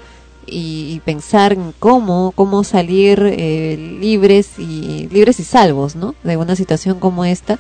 y, 0.47 0.93
y 0.95 1.01
pensar 1.05 1.53
en 1.53 1.75
cómo, 1.79 2.33
cómo 2.35 2.65
salir 2.65 3.21
eh, 3.23 3.77
libres 4.01 4.59
y 4.59 5.09
libres 5.13 5.41
y 5.41 5.45
salvos, 5.45 5.97
¿no? 5.97 6.15
De 6.23 6.37
una 6.37 6.57
situación 6.57 6.99
como 7.01 7.25
esta, 7.25 7.59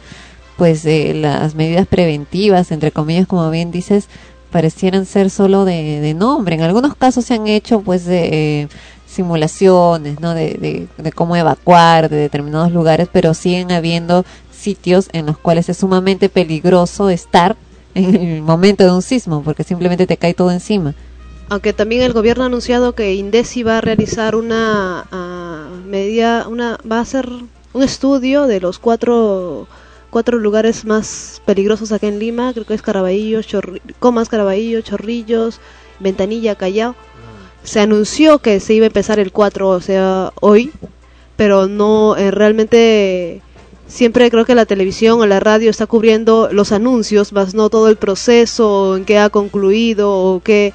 pues 0.56 0.84
eh, 0.86 1.12
las 1.14 1.54
medidas 1.54 1.86
preventivas, 1.86 2.70
entre 2.70 2.92
comillas, 2.92 3.26
como 3.26 3.50
bien 3.50 3.70
dices, 3.70 4.08
parecieran 4.51 5.06
ser 5.06 5.31
solo 5.31 5.64
de, 5.64 6.14
nombre. 6.14 6.56
En 6.56 6.62
algunos 6.62 6.94
casos 6.94 7.24
se 7.24 7.35
han 7.35 7.47
hecho, 7.47 7.81
pues, 7.81 8.05
de, 8.05 8.62
eh, 8.62 8.68
simulaciones, 9.06 10.20
¿no? 10.20 10.35
De, 10.35 10.89
cómo 11.14 11.36
evacuar 11.36 12.09
de 12.09 12.16
determinados 12.16 12.73
lugares, 12.73 13.09
pero 13.10 13.35
siguen 13.35 13.73
habiendo 13.73 14.24
sitios 14.52 15.09
en 15.12 15.27
los 15.27 15.39
cuales 15.39 15.68
es 15.68 15.78
sumamente 15.78 16.28
peligroso 16.28 17.09
estar 17.09 17.56
en 17.94 18.14
el 18.14 18.43
momento 18.43 18.85
de 18.85 18.93
un 18.93 19.02
sismo, 19.02 19.43
porque 19.43 19.64
simplemente 19.64 20.06
te 20.06 20.16
cae 20.16 20.35
todo 20.35 20.51
encima. 20.51 20.94
Aunque 21.48 21.73
también 21.73 22.02
el 22.02 22.12
gobierno 22.12 22.43
ha 22.43 22.47
anunciado 22.47 22.94
que 22.94 23.14
Indesi 23.14 23.62
va 23.62 23.78
a 23.78 23.81
realizar 23.81 24.35
una 24.35 25.06
ah, 25.12 25.68
medida, 25.86 26.48
una 26.48 26.78
va 26.90 26.98
a 26.98 27.02
hacer 27.02 27.28
un 27.73 27.82
estudio 27.82 28.47
de 28.47 28.60
los 28.60 28.78
cuatro 28.81 29.68
cuatro 30.10 30.38
lugares 30.38 30.84
más 30.84 31.42
peligrosos 31.44 31.92
acá 31.92 32.06
en 32.06 32.18
Lima, 32.18 32.52
creo 32.52 32.64
que 32.64 32.74
es 32.74 32.82
Caraballo, 32.82 33.40
Chorri- 33.40 33.80
Comas, 33.98 34.28
Caraballo, 34.28 34.80
Chorrillos, 34.80 35.60
Ventanilla, 36.00 36.54
Callao. 36.54 36.94
Se 37.62 37.80
anunció 37.80 38.38
que 38.38 38.60
se 38.60 38.74
iba 38.74 38.84
a 38.84 38.86
empezar 38.86 39.18
el 39.18 39.32
4, 39.32 39.68
o 39.68 39.80
sea, 39.80 40.32
hoy, 40.40 40.70
pero 41.36 41.66
no 41.66 42.16
eh, 42.16 42.30
realmente 42.30 43.42
siempre 43.88 44.30
creo 44.30 44.44
que 44.44 44.54
la 44.54 44.66
televisión 44.66 45.20
o 45.20 45.26
la 45.26 45.40
radio 45.40 45.70
está 45.70 45.86
cubriendo 45.86 46.48
los 46.52 46.70
anuncios, 46.72 47.32
más 47.32 47.54
no 47.54 47.68
todo 47.68 47.88
el 47.88 47.96
proceso 47.96 48.96
en 48.96 49.04
que 49.04 49.18
ha 49.18 49.30
concluido 49.30 50.12
o 50.12 50.40
que 50.42 50.72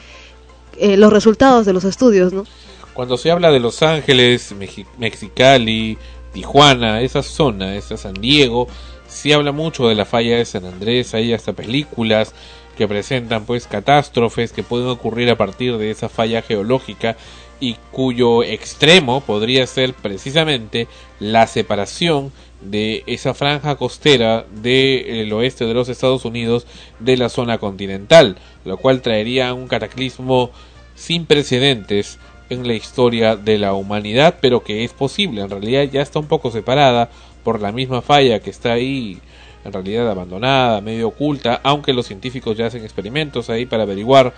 eh, 0.77 0.97
los 0.97 1.11
resultados 1.13 1.65
de 1.65 1.73
los 1.73 1.83
estudios, 1.85 2.33
¿no? 2.33 2.45
Cuando 2.93 3.17
se 3.17 3.31
habla 3.31 3.51
de 3.51 3.59
Los 3.61 3.81
Ángeles, 3.83 4.53
Meji- 4.57 4.85
Mexicali, 4.97 5.97
Tijuana, 6.33 7.01
esa 7.01 7.23
zona, 7.23 7.75
esa 7.77 7.95
San 7.95 8.13
Diego, 8.15 8.67
se 9.11 9.33
habla 9.33 9.51
mucho 9.51 9.87
de 9.87 9.95
la 9.95 10.05
falla 10.05 10.37
de 10.37 10.45
San 10.45 10.65
Andrés, 10.65 11.13
hay 11.13 11.33
hasta 11.33 11.53
películas 11.53 12.33
que 12.77 12.87
presentan 12.87 13.45
pues 13.45 13.67
catástrofes 13.67 14.53
que 14.53 14.63
pueden 14.63 14.87
ocurrir 14.87 15.29
a 15.29 15.37
partir 15.37 15.77
de 15.77 15.91
esa 15.91 16.07
falla 16.07 16.41
geológica 16.41 17.17
y 17.59 17.75
cuyo 17.91 18.41
extremo 18.41 19.21
podría 19.21 19.67
ser 19.67 19.93
precisamente 19.93 20.87
la 21.19 21.45
separación 21.45 22.31
de 22.61 23.03
esa 23.05 23.33
franja 23.33 23.75
costera 23.75 24.45
del 24.49 25.31
oeste 25.33 25.65
de 25.65 25.73
los 25.73 25.89
Estados 25.89 26.25
Unidos 26.25 26.65
de 26.99 27.17
la 27.17 27.29
zona 27.29 27.57
continental, 27.57 28.37
lo 28.65 28.77
cual 28.77 29.01
traería 29.01 29.53
un 29.53 29.67
cataclismo 29.67 30.51
sin 30.95 31.25
precedentes 31.25 32.17
en 32.49 32.67
la 32.67 32.73
historia 32.73 33.35
de 33.35 33.57
la 33.57 33.73
humanidad, 33.73 34.37
pero 34.41 34.63
que 34.63 34.83
es 34.83 34.91
posible. 34.93 35.41
En 35.41 35.49
realidad 35.49 35.83
ya 35.83 36.01
está 36.01 36.19
un 36.19 36.27
poco 36.27 36.51
separada 36.51 37.09
por 37.43 37.61
la 37.61 37.71
misma 37.71 38.01
falla 38.01 38.39
que 38.39 38.49
está 38.49 38.73
ahí, 38.73 39.19
en 39.63 39.73
realidad 39.73 40.09
abandonada, 40.09 40.81
medio 40.81 41.09
oculta, 41.09 41.61
aunque 41.63 41.93
los 41.93 42.07
científicos 42.07 42.57
ya 42.57 42.67
hacen 42.67 42.83
experimentos 42.83 43.49
ahí 43.49 43.65
para 43.65 43.83
averiguar 43.83 44.33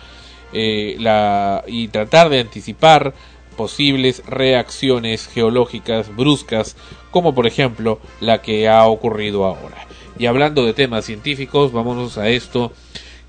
eh, 0.51 0.95
la 0.99 1.63
y 1.67 1.87
tratar 1.87 2.29
de 2.29 2.39
anticipar 2.39 3.13
posibles 3.57 4.23
reacciones 4.25 5.27
geológicas 5.27 6.15
bruscas, 6.15 6.75
como 7.11 7.33
por 7.33 7.47
ejemplo 7.47 7.99
la 8.19 8.41
que 8.41 8.67
ha 8.67 8.85
ocurrido 8.85 9.45
ahora. 9.45 9.87
Y 10.17 10.25
hablando 10.25 10.65
de 10.65 10.73
temas 10.73 11.05
científicos, 11.05 11.71
vámonos 11.71 12.17
a 12.17 12.29
esto 12.29 12.71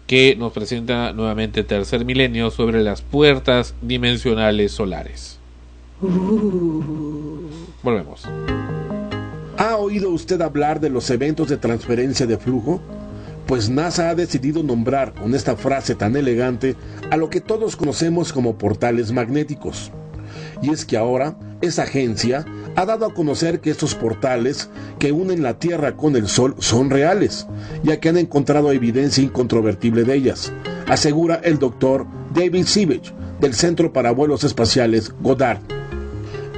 que 0.06 0.36
nos 0.36 0.52
presenta 0.52 1.12
nuevamente 1.12 1.64
Tercer 1.64 2.04
Milenio 2.04 2.50
sobre 2.50 2.82
las 2.82 3.00
puertas 3.02 3.74
dimensionales 3.80 4.72
solares. 4.72 5.38
Volvemos. 7.82 8.24
¿Ha 9.56 9.76
oído 9.76 10.10
usted 10.10 10.40
hablar 10.42 10.80
de 10.80 10.90
los 10.90 11.08
eventos 11.10 11.48
de 11.48 11.56
transferencia 11.56 12.26
de 12.26 12.38
flujo? 12.38 12.80
Pues 13.46 13.70
NASA 13.70 14.10
ha 14.10 14.14
decidido 14.16 14.64
nombrar 14.64 15.14
con 15.14 15.32
esta 15.32 15.56
frase 15.56 15.94
tan 15.94 16.16
elegante 16.16 16.74
a 17.10 17.16
lo 17.16 17.30
que 17.30 17.40
todos 17.40 17.76
conocemos 17.76 18.32
como 18.32 18.58
portales 18.58 19.12
magnéticos. 19.12 19.92
Y 20.60 20.70
es 20.70 20.84
que 20.84 20.96
ahora 20.96 21.36
esa 21.60 21.84
agencia 21.84 22.44
ha 22.74 22.84
dado 22.84 23.06
a 23.06 23.14
conocer 23.14 23.60
que 23.60 23.70
estos 23.70 23.94
portales 23.94 24.70
que 24.98 25.12
unen 25.12 25.44
la 25.44 25.56
Tierra 25.60 25.96
con 25.96 26.16
el 26.16 26.26
Sol 26.26 26.56
son 26.58 26.90
reales, 26.90 27.46
ya 27.84 28.00
que 28.00 28.08
han 28.08 28.16
encontrado 28.16 28.72
evidencia 28.72 29.22
incontrovertible 29.22 30.02
de 30.02 30.16
ellas, 30.16 30.52
asegura 30.88 31.36
el 31.44 31.60
doctor 31.60 32.06
David 32.34 32.66
Sivage 32.66 33.12
del 33.40 33.54
Centro 33.54 33.92
para 33.92 34.10
Vuelos 34.10 34.42
Espaciales 34.42 35.14
Goddard. 35.20 35.60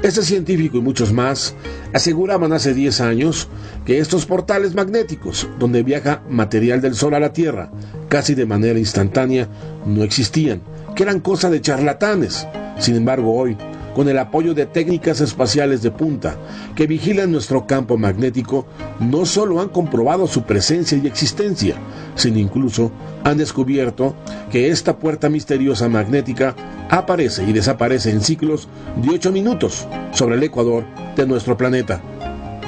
Este 0.06 0.22
científico 0.22 0.78
y 0.78 0.80
muchos 0.80 1.12
más 1.12 1.56
aseguraban 1.92 2.52
hace 2.52 2.72
10 2.74 3.00
años 3.00 3.48
que 3.84 3.98
estos 3.98 4.24
portales 4.24 4.72
magnéticos, 4.72 5.48
donde 5.58 5.82
viaja 5.82 6.22
material 6.30 6.80
del 6.80 6.94
Sol 6.94 7.14
a 7.14 7.18
la 7.18 7.32
Tierra 7.32 7.72
casi 8.08 8.36
de 8.36 8.46
manera 8.46 8.78
instantánea, 8.78 9.48
no 9.84 10.04
existían, 10.04 10.62
que 10.94 11.02
eran 11.02 11.18
cosa 11.18 11.50
de 11.50 11.60
charlatanes. 11.60 12.46
Sin 12.78 12.94
embargo, 12.94 13.34
hoy, 13.34 13.56
con 13.96 14.10
el 14.10 14.18
apoyo 14.18 14.52
de 14.52 14.66
técnicas 14.66 15.22
espaciales 15.22 15.80
de 15.80 15.90
punta 15.90 16.36
que 16.74 16.86
vigilan 16.86 17.32
nuestro 17.32 17.66
campo 17.66 17.96
magnético, 17.96 18.66
no 19.00 19.24
solo 19.24 19.58
han 19.58 19.70
comprobado 19.70 20.26
su 20.26 20.42
presencia 20.42 21.00
y 21.02 21.06
existencia, 21.06 21.76
sino 22.14 22.38
incluso 22.38 22.92
han 23.24 23.38
descubierto 23.38 24.14
que 24.50 24.68
esta 24.68 24.98
puerta 24.98 25.30
misteriosa 25.30 25.88
magnética 25.88 26.54
aparece 26.90 27.44
y 27.44 27.54
desaparece 27.54 28.10
en 28.10 28.20
ciclos 28.20 28.68
de 28.96 29.14
8 29.14 29.32
minutos 29.32 29.88
sobre 30.12 30.34
el 30.36 30.42
ecuador 30.42 30.84
de 31.16 31.26
nuestro 31.26 31.56
planeta. 31.56 32.02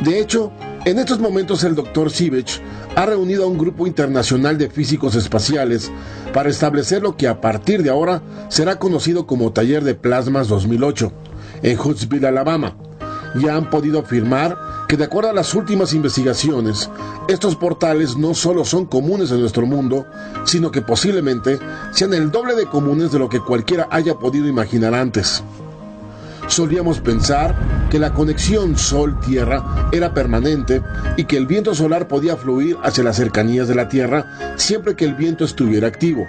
De 0.02 0.20
hecho, 0.20 0.50
en 0.88 0.98
estos 0.98 1.18
momentos 1.18 1.64
el 1.64 1.74
doctor 1.74 2.10
Sivech 2.10 2.62
ha 2.96 3.04
reunido 3.04 3.44
a 3.44 3.46
un 3.46 3.58
grupo 3.58 3.86
internacional 3.86 4.56
de 4.56 4.70
físicos 4.70 5.14
espaciales 5.16 5.90
para 6.32 6.48
establecer 6.48 7.02
lo 7.02 7.14
que 7.14 7.28
a 7.28 7.42
partir 7.42 7.82
de 7.82 7.90
ahora 7.90 8.22
será 8.48 8.78
conocido 8.78 9.26
como 9.26 9.52
Taller 9.52 9.84
de 9.84 9.94
Plasmas 9.94 10.48
2008 10.48 11.12
en 11.62 11.78
Huntsville, 11.78 12.26
Alabama. 12.26 12.74
Ya 13.34 13.54
han 13.54 13.68
podido 13.68 13.98
afirmar 13.98 14.56
que 14.88 14.96
de 14.96 15.04
acuerdo 15.04 15.28
a 15.28 15.34
las 15.34 15.52
últimas 15.52 15.92
investigaciones, 15.92 16.88
estos 17.28 17.54
portales 17.54 18.16
no 18.16 18.32
solo 18.32 18.64
son 18.64 18.86
comunes 18.86 19.30
en 19.30 19.40
nuestro 19.40 19.66
mundo, 19.66 20.06
sino 20.46 20.70
que 20.70 20.80
posiblemente 20.80 21.58
sean 21.92 22.14
el 22.14 22.30
doble 22.30 22.54
de 22.54 22.64
comunes 22.64 23.12
de 23.12 23.18
lo 23.18 23.28
que 23.28 23.40
cualquiera 23.40 23.88
haya 23.90 24.14
podido 24.14 24.48
imaginar 24.48 24.94
antes. 24.94 25.44
Solíamos 26.48 27.00
pensar 27.00 27.54
que 27.90 27.98
la 27.98 28.14
conexión 28.14 28.76
Sol-Tierra 28.76 29.88
era 29.92 30.14
permanente 30.14 30.82
y 31.16 31.24
que 31.24 31.36
el 31.36 31.46
viento 31.46 31.74
solar 31.74 32.08
podía 32.08 32.36
fluir 32.36 32.76
hacia 32.82 33.04
las 33.04 33.16
cercanías 33.16 33.68
de 33.68 33.74
la 33.74 33.88
Tierra 33.88 34.54
siempre 34.56 34.96
que 34.96 35.04
el 35.04 35.14
viento 35.14 35.44
estuviera 35.44 35.86
activo. 35.86 36.26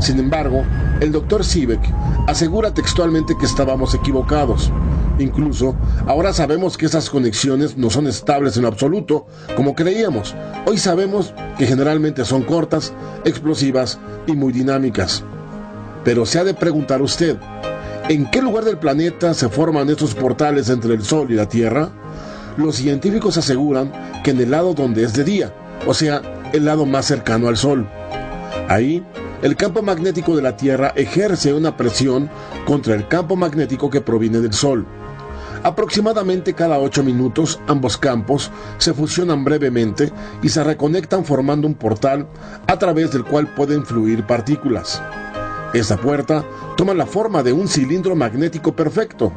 Sin 0.00 0.18
embargo, 0.18 0.64
el 1.00 1.12
doctor 1.12 1.44
Sivek 1.44 1.80
asegura 2.26 2.74
textualmente 2.74 3.34
que 3.38 3.46
estábamos 3.46 3.94
equivocados. 3.94 4.72
Incluso, 5.20 5.76
ahora 6.06 6.32
sabemos 6.32 6.76
que 6.76 6.86
esas 6.86 7.08
conexiones 7.08 7.76
no 7.76 7.90
son 7.90 8.06
estables 8.06 8.56
en 8.56 8.64
absoluto, 8.64 9.26
como 9.56 9.74
creíamos. 9.74 10.34
Hoy 10.66 10.78
sabemos 10.78 11.32
que 11.56 11.66
generalmente 11.66 12.24
son 12.24 12.42
cortas, 12.42 12.92
explosivas 13.24 13.98
y 14.26 14.32
muy 14.32 14.52
dinámicas. 14.52 15.24
Pero 16.04 16.26
se 16.26 16.38
ha 16.38 16.44
de 16.44 16.54
preguntar 16.54 17.02
usted, 17.02 17.36
¿en 18.08 18.30
qué 18.30 18.40
lugar 18.40 18.64
del 18.64 18.78
planeta 18.78 19.34
se 19.34 19.48
forman 19.48 19.90
estos 19.90 20.14
portales 20.14 20.70
entre 20.70 20.94
el 20.94 21.02
Sol 21.02 21.30
y 21.30 21.34
la 21.34 21.48
Tierra? 21.48 21.90
Los 22.56 22.76
científicos 22.76 23.36
aseguran 23.36 23.92
que 24.24 24.30
en 24.30 24.40
el 24.40 24.50
lado 24.50 24.74
donde 24.74 25.04
es 25.04 25.12
de 25.12 25.24
día, 25.24 25.54
o 25.86 25.94
sea, 25.94 26.22
el 26.52 26.64
lado 26.64 26.86
más 26.86 27.06
cercano 27.06 27.48
al 27.48 27.56
Sol. 27.56 27.88
Ahí, 28.68 29.04
el 29.42 29.56
campo 29.56 29.82
magnético 29.82 30.34
de 30.34 30.42
la 30.42 30.56
Tierra 30.56 30.92
ejerce 30.96 31.52
una 31.52 31.76
presión 31.76 32.30
contra 32.66 32.94
el 32.94 33.06
campo 33.06 33.36
magnético 33.36 33.90
que 33.90 34.00
proviene 34.00 34.40
del 34.40 34.54
Sol. 34.54 34.86
Aproximadamente 35.62 36.54
cada 36.54 36.78
8 36.78 37.02
minutos 37.02 37.60
ambos 37.66 37.98
campos 37.98 38.50
se 38.78 38.94
fusionan 38.94 39.44
brevemente 39.44 40.12
y 40.42 40.48
se 40.48 40.64
reconectan 40.64 41.24
formando 41.24 41.66
un 41.66 41.74
portal 41.74 42.26
a 42.66 42.78
través 42.78 43.12
del 43.12 43.24
cual 43.24 43.52
pueden 43.54 43.84
fluir 43.84 44.24
partículas. 44.24 45.02
Esta 45.74 45.98
puerta 45.98 46.44
toma 46.76 46.94
la 46.94 47.04
forma 47.04 47.42
de 47.42 47.52
un 47.52 47.68
cilindro 47.68 48.16
magnético 48.16 48.74
perfecto, 48.74 49.32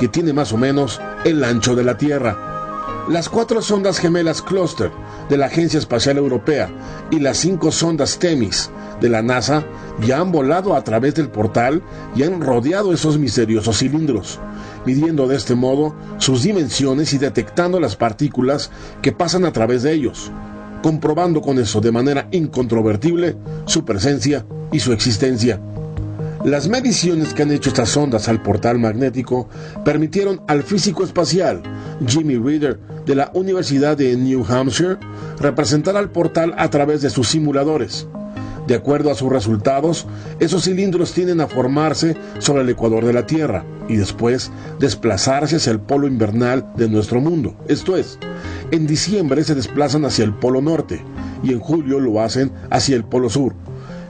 que 0.00 0.08
tiene 0.08 0.32
más 0.32 0.52
o 0.52 0.56
menos 0.56 1.00
el 1.24 1.44
ancho 1.44 1.76
de 1.76 1.84
la 1.84 1.96
Tierra. 1.96 3.04
Las 3.08 3.28
cuatro 3.28 3.62
sondas 3.62 3.98
gemelas 3.98 4.42
Cluster 4.42 4.90
de 5.28 5.36
la 5.36 5.46
Agencia 5.46 5.78
Espacial 5.78 6.18
Europea 6.18 6.68
y 7.10 7.20
las 7.20 7.38
cinco 7.38 7.70
sondas 7.70 8.18
Temis 8.18 8.68
de 9.00 9.08
la 9.08 9.22
NASA 9.22 9.64
ya 10.04 10.18
han 10.18 10.32
volado 10.32 10.74
a 10.74 10.82
través 10.82 11.14
del 11.14 11.28
portal 11.28 11.82
y 12.16 12.24
han 12.24 12.40
rodeado 12.40 12.92
esos 12.92 13.18
misteriosos 13.18 13.78
cilindros, 13.78 14.40
midiendo 14.84 15.28
de 15.28 15.36
este 15.36 15.54
modo 15.54 15.94
sus 16.18 16.42
dimensiones 16.42 17.12
y 17.12 17.18
detectando 17.18 17.78
las 17.78 17.94
partículas 17.94 18.72
que 19.02 19.12
pasan 19.12 19.44
a 19.44 19.52
través 19.52 19.84
de 19.84 19.92
ellos, 19.92 20.32
comprobando 20.82 21.40
con 21.40 21.58
eso 21.58 21.80
de 21.80 21.92
manera 21.92 22.28
incontrovertible 22.30 23.36
su 23.66 23.84
presencia 23.84 24.46
y 24.72 24.80
su 24.80 24.92
existencia. 24.92 25.60
Las 26.44 26.68
mediciones 26.68 27.34
que 27.34 27.42
han 27.42 27.50
hecho 27.50 27.70
estas 27.70 27.88
sondas 27.88 28.28
al 28.28 28.40
portal 28.42 28.78
magnético 28.78 29.48
permitieron 29.84 30.42
al 30.46 30.62
físico 30.62 31.02
espacial 31.02 31.62
Jimmy 32.06 32.36
Reader 32.36 32.78
de 33.04 33.14
la 33.16 33.30
Universidad 33.34 33.96
de 33.96 34.16
New 34.16 34.44
Hampshire 34.48 34.96
representar 35.40 35.96
al 35.96 36.10
portal 36.10 36.54
a 36.56 36.70
través 36.70 37.02
de 37.02 37.10
sus 37.10 37.28
simuladores. 37.28 38.06
De 38.66 38.74
acuerdo 38.74 39.10
a 39.10 39.14
sus 39.14 39.30
resultados, 39.30 40.06
esos 40.40 40.64
cilindros 40.64 41.12
tienden 41.12 41.40
a 41.40 41.46
formarse 41.46 42.16
sobre 42.38 42.62
el 42.62 42.68
ecuador 42.68 43.04
de 43.04 43.12
la 43.12 43.26
Tierra 43.26 43.64
y 43.88 43.96
después 43.96 44.50
desplazarse 44.80 45.56
hacia 45.56 45.70
el 45.70 45.80
polo 45.80 46.08
invernal 46.08 46.72
de 46.76 46.88
nuestro 46.88 47.20
mundo. 47.20 47.56
Esto 47.68 47.96
es, 47.96 48.18
en 48.72 48.86
diciembre 48.86 49.44
se 49.44 49.54
desplazan 49.54 50.04
hacia 50.04 50.24
el 50.24 50.34
polo 50.34 50.60
norte 50.60 51.00
y 51.42 51.52
en 51.52 51.60
julio 51.60 52.00
lo 52.00 52.20
hacen 52.20 52.52
hacia 52.70 52.96
el 52.96 53.04
polo 53.04 53.30
sur. 53.30 53.54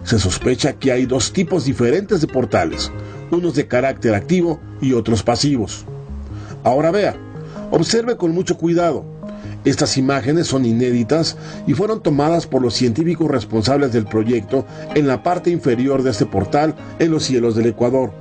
Se 0.04 0.18
sospecha 0.18 0.74
que 0.74 0.92
hay 0.92 1.04
dos 1.04 1.32
tipos 1.32 1.64
diferentes 1.64 2.20
de 2.20 2.26
portales, 2.26 2.90
unos 3.30 3.54
de 3.54 3.66
carácter 3.66 4.14
activo 4.14 4.60
y 4.80 4.92
otros 4.92 5.22
pasivos. 5.22 5.84
Ahora 6.64 6.90
vea, 6.90 7.16
observe 7.70 8.16
con 8.16 8.32
mucho 8.32 8.56
cuidado. 8.56 9.04
Estas 9.64 9.96
imágenes 9.98 10.46
son 10.46 10.64
inéditas 10.64 11.36
y 11.66 11.74
fueron 11.74 12.02
tomadas 12.02 12.46
por 12.46 12.62
los 12.62 12.74
científicos 12.74 13.28
responsables 13.28 13.92
del 13.92 14.06
proyecto 14.06 14.64
en 14.94 15.08
la 15.08 15.22
parte 15.22 15.50
inferior 15.50 16.02
de 16.02 16.10
este 16.10 16.24
portal 16.24 16.76
en 16.98 17.10
los 17.10 17.24
cielos 17.24 17.56
del 17.56 17.66
Ecuador. 17.66 18.12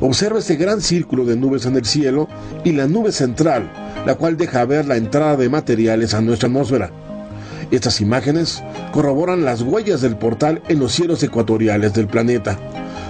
Observe 0.00 0.40
este 0.40 0.56
gran 0.56 0.80
círculo 0.80 1.24
de 1.24 1.36
nubes 1.36 1.64
en 1.66 1.76
el 1.76 1.84
cielo 1.84 2.28
y 2.64 2.72
la 2.72 2.88
nube 2.88 3.12
central, 3.12 3.70
la 4.06 4.14
cual 4.16 4.36
deja 4.36 4.64
ver 4.64 4.86
la 4.86 4.96
entrada 4.96 5.36
de 5.36 5.48
materiales 5.48 6.14
a 6.14 6.20
nuestra 6.20 6.48
atmósfera. 6.48 6.90
Estas 7.70 8.00
imágenes 8.00 8.62
corroboran 8.92 9.44
las 9.44 9.62
huellas 9.62 10.00
del 10.00 10.16
portal 10.16 10.62
en 10.68 10.78
los 10.78 10.92
cielos 10.92 11.22
ecuatoriales 11.22 11.94
del 11.94 12.06
planeta. 12.06 12.58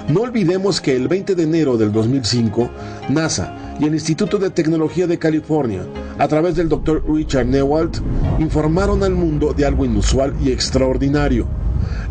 No 0.09 0.21
olvidemos 0.21 0.81
que 0.81 0.95
el 0.95 1.09
20 1.09 1.35
de 1.35 1.43
enero 1.43 1.77
del 1.77 1.93
2005, 1.93 2.71
NASA 3.09 3.77
y 3.81 3.87
el 3.87 3.95
Instituto 3.95 4.39
de 4.39 4.51
Tecnología 4.51 5.07
de 5.07 5.19
California, 5.19 5.83
a 6.19 6.29
través 6.29 6.55
del 6.57 6.69
Dr. 6.69 7.03
Richard 7.09 7.47
Newalt, 7.47 7.99
informaron 8.39 9.03
al 9.03 9.15
mundo 9.15 9.53
de 9.53 9.67
algo 9.67 9.85
inusual 9.85 10.35
y 10.43 10.53
extraordinario. 10.53 11.47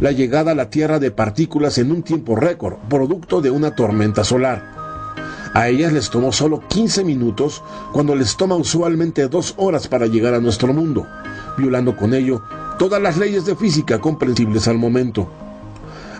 La 0.01 0.11
llegada 0.11 0.51
a 0.51 0.55
la 0.55 0.69
Tierra 0.69 0.99
de 0.99 1.11
partículas 1.11 1.77
en 1.77 1.91
un 1.91 2.03
tiempo 2.03 2.35
récord, 2.35 2.75
producto 2.89 3.41
de 3.41 3.51
una 3.51 3.75
tormenta 3.75 4.23
solar. 4.23 4.72
A 5.53 5.67
ellas 5.67 5.93
les 5.93 6.09
tomó 6.09 6.31
solo 6.31 6.63
15 6.67 7.03
minutos 7.03 7.61
cuando 7.91 8.15
les 8.15 8.35
toma 8.35 8.55
usualmente 8.55 9.27
dos 9.27 9.53
horas 9.57 9.87
para 9.87 10.07
llegar 10.07 10.33
a 10.33 10.39
nuestro 10.39 10.73
mundo, 10.73 11.05
violando 11.57 11.95
con 11.95 12.15
ello 12.15 12.41
todas 12.79 12.99
las 12.99 13.17
leyes 13.17 13.45
de 13.45 13.55
física 13.55 13.99
comprensibles 13.99 14.67
al 14.67 14.79
momento. 14.79 15.29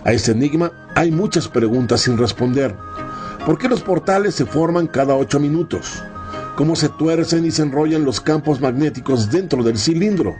A 0.04 0.12
este 0.12 0.30
enigma 0.32 0.70
hay 0.94 1.10
muchas 1.10 1.48
preguntas 1.48 2.02
sin 2.02 2.16
responder. 2.16 2.76
¿Por 3.44 3.58
qué 3.58 3.68
los 3.68 3.82
portales 3.82 4.36
se 4.36 4.46
forman 4.46 4.86
cada 4.86 5.16
ocho 5.16 5.40
minutos? 5.40 6.00
¿Cómo 6.56 6.76
se 6.76 6.88
tuercen 6.88 7.44
y 7.44 7.50
se 7.50 7.62
enrollan 7.62 8.04
los 8.04 8.20
campos 8.20 8.60
magnéticos 8.60 9.32
dentro 9.32 9.64
del 9.64 9.78
cilindro? 9.78 10.32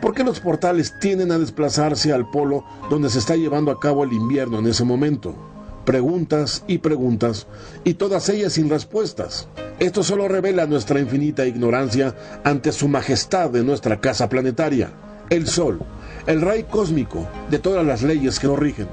¿Por 0.00 0.14
qué 0.14 0.22
los 0.22 0.38
portales 0.38 0.94
tienden 1.00 1.32
a 1.32 1.38
desplazarse 1.38 2.12
al 2.12 2.30
polo 2.30 2.64
donde 2.88 3.10
se 3.10 3.18
está 3.18 3.34
llevando 3.34 3.72
a 3.72 3.80
cabo 3.80 4.04
el 4.04 4.12
invierno 4.12 4.60
en 4.60 4.68
ese 4.68 4.84
momento? 4.84 5.49
Preguntas 5.90 6.62
y 6.68 6.78
preguntas, 6.78 7.48
y 7.82 7.94
todas 7.94 8.28
ellas 8.28 8.52
sin 8.52 8.70
respuestas. 8.70 9.48
Esto 9.80 10.04
solo 10.04 10.28
revela 10.28 10.64
nuestra 10.64 11.00
infinita 11.00 11.44
ignorancia 11.44 12.14
ante 12.44 12.70
su 12.70 12.86
majestad 12.86 13.50
de 13.50 13.64
nuestra 13.64 14.00
casa 14.00 14.28
planetaria, 14.28 14.92
el 15.30 15.48
Sol, 15.48 15.80
el 16.28 16.42
rey 16.42 16.62
cósmico 16.62 17.26
de 17.50 17.58
todas 17.58 17.84
las 17.84 18.02
leyes 18.02 18.38
que 18.38 18.46
nos 18.46 18.60
rigen. 18.60 18.86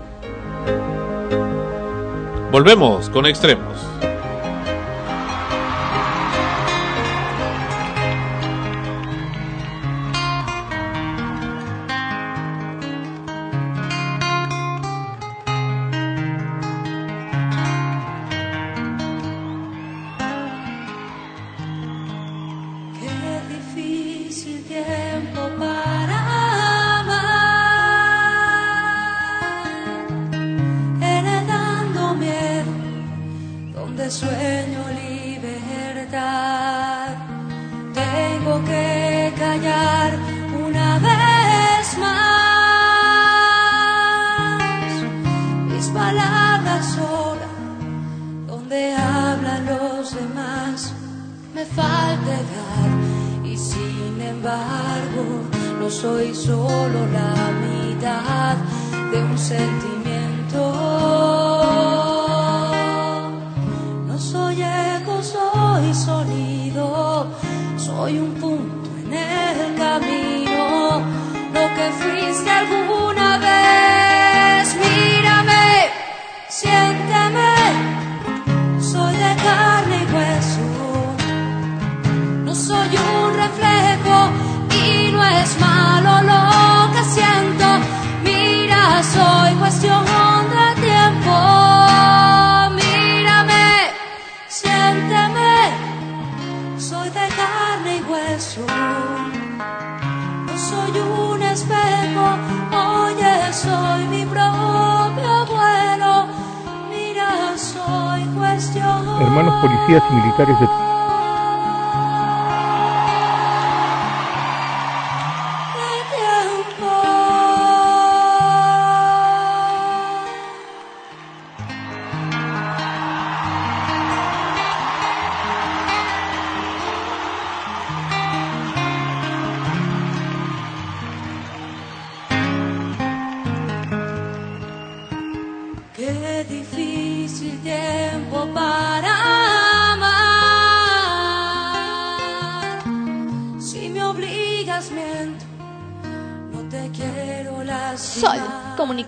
Volvemos 2.52 3.12
con 3.12 3.28
extremos. 3.28 3.78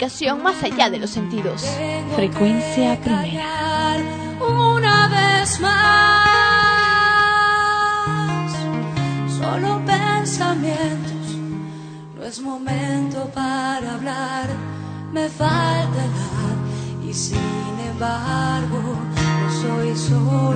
Comunicación 0.09 0.41
más 0.43 0.63
allá 0.63 0.89
de 0.89 0.97
los 0.97 1.11
sentidos. 1.11 1.65
Frecuencia 2.15 2.99
primera. 2.99 3.97
una 4.39 5.07
vez 5.07 5.59
más. 5.59 6.25
Solo 9.37 9.81
pensamientos, 9.85 11.37
no 12.15 12.23
es 12.25 12.41
momento 12.41 13.29
para 13.33 13.95
hablar. 13.95 14.47
Me 15.13 15.29
falta 15.29 16.05
edad 16.05 16.55
y 17.07 17.13
sin 17.13 17.79
embargo 17.91 18.97
no 19.41 19.51
soy 19.61 19.95
solo 19.95 20.48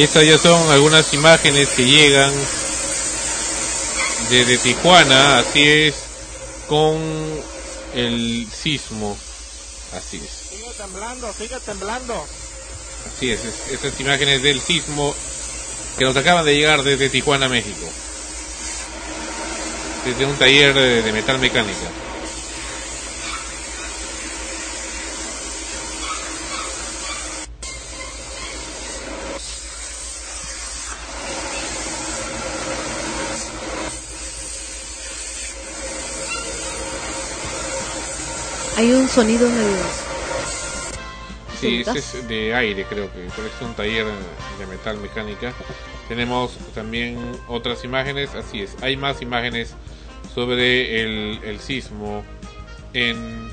Y 0.00 0.02
estas 0.02 0.24
ya 0.24 0.38
son 0.38 0.70
algunas 0.70 1.12
imágenes 1.12 1.68
que 1.76 1.84
llegan 1.84 2.32
desde 4.30 4.56
Tijuana, 4.56 5.40
así 5.40 5.68
es, 5.68 5.94
con 6.66 6.98
el 7.94 8.48
sismo. 8.50 9.14
Así 9.94 10.16
es. 10.24 10.56
Sigue 10.58 10.70
temblando, 10.78 11.30
sigue 11.34 11.60
temblando. 11.60 12.26
Así 13.14 13.30
es, 13.30 13.40
es- 13.44 13.72
estas 13.72 14.00
imágenes 14.00 14.42
del 14.42 14.62
sismo 14.62 15.14
que 15.98 16.06
nos 16.06 16.16
acaban 16.16 16.46
de 16.46 16.54
llegar 16.56 16.82
desde 16.82 17.10
Tijuana, 17.10 17.50
México. 17.50 17.86
Desde 20.06 20.24
un 20.24 20.36
taller 20.38 20.72
de, 20.72 21.02
de 21.02 21.12
metal 21.12 21.38
mecánica. 21.40 21.76
Hay 38.80 38.94
un 38.94 39.06
sonido 39.08 39.46
medio. 39.46 39.76
Sí, 41.60 41.82
ese 41.82 41.98
es 41.98 42.26
de 42.26 42.54
aire, 42.54 42.86
creo 42.88 43.12
que, 43.12 43.26
es 43.26 43.34
un 43.60 43.74
taller 43.74 44.06
de 44.58 44.66
metal 44.66 44.96
mecánica. 44.96 45.52
Tenemos 46.08 46.56
también 46.74 47.18
otras 47.46 47.84
imágenes, 47.84 48.34
así 48.34 48.62
es, 48.62 48.82
hay 48.82 48.96
más 48.96 49.20
imágenes 49.20 49.74
sobre 50.34 51.02
el, 51.02 51.40
el 51.44 51.60
sismo 51.60 52.24
en 52.94 53.50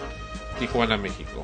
Tijuana, 0.59 0.95
México. 0.95 1.43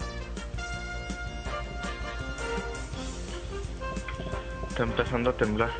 Está 4.69 4.83
empezando 4.83 5.31
a 5.31 5.33
temblar. 5.33 5.71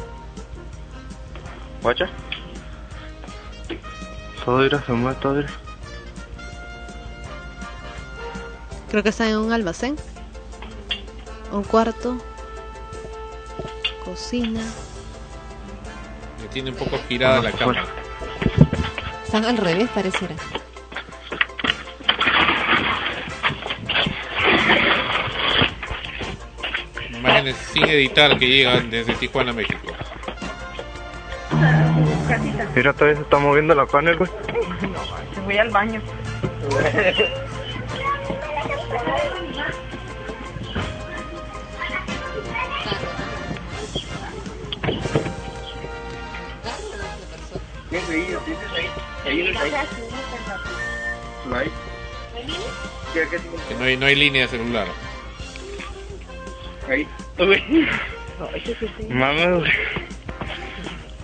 ¿Guacha? 1.81 2.09
Todo 4.43 4.65
irá, 4.65 4.85
se 4.85 4.91
mueve 4.91 5.17
todo 5.21 5.39
irá. 5.39 5.72
Creo 8.93 9.01
que 9.01 9.09
está 9.09 9.27
en 9.27 9.37
un 9.37 9.51
almacén. 9.51 9.95
Un 11.51 11.63
cuarto. 11.63 12.15
Cocina. 14.05 14.61
Me 16.39 16.47
tiene 16.49 16.69
un 16.69 16.75
poco 16.75 16.99
girada 17.09 17.41
la 17.41 17.51
cámara. 17.53 17.85
Están 19.25 19.45
al 19.45 19.57
revés, 19.57 19.89
pareciera. 19.89 20.35
Imágenes 27.09 27.55
sin 27.73 27.85
editar 27.85 28.37
que 28.37 28.47
llegan 28.47 28.91
desde 28.91 29.15
Tijuana, 29.15 29.53
México. 29.53 29.87
Mira, 32.75 32.93
todavía 32.93 33.15
se 33.15 33.23
está 33.23 33.39
moviendo 33.39 33.73
la 33.73 33.87
panel, 33.87 34.17
güey. 34.17 34.29
Voy 35.45 35.57
al 35.57 35.71
baño. 35.71 35.99
No 51.49 51.55
hay. 51.55 51.71
Que 53.13 53.75
no 53.75 53.83
hay, 53.83 53.97
no 53.97 54.05
hay 54.07 54.15
línea 54.15 54.47
celular. 54.47 54.87
Ahí. 56.89 57.07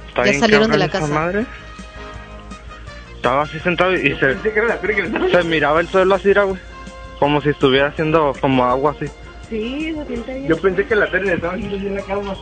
Está 0.08 0.26
Ya 0.26 0.40
salieron 0.40 0.72
de 0.72 0.78
la 0.78 0.90
casa. 0.90 1.08
madre. 1.08 1.46
Estaba 3.16 3.42
así 3.44 3.60
sentado 3.60 3.94
y 3.94 4.16
se, 4.16 4.38
se 4.40 5.44
miraba 5.44 5.82
el 5.82 5.88
suelo 5.90 6.16
así, 6.16 6.30
era, 6.30 6.44
güey. 6.44 6.60
Como 7.20 7.42
si 7.42 7.50
estuviera 7.50 7.88
haciendo 7.88 8.34
como 8.40 8.64
agua 8.64 8.92
así. 8.92 9.08
Sí, 9.50 9.94
se 9.94 10.06
siente 10.06 10.34
bien. 10.34 10.48
Yo 10.48 10.58
pensé 10.62 10.86
que 10.86 10.96
la 10.96 11.10
tele 11.12 11.26
le 11.26 11.34
estaba 11.34 11.54
haciendo 11.56 11.76
así 11.76 11.88
en 11.88 11.96
la 11.96 12.04
cama. 12.04 12.36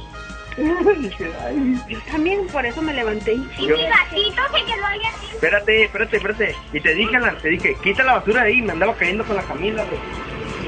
Yo 0.57 1.99
también, 2.11 2.47
por 2.47 2.65
eso 2.65 2.81
me 2.81 2.93
levanté. 2.93 3.34
Y 3.34 3.41
mi 3.67 3.67
gatito 3.67 4.41
se 4.51 4.65
quedó 4.65 4.85
ahí 4.85 5.01
así. 5.05 5.27
Espérate, 5.34 5.84
espérate, 5.84 6.17
espérate. 6.17 6.55
Y 6.73 6.81
te 6.81 6.95
dije, 6.95 7.15
Alan, 7.15 7.38
te 7.38 7.49
dije, 7.49 7.77
quita 7.84 8.03
la 8.03 8.13
basura 8.13 8.41
de 8.43 8.47
ahí. 8.47 8.61
Me 8.61 8.71
andaba 8.71 8.95
cayendo 8.95 9.23
con 9.23 9.35
la 9.35 9.43
Camila, 9.43 9.85
güey. 9.85 9.99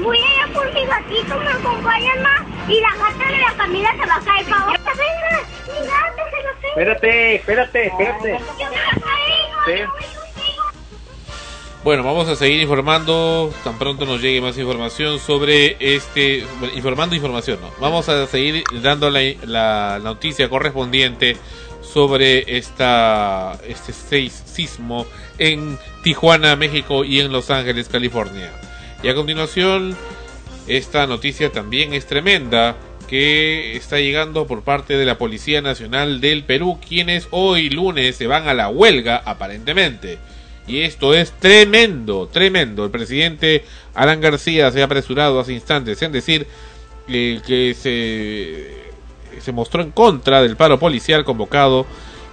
Voy 0.02 0.18
allá 0.18 0.52
por 0.54 0.72
mi 0.72 0.86
gatito, 0.86 1.38
me 1.40 1.50
acompañan 1.50 2.22
más. 2.22 2.40
Y 2.68 2.80
la 2.80 2.90
gata 2.90 3.32
de 3.32 3.38
la 3.38 3.52
Camila 3.56 3.90
se 3.92 4.06
va 4.06 4.14
a 4.14 4.20
caer 4.20 4.46
para 4.46 4.62
abajo. 4.62 4.78
Venga, 4.96 5.42
mi 5.66 5.86
gato 5.86 6.22
se 6.30 6.42
lo 6.42 6.52
tengo. 6.60 6.68
Espérate, 6.68 7.34
espérate, 7.34 7.86
espérate. 7.86 8.38
Yo 8.58 8.70
me 8.70 8.76
la 8.76 8.92
caigo. 9.66 9.92
Bueno, 11.82 12.04
vamos 12.04 12.28
a 12.28 12.36
seguir 12.36 12.60
informando 12.60 13.52
tan 13.64 13.78
pronto 13.78 14.04
nos 14.04 14.20
llegue 14.20 14.42
más 14.42 14.58
información 14.58 15.18
sobre 15.18 15.76
este, 15.80 16.44
informando 16.74 17.14
información, 17.16 17.58
¿no? 17.62 17.70
Vamos 17.80 18.06
a 18.10 18.26
seguir 18.26 18.64
dando 18.82 19.08
la, 19.08 19.20
la 19.46 19.98
noticia 20.02 20.50
correspondiente 20.50 21.38
sobre 21.80 22.58
esta 22.58 23.58
este 23.66 23.94
seis- 23.94 24.42
sismo 24.44 25.06
en 25.38 25.78
Tijuana, 26.04 26.54
México 26.54 27.02
y 27.02 27.20
en 27.20 27.32
Los 27.32 27.50
Ángeles, 27.50 27.88
California. 27.88 28.52
Y 29.02 29.08
a 29.08 29.14
continuación, 29.14 29.96
esta 30.66 31.06
noticia 31.06 31.50
también 31.50 31.94
es 31.94 32.04
tremenda 32.06 32.76
que 33.08 33.74
está 33.74 33.98
llegando 33.98 34.46
por 34.46 34.62
parte 34.62 34.98
de 34.98 35.06
la 35.06 35.16
Policía 35.16 35.62
Nacional 35.62 36.20
del 36.20 36.44
Perú, 36.44 36.78
quienes 36.86 37.26
hoy 37.30 37.70
lunes 37.70 38.16
se 38.16 38.26
van 38.26 38.48
a 38.48 38.54
la 38.54 38.68
huelga 38.68 39.22
aparentemente. 39.24 40.18
Y 40.70 40.82
esto 40.82 41.14
es 41.14 41.32
tremendo, 41.32 42.28
tremendo. 42.28 42.84
El 42.84 42.92
presidente 42.92 43.64
Alan 43.92 44.20
García 44.20 44.70
se 44.70 44.82
ha 44.82 44.84
apresurado 44.84 45.40
hace 45.40 45.52
instantes 45.52 46.00
en 46.00 46.12
decir 46.12 46.46
eh, 47.08 47.40
que 47.44 47.74
se, 47.74 49.40
se 49.40 49.50
mostró 49.50 49.82
en 49.82 49.90
contra 49.90 50.42
del 50.42 50.56
paro 50.56 50.78
policial 50.78 51.24
convocado 51.24 51.86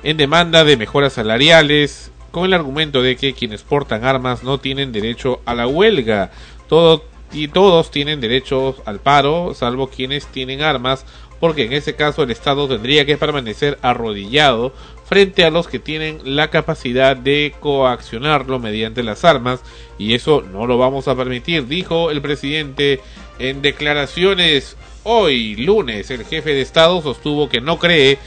en 0.03 0.17
demanda 0.17 0.63
de 0.63 0.77
mejoras 0.77 1.13
salariales 1.13 2.11
con 2.29 2.45
el 2.45 2.53
argumento 2.53 3.01
de 3.01 3.15
que 3.15 3.33
quienes 3.33 3.63
portan 3.63 4.05
armas 4.05 4.43
no 4.43 4.59
tienen 4.59 4.91
derecho 4.91 5.41
a 5.45 5.55
la 5.55 5.65
huelga. 5.65 6.29
Todo, 6.69 7.05
y 7.33 7.47
todos 7.47 7.89
tienen 7.89 8.21
derecho 8.21 8.75
al 8.85 8.99
paro, 8.99 9.55
salvo 9.55 9.89
quienes 9.89 10.27
tienen 10.27 10.61
armas, 10.61 11.07
porque 11.39 11.65
en 11.65 11.73
ese 11.73 11.95
caso 11.95 12.21
el 12.21 12.29
Estado 12.29 12.67
tendría 12.67 13.05
que 13.05 13.17
permanecer 13.17 13.79
arrodillado 13.81 14.73
frente 15.07 15.45
a 15.45 15.49
los 15.49 15.67
que 15.67 15.79
tienen 15.79 16.19
la 16.23 16.49
capacidad 16.49 17.15
de 17.15 17.55
coaccionarlo 17.59 18.59
mediante 18.59 19.03
las 19.03 19.23
armas, 19.23 19.61
y 19.97 20.13
eso 20.13 20.41
no 20.41 20.67
lo 20.67 20.77
vamos 20.77 21.07
a 21.07 21.15
permitir, 21.15 21.67
dijo 21.67 22.11
el 22.11 22.21
presidente 22.21 22.99
en 23.39 23.61
declaraciones 23.61 24.75
hoy 25.03 25.55
lunes. 25.55 26.11
El 26.11 26.25
jefe 26.25 26.53
de 26.53 26.61
Estado 26.61 27.01
sostuvo 27.01 27.47
que 27.47 27.61
no 27.61 27.79
cree 27.79 28.19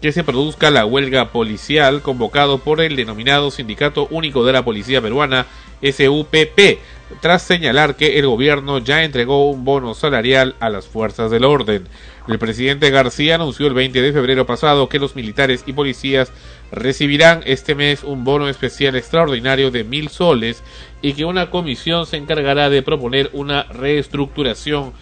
que 0.00 0.12
se 0.12 0.24
produzca 0.24 0.70
la 0.70 0.86
huelga 0.86 1.32
policial 1.32 2.02
convocado 2.02 2.58
por 2.58 2.80
el 2.80 2.96
denominado 2.96 3.50
Sindicato 3.50 4.06
Único 4.10 4.44
de 4.44 4.52
la 4.52 4.64
Policía 4.64 5.02
Peruana, 5.02 5.46
SUPP, 5.82 6.78
tras 7.20 7.42
señalar 7.42 7.96
que 7.96 8.18
el 8.18 8.26
gobierno 8.26 8.78
ya 8.78 9.02
entregó 9.02 9.50
un 9.50 9.64
bono 9.64 9.94
salarial 9.94 10.54
a 10.60 10.68
las 10.70 10.86
fuerzas 10.86 11.30
del 11.30 11.44
orden. 11.44 11.88
El 12.28 12.38
presidente 12.38 12.90
García 12.90 13.36
anunció 13.36 13.66
el 13.66 13.74
20 13.74 14.02
de 14.02 14.12
febrero 14.12 14.44
pasado 14.46 14.88
que 14.88 14.98
los 14.98 15.16
militares 15.16 15.64
y 15.66 15.72
policías 15.72 16.30
recibirán 16.70 17.40
este 17.46 17.74
mes 17.74 18.04
un 18.04 18.24
bono 18.24 18.48
especial 18.48 18.96
extraordinario 18.96 19.70
de 19.70 19.84
mil 19.84 20.10
soles 20.10 20.62
y 21.00 21.14
que 21.14 21.24
una 21.24 21.50
comisión 21.50 22.06
se 22.06 22.18
encargará 22.18 22.68
de 22.68 22.82
proponer 22.82 23.30
una 23.32 23.62
reestructuración 23.64 24.92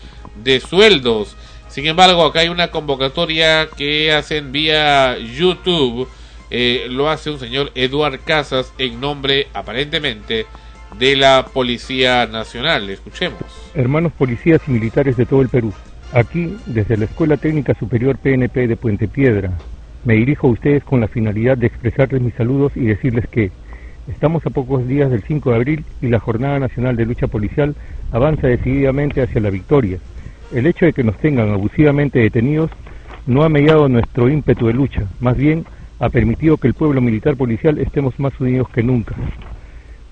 de 0.43 0.61
sueldos. 0.61 1.37
Sin 1.77 1.85
embargo, 1.85 2.25
acá 2.25 2.41
hay 2.41 2.49
una 2.49 2.69
convocatoria 2.69 3.69
que 3.69 4.11
hacen 4.11 4.51
vía 4.51 5.19
YouTube. 5.19 6.09
Eh, 6.51 6.87
lo 6.89 7.11
hace 7.11 7.29
un 7.29 7.39
señor 7.39 7.71
Eduard 7.75 8.19
Casas 8.25 8.73
en 8.79 8.99
nombre, 8.99 9.49
aparentemente, 9.53 10.47
de 10.99 11.17
la 11.17 11.45
Policía 11.53 12.27
Nacional. 12.29 12.89
Escuchemos. 12.89 13.43
Hermanos 13.75 14.13
policías 14.17 14.63
y 14.67 14.71
militares 14.71 15.19
de 15.19 15.27
todo 15.27 15.43
el 15.43 15.51
Perú, 15.51 15.71
aquí 16.15 16.57
desde 16.65 16.97
la 16.97 17.05
Escuela 17.05 17.37
Técnica 17.37 17.75
Superior 17.75 18.17
PNP 18.17 18.69
de 18.69 18.77
Puente 18.79 19.07
Piedra, 19.07 19.51
me 20.07 20.15
dirijo 20.15 20.47
a 20.47 20.53
ustedes 20.53 20.83
con 20.83 21.03
la 21.03 21.09
finalidad 21.09 21.59
de 21.59 21.67
expresarles 21.67 22.23
mis 22.23 22.33
saludos 22.37 22.73
y 22.75 22.87
decirles 22.87 23.29
que 23.29 23.53
estamos 24.11 24.47
a 24.47 24.51
pocos 24.51 24.89
días 24.89 25.11
del 25.11 25.25
5 25.25 25.51
de 25.51 25.57
abril 25.57 25.85
y 26.01 26.09
la 26.09 26.21
Jornada 26.21 26.59
Nacional 26.59 26.97
de 26.97 27.05
Lucha 27.05 27.27
Policial 27.27 27.77
avanza 28.13 28.47
decididamente 28.47 29.21
hacia 29.21 29.43
la 29.43 29.51
victoria. 29.51 29.99
El 30.53 30.67
hecho 30.67 30.87
de 30.87 30.93
que 30.93 31.03
nos 31.03 31.17
tengan 31.17 31.51
abusivamente 31.51 32.21
detenidos 32.21 32.71
no 33.27 33.43
ha 33.43 33.49
mediado 33.49 33.89
nuestro 33.89 34.29
ímpetu 34.29 34.69
de 34.69 34.75
lucha, 34.75 35.03
más 35.19 35.37
bien 35.37 35.65
ha 35.99 36.09
permitido 36.09 36.57
que 36.57 36.69
el 36.69 36.75
pueblo 36.75 37.01
militar 37.01 37.37
policial 37.37 37.79
estemos 37.79 38.19
más 38.21 38.39
unidos 38.39 38.69
que 38.69 38.85
nunca. 38.85 39.17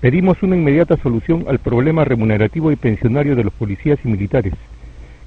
Pedimos 0.01 0.43
una 0.43 0.57
inmediata 0.57 0.97
solución 0.97 1.45
al 1.47 1.59
problema 1.59 2.03
remunerativo 2.03 2.71
y 2.71 2.75
pensionario 2.75 3.35
de 3.35 3.45
los 3.45 3.53
policías 3.53 3.97
y 4.03 4.09
militares, 4.09 4.53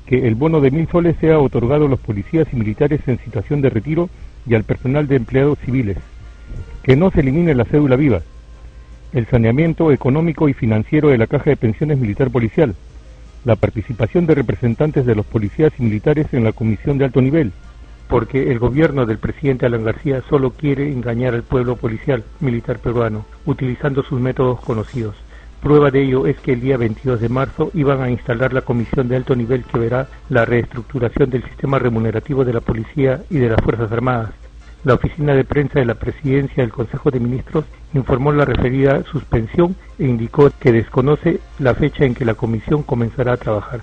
que 0.05 0.29
el 0.29 0.35
bono 0.35 0.61
de 0.61 0.71
mil 0.71 0.87
soles 0.89 1.17
sea 1.21 1.39
otorgado 1.39 1.87
a 1.87 1.89
los 1.89 2.01
policías 2.01 2.47
y 2.53 2.57
militares 2.57 3.01
en 3.07 3.19
situación 3.19 3.63
de 3.63 3.71
retiro 3.71 4.11
y 4.47 4.55
al 4.55 4.65
personal 4.65 5.09
de 5.09 5.17
empleados 5.17 5.59
civiles, 5.65 5.97
que 6.83 6.97
no 6.97 7.11
se 7.11 7.21
elimine 7.21 7.55
la 7.55 7.65
cédula 7.65 7.97
viva, 7.97 8.21
el 9.15 9.27
saneamiento 9.27 9.91
económico 9.91 10.51
y 10.51 10.53
financiero 10.53 11.09
de 11.09 11.19
la 11.19 11.27
caja 11.27 11.49
de 11.49 11.57
pensiones 11.57 11.99
militar 11.99 12.31
policial, 12.31 12.75
la 13.45 13.57
participación 13.57 14.27
de 14.27 14.35
representantes 14.35 15.07
de 15.07 15.15
los 15.15 15.27
policías 15.27 15.73
y 15.79 15.83
militares 15.83 16.27
en 16.33 16.45
la 16.45 16.53
comisión 16.53 16.99
de 16.99 17.05
alto 17.05 17.21
nivel, 17.21 17.53
porque 18.09 18.51
el 18.51 18.59
gobierno 18.59 19.07
del 19.07 19.19
presidente 19.19 19.67
Alan 19.67 19.85
García 19.85 20.23
solo 20.29 20.51
quiere 20.51 20.91
engañar 20.91 21.35
al 21.35 21.43
pueblo 21.43 21.77
policial 21.77 22.25
militar 22.41 22.79
peruano, 22.79 23.27
utilizando 23.45 24.03
sus 24.03 24.21
métodos 24.21 24.61
conocidos. 24.61 25.15
Prueba 25.61 25.91
de 25.91 26.03
ello 26.03 26.27
es 26.27 26.39
que 26.39 26.53
el 26.53 26.61
día 26.61 26.77
22 26.77 27.21
de 27.21 27.29
marzo 27.29 27.71
iban 27.75 28.01
a 28.01 28.11
instalar 28.11 28.53
la 28.53 28.63
comisión 28.63 29.09
de 29.09 29.17
alto 29.17 29.35
nivel 29.35 29.65
que 29.65 29.79
verá 29.79 30.09
la 30.29 30.45
reestructuración 30.45 31.31
del 31.31 31.43
sistema 31.43 31.79
remunerativo 31.79 32.45
de 32.45 32.53
la 32.53 32.61
policía 32.61 33.23
y 33.29 33.39
de 33.39 33.49
las 33.49 33.61
Fuerzas 33.63 33.91
Armadas. 33.91 34.31
La 34.85 34.95
oficina 34.95 35.35
de 35.35 35.45
prensa 35.45 35.81
de 35.81 35.87
la 35.87 35.97
presidencia 35.97 36.63
del 36.63 36.73
Consejo 36.73 37.11
de 37.11 37.19
Ministros 37.19 37.65
informó 37.95 38.31
la 38.31 38.45
referida 38.45 39.03
suspensión 39.11 39.75
e 39.99 40.05
indicó 40.05 40.51
que 40.61 40.71
desconoce 40.71 41.41
la 41.59 41.75
fecha 41.75 42.05
en 42.05 42.15
que 42.15 42.25
la 42.25 42.35
comisión 42.35 42.85
comenzará 42.85 43.33
a 43.33 43.39
trabajar. 43.39 43.81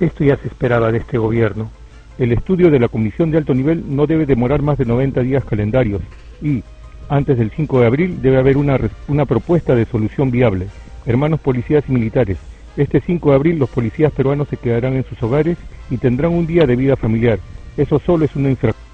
Esto 0.00 0.24
ya 0.24 0.36
se 0.36 0.48
esperaba 0.48 0.90
de 0.90 0.98
este 0.98 1.16
gobierno. 1.16 1.70
El 2.18 2.32
estudio 2.32 2.70
de 2.70 2.80
la 2.80 2.88
comisión 2.88 3.30
de 3.30 3.38
alto 3.38 3.54
nivel 3.54 3.84
no 3.94 4.08
debe 4.08 4.26
demorar 4.26 4.62
más 4.62 4.78
de 4.78 4.84
90 4.84 5.20
días 5.20 5.44
calendarios 5.44 6.02
y, 6.42 6.64
antes 7.08 7.38
del 7.38 7.52
5 7.52 7.80
de 7.80 7.86
abril, 7.86 8.20
debe 8.20 8.38
haber 8.38 8.56
una, 8.56 8.78
una 9.06 9.26
propuesta 9.26 9.76
de 9.76 9.84
solución 9.84 10.32
viable. 10.32 10.66
Hermanos 11.06 11.38
policías 11.40 11.84
y 11.88 11.92
militares, 11.92 12.38
este 12.76 13.00
5 13.00 13.30
de 13.30 13.36
abril 13.36 13.58
los 13.60 13.70
policías 13.70 14.12
peruanos 14.12 14.48
se 14.48 14.56
quedarán 14.56 14.94
en 14.94 15.04
sus 15.04 15.22
hogares 15.22 15.56
y 15.88 15.98
tendrán 15.98 16.32
un 16.32 16.48
día 16.48 16.66
de 16.66 16.74
vida 16.74 16.96
familiar. 16.96 17.38
Eso 17.76 18.00
solo 18.00 18.24
es 18.24 18.34
una 18.34 18.50
infracción. 18.50 18.91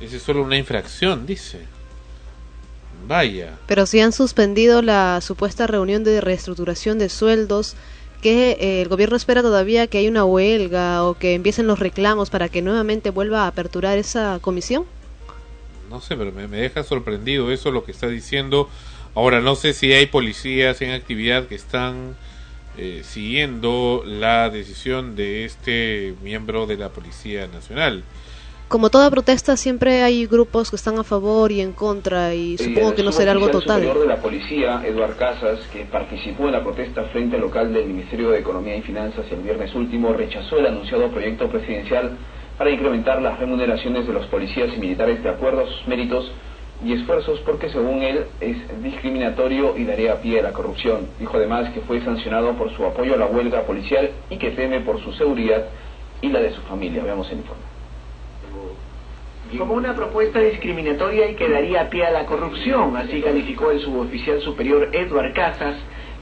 Esa 0.00 0.16
es 0.16 0.22
solo 0.22 0.42
una 0.42 0.56
infracción, 0.56 1.26
dice. 1.26 1.60
Vaya. 3.06 3.54
Pero 3.66 3.86
si 3.86 4.00
han 4.00 4.12
suspendido 4.12 4.82
la 4.82 5.20
supuesta 5.20 5.66
reunión 5.66 6.04
de 6.04 6.20
reestructuración 6.20 6.98
de 6.98 7.08
sueldos, 7.08 7.76
que 8.20 8.52
eh, 8.52 8.82
el 8.82 8.88
gobierno 8.88 9.16
espera 9.16 9.42
todavía 9.42 9.86
que 9.86 9.98
haya 9.98 10.10
una 10.10 10.24
huelga 10.24 11.04
o 11.04 11.14
que 11.14 11.34
empiecen 11.34 11.66
los 11.66 11.78
reclamos 11.78 12.30
para 12.30 12.48
que 12.48 12.62
nuevamente 12.62 13.10
vuelva 13.10 13.44
a 13.44 13.46
aperturar 13.48 13.98
esa 13.98 14.38
comisión. 14.40 14.84
No 15.90 16.00
sé, 16.00 16.16
pero 16.16 16.32
me, 16.32 16.48
me 16.48 16.58
deja 16.58 16.82
sorprendido 16.82 17.52
eso 17.52 17.70
lo 17.70 17.84
que 17.84 17.92
está 17.92 18.08
diciendo. 18.08 18.68
Ahora, 19.14 19.40
no 19.40 19.54
sé 19.54 19.72
si 19.72 19.92
hay 19.92 20.06
policías 20.06 20.82
en 20.82 20.90
actividad 20.90 21.46
que 21.46 21.54
están 21.54 22.16
eh, 22.78 23.02
siguiendo 23.02 24.02
la 24.04 24.50
decisión 24.50 25.16
de 25.16 25.46
este 25.46 26.14
miembro 26.22 26.66
de 26.66 26.76
la 26.76 26.90
Policía 26.90 27.46
Nacional. 27.46 28.04
Como 28.68 28.90
toda 28.90 29.10
protesta, 29.10 29.56
siempre 29.56 30.02
hay 30.02 30.26
grupos 30.26 30.70
que 30.70 30.76
están 30.76 30.98
a 30.98 31.04
favor 31.04 31.52
y 31.52 31.60
en 31.60 31.72
contra 31.72 32.34
y 32.34 32.58
supongo 32.58 32.96
que 32.96 33.04
no 33.04 33.12
será 33.12 33.30
algo 33.30 33.46
El 33.46 33.52
total. 33.52 33.80
superior 33.80 34.00
de 34.00 34.06
la 34.08 34.20
policía, 34.20 34.82
Eduard 34.84 35.14
Casas, 35.16 35.60
que 35.72 35.84
participó 35.84 36.46
en 36.46 36.52
la 36.52 36.64
protesta 36.64 37.04
frente 37.04 37.36
al 37.36 37.42
local 37.42 37.72
del 37.72 37.86
Ministerio 37.86 38.30
de 38.30 38.40
Economía 38.40 38.76
y 38.76 38.82
Finanzas 38.82 39.24
el 39.30 39.42
viernes 39.42 39.72
último, 39.72 40.12
rechazó 40.14 40.58
el 40.58 40.66
anunciado 40.66 41.08
proyecto 41.12 41.48
presidencial 41.48 42.16
para 42.58 42.70
incrementar 42.70 43.22
las 43.22 43.38
remuneraciones 43.38 44.04
de 44.04 44.12
los 44.12 44.26
policías 44.26 44.70
y 44.76 44.80
militares 44.80 45.22
de 45.22 45.28
acuerdo 45.28 45.60
a 45.60 45.66
sus 45.68 45.86
méritos 45.86 46.32
y 46.84 46.92
esfuerzos 46.92 47.38
porque 47.46 47.70
según 47.70 48.02
él 48.02 48.24
es 48.40 48.56
discriminatorio 48.82 49.76
y 49.76 49.84
daría 49.84 50.20
pie 50.20 50.40
a 50.40 50.42
la 50.42 50.52
corrupción. 50.52 51.06
Dijo 51.20 51.36
además 51.36 51.70
que 51.72 51.82
fue 51.82 52.04
sancionado 52.04 52.54
por 52.54 52.74
su 52.74 52.84
apoyo 52.84 53.14
a 53.14 53.16
la 53.16 53.26
huelga 53.26 53.62
policial 53.62 54.10
y 54.28 54.38
que 54.38 54.50
teme 54.50 54.80
por 54.80 55.00
su 55.04 55.12
seguridad 55.12 55.66
y 56.20 56.30
la 56.30 56.40
de 56.40 56.52
su 56.52 56.60
familia. 56.62 57.04
Veamos 57.04 57.30
el 57.30 57.38
informe. 57.38 57.75
Como 59.58 59.74
una 59.74 59.94
propuesta 59.94 60.40
discriminatoria 60.40 61.30
y 61.30 61.34
que 61.36 61.48
daría 61.48 61.88
pie 61.88 62.04
a 62.04 62.10
la 62.10 62.26
corrupción, 62.26 62.96
así 62.96 63.22
calificó 63.22 63.70
el 63.70 63.80
suboficial 63.80 64.40
superior 64.40 64.88
Edward 64.92 65.32
Casas, 65.34 65.76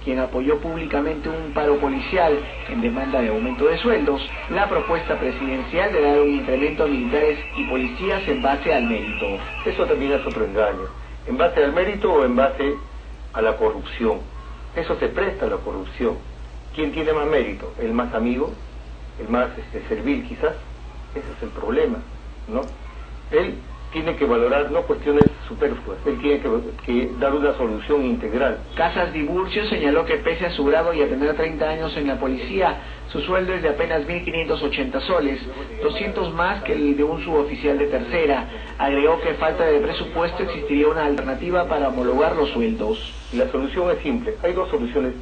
quien 0.04 0.18
apoyó 0.18 0.58
públicamente 0.60 1.30
un 1.30 1.52
paro 1.54 1.78
policial 1.78 2.38
en 2.68 2.82
demanda 2.82 3.22
de 3.22 3.28
aumento 3.28 3.64
de 3.64 3.78
sueldos, 3.78 4.20
la 4.50 4.68
propuesta 4.68 5.18
presidencial 5.18 5.92
de 5.92 6.02
dar 6.02 6.20
un 6.20 6.30
incremento 6.30 6.84
a 6.84 6.86
militares 6.86 7.38
y 7.56 7.64
policías 7.64 8.28
en 8.28 8.42
base 8.42 8.72
al 8.72 8.84
mérito. 8.84 9.26
Eso 9.64 9.86
también 9.86 10.12
es 10.12 10.26
otro 10.26 10.44
engaño. 10.44 10.86
¿En 11.26 11.38
base 11.38 11.64
al 11.64 11.72
mérito 11.72 12.12
o 12.12 12.24
en 12.24 12.36
base 12.36 12.74
a 13.32 13.40
la 13.40 13.56
corrupción? 13.56 14.18
Eso 14.76 14.98
se 14.98 15.08
presta 15.08 15.46
a 15.46 15.48
la 15.48 15.56
corrupción. 15.56 16.18
¿Quién 16.74 16.92
tiene 16.92 17.12
más 17.14 17.26
mérito? 17.26 17.72
¿El 17.80 17.94
más 17.94 18.12
amigo? 18.12 18.52
¿El 19.18 19.28
más 19.28 19.48
este, 19.56 19.88
servil 19.88 20.24
quizás? 20.28 20.54
Ese 21.14 21.32
es 21.36 21.42
el 21.42 21.48
problema, 21.50 21.98
¿no? 22.48 22.60
Él 23.34 23.54
tiene 23.92 24.16
que 24.16 24.24
valorar 24.24 24.72
no 24.72 24.82
cuestiones 24.82 25.30
superfluas, 25.46 25.98
él 26.04 26.18
tiene 26.20 26.40
que, 26.40 26.50
que 26.84 27.10
dar 27.20 27.32
una 27.32 27.54
solución 27.56 28.04
integral. 28.04 28.58
Casas 28.74 29.12
Diburcio 29.12 29.64
señaló 29.66 30.04
que 30.04 30.16
pese 30.16 30.46
a 30.46 30.50
su 30.50 30.64
grado 30.64 30.92
y 30.92 31.00
a 31.00 31.08
tener 31.08 31.36
30 31.36 31.68
años 31.68 31.96
en 31.96 32.08
la 32.08 32.18
policía, 32.18 32.76
su 33.12 33.20
sueldo 33.20 33.54
es 33.54 33.62
de 33.62 33.68
apenas 33.68 34.02
1.580 34.08 35.00
soles, 35.02 35.40
200 35.80 36.34
más 36.34 36.64
que 36.64 36.72
el 36.72 36.96
de 36.96 37.04
un 37.04 37.22
suboficial 37.22 37.78
de 37.78 37.86
tercera. 37.86 38.48
Agregó 38.78 39.20
que 39.20 39.34
falta 39.34 39.64
de 39.64 39.78
presupuesto 39.78 40.42
existiría 40.42 40.88
una 40.88 41.04
alternativa 41.04 41.68
para 41.68 41.90
homologar 41.90 42.34
los 42.34 42.50
sueldos. 42.50 42.98
La 43.32 43.48
solución 43.52 43.92
es 43.92 43.98
simple. 44.02 44.34
Hay 44.42 44.54
dos 44.54 44.68
soluciones 44.70 45.14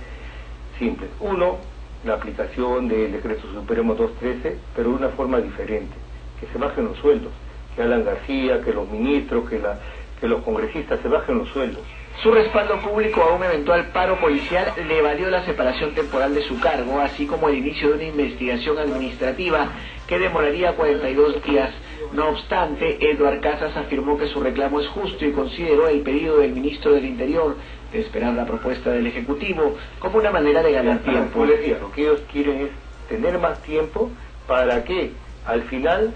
simples. 0.78 1.10
Uno, 1.20 1.59
la 2.06 2.14
aplicación 2.14 2.89
del 2.89 3.12
decreto 3.12 3.47
supremo 3.52 3.94
213, 3.94 4.56
pero 4.74 4.89
de 4.89 4.97
una 4.97 5.09
forma 5.10 5.43
diferente. 5.43 5.94
Que 6.40 6.47
se 6.47 6.56
bajen 6.56 6.86
los 6.86 6.97
sueldos. 6.97 7.32
Que 7.77 7.82
Alan 7.82 8.05
García, 8.05 8.61
que 8.61 8.73
los 8.73 8.89
ministros, 8.89 9.49
que, 9.49 9.59
la, 9.59 9.78
que 10.20 10.28
los 10.28 10.43
congresistas 10.43 11.01
se 11.01 11.09
bajen 11.09 11.39
los 11.39 11.49
sueldos. 11.49 11.82
Su 12.23 12.31
respaldo 12.31 12.78
público 12.81 13.23
a 13.23 13.35
un 13.35 13.43
eventual 13.43 13.86
paro 13.86 14.20
policial 14.20 14.73
le 14.86 15.03
valió 15.03 15.28
la 15.31 15.44
separación 15.44 15.93
temporal 15.94 16.35
de 16.35 16.43
su 16.43 16.61
cargo, 16.61 17.01
así 17.01 17.27
como 17.27 17.49
el 17.49 17.57
inicio 17.57 17.89
de 17.89 17.94
una 17.94 18.05
investigación 18.05 18.78
administrativa 18.78 19.69
que 20.07 20.19
demoraría 20.19 20.77
42 20.77 21.43
días. 21.43 21.70
No 22.12 22.28
obstante, 22.28 22.99
Eduard 23.11 23.40
Casas 23.40 23.77
afirmó 23.77 24.19
que 24.19 24.28
su 24.28 24.40
reclamo 24.40 24.81
es 24.81 24.86
justo 24.89 25.24
y 25.24 25.32
consideró 25.32 25.89
el 25.89 26.03
pedido 26.03 26.39
del 26.39 26.53
ministro 26.53 26.93
del 26.93 27.07
Interior 27.07 27.57
de 27.90 28.01
esperar 28.01 28.35
la 28.35 28.47
propuesta 28.47 28.90
del 28.90 29.07
Ejecutivo 29.07 29.77
como 29.99 30.19
una 30.19 30.31
manera 30.31 30.62
de 30.62 30.73
ganar 30.73 30.99
tiempo. 30.99 31.44
Lo 31.44 31.93
que 31.93 32.03
ellos 32.03 32.20
quieren 32.31 32.66
es 32.66 32.70
tener 33.09 33.39
más 33.39 33.62
tiempo 33.62 34.11
para 34.47 34.85
que 34.85 35.12
al 35.47 35.62
final 35.62 36.12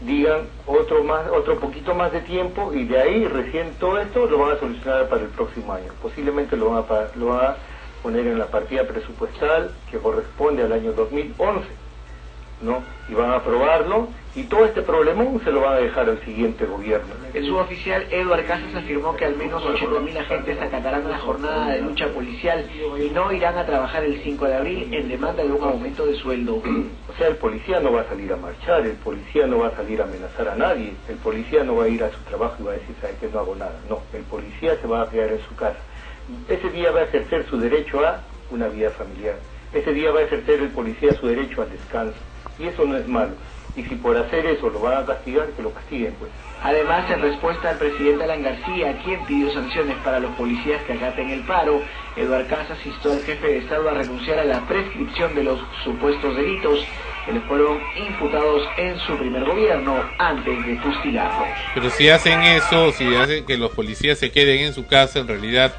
digan 0.00 0.48
otro 0.66 1.04
más 1.04 1.26
otro 1.28 1.58
poquito 1.58 1.94
más 1.94 2.12
de 2.12 2.20
tiempo 2.20 2.72
y 2.72 2.84
de 2.84 3.00
ahí 3.00 3.24
recién 3.26 3.72
todo 3.78 3.98
esto 3.98 4.26
lo 4.26 4.38
van 4.38 4.56
a 4.56 4.60
solucionar 4.60 5.08
para 5.08 5.22
el 5.22 5.28
próximo 5.28 5.72
año. 5.72 5.92
Posiblemente 6.02 6.56
lo 6.56 6.70
van 6.70 6.84
a, 6.88 7.16
lo 7.16 7.26
van 7.26 7.46
a 7.46 7.56
poner 8.02 8.26
en 8.26 8.38
la 8.38 8.46
partida 8.46 8.84
presupuestal 8.84 9.70
que 9.90 9.98
corresponde 9.98 10.62
al 10.62 10.72
año 10.72 10.92
2011 10.92 11.83
no 12.64 12.82
y 13.08 13.14
van 13.14 13.30
a 13.30 13.36
aprobarlo 13.36 14.08
y 14.34 14.44
todo 14.44 14.64
este 14.64 14.82
problemón 14.82 15.40
se 15.44 15.52
lo 15.52 15.60
van 15.60 15.74
a 15.74 15.76
dejar 15.76 16.08
al 16.08 16.20
siguiente 16.24 16.64
gobierno 16.64 17.14
El 17.32 17.46
suboficial 17.46 18.04
Eduard 18.10 18.46
Casas 18.46 18.74
afirmó 18.74 19.14
que 19.14 19.26
al 19.26 19.36
menos 19.36 19.62
80.000 19.62 20.18
agentes 20.18 20.60
acatarán 20.60 21.08
la 21.08 21.18
jornada 21.18 21.68
de 21.68 21.82
lucha 21.82 22.08
policial 22.08 22.68
y 22.98 23.10
no 23.10 23.30
irán 23.32 23.56
a 23.58 23.66
trabajar 23.66 24.02
el 24.04 24.20
5 24.22 24.46
de 24.46 24.54
abril 24.54 24.94
en 24.94 25.08
demanda 25.08 25.44
de 25.44 25.52
un 25.52 25.62
aumento 25.62 26.06
de 26.06 26.16
sueldo. 26.16 26.62
O 27.14 27.16
sea, 27.16 27.28
el 27.28 27.36
policía 27.36 27.78
no 27.78 27.92
va 27.92 28.00
a 28.00 28.08
salir 28.08 28.32
a 28.32 28.36
marchar, 28.36 28.84
el 28.84 28.96
policía 28.96 29.46
no 29.46 29.60
va 29.60 29.68
a 29.68 29.76
salir 29.76 30.00
a 30.00 30.04
amenazar 30.04 30.48
a 30.48 30.56
nadie, 30.56 30.94
el 31.08 31.14
policía 31.18 31.62
no 31.62 31.76
va 31.76 31.84
a 31.84 31.88
ir 31.88 32.02
a 32.02 32.10
su 32.10 32.18
trabajo 32.22 32.56
y 32.58 32.62
va 32.64 32.72
a 32.72 32.74
decir, 32.74 32.96
¿sabe 33.00 33.14
qué? 33.20 33.28
No 33.32 33.38
hago 33.38 33.54
nada. 33.54 33.78
No, 33.88 34.02
el 34.12 34.24
policía 34.24 34.76
se 34.80 34.88
va 34.88 35.02
a 35.02 35.08
quedar 35.08 35.30
en 35.30 35.40
su 35.48 35.54
casa. 35.54 35.78
Ese 36.48 36.70
día 36.70 36.90
va 36.90 37.00
a 37.00 37.02
ejercer 37.04 37.46
su 37.48 37.56
derecho 37.56 38.04
a 38.04 38.20
una 38.50 38.66
vida 38.66 38.90
familiar. 38.90 39.36
Ese 39.74 39.92
día 39.92 40.12
va 40.12 40.20
a 40.20 40.22
ejercer 40.22 40.60
el 40.60 40.68
policía 40.68 41.12
su 41.14 41.26
derecho 41.26 41.62
al 41.62 41.70
descanso. 41.70 42.14
Y 42.58 42.66
eso 42.66 42.84
no 42.84 42.96
es 42.96 43.08
malo. 43.08 43.32
Y 43.76 43.82
si 43.82 43.96
por 43.96 44.16
hacer 44.16 44.46
eso 44.46 44.70
lo 44.70 44.78
van 44.78 45.02
a 45.02 45.04
castigar, 45.06 45.48
que 45.48 45.62
lo 45.62 45.72
castiguen, 45.72 46.14
pues. 46.20 46.30
Además, 46.62 47.10
en 47.10 47.20
respuesta 47.20 47.70
al 47.70 47.78
presidente 47.78 48.22
Alan 48.22 48.42
García, 48.42 48.96
quien 49.04 49.24
pidió 49.26 49.52
sanciones 49.52 49.96
para 50.04 50.20
los 50.20 50.30
policías 50.36 50.80
que 50.84 50.92
acaten 50.92 51.30
el 51.30 51.40
paro, 51.40 51.82
Eduard 52.16 52.46
Casas 52.46 52.78
instó 52.86 53.12
al 53.12 53.20
jefe 53.22 53.46
de 53.48 53.58
Estado 53.58 53.90
a 53.90 53.94
renunciar 53.94 54.38
a 54.38 54.44
la 54.44 54.60
prescripción 54.60 55.34
de 55.34 55.42
los 55.42 55.60
supuestos 55.82 56.36
delitos 56.36 56.86
que 57.26 57.32
le 57.32 57.40
fueron 57.40 57.80
imputados 57.96 58.62
en 58.76 58.96
su 59.00 59.16
primer 59.18 59.44
gobierno 59.44 60.04
antes 60.18 60.66
de 60.66 60.78
fustigarlo. 60.78 61.46
Pero 61.74 61.90
si 61.90 62.08
hacen 62.08 62.40
eso, 62.42 62.92
si 62.92 63.12
hacen 63.14 63.44
que 63.44 63.56
los 63.56 63.72
policías 63.72 64.18
se 64.18 64.30
queden 64.30 64.60
en 64.60 64.72
su 64.72 64.86
casa, 64.86 65.18
en 65.18 65.26
realidad 65.26 65.74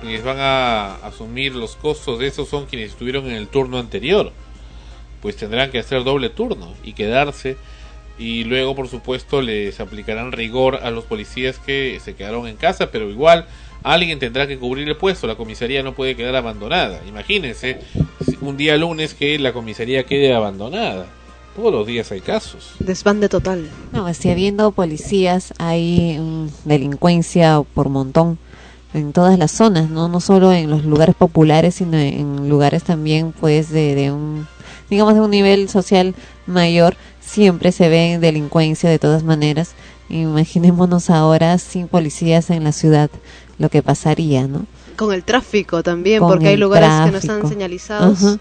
quienes 0.00 0.24
van 0.24 0.38
a 0.38 0.94
asumir 0.96 1.54
los 1.54 1.76
costos 1.76 2.18
de 2.18 2.26
eso 2.26 2.44
son 2.44 2.66
quienes 2.66 2.90
estuvieron 2.90 3.26
en 3.26 3.32
el 3.32 3.48
turno 3.48 3.78
anterior. 3.78 4.32
Pues 5.22 5.36
tendrán 5.36 5.70
que 5.70 5.78
hacer 5.78 6.04
doble 6.04 6.30
turno 6.30 6.74
y 6.82 6.94
quedarse. 6.94 7.56
Y 8.18 8.44
luego, 8.44 8.74
por 8.74 8.88
supuesto, 8.88 9.40
les 9.40 9.80
aplicarán 9.80 10.32
rigor 10.32 10.80
a 10.82 10.90
los 10.90 11.04
policías 11.04 11.58
que 11.58 11.98
se 12.02 12.14
quedaron 12.14 12.46
en 12.46 12.56
casa, 12.56 12.90
pero 12.90 13.10
igual 13.10 13.46
alguien 13.82 14.18
tendrá 14.18 14.46
que 14.46 14.58
cubrir 14.58 14.88
el 14.88 14.96
puesto. 14.96 15.26
La 15.26 15.36
comisaría 15.36 15.82
no 15.82 15.94
puede 15.94 16.16
quedar 16.16 16.36
abandonada. 16.36 17.00
Imagínense 17.06 17.80
un 18.40 18.56
día 18.56 18.76
lunes 18.76 19.14
que 19.14 19.38
la 19.38 19.52
comisaría 19.52 20.04
quede 20.04 20.34
abandonada. 20.34 21.06
Todos 21.56 21.72
los 21.72 21.86
días 21.86 22.10
hay 22.12 22.20
casos. 22.20 22.72
Desbande 22.78 23.28
total. 23.28 23.68
No, 23.92 24.12
si 24.14 24.30
habiendo 24.30 24.70
policías 24.72 25.52
hay 25.58 26.18
mm, 26.18 26.48
delincuencia 26.64 27.62
por 27.74 27.88
montón, 27.88 28.38
en 28.94 29.12
todas 29.12 29.38
las 29.38 29.50
zonas, 29.52 29.88
no 29.90 30.08
no 30.08 30.20
solo 30.20 30.52
en 30.52 30.68
los 30.70 30.84
lugares 30.84 31.14
populares, 31.14 31.76
sino 31.76 31.96
en 31.96 32.48
lugares 32.48 32.82
también 32.82 33.32
pues 33.38 33.70
de, 33.70 33.94
de 33.94 34.10
un 34.12 34.46
digamos 34.88 35.14
de 35.14 35.20
un 35.20 35.30
nivel 35.30 35.68
social 35.68 36.14
mayor, 36.46 36.96
siempre 37.20 37.70
se 37.72 37.88
ve 37.88 38.18
delincuencia 38.20 38.90
de 38.90 38.98
todas 38.98 39.22
maneras. 39.22 39.72
Imaginémonos 40.08 41.08
ahora 41.10 41.56
sin 41.58 41.86
policías 41.86 42.50
en 42.50 42.64
la 42.64 42.72
ciudad 42.72 43.10
lo 43.58 43.68
que 43.68 43.82
pasaría, 43.82 44.46
¿no? 44.48 44.66
Con 44.96 45.12
el 45.14 45.22
tráfico 45.22 45.82
también, 45.82 46.18
Con 46.18 46.28
porque 46.30 46.48
hay 46.48 46.56
lugares 46.56 46.88
que 47.04 47.12
no 47.12 47.18
están 47.18 47.48
señalizados. 47.48 48.38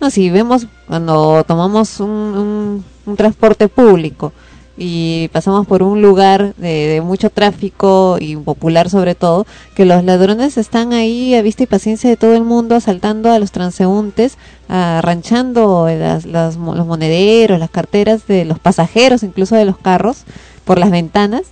No, 0.00 0.10
si 0.10 0.30
vemos 0.30 0.66
cuando 0.86 1.44
tomamos 1.44 2.00
un, 2.00 2.08
un- 2.10 2.84
un 3.04 3.16
transporte 3.16 3.68
público 3.68 4.32
y 4.76 5.28
pasamos 5.32 5.66
por 5.66 5.82
un 5.82 6.00
lugar 6.00 6.54
de, 6.56 7.02
mucho 7.04 7.28
tráfico 7.30 8.16
y 8.18 8.36
popular 8.36 8.88
sobre 8.88 9.14
todo, 9.14 9.46
que 9.74 9.84
los 9.84 10.02
ladrones 10.02 10.56
están 10.56 10.92
ahí 10.92 11.34
a 11.34 11.42
vista 11.42 11.62
y 11.62 11.66
paciencia 11.66 12.08
de 12.08 12.16
todo 12.16 12.34
el 12.34 12.42
mundo, 12.44 12.74
asaltando 12.74 13.30
a 13.30 13.38
los 13.38 13.52
transeúntes, 13.52 14.38
arranchando 14.68 15.88
las, 15.88 16.24
las 16.24 16.56
mo- 16.56 16.74
los 16.74 16.86
monederos, 16.86 17.58
las 17.58 17.70
carteras 17.70 18.26
de 18.26 18.44
los 18.44 18.58
pasajeros, 18.58 19.22
incluso 19.22 19.56
de 19.56 19.64
los 19.66 19.76
carros, 19.76 20.24
por 20.64 20.78
las 20.78 20.90
ventanas. 20.90 21.42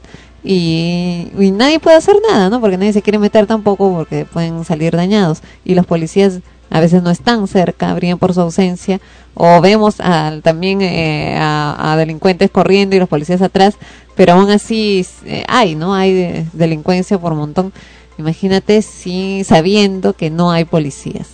Y, 0.43 1.31
y 1.39 1.51
nadie 1.51 1.81
puede 1.81 1.99
hacer 1.99 2.17
nada, 2.27 2.49
¿no? 2.49 2.61
Porque 2.63 2.79
nadie 2.79 2.95
se 2.95 3.03
quiere 3.03 3.19
meter 3.19 3.47
tampoco 3.47 3.93
porque 3.95 4.25
pueden 4.25 4.65
salir 4.65 4.97
dañados. 4.97 5.43
Y 5.67 5.75
los 5.75 5.85
policías 5.85 6.41
a 6.71 6.81
veces 6.81 7.03
no 7.03 7.11
están 7.11 7.47
cerca, 7.49 7.93
brillan 7.95 8.19
por 8.19 8.33
su 8.33 8.41
ausencia. 8.41 9.01
O 9.35 9.61
vemos 9.61 10.01
al- 10.01 10.43
también 10.43 10.81
eh, 10.83 11.37
a, 11.39 11.93
a 11.93 11.97
delincuentes 11.97 12.51
corriendo 12.51 12.97
y 12.97 12.99
los 12.99 13.09
policías 13.09 13.43
atrás, 13.43 13.77
pero 14.17 14.33
aún 14.35 14.51
así 14.51 15.07
eh, 15.25 15.45
hay, 15.49 15.75
¿no? 15.75 15.95
Hay 15.95 16.13
de- 16.13 16.47
delincuencia 16.53 17.19
por 17.19 17.35
montón. 17.35 17.73
Imagínate 18.19 18.83
si 18.83 19.45
sabiendo 19.45 20.13
que 20.15 20.31
no 20.31 20.51
hay 20.51 20.65
policías. 20.65 21.29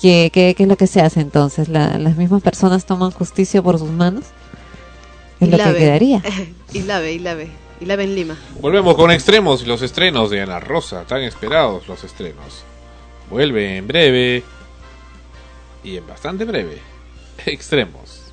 ¿Qué, 0.00 0.30
qué, 0.32 0.54
qué 0.56 0.64
es 0.64 0.68
lo 0.68 0.76
que 0.76 0.86
se 0.86 1.00
hace 1.00 1.20
entonces? 1.20 1.68
La- 1.68 1.98
¿Las 1.98 2.16
mismas 2.16 2.42
personas 2.42 2.84
toman 2.86 3.10
justicia 3.10 3.62
por 3.62 3.78
sus 3.78 3.90
manos? 3.90 4.24
Es 5.40 5.48
Y 5.48 5.50
lo 5.50 5.56
la 5.56 5.64
que 5.64 5.72
ve. 5.72 5.78
quedaría. 5.78 6.22
y 6.72 6.82
la 6.82 6.98
ve, 7.00 7.12
y 7.14 7.18
la 7.18 7.34
ve. 7.34 7.48
Y 7.80 7.86
la 7.86 7.96
ve 7.96 8.04
en 8.04 8.14
Lima. 8.14 8.36
Volvemos 8.60 8.94
con 8.94 9.10
extremos 9.10 9.62
y 9.62 9.66
los 9.66 9.82
estrenos 9.82 10.30
de 10.30 10.40
Ana 10.42 10.60
Rosa, 10.60 11.02
tan 11.04 11.22
esperados 11.22 11.88
los 11.88 12.04
estrenos. 12.04 12.62
Vuelve 13.34 13.78
en 13.78 13.88
breve 13.88 14.44
y 15.82 15.96
en 15.96 16.06
bastante 16.06 16.44
breve. 16.44 16.78
Extremos. 17.46 18.32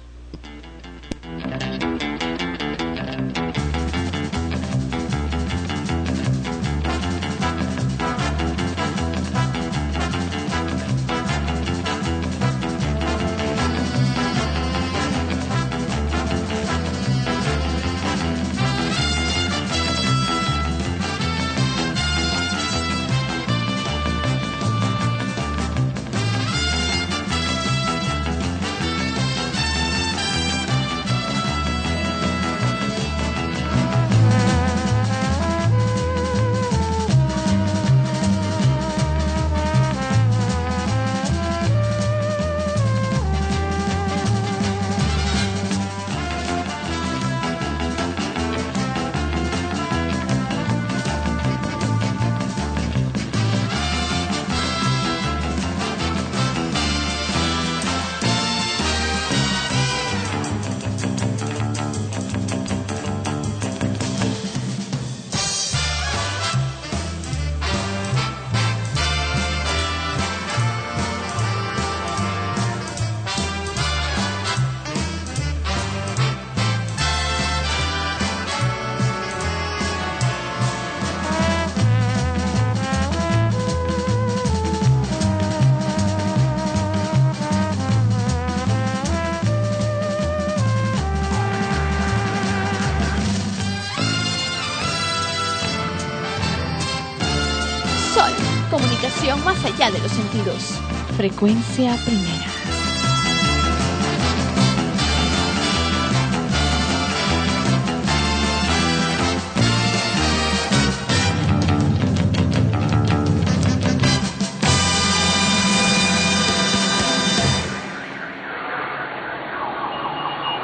Más 99.46 99.64
allá 99.64 99.92
de 99.92 100.00
los 100.00 100.12
sentidos. 100.12 100.80
Frecuencia 101.16 101.96
primera. 102.04 102.46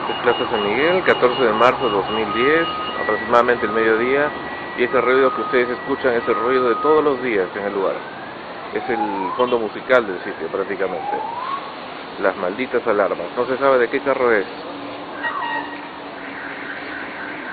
Es 0.09 0.23
Plaza 0.23 0.49
San 0.49 0.63
Miguel, 0.63 1.03
14 1.03 1.43
de 1.43 1.53
marzo 1.53 1.85
de 1.85 1.91
2010, 1.91 2.67
aproximadamente 3.03 3.65
el 3.67 3.71
mediodía, 3.71 4.31
y 4.79 4.84
ese 4.84 4.99
ruido 4.99 5.34
que 5.35 5.41
ustedes 5.41 5.69
escuchan 5.69 6.15
es 6.15 6.27
el 6.27 6.35
ruido 6.35 6.69
de 6.69 6.75
todos 6.81 7.03
los 7.03 7.21
días 7.21 7.47
en 7.55 7.65
el 7.65 7.73
lugar. 7.73 8.16
Es 8.78 8.88
el 8.91 9.32
fondo 9.36 9.58
musical 9.58 10.06
del 10.06 10.20
sitio 10.20 10.48
prácticamente. 10.49 11.18
Las 12.22 12.38
malditas 12.38 12.86
alarmas. 12.86 13.26
No 13.36 13.44
se 13.48 13.58
sabe 13.58 13.80
de 13.80 13.90
qué 13.90 13.99
carro 14.02 14.32
es. 14.32 14.45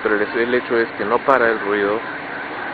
Pero 0.03 0.15
el, 0.15 0.53
hecho 0.53 0.77
es 0.77 0.87
que 0.99 1.03
no 1.05 1.17
para 1.25 1.49
el 1.49 1.59
ruido 1.61 1.99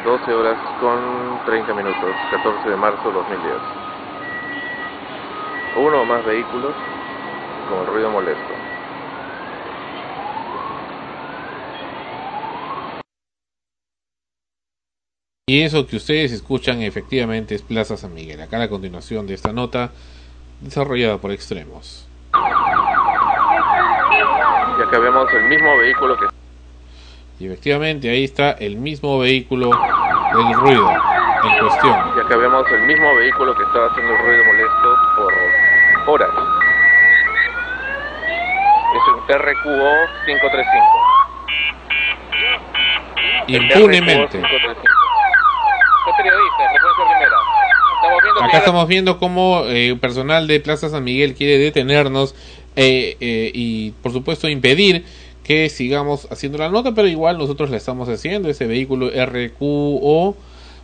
12 0.03 0.34
horas 0.34 0.57
con 0.82 1.40
30 1.45 1.73
minutos, 1.73 2.14
14 2.30 2.69
de 2.72 2.76
marzo 2.76 3.07
de 3.07 3.14
2010. 3.14 3.56
Uno 5.78 6.02
o 6.02 6.06
más 6.06 6.26
vehículos 6.26 6.73
con 7.69 7.80
el 7.80 7.88
ruido 7.88 8.10
molesto. 8.11 8.60
Y 15.52 15.64
eso 15.64 15.86
que 15.86 15.98
ustedes 15.98 16.32
escuchan 16.32 16.82
efectivamente 16.82 17.56
es 17.56 17.61
Plaza 17.61 17.98
San 17.98 18.14
Miguel. 18.14 18.40
Acá 18.40 18.57
la 18.57 18.69
continuación 18.69 19.28
de 19.28 19.34
esta 19.34 19.52
nota 19.52 19.91
desarrollada 20.61 21.18
por 21.18 21.34
Extremos. 21.34 22.07
Ya 24.80 24.90
que 24.90 24.98
vemos 24.98 25.28
el 25.34 25.49
mismo 25.49 25.78
vehículo 25.78 26.18
que... 26.18 26.28
Y 27.44 27.48
efectivamente 27.48 28.10
ahí 28.10 28.23
está 28.23 28.52
el 28.52 28.78
mismo 28.78 29.19
vehículo 29.19 29.72
del 29.72 30.53
ruido 30.53 30.90
en 30.90 31.60
cuestión. 31.60 31.98
Ya 32.15 32.26
que 32.30 32.36
vemos 32.38 32.65
el 32.72 32.88
mismo 32.88 33.14
vehículo 33.14 33.53
que 33.53 33.64
estaba 33.64 33.88
haciendo 33.88 34.14
el 34.14 34.19
ruido 34.19 34.45
molesto 34.45 34.95
por 35.18 35.34
horas. 36.14 36.30
Es 38.95 39.03
un 39.10 39.19
RQO 39.28 39.91
535 40.28 41.11
impunemente 43.48 44.41
Acá 48.41 48.57
estamos 48.57 48.88
viendo 48.88 49.19
cómo 49.19 49.65
eh, 49.68 49.95
personal 50.01 50.47
de 50.47 50.59
Plaza 50.59 50.89
San 50.89 51.03
Miguel 51.03 51.35
quiere 51.35 51.59
detenernos 51.59 52.34
eh, 52.76 53.15
eh, 53.19 53.51
y 53.53 53.91
por 54.01 54.11
supuesto 54.11 54.49
impedir 54.49 55.05
que 55.43 55.69
sigamos 55.69 56.27
haciendo 56.31 56.57
la 56.57 56.69
nota, 56.69 56.93
pero 56.93 57.07
igual 57.07 57.38
nosotros 57.38 57.69
la 57.69 57.77
estamos 57.77 58.09
haciendo. 58.09 58.49
Ese 58.49 58.65
vehículo 58.65 59.09
RQO 59.09 60.35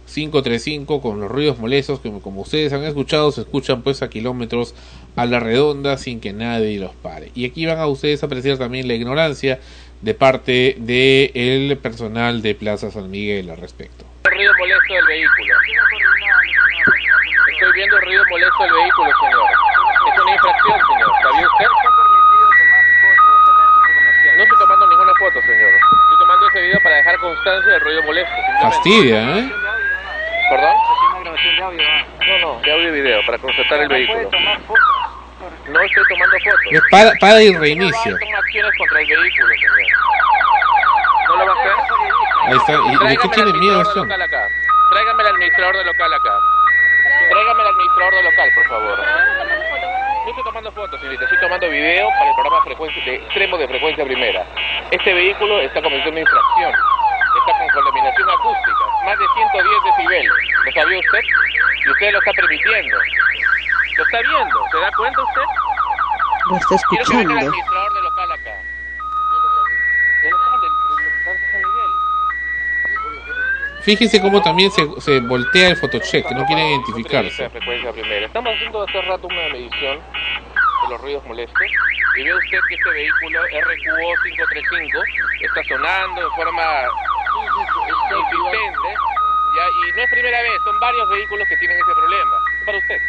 535 0.05 1.01
con 1.01 1.19
los 1.19 1.31
ruidos 1.31 1.57
molestos 1.57 1.99
que 1.99 2.11
como 2.21 2.41
ustedes 2.41 2.71
han 2.73 2.83
escuchado 2.83 3.31
se 3.31 3.41
escuchan 3.41 3.81
pues 3.81 4.01
a 4.01 4.09
kilómetros 4.09 4.73
a 5.15 5.25
la 5.25 5.39
redonda 5.39 5.97
sin 5.97 6.19
que 6.19 6.33
nadie 6.33 6.79
los 6.79 6.93
pare. 6.93 7.31
Y 7.33 7.45
aquí 7.45 7.65
van 7.65 7.79
a 7.79 7.87
ustedes 7.87 8.21
a 8.21 8.27
apreciar 8.27 8.57
también 8.57 8.87
la 8.87 8.93
ignorancia 8.93 9.59
de 10.01 10.13
parte 10.13 10.75
del 10.79 11.75
personal 11.77 12.43
de 12.43 12.53
Plaza 12.53 12.91
San 12.91 13.09
Miguel 13.09 13.49
al 13.49 13.57
respecto. 13.57 14.05
el 14.25 14.37
ruido 14.37 14.51
molesto 14.59 14.93
del 14.93 15.05
vehículo. 15.07 15.66
El 18.03 18.73
vehículo, 18.73 19.11
señor. 19.19 19.47
Es 20.07 20.19
una 20.21 20.31
infracción, 20.31 20.79
señor. 20.87 21.11
¿Sabía 21.21 21.47
usted? 21.47 21.67
No 24.37 24.43
estoy 24.43 24.57
tomando 24.59 24.87
ninguna 24.87 25.13
foto, 25.19 25.41
señor. 25.41 25.71
Estoy 25.73 26.17
tomando 26.19 26.47
ese 26.49 26.61
video 26.61 26.79
para 26.83 26.95
dejar 26.95 27.17
constancia 27.19 27.71
del 27.71 27.81
ruido 27.81 28.03
molesto. 28.03 28.35
Fastidia, 28.61 29.37
¿eh? 29.37 29.51
¿Perdón? 30.49 30.75
No, 32.27 32.37
no, 32.39 32.61
de 32.61 32.71
audio 32.71 32.89
y 32.89 33.01
video, 33.01 33.25
para 33.25 33.37
constatar 33.37 33.79
el 33.79 33.89
vehículo. 33.89 34.29
No 35.67 35.81
estoy 35.81 36.03
tomando 36.09 36.37
fotos. 36.43 36.81
Para, 36.91 37.11
para 37.19 37.41
y 37.41 37.55
reinicio. 37.55 38.17
Toma 38.19 38.37
acciones 38.37 38.71
contra 38.77 39.01
el 39.01 39.07
vehículo, 39.07 39.47
señor. 39.47 39.77
¿No 41.27 41.35
lo 41.35 41.45
va 41.45 41.51
a 41.51 41.55
hacer? 41.55 41.71
Ahí 42.47 42.57
está. 42.57 42.73
¿Y 42.73 43.09
de 43.09 43.17
qué 43.17 43.27
tiene 43.29 43.53
miedo 43.53 43.81
acá. 43.81 44.47
Tráigame 44.91 45.23
al 45.23 45.27
administrador 45.29 45.75
del 45.75 45.85
local 45.85 46.13
acá. 46.13 46.39
Tráigame 47.29 47.61
al 47.61 47.67
administrador 47.67 48.13
del 48.15 48.25
local, 48.25 48.49
por 48.55 48.67
favor. 48.67 48.97
No 48.97 50.29
estoy 50.31 50.43
tomando 50.43 50.71
fotos, 50.73 50.99
señorita. 50.99 51.23
Estoy 51.23 51.39
tomando 51.39 51.69
video 51.69 52.09
para 52.09 52.29
el 52.29 52.35
programa 52.35 52.61
frecuencia 52.63 53.03
de 53.05 53.15
extremo 53.15 53.57
de 53.57 53.67
frecuencia 53.67 54.03
primera. 54.05 54.45
Este 54.91 55.13
vehículo 55.13 55.59
está 55.61 55.81
cometiendo 55.81 56.11
una 56.11 56.19
infracción. 56.19 56.71
Está 57.37 57.51
con 57.57 57.67
contaminación 57.69 58.29
acústica. 58.29 58.83
Más 59.05 59.17
de 59.19 59.25
110 59.35 59.83
decibeles. 59.83 60.31
¿Lo 60.65 60.71
sabía 60.73 60.99
usted? 60.99 61.21
Y 61.85 61.89
usted 61.91 62.11
lo 62.11 62.19
está 62.19 62.33
permitiendo. 62.33 62.97
¿Lo 63.97 64.03
está 64.03 64.19
viendo? 64.19 64.57
¿Se 64.71 64.77
da 64.79 64.91
cuenta 64.97 65.21
usted? 65.23 65.41
Lo 66.49 66.55
está 66.57 66.75
Quiero 66.89 67.05
que 67.05 67.17
venga 67.17 67.33
el 67.33 67.39
escuchando. 67.39 67.47
administrador 67.47 67.93
del 67.93 68.03
local 68.03 68.31
acá. 68.31 68.55
Del 68.57 70.31
local, 70.31 70.59
del, 70.59 70.71
del 70.87 71.07
local 71.07 71.35
de 71.37 71.45
San 71.51 71.61
Miguel. 71.63 71.91
Fíjese 73.87 74.19
cómo 74.19 74.41
también 74.41 74.69
se, 74.69 74.83
se 74.99 75.21
voltea 75.21 75.69
el 75.69 75.77
photocheck, 75.77 76.29
no 76.31 76.43
quiere 76.45 76.59
identificarse. 76.71 77.43
de 77.43 77.49
frecuencia 77.49 77.93
primera. 77.93 78.25
Estamos 78.25 78.53
haciendo 78.53 78.83
hace 78.83 79.01
rato 79.01 79.27
una 79.27 79.47
medición 79.47 80.03
de 80.83 80.89
los 80.89 80.99
ruidos 80.99 81.23
molestos 81.23 81.71
y 82.17 82.23
ve 82.23 82.35
usted 82.35 82.59
que 82.67 82.75
este 82.75 82.89
vehículo 82.89 83.39
RQO 83.47 84.07
535 84.27 84.99
está 85.39 85.63
sonando 85.63 86.19
de 86.19 86.29
forma 86.35 86.67
insistente 87.47 88.89
ya, 89.55 89.63
y 89.63 89.95
no 89.95 90.03
es 90.03 90.09
primera 90.11 90.41
vez, 90.41 90.51
son 90.65 90.79
varios 90.81 91.07
vehículos 91.07 91.47
que 91.47 91.55
tienen 91.55 91.77
ese 91.79 91.93
problema. 91.95 92.35
Para 92.65 92.77
usted. 92.79 92.99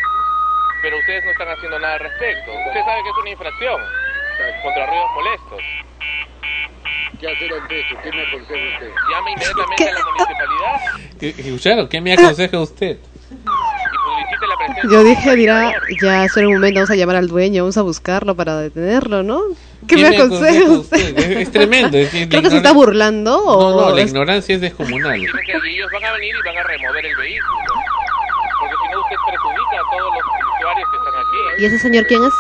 Pero 0.81 0.97
ustedes 0.97 1.25
no 1.25 1.31
están 1.33 1.49
haciendo 1.49 1.79
nada 1.81 1.95
al 1.95 2.01
respecto. 2.07 2.53
Usted 2.55 2.85
sabe 2.87 3.03
que 3.03 3.11
es 3.11 3.17
una 3.19 3.31
infracción 3.31 3.83
contra 4.63 4.87
ruidos 4.87 5.11
molestos. 5.15 5.61
¿Qué 7.21 7.27
hacer 7.31 7.53
ante 7.53 7.81
eso? 7.81 7.97
¿Qué 8.03 8.11
me 8.13 8.23
aconseja 8.23 8.75
usted? 8.75 8.91
Llame 9.11 9.33
inmediatamente 9.33 9.89
a 9.89 9.93
la 9.93 10.05
municipalidad 10.05 11.19
¿Qué- 11.19 11.29
¿Escucharon? 11.49 11.89
¿Qué 11.89 12.01
me 12.01 12.13
aconseja 12.13 12.59
usted? 12.61 12.99
la 14.41 14.89
Yo 14.91 15.03
dije, 15.05 15.35
dirá, 15.37 15.73
ya 16.01 16.25
es 16.25 16.37
un 16.37 16.53
momento, 16.53 16.79
vamos 16.81 16.91
a 16.91 16.95
llamar 16.95 17.17
al 17.17 17.27
dueño, 17.29 17.65
vamos 17.65 17.77
a 17.77 17.83
buscarlo 17.83 18.35
para 18.37 18.57
detenerlo, 18.59 19.23
¿no? 19.23 19.41
¿Qué 19.87 19.97
¿Qué 19.97 20.03
me 20.03 20.17
aconseja 20.17 20.61
aconseja 20.65 20.71
usted? 20.71 21.19
Es, 21.19 21.37
es 21.49 21.51
tremendo. 21.53 21.99
es 21.99 22.11
que 22.11 22.21
la 22.21 22.29
Creo 22.29 22.43
que 22.43 22.51
se 22.51 22.57
está 22.59 22.73
burlando 22.73 23.31
No, 23.33 23.53
o 23.53 23.91
no, 23.91 23.95
la 23.97 24.03
es- 24.03 24.09
ignorancia 24.09 24.55
es 24.55 24.61
descomunal. 24.61 25.19
Y 25.19 25.25
ellos 25.25 25.91
van 25.93 26.05
a 26.05 26.13
venir 26.13 26.35
y 26.35 26.47
van 26.47 26.57
a 26.59 26.63
remover 26.63 27.05
el 27.05 27.17
vehículo. 27.17 27.75
Porque 28.61 28.75
si 28.83 28.93
no, 28.95 29.01
usted 29.01 29.17
perjudica 29.27 29.77
a 29.77 29.97
todos 29.97 30.13
los 30.15 30.25
usuarios 30.57 30.89
que 30.91 30.97
están 30.97 31.15
aquí. 31.21 31.63
¿Y 31.63 31.65
ese 31.67 31.79
señor 31.81 32.07
quién 32.07 32.23
es? 32.25 32.33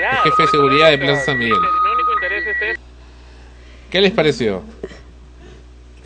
Claro. 0.00 0.16
El 0.24 0.30
jefe 0.30 0.42
de 0.42 0.48
seguridad 0.48 0.90
de 0.90 0.98
Plaza 0.98 1.24
San 1.26 1.38
Miguel. 1.38 1.58
Mi 1.60 1.90
único 1.94 2.12
interés 2.14 2.44
es. 2.46 2.78
¿Qué 3.90 4.00
les 4.00 4.12
pareció? 4.12 4.62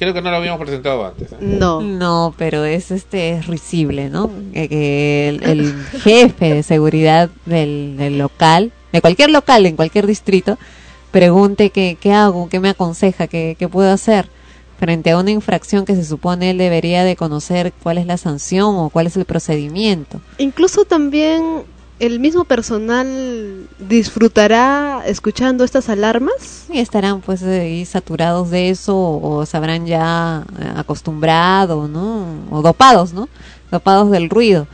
Creo 0.01 0.13
que 0.13 0.21
no 0.21 0.31
lo 0.33 0.37
habíamos 0.37 0.61
presentado 0.61 1.07
antes. 1.07 1.31
¿eh? 1.31 1.37
No. 1.41 1.81
No, 1.81 2.35
pero 2.37 2.65
es 2.65 2.91
este 2.91 3.31
es 3.31 3.47
risible, 3.47 4.11
¿no? 4.11 4.33
Que, 4.53 4.69
que 4.69 5.29
el, 5.29 5.45
el 5.45 5.85
jefe 6.03 6.55
de 6.55 6.63
seguridad 6.65 7.31
del, 7.47 7.95
del 7.97 8.19
local, 8.19 8.73
de 8.93 9.01
cualquier 9.01 9.31
local, 9.31 9.65
en 9.65 9.77
cualquier 9.77 10.09
distrito, 10.09 10.59
pregunte 11.13 11.71
qué, 11.71 11.97
qué 12.01 12.13
hago, 12.13 12.49
qué 12.49 12.59
me 12.59 12.71
aconseja, 12.71 13.29
qué, 13.29 13.55
qué 13.57 13.69
puedo 13.69 13.93
hacer 13.93 14.29
frente 14.81 15.13
a 15.13 15.19
una 15.19 15.31
infracción 15.31 15.85
que 15.85 15.95
se 15.95 16.05
supone 16.05 16.51
él 16.51 16.59
debería 16.59 17.05
de 17.05 17.15
conocer 17.15 17.73
cuál 17.81 17.99
es 17.99 18.07
la 18.07 18.17
sanción 18.17 18.75
o 18.77 18.91
cuál 18.91 19.07
es 19.07 19.17
el 19.17 19.25
procedimiento. 19.25 20.21
Incluso 20.39 20.85
también 20.85 21.63
el 22.01 22.21
mismo 22.21 22.45
personal 22.45 23.69
disfrutará 23.79 25.03
escuchando 25.07 25.65
estas 25.65 25.89
alarmas. 25.89 26.67
Y 26.71 26.81
estarán 26.81 27.21
pues 27.21 27.45
saturados 27.89 28.51
de 28.51 28.71
eso 28.71 28.97
o, 28.97 29.39
o 29.39 29.47
se 29.47 29.57
habrán 29.57 29.87
ya 29.87 30.45
eh, 30.59 30.73
acostumbrado, 30.77 31.89
¿no? 31.89 32.27
O 32.51 32.63
dopados, 32.63 33.13
¿no? 33.13 33.29
Dopados 33.71 34.11
del 34.11 34.29
ruido. 34.29 34.67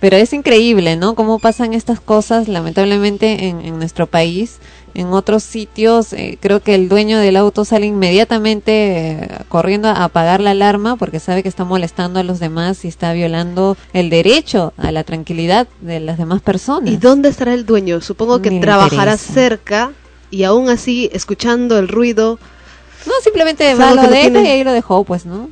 Pero 0.00 0.16
es 0.16 0.32
increíble, 0.32 0.96
¿no? 0.96 1.14
Cómo 1.16 1.40
pasan 1.40 1.74
estas 1.74 1.98
cosas, 2.00 2.46
lamentablemente, 2.46 3.48
en, 3.48 3.60
en 3.62 3.78
nuestro 3.78 4.06
país. 4.06 4.58
En 4.94 5.08
otros 5.08 5.42
sitios, 5.42 6.12
eh, 6.12 6.38
creo 6.40 6.60
que 6.60 6.74
el 6.74 6.88
dueño 6.88 7.18
del 7.18 7.36
auto 7.36 7.64
sale 7.64 7.86
inmediatamente 7.86 8.72
eh, 9.10 9.28
corriendo 9.48 9.88
a 9.88 10.04
apagar 10.04 10.40
la 10.40 10.52
alarma 10.52 10.96
porque 10.96 11.20
sabe 11.20 11.42
que 11.42 11.48
está 11.48 11.64
molestando 11.64 12.20
a 12.20 12.22
los 12.22 12.38
demás 12.40 12.84
y 12.84 12.88
está 12.88 13.12
violando 13.12 13.76
el 13.92 14.08
derecho 14.08 14.72
a 14.76 14.90
la 14.92 15.04
tranquilidad 15.04 15.68
de 15.80 16.00
las 16.00 16.16
demás 16.18 16.40
personas. 16.42 16.90
¿Y 16.90 16.96
dónde 16.96 17.28
estará 17.28 17.52
el 17.54 17.66
dueño? 17.66 18.00
Supongo 18.00 18.40
que 18.40 18.50
Me 18.50 18.60
trabajará 18.60 19.12
interesa. 19.12 19.32
cerca 19.32 19.92
y 20.30 20.44
aún 20.44 20.68
así 20.68 21.10
escuchando 21.12 21.78
el 21.78 21.88
ruido. 21.88 22.38
No, 23.06 23.12
simplemente 23.22 23.74
va, 23.74 23.94
lo 23.94 24.02
no 24.02 24.08
deja 24.08 24.22
tiene- 24.22 24.44
y 24.44 24.46
ahí 24.48 24.64
lo 24.64 24.72
dejó, 24.72 25.04
pues, 25.04 25.26
¿no? 25.26 25.50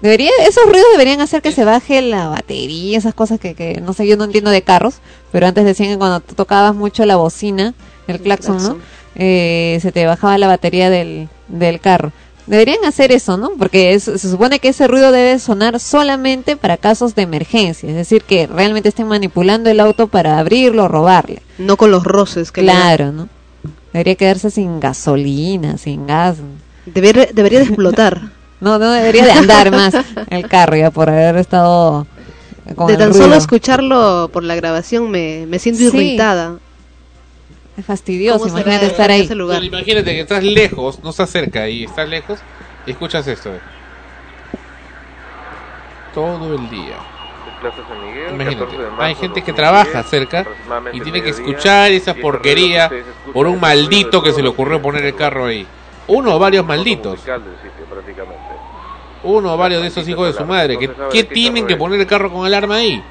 Debería, 0.00 0.30
esos 0.48 0.64
ruidos 0.64 0.86
deberían 0.92 1.20
hacer 1.20 1.42
que 1.42 1.52
se 1.52 1.64
baje 1.64 2.00
la 2.00 2.28
batería, 2.28 2.96
esas 2.96 3.12
cosas 3.14 3.38
que, 3.38 3.54
que 3.54 3.80
no 3.82 3.92
sé, 3.92 4.06
yo 4.06 4.16
no 4.16 4.24
entiendo 4.24 4.50
de 4.50 4.62
carros, 4.62 4.94
pero 5.30 5.46
antes 5.46 5.64
decían 5.64 5.90
que 5.90 5.98
cuando 5.98 6.20
tocabas 6.20 6.74
mucho 6.74 7.04
la 7.04 7.16
bocina, 7.16 7.74
el 8.06 8.20
claxon, 8.20 8.54
¿no? 8.56 8.62
claxon. 8.62 8.82
Eh, 9.16 9.78
se 9.82 9.92
te 9.92 10.06
bajaba 10.06 10.38
la 10.38 10.46
batería 10.46 10.88
del, 10.88 11.28
del 11.48 11.80
carro. 11.80 12.12
Deberían 12.46 12.84
hacer 12.86 13.12
eso, 13.12 13.36
¿no? 13.36 13.50
Porque 13.58 13.92
es- 13.92 14.04
se 14.04 14.18
supone 14.18 14.58
que 14.58 14.68
ese 14.70 14.88
ruido 14.88 15.12
debe 15.12 15.38
sonar 15.38 15.78
solamente 15.78 16.56
para 16.56 16.78
casos 16.78 17.14
de 17.14 17.22
emergencia, 17.22 17.88
es 17.90 17.94
decir, 17.94 18.22
que 18.22 18.46
realmente 18.46 18.88
estén 18.88 19.06
manipulando 19.06 19.68
el 19.70 19.78
auto 19.80 20.08
para 20.08 20.38
abrirlo 20.38 20.84
o 20.84 20.88
robarle. 20.88 21.42
No 21.58 21.76
con 21.76 21.90
los 21.90 22.04
roces 22.04 22.50
que. 22.50 22.62
Claro, 22.62 23.12
¿no? 23.12 23.28
Debería 23.92 24.14
quedarse 24.14 24.50
sin 24.50 24.80
gasolina, 24.80 25.76
sin 25.76 26.06
gas. 26.06 26.38
Debería, 26.86 27.28
debería 27.34 27.58
de 27.58 27.66
explotar. 27.66 28.20
No, 28.60 28.78
no 28.78 28.90
debería 28.92 29.24
de 29.24 29.32
andar 29.32 29.70
más 29.70 29.94
el 30.28 30.46
carro 30.48 30.76
ya 30.76 30.90
por 30.90 31.08
haber 31.08 31.36
estado 31.36 32.06
con 32.76 32.86
de 32.88 32.92
el 32.94 32.98
tan 32.98 33.08
ruido. 33.10 33.24
solo 33.24 33.36
escucharlo 33.36 34.30
por 34.32 34.44
la 34.44 34.54
grabación 34.54 35.10
me, 35.10 35.46
me 35.46 35.58
siento 35.58 35.80
Sí. 35.80 35.86
irritada. 35.86 36.58
Es 37.76 37.86
fastidioso, 37.86 38.40
¿Cómo 38.40 38.50
será 38.58 38.60
imagínate 38.62 38.86
estar 38.86 39.10
ahí. 39.10 39.22
ese 39.22 39.34
lugar? 39.34 39.64
Imagínate 39.64 40.12
que 40.12 40.20
estás 40.20 40.44
lejos, 40.44 41.00
no 41.02 41.10
estás 41.10 41.30
cerca 41.30 41.68
y 41.68 41.84
estás 41.84 42.08
lejos 42.08 42.38
y 42.86 42.90
escuchas 42.90 43.26
esto. 43.26 43.50
eh. 43.54 43.60
Todo 46.14 46.54
el 46.54 46.68
día. 46.68 46.96
Plaza 47.60 47.76
San 47.88 48.06
Miguel, 48.06 48.34
Imagínate, 48.34 48.56
14 48.58 48.76
de 48.82 48.88
marzo 48.90 49.02
hay 49.02 49.14
gente 49.14 49.42
que 49.42 49.52
2010, 49.52 49.56
trabaja 49.56 50.02
cerca 50.02 50.46
y 50.92 51.00
tiene 51.00 51.22
que 51.22 51.30
escuchar 51.30 51.92
esa 51.92 52.14
porquería 52.14 52.90
por 53.32 53.46
un 53.46 53.60
maldito 53.60 54.22
que 54.22 54.32
se 54.32 54.42
le 54.42 54.48
ocurrió 54.48 54.80
poner 54.80 55.04
el 55.04 55.14
carro 55.14 55.46
ahí. 55.46 55.66
Uno 56.08 56.34
o 56.34 56.38
varios 56.38 56.66
malditos. 56.66 57.20
sitio, 57.20 57.38
prácticamente. 57.88 58.49
Uno 59.22 59.54
o 59.54 59.56
varios 59.56 59.82
de 59.82 59.88
esos 59.88 60.08
hijos 60.08 60.26
de 60.26 60.38
su 60.38 60.44
madre. 60.44 60.78
¿Qué 60.78 60.86
¿sabe 60.86 61.08
qué 61.12 61.24
tienen 61.24 61.66
que 61.66 61.76
poner 61.76 62.00
el 62.00 62.06
carro 62.06 62.32
con 62.32 62.46
alarma 62.46 62.76
ahí? 62.76 63.02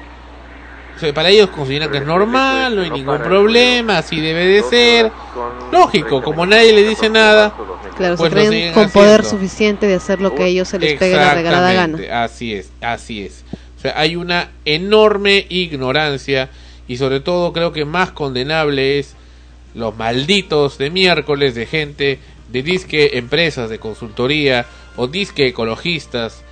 O 0.96 0.98
sea, 0.98 1.14
para 1.14 1.30
ellos 1.30 1.48
consideran 1.48 1.90
que 1.90 1.98
es 1.98 2.04
normal, 2.04 2.76
no 2.76 2.82
hay 2.82 2.90
ningún 2.90 3.14
el 3.14 3.22
problema, 3.22 3.98
así 3.98 4.20
debe 4.20 4.44
de 4.44 4.62
ser. 4.62 5.10
Lógico, 5.72 6.22
como 6.22 6.44
nadie 6.44 6.74
le 6.74 6.86
dice 6.86 7.08
nada, 7.08 7.54
Claro, 7.96 8.16
pues 8.16 8.32
se 8.32 8.38
creen 8.38 8.74
con 8.74 8.90
poder 8.90 9.24
suficiente 9.24 9.86
de 9.86 9.94
hacer 9.94 10.20
lo 10.20 10.34
que 10.34 10.42
a 10.42 10.46
ellos 10.46 10.68
se 10.68 10.78
les 10.78 10.98
pegue 10.98 11.16
la 11.16 11.32
regalada 11.34 11.72
gana. 11.72 12.24
Así 12.24 12.54
es, 12.54 12.70
así 12.82 13.24
es. 13.24 13.44
O 13.78 13.80
sea, 13.80 13.98
hay 13.98 14.16
una 14.16 14.50
enorme 14.66 15.46
ignorancia 15.48 16.50
y 16.86 16.98
sobre 16.98 17.20
todo 17.20 17.54
creo 17.54 17.72
que 17.72 17.86
más 17.86 18.10
condenable 18.10 18.98
es 18.98 19.14
los 19.74 19.96
malditos 19.96 20.76
de 20.76 20.90
miércoles 20.90 21.54
de 21.54 21.64
gente 21.64 22.18
de 22.52 22.62
disque 22.62 23.12
empresas 23.14 23.70
de 23.70 23.78
consultoría 23.78 24.66
o 25.00 25.08
disque 25.08 25.46
ecologistas 25.46 26.42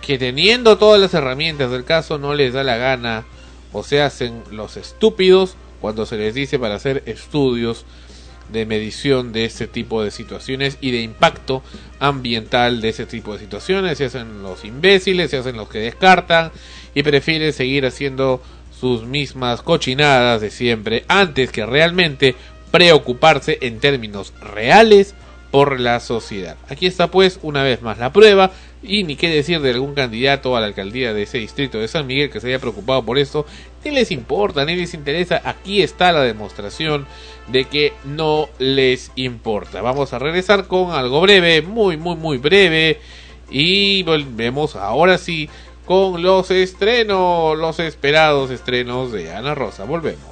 que 0.00 0.16
teniendo 0.16 0.78
todas 0.78 0.98
las 0.98 1.12
herramientas 1.12 1.70
del 1.70 1.84
caso 1.84 2.16
no 2.16 2.32
les 2.32 2.54
da 2.54 2.64
la 2.64 2.78
gana 2.78 3.26
o 3.70 3.82
se 3.82 4.00
hacen 4.00 4.42
los 4.50 4.78
estúpidos 4.78 5.56
cuando 5.78 6.06
se 6.06 6.16
les 6.16 6.34
dice 6.34 6.58
para 6.58 6.76
hacer 6.76 7.02
estudios 7.04 7.84
de 8.50 8.64
medición 8.64 9.32
de 9.34 9.44
este 9.44 9.66
tipo 9.66 10.02
de 10.02 10.10
situaciones 10.10 10.78
y 10.80 10.90
de 10.90 11.02
impacto 11.02 11.62
ambiental 12.00 12.80
de 12.80 12.88
ese 12.88 13.04
tipo 13.04 13.34
de 13.34 13.40
situaciones. 13.40 13.98
Se 13.98 14.06
hacen 14.06 14.42
los 14.42 14.64
imbéciles, 14.64 15.30
se 15.30 15.36
hacen 15.36 15.58
los 15.58 15.68
que 15.68 15.78
descartan 15.78 16.50
y 16.94 17.02
prefieren 17.02 17.52
seguir 17.52 17.84
haciendo 17.84 18.42
sus 18.80 19.04
mismas 19.04 19.60
cochinadas 19.60 20.40
de 20.40 20.50
siempre 20.50 21.04
antes 21.08 21.52
que 21.52 21.66
realmente 21.66 22.36
preocuparse 22.70 23.58
en 23.60 23.80
términos 23.80 24.32
reales 24.40 25.14
por 25.52 25.78
la 25.78 26.00
sociedad. 26.00 26.56
Aquí 26.68 26.86
está 26.86 27.08
pues 27.08 27.38
una 27.42 27.62
vez 27.62 27.82
más 27.82 27.98
la 27.98 28.12
prueba 28.12 28.50
Y 28.82 29.04
ni 29.04 29.14
qué 29.14 29.28
decir 29.28 29.60
de 29.60 29.70
algún 29.70 29.94
candidato 29.94 30.56
a 30.56 30.60
la 30.60 30.66
alcaldía 30.66 31.14
de 31.14 31.22
ese 31.22 31.38
distrito 31.38 31.78
de 31.78 31.86
San 31.86 32.06
Miguel 32.08 32.30
que 32.30 32.40
se 32.40 32.48
haya 32.48 32.58
preocupado 32.58 33.04
por 33.04 33.18
esto. 33.18 33.46
Ni 33.84 33.92
les 33.92 34.10
importa, 34.10 34.64
ni 34.64 34.74
les 34.74 34.94
interesa. 34.94 35.40
Aquí 35.44 35.82
está 35.82 36.10
la 36.10 36.22
demostración 36.22 37.06
de 37.46 37.66
que 37.66 37.92
no 38.04 38.48
les 38.58 39.12
importa. 39.14 39.82
Vamos 39.82 40.12
a 40.12 40.18
regresar 40.18 40.66
con 40.66 40.90
algo 40.90 41.20
breve, 41.20 41.62
muy, 41.62 41.96
muy, 41.96 42.16
muy 42.16 42.38
breve. 42.38 42.98
Y 43.50 44.02
volvemos 44.02 44.74
ahora 44.74 45.18
sí 45.18 45.48
con 45.84 46.22
los 46.22 46.50
estrenos, 46.50 47.56
los 47.56 47.78
esperados 47.78 48.50
estrenos 48.50 49.12
de 49.12 49.32
Ana 49.32 49.54
Rosa. 49.54 49.84
Volvemos. 49.84 50.31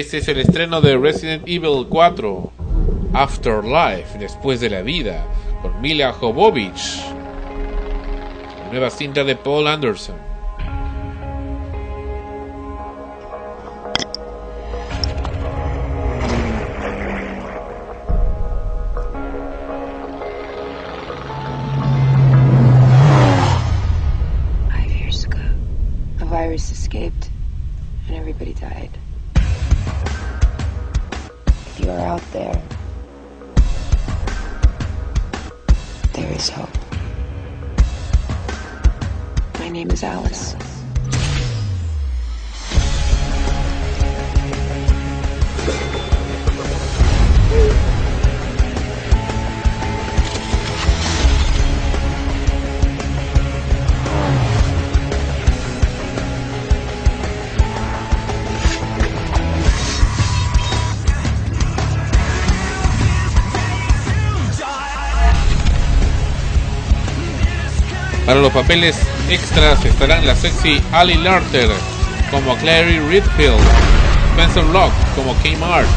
Este 0.00 0.18
es 0.18 0.28
el 0.28 0.38
estreno 0.38 0.80
de 0.80 0.96
Resident 0.96 1.42
Evil 1.46 1.86
4, 1.86 2.52
Afterlife, 3.12 4.18
después 4.18 4.58
de 4.58 4.70
la 4.70 4.80
vida, 4.80 5.26
con 5.60 5.78
Mila 5.82 6.14
Jovovich. 6.14 7.02
Nueva 8.70 8.88
cinta 8.88 9.24
de 9.24 9.36
Paul 9.36 9.68
Anderson. 9.68 10.29
Papeles 68.70 69.00
extras 69.28 69.84
estarán 69.84 70.24
la 70.24 70.36
sexy 70.36 70.80
Ali 70.92 71.16
Larter 71.16 71.68
como 72.30 72.56
Clary 72.58 73.00
Redfield, 73.00 73.58
Spencer 74.30 74.62
Locke 74.62 74.94
como 75.16 75.34
Kmart. 75.42 75.88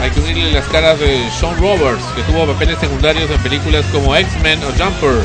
Hay 0.00 0.08
que 0.12 0.20
unirle 0.20 0.52
las 0.52 0.66
caras 0.66 1.00
de 1.00 1.28
Sean 1.32 1.58
Roberts, 1.58 2.04
que 2.14 2.22
tuvo 2.30 2.46
papeles 2.46 2.78
secundarios 2.78 3.28
en 3.28 3.42
películas 3.42 3.84
como 3.86 4.14
X-Men 4.14 4.60
o 4.62 4.68
Jumper, 4.68 5.24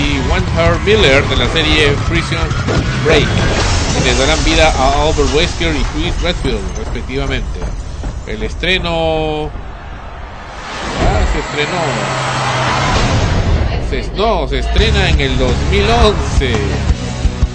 y 0.00 0.16
Her 0.58 0.78
Miller 0.86 1.22
de 1.28 1.36
la 1.36 1.46
serie 1.50 1.90
Prison 2.08 2.38
Break, 3.04 3.28
quienes 3.92 4.18
darán 4.18 4.42
vida 4.46 4.72
a 4.78 5.02
Albert 5.02 5.28
Wesker 5.34 5.76
y 5.76 5.84
Chris 5.92 6.22
Redfield, 6.22 6.78
respectivamente. 6.78 7.60
El 8.26 8.42
estreno. 8.44 9.50
Ah, 11.04 11.20
se 11.30 11.40
estrenó. 11.40 12.29
Se, 13.90 14.08
no, 14.16 14.46
se 14.46 14.60
estrena 14.60 15.10
en 15.10 15.20
el 15.20 15.36
2011. 15.36 16.52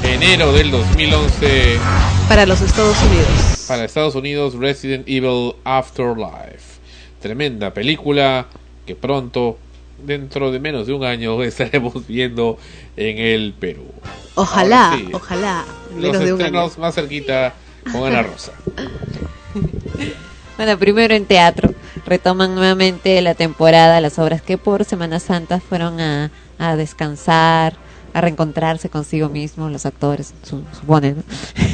Enero 0.03 0.51
del 0.51 0.69
2011. 0.69 1.77
Para 2.27 2.45
los 2.45 2.61
Estados 2.61 2.97
Unidos. 3.03 3.65
Para 3.67 3.85
Estados 3.85 4.15
Unidos, 4.15 4.53
Resident 4.55 5.07
Evil 5.07 5.53
Afterlife. 5.63 6.75
Tremenda 7.21 7.73
película 7.73 8.47
que 8.85 8.95
pronto, 8.95 9.57
dentro 10.05 10.51
de 10.51 10.59
menos 10.59 10.87
de 10.87 10.93
un 10.93 11.05
año, 11.05 11.41
estaremos 11.43 12.05
viendo 12.05 12.57
en 12.97 13.17
el 13.17 13.53
Perú. 13.53 13.85
Ojalá, 14.35 14.93
sí, 14.97 15.09
ojalá. 15.13 15.63
Los 15.97 16.11
Menos 16.11 16.19
de 16.19 16.33
un 16.33 16.41
año. 16.41 16.45
estrenos 16.47 16.77
más 16.77 16.95
cerquita 16.95 17.53
con 17.91 18.03
Ana 18.05 18.23
Rosa. 18.23 18.51
Bueno, 20.57 20.77
primero 20.79 21.13
en 21.13 21.25
teatro. 21.25 21.74
Retoman 22.05 22.53
nuevamente 22.55 23.19
la 23.21 23.33
temporada, 23.33 23.99
las 24.01 24.19
obras 24.19 24.41
que 24.41 24.57
por 24.57 24.85
Semana 24.85 25.19
Santa 25.19 25.59
fueron 25.59 25.99
a, 25.99 26.31
a 26.59 26.75
descansar, 26.75 27.73
a 28.13 28.21
reencontrarse 28.21 28.89
consigo 28.89 29.27
mismos, 29.29 29.71
los 29.71 29.85
actores, 29.85 30.33
su- 30.43 30.63
supone, 30.79 31.13
¿no? 31.15 31.23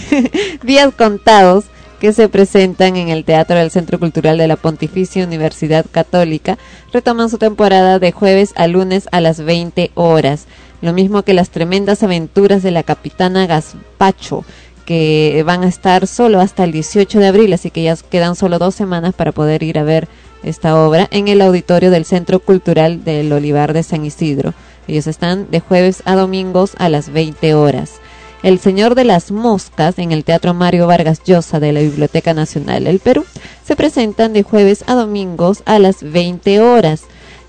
Días 0.63 0.93
contados 0.97 1.65
que 1.99 2.13
se 2.13 2.29
presentan 2.29 2.95
en 2.95 3.09
el 3.09 3.25
Teatro 3.25 3.57
del 3.57 3.69
Centro 3.69 3.99
Cultural 3.99 4.37
de 4.37 4.47
la 4.47 4.55
Pontificia 4.55 5.23
Universidad 5.23 5.85
Católica 5.91 6.57
retoman 6.91 7.29
su 7.29 7.37
temporada 7.37 7.99
de 7.99 8.11
jueves 8.11 8.53
a 8.55 8.65
lunes 8.67 9.07
a 9.11 9.21
las 9.21 9.39
20 9.41 9.91
horas. 9.93 10.45
Lo 10.81 10.93
mismo 10.93 11.21
que 11.21 11.35
las 11.35 11.51
tremendas 11.51 12.01
aventuras 12.01 12.63
de 12.63 12.71
la 12.71 12.81
capitana 12.81 13.45
Gaspacho, 13.45 14.43
que 14.91 15.41
van 15.45 15.63
a 15.63 15.69
estar 15.69 16.05
solo 16.05 16.41
hasta 16.41 16.65
el 16.65 16.73
18 16.73 17.19
de 17.19 17.27
abril, 17.27 17.53
así 17.53 17.72
que 17.72 17.81
ya 17.81 17.95
quedan 17.95 18.35
solo 18.35 18.59
dos 18.59 18.76
semanas 18.76 19.13
para 19.13 19.31
poder 19.31 19.63
ir 19.63 19.80
a 19.80 19.84
ver 19.84 20.09
esta 20.43 20.77
obra 20.85 21.07
en 21.11 21.30
el 21.30 21.39
auditorio 21.39 21.91
del 21.91 22.03
Centro 22.03 22.41
Cultural 22.41 23.05
del 23.05 23.31
Olivar 23.31 23.72
de 23.72 23.84
San 23.84 24.03
Isidro. 24.03 24.53
Ellos 24.89 25.07
están 25.07 25.49
de 25.49 25.61
jueves 25.61 26.03
a 26.03 26.15
domingos 26.15 26.73
a 26.77 26.89
las 26.89 27.07
20 27.07 27.53
horas. 27.53 28.01
El 28.43 28.59
Señor 28.59 28.95
de 28.95 29.05
las 29.05 29.31
Moscas 29.31 29.97
en 29.97 30.11
el 30.11 30.26
Teatro 30.26 30.53
Mario 30.53 30.88
Vargas 30.88 31.22
Llosa 31.23 31.61
de 31.61 31.72
la 31.72 31.80
Biblioteca 31.80 32.34
Nacional 32.34 32.84
del 32.84 32.99
Perú 32.99 33.23
se 33.63 33.77
presentan 33.77 34.34
de 34.34 34.43
jueves 34.43 34.84
a 34.88 34.95
domingos 34.95 35.63
a 35.63 35.80
las 35.80 36.03
20 36.03 36.59
horas. 36.59 37.03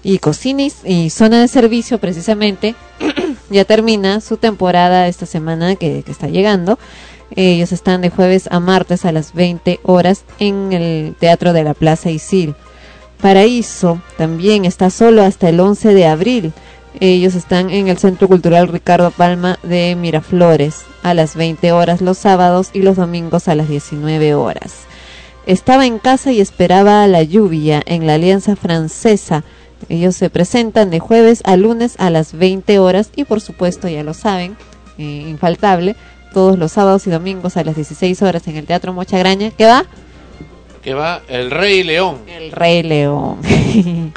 Y 0.05 0.19
Cocina 0.19 0.63
y, 0.63 0.73
y 0.85 1.11
Zona 1.11 1.41
de 1.41 1.49
Servicio 1.49 1.99
precisamente 1.99 2.77
ya 3.51 3.65
termina 3.65 4.21
su 4.21 4.37
temporada 4.37 5.09
esta 5.09 5.27
semana 5.27 5.75
que, 5.75 6.05
que 6.05 6.13
está 6.13 6.29
llegando. 6.29 6.79
Ellos 7.37 7.73
están 7.73 8.03
de 8.03 8.11
jueves 8.11 8.49
a 8.51 8.61
martes 8.61 9.05
a 9.05 9.13
las 9.13 9.33
20 9.33 9.81
horas 9.85 10.25
en 10.39 10.73
el 10.73 11.15
Teatro 11.19 11.53
de 11.53 11.65
la 11.65 11.75
Plaza 11.75 12.11
Isil. 12.11 12.55
Paraíso 13.21 14.03
también 14.19 14.65
está 14.65 14.91
solo 14.91 15.23
hasta 15.23 15.49
el 15.49 15.61
11 15.61 15.95
de 15.95 16.07
abril. 16.07 16.53
Ellos 17.01 17.35
están 17.35 17.71
en 17.71 17.89
el 17.89 17.97
Centro 17.97 18.29
Cultural 18.29 18.69
Ricardo 18.69 19.11
Palma 19.11 19.59
de 19.63 19.97
Miraflores 19.97 20.83
a 21.03 21.15
las 21.15 21.37
20 21.37 21.73
horas 21.73 22.01
los 22.03 22.19
sábados 22.19 22.71
y 22.73 22.83
los 22.83 22.97
domingos 22.97 23.49
a 23.49 23.55
las 23.55 23.69
19 23.69 24.35
horas. 24.35 24.75
Estaba 25.47 25.87
en 25.87 25.99
casa 25.99 26.33
y 26.33 26.41
esperaba 26.41 27.07
la 27.09 27.23
lluvia 27.23 27.83
en 27.87 28.07
la 28.07 28.15
Alianza 28.15 28.57
Francesa. 28.57 29.43
Ellos 29.89 30.15
se 30.17 30.31
presentan 30.31 30.91
de 30.91 31.01
jueves 31.01 31.43
a 31.45 31.57
lunes 31.57 31.95
a 31.99 32.11
las 32.11 32.35
20 32.35 32.79
horas 32.79 33.11
y 33.17 33.25
por 33.25 33.41
supuesto 33.41 33.89
ya 33.89 34.03
lo 34.03 34.15
saben, 34.15 34.57
eh, 34.99 35.27
infaltable, 35.29 35.97
todos 36.33 36.59
los 36.59 36.73
sábados 36.73 37.07
y 37.07 37.11
domingos 37.11 37.57
a 37.57 37.65
las 37.65 37.77
16 37.77 38.21
horas 38.23 38.47
en 38.49 38.57
el 38.57 38.67
Teatro 38.67 38.93
Mochagraña. 38.93 39.51
¿Qué 39.51 39.67
va? 39.67 39.85
Que 40.83 40.95
va 40.95 41.23
El 41.29 41.51
Rey 41.51 41.85
León. 41.85 42.19
El 42.27 42.51
Rey 42.53 42.83
León. 42.83 43.39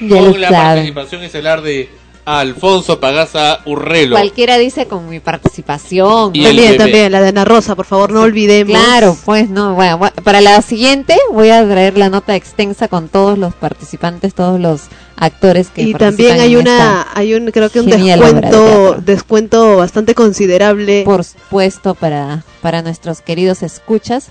ya 0.00 0.08
con 0.08 0.32
lo 0.32 0.36
la 0.38 0.48
saben. 0.48 0.74
participación 0.74 1.22
estelar 1.22 1.62
de 1.62 1.88
Alfonso 2.24 3.00
Pagaza 3.00 3.60
Urrelo. 3.64 4.16
Cualquiera 4.16 4.58
dice 4.58 4.86
con 4.86 5.08
mi 5.08 5.20
participación. 5.20 6.30
Y 6.34 6.44
También, 6.44 6.66
bebé. 6.72 6.78
también, 6.78 7.12
la 7.12 7.20
de 7.20 7.28
Ana 7.28 7.44
Rosa, 7.44 7.74
por 7.74 7.86
favor, 7.86 8.12
no 8.12 8.22
olvidemos. 8.22 8.76
Claro, 8.76 9.16
pues 9.24 9.48
no, 9.48 9.74
bueno, 9.74 9.98
para 10.22 10.40
la 10.40 10.60
siguiente 10.62 11.16
voy 11.32 11.50
a 11.50 11.66
traer 11.68 11.96
la 11.96 12.10
nota 12.10 12.36
extensa 12.36 12.88
con 12.88 13.08
todos 13.08 13.38
los 13.38 13.54
participantes, 13.54 14.34
todos 14.34 14.60
los 14.60 14.82
actores 15.16 15.68
que 15.68 15.82
Y 15.82 15.92
participan 15.92 16.08
también 16.16 16.40
hay 16.40 16.54
en 16.54 16.60
una, 16.60 17.06
hay 17.14 17.34
un, 17.34 17.50
creo 17.50 17.70
que 17.70 17.80
un 17.80 17.86
de 17.86 17.96
descuento, 17.96 18.94
descuento 19.04 19.76
bastante 19.76 20.14
considerable. 20.14 21.02
Por 21.04 21.24
supuesto, 21.24 21.94
para, 21.94 22.44
para 22.62 22.82
nuestros 22.82 23.20
queridos 23.20 23.62
escuchas. 23.62 24.28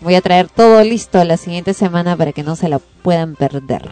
Voy 0.00 0.14
a 0.14 0.20
traer 0.20 0.48
todo 0.48 0.82
listo 0.84 1.22
la 1.24 1.36
siguiente 1.36 1.74
semana 1.74 2.16
para 2.16 2.32
que 2.32 2.44
no 2.44 2.54
se 2.54 2.68
la 2.68 2.78
puedan 2.78 3.34
perder. 3.34 3.90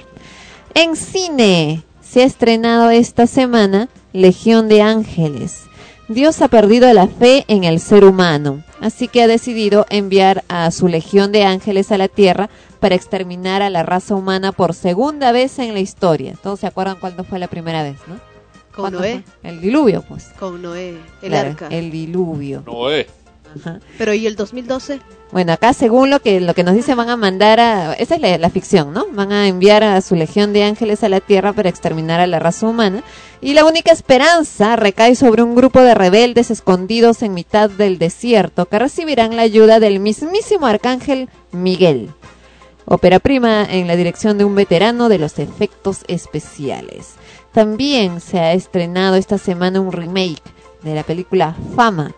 En 0.75 0.95
cine 0.95 1.86
se 2.09 2.23
ha 2.23 2.25
estrenado 2.25 2.91
esta 2.91 3.27
semana 3.27 3.89
Legión 4.13 4.69
de 4.69 4.83
Ángeles. 4.83 5.63
Dios 6.09 6.41
ha 6.41 6.49
perdido 6.49 6.93
la 6.93 7.09
fe 7.09 7.45
en 7.49 7.65
el 7.65 7.81
ser 7.81 8.05
humano, 8.05 8.63
así 8.81 9.09
que 9.09 9.23
ha 9.23 9.27
decidido 9.27 9.87
enviar 9.91 10.45
a 10.49 10.71
su 10.71 10.87
legión 10.87 11.33
de 11.33 11.45
ángeles 11.45 11.91
a 11.91 11.99
la 11.99 12.07
tierra 12.07 12.49
para 12.79 12.95
exterminar 12.95 13.61
a 13.61 13.71
la 13.71 13.83
raza 13.83 14.15
humana 14.15 14.53
por 14.53 14.73
segunda 14.75 15.33
vez 15.33 15.59
en 15.59 15.75
la 15.75 15.81
historia. 15.81 16.35
Todos 16.43 16.61
se 16.61 16.69
acuerdan 16.69 16.99
cuándo 17.01 17.25
fue 17.25 17.41
la 17.41 17.49
primera 17.49 17.83
vez, 17.83 17.97
¿no? 18.07 18.15
Con 18.73 18.83
¿Cuándo 18.85 19.01
Noé. 19.01 19.25
fue? 19.43 19.51
El 19.51 19.61
diluvio, 19.61 20.03
pues. 20.03 20.27
Con 20.39 20.63
Noé, 20.63 20.91
el 21.23 21.29
Claro, 21.29 21.51
arca. 21.51 21.69
El 21.71 21.91
diluvio. 21.91 22.63
Noé. 22.65 23.09
Pero 23.99 24.15
¿y 24.15 24.27
el 24.27 24.37
2012? 24.37 25.01
Bueno, 25.33 25.53
acá 25.53 25.73
según 25.73 26.11
lo 26.11 26.21
que 26.21 26.41
lo 26.41 26.55
que 26.55 26.63
nos 26.63 26.75
dice 26.75 26.95
van 26.95 27.11
a 27.11 27.17
mandar 27.17 27.59
a 27.59 27.95
esa 27.95 28.15
es 28.15 28.21
la, 28.21 28.39
la 28.39 28.51
ficción, 28.51 28.93
¿no? 28.93 29.07
Van 29.13 29.33
a 29.33 29.49
enviar 29.49 29.83
a 29.83 30.01
su 30.01 30.15
legión 30.15 30.53
de 30.53 30.63
ángeles 30.65 31.03
a 31.03 31.09
la 31.09 31.21
tierra 31.21 31.53
para 31.53 31.69
exterminar 31.69 32.21
a 32.21 32.27
la 32.27 32.39
raza 32.39 32.67
humana 32.67 33.03
y 33.41 33.55
la 33.55 33.65
única 33.65 33.93
esperanza 33.93 34.77
recae 34.77 35.15
sobre 35.15 35.43
un 35.43 35.55
grupo 35.55 35.81
de 35.81 35.95
rebeldes 35.95 36.51
escondidos 36.51 37.23
en 37.23 37.35
mitad 37.35 37.69
del 37.69 37.99
desierto 37.99 38.67
que 38.67 38.79
recibirán 38.79 39.37
la 39.37 39.43
ayuda 39.43 39.81
del 39.81 40.01
mismísimo 40.01 40.67
arcángel 40.67 41.29
Miguel. 41.53 42.11
Ópera 42.87 43.19
prima 43.19 43.65
en 43.69 43.89
la 43.89 43.97
dirección 43.97 44.39
de 44.39 44.45
un 44.45 44.55
veterano 44.55 45.09
de 45.09 45.19
los 45.19 45.41
efectos 45.41 46.05
especiales. 46.07 47.15
También 47.53 48.21
se 48.21 48.39
ha 48.39 48.53
estrenado 48.53 49.17
esta 49.17 49.39
semana 49.39 49.81
un 49.81 49.91
remake 49.91 50.43
de 50.83 50.95
la 50.95 51.03
película 51.03 51.57
Fama, 51.75 52.15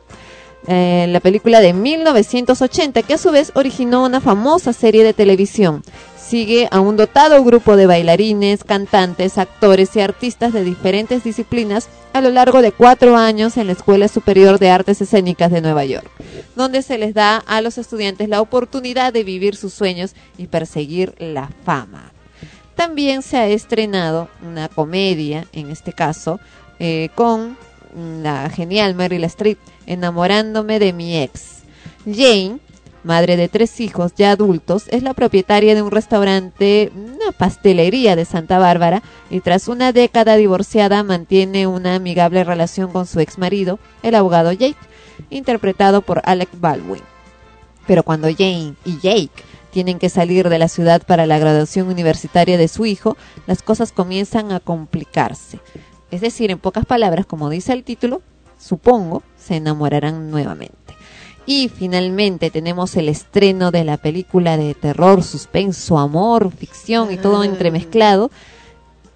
eh, 0.66 1.06
la 1.08 1.20
película 1.20 1.60
de 1.60 1.72
1980, 1.72 3.02
que 3.02 3.14
a 3.14 3.18
su 3.18 3.30
vez 3.30 3.52
originó 3.54 4.04
una 4.04 4.20
famosa 4.20 4.72
serie 4.72 5.04
de 5.04 5.14
televisión. 5.14 5.82
Sigue 6.16 6.68
a 6.70 6.80
un 6.80 6.96
dotado 6.96 7.42
grupo 7.42 7.76
de 7.76 7.86
bailarines, 7.86 8.64
cantantes, 8.64 9.38
actores 9.38 9.96
y 9.96 10.00
artistas 10.00 10.52
de 10.52 10.62
diferentes 10.62 11.24
disciplinas 11.24 11.88
a 12.12 12.20
lo 12.20 12.30
largo 12.30 12.60
de 12.60 12.72
cuatro 12.72 13.16
años 13.16 13.56
en 13.56 13.66
la 13.66 13.72
Escuela 13.72 14.08
Superior 14.08 14.58
de 14.58 14.68
Artes 14.68 15.00
Escénicas 15.00 15.50
de 15.50 15.62
Nueva 15.62 15.84
York, 15.86 16.10
donde 16.54 16.82
se 16.82 16.98
les 16.98 17.14
da 17.14 17.38
a 17.38 17.62
los 17.62 17.78
estudiantes 17.78 18.28
la 18.28 18.42
oportunidad 18.42 19.12
de 19.12 19.24
vivir 19.24 19.56
sus 19.56 19.72
sueños 19.72 20.14
y 20.36 20.48
perseguir 20.48 21.14
la 21.18 21.50
fama. 21.64 22.12
También 22.74 23.22
se 23.22 23.38
ha 23.38 23.46
estrenado 23.46 24.28
una 24.46 24.68
comedia, 24.68 25.46
en 25.52 25.70
este 25.70 25.92
caso, 25.92 26.40
eh, 26.78 27.08
con 27.14 27.56
la 28.22 28.50
genial 28.50 28.94
Meryl 28.94 29.24
Streep, 29.24 29.58
enamorándome 29.88 30.78
de 30.78 30.92
mi 30.92 31.18
ex. 31.18 31.62
Jane, 32.04 32.58
madre 33.02 33.36
de 33.36 33.48
tres 33.48 33.80
hijos 33.80 34.12
ya 34.16 34.32
adultos, 34.32 34.84
es 34.88 35.02
la 35.02 35.14
propietaria 35.14 35.74
de 35.74 35.82
un 35.82 35.90
restaurante, 35.90 36.92
una 36.94 37.32
pastelería 37.32 38.14
de 38.14 38.24
Santa 38.24 38.58
Bárbara, 38.58 39.02
y 39.30 39.40
tras 39.40 39.66
una 39.66 39.92
década 39.92 40.36
divorciada 40.36 41.02
mantiene 41.02 41.66
una 41.66 41.96
amigable 41.96 42.44
relación 42.44 42.92
con 42.92 43.06
su 43.06 43.18
ex 43.20 43.38
marido, 43.38 43.78
el 44.02 44.14
abogado 44.14 44.52
Jake, 44.52 44.76
interpretado 45.30 46.02
por 46.02 46.22
Alec 46.24 46.50
Baldwin. 46.60 47.02
Pero 47.86 48.02
cuando 48.02 48.28
Jane 48.28 48.74
y 48.84 48.98
Jake 49.00 49.42
tienen 49.72 49.98
que 49.98 50.10
salir 50.10 50.48
de 50.48 50.58
la 50.58 50.68
ciudad 50.68 51.02
para 51.02 51.26
la 51.26 51.38
graduación 51.38 51.88
universitaria 51.88 52.58
de 52.58 52.68
su 52.68 52.84
hijo, 52.84 53.16
las 53.46 53.62
cosas 53.62 53.92
comienzan 53.92 54.52
a 54.52 54.60
complicarse. 54.60 55.60
Es 56.10 56.20
decir, 56.20 56.50
en 56.50 56.58
pocas 56.58 56.86
palabras, 56.86 57.26
como 57.26 57.50
dice 57.50 57.72
el 57.72 57.84
título, 57.84 58.22
supongo, 58.58 59.22
se 59.38 59.56
enamorarán 59.56 60.30
nuevamente. 60.30 60.74
Y 61.46 61.70
finalmente 61.70 62.50
tenemos 62.50 62.94
el 62.96 63.08
estreno 63.08 63.70
de 63.70 63.84
la 63.84 63.96
película 63.96 64.58
de 64.58 64.74
terror, 64.74 65.22
suspenso, 65.22 65.98
amor, 65.98 66.52
ficción 66.52 67.10
y 67.10 67.16
todo 67.16 67.42
entremezclado, 67.42 68.30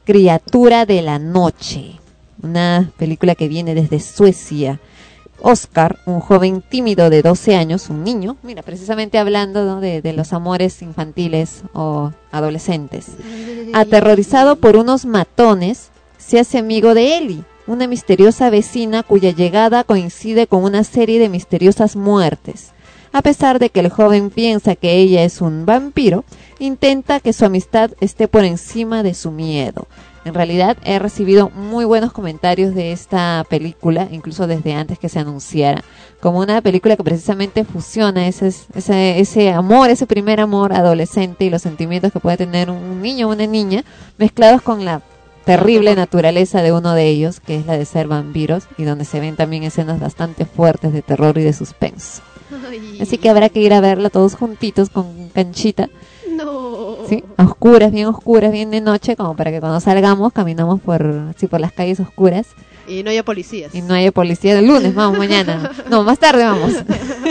Criatura 0.05 0.87
de 0.87 1.03
la 1.03 1.19
Noche, 1.19 2.01
una 2.43 2.91
película 2.97 3.35
que 3.35 3.49
viene 3.49 3.75
desde 3.75 4.01
Suecia. 4.01 4.81
Oscar, 5.45 5.99
un 6.07 6.21
joven 6.21 6.63
tímido 6.63 7.11
de 7.11 7.21
12 7.21 7.57
años, 7.57 7.91
un 7.91 8.05
niño, 8.05 8.37
mira, 8.43 8.63
precisamente 8.63 9.19
hablando 9.19 9.65
¿no? 9.65 9.81
de, 9.81 10.01
de 10.01 10.13
los 10.13 10.33
amores 10.33 10.81
infantiles 10.83 11.65
o 11.75 12.13
adolescentes, 12.31 13.09
aterrorizado 13.75 14.57
por 14.57 14.77
unos 14.77 15.05
matones, 15.05 15.91
se 16.17 16.39
hace 16.39 16.59
amigo 16.59 16.95
de 16.95 17.19
Ellie, 17.19 17.45
una 17.67 17.87
misteriosa 17.87 18.51
vecina 18.51 19.03
cuya 19.03 19.31
llegada 19.31 19.85
coincide 19.85 20.47
con 20.47 20.65
una 20.65 20.85
serie 20.85 21.19
de 21.19 21.29
misteriosas 21.29 21.97
muertes. 21.97 22.73
A 23.13 23.21
pesar 23.21 23.59
de 23.59 23.69
que 23.69 23.81
el 23.81 23.91
joven 23.91 24.31
piensa 24.31 24.75
que 24.75 24.97
ella 24.97 25.23
es 25.23 25.43
un 25.43 25.67
vampiro, 25.67 26.25
intenta 26.59 27.21
que 27.21 27.35
su 27.35 27.45
amistad 27.45 27.91
esté 28.01 28.27
por 28.27 28.45
encima 28.45 29.03
de 29.03 29.13
su 29.15 29.31
miedo. 29.31 29.87
En 30.25 30.35
realidad 30.35 30.77
he 30.85 30.99
recibido 30.99 31.51
muy 31.51 31.85
buenos 31.85 32.13
comentarios 32.13 32.75
de 32.75 32.93
esta 32.93 33.45
película, 33.51 34.09
incluso 34.11 34.47
desde 34.47 34.73
antes 34.73 34.99
que 34.99 35.09
se 35.09 35.19
anunciara, 35.19 35.83
como 36.21 36.39
una 36.39 36.61
película 36.63 36.97
que 36.97 37.03
precisamente 37.03 37.65
fusiona 37.65 38.29
ese, 38.29 38.53
ese, 38.75 39.19
ese 39.19 39.51
amor, 39.51 39.91
ese 39.91 40.07
primer 40.07 40.41
amor 40.41 40.73
adolescente 40.73 41.45
y 41.45 41.51
los 41.51 41.63
sentimientos 41.63 42.13
que 42.13 42.21
puede 42.21 42.37
tener 42.37 42.71
un 42.71 43.03
niño 43.03 43.29
o 43.29 43.33
una 43.33 43.47
niña, 43.47 43.85
mezclados 44.17 44.63
con 44.63 44.85
la 44.85 45.03
terrible 45.45 45.95
naturaleza 45.95 46.63
de 46.63 46.73
uno 46.73 46.95
de 46.95 47.09
ellos, 47.09 47.41
que 47.41 47.57
es 47.57 47.67
la 47.67 47.77
de 47.77 47.85
ser 47.85 48.09
vampiros, 48.09 48.65
y 48.79 48.85
donde 48.85 49.05
se 49.05 49.21
ven 49.21 49.37
también 49.37 49.63
escenas 49.65 50.01
bastante 50.01 50.45
fuertes 50.45 50.93
de 50.93 51.03
terror 51.03 51.37
y 51.39 51.43
de 51.43 51.53
suspenso. 51.53 52.23
Así 53.01 53.19
que 53.19 53.29
habrá 53.31 53.49
que 53.49 53.61
ir 53.61 53.73
a 53.73 53.81
verla 53.81 54.11
todos 54.11 54.35
juntitos 54.35 54.91
con 54.91 55.29
canchita. 55.31 55.89
No. 56.31 56.97
¿sí? 57.09 57.25
A 57.37 57.45
oscuras, 57.45 57.93
bien 57.93 58.07
oscuras, 58.07 58.53
bien 58.53 58.71
de 58.71 58.81
noche, 58.81 59.17
como 59.17 59.35
para 59.37 59.51
que 59.51 59.61
cuando 59.61 59.81
salgamos 59.81 60.33
caminamos 60.33 60.81
por, 60.81 61.05
así 61.35 61.47
por 61.47 61.61
las 61.61 61.73
calles 61.73 62.01
oscuras 62.01 62.47
Y 62.87 63.03
no 63.03 63.11
haya 63.11 63.23
policías. 63.25 63.75
y 63.75 63.83
no 63.83 63.95
haya 63.95 64.13
policía 64.13 64.59
el 64.59 64.67
lunes, 64.67 64.95
vamos 64.95 65.19
mañana. 65.19 65.71
No, 65.91 66.03
más 66.05 66.19
tarde 66.19 66.45
vamos. 66.45 66.73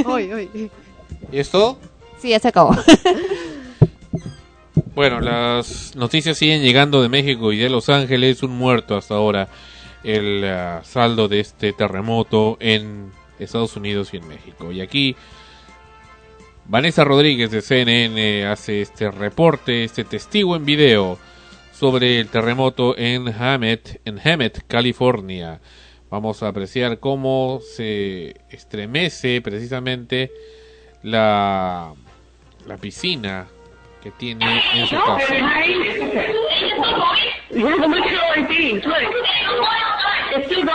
hoy, 0.05 0.31
hoy. 0.31 0.69
¿Y 1.31 1.37
esto? 1.39 1.77
Sí, 2.21 2.29
ya 2.29 2.39
se 2.39 2.47
acabó. 2.49 2.75
Bueno, 4.95 5.19
las 5.19 5.95
noticias 5.97 6.37
siguen 6.37 6.61
llegando 6.61 7.01
de 7.01 7.09
México 7.09 7.51
y 7.51 7.57
de 7.57 7.69
Los 7.69 7.89
Ángeles. 7.89 8.41
Un 8.41 8.51
muerto 8.51 8.95
hasta 8.95 9.15
ahora. 9.15 9.49
El 10.03 10.45
ah, 10.45 10.81
saldo 10.83 11.27
de 11.27 11.41
este 11.41 11.73
terremoto 11.73 12.57
en 12.59 13.11
Estados 13.37 13.75
Unidos 13.75 14.13
y 14.13 14.17
en 14.17 14.27
México. 14.27 14.71
Y 14.71 14.81
aquí 14.81 15.15
Vanessa 16.65 17.03
Rodríguez 17.03 17.51
de 17.51 17.61
CNN 17.61 18.45
hace 18.47 18.81
este 18.81 19.11
reporte, 19.11 19.83
este 19.83 20.05
testigo 20.05 20.55
en 20.55 20.65
video 20.65 21.19
sobre 21.73 22.19
el 22.19 22.29
terremoto 22.29 22.97
en 22.97 23.27
Hammett, 23.27 23.99
en 24.05 24.19
Hammett, 24.25 24.65
California. 24.67 25.59
Vamos 26.09 26.43
a 26.43 26.47
apreciar 26.47 26.99
cómo 26.99 27.59
se 27.61 28.37
estremece 28.49 29.41
precisamente 29.41 30.31
la, 31.03 31.93
la 32.65 32.77
piscina 32.77 33.47
que 34.01 34.11
tiene 34.11 34.61
en 34.75 34.87
su 34.87 34.95
casa. 34.95 35.33
It's. 37.53 38.87
It's 40.33 40.51
it's. 40.51 40.71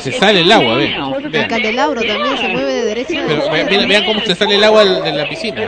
Se 0.00 0.12
sale 0.12 0.40
el 0.40 0.52
agua, 0.52 0.74
ven. 0.74 0.92
El 1.32 1.46
candelabro 1.48 2.02
también 2.02 2.36
se 2.36 2.48
mueve 2.48 2.72
de 2.72 2.84
derecha 2.84 3.20
a 3.20 3.26
derecha. 3.26 3.52
vean, 3.52 3.88
vean 3.88 4.04
cómo 4.04 4.20
se 4.20 4.34
sale 4.34 4.56
el 4.56 4.64
agua 4.64 4.84
de 4.84 5.12
la 5.12 5.28
piscina. 5.28 5.66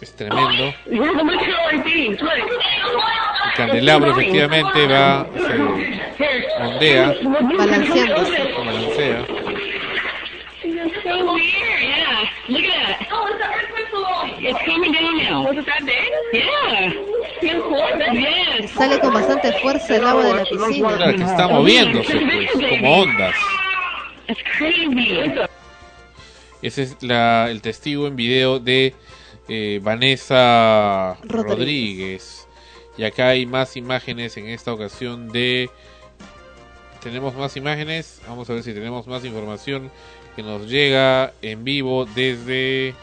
Es 0.00 0.14
tremendo. 0.14 0.72
El 0.86 1.08
candelabro 3.56 4.12
efectivamente 4.12 4.86
va, 4.86 5.26
se 5.34 6.62
ondea, 6.62 7.14
Balanceándose. 7.56 8.36
se 8.36 8.52
balancea. 8.52 9.26
Sale 18.74 19.00
con 19.00 19.14
bastante 19.14 19.52
fuerza 19.54 19.96
el 19.96 20.06
agua 20.06 20.24
de 20.24 20.34
la 20.34 20.44
piscina. 20.44 20.96
Claro, 20.96 21.16
que 21.16 21.22
está 21.24 21.48
moviéndose, 21.48 22.20
pues, 22.20 22.70
como 22.70 23.00
ondas. 23.00 23.34
Ese 26.62 26.82
es 26.82 27.02
la, 27.02 27.50
el 27.50 27.62
testigo 27.62 28.06
en 28.06 28.16
video 28.16 28.58
de 28.58 28.94
eh, 29.48 29.80
Vanessa 29.82 31.16
Rodríguez. 31.22 31.58
Rodríguez. 31.58 32.48
Y 32.96 33.04
acá 33.04 33.28
hay 33.28 33.46
más 33.46 33.76
imágenes 33.76 34.36
en 34.36 34.48
esta 34.48 34.72
ocasión 34.72 35.28
de... 35.28 35.70
Tenemos 37.02 37.34
más 37.36 37.56
imágenes. 37.56 38.20
Vamos 38.28 38.50
a 38.50 38.54
ver 38.54 38.62
si 38.62 38.74
tenemos 38.74 39.06
más 39.06 39.24
información 39.24 39.90
que 40.34 40.42
nos 40.42 40.68
llega 40.68 41.32
en 41.42 41.64
vivo 41.64 42.06
desde 42.06 42.94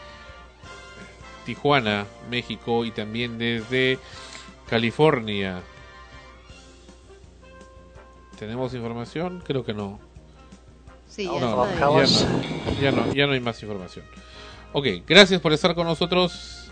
Tijuana, 1.46 2.06
México 2.30 2.84
y 2.84 2.90
también 2.90 3.38
desde 3.38 3.98
California. 4.68 5.62
¿Tenemos 8.38 8.74
información? 8.74 9.42
Creo 9.46 9.64
que 9.64 9.72
no. 9.72 9.98
Sí, 11.08 11.26
No, 11.26 11.34
ya 11.34 11.40
no, 11.40 12.02
está. 12.02 12.28
ya, 12.28 12.36
no, 12.66 12.80
ya 12.80 12.90
no, 12.90 13.14
ya 13.14 13.26
no 13.26 13.32
hay 13.32 13.40
más 13.40 13.62
información. 13.62 14.04
Ok, 14.72 14.86
gracias 15.06 15.40
por 15.40 15.52
estar 15.52 15.74
con 15.74 15.86
nosotros. 15.86 16.70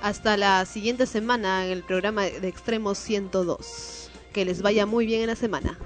Hasta 0.00 0.36
la 0.36 0.64
siguiente 0.66 1.06
semana 1.06 1.64
en 1.66 1.72
el 1.72 1.82
programa 1.82 2.22
de 2.24 2.48
Extremo 2.48 2.94
102. 2.94 4.10
Que 4.32 4.44
les 4.44 4.62
vaya 4.62 4.84
muy 4.86 5.06
bien 5.06 5.22
en 5.22 5.28
la 5.28 5.36
semana. 5.36 5.78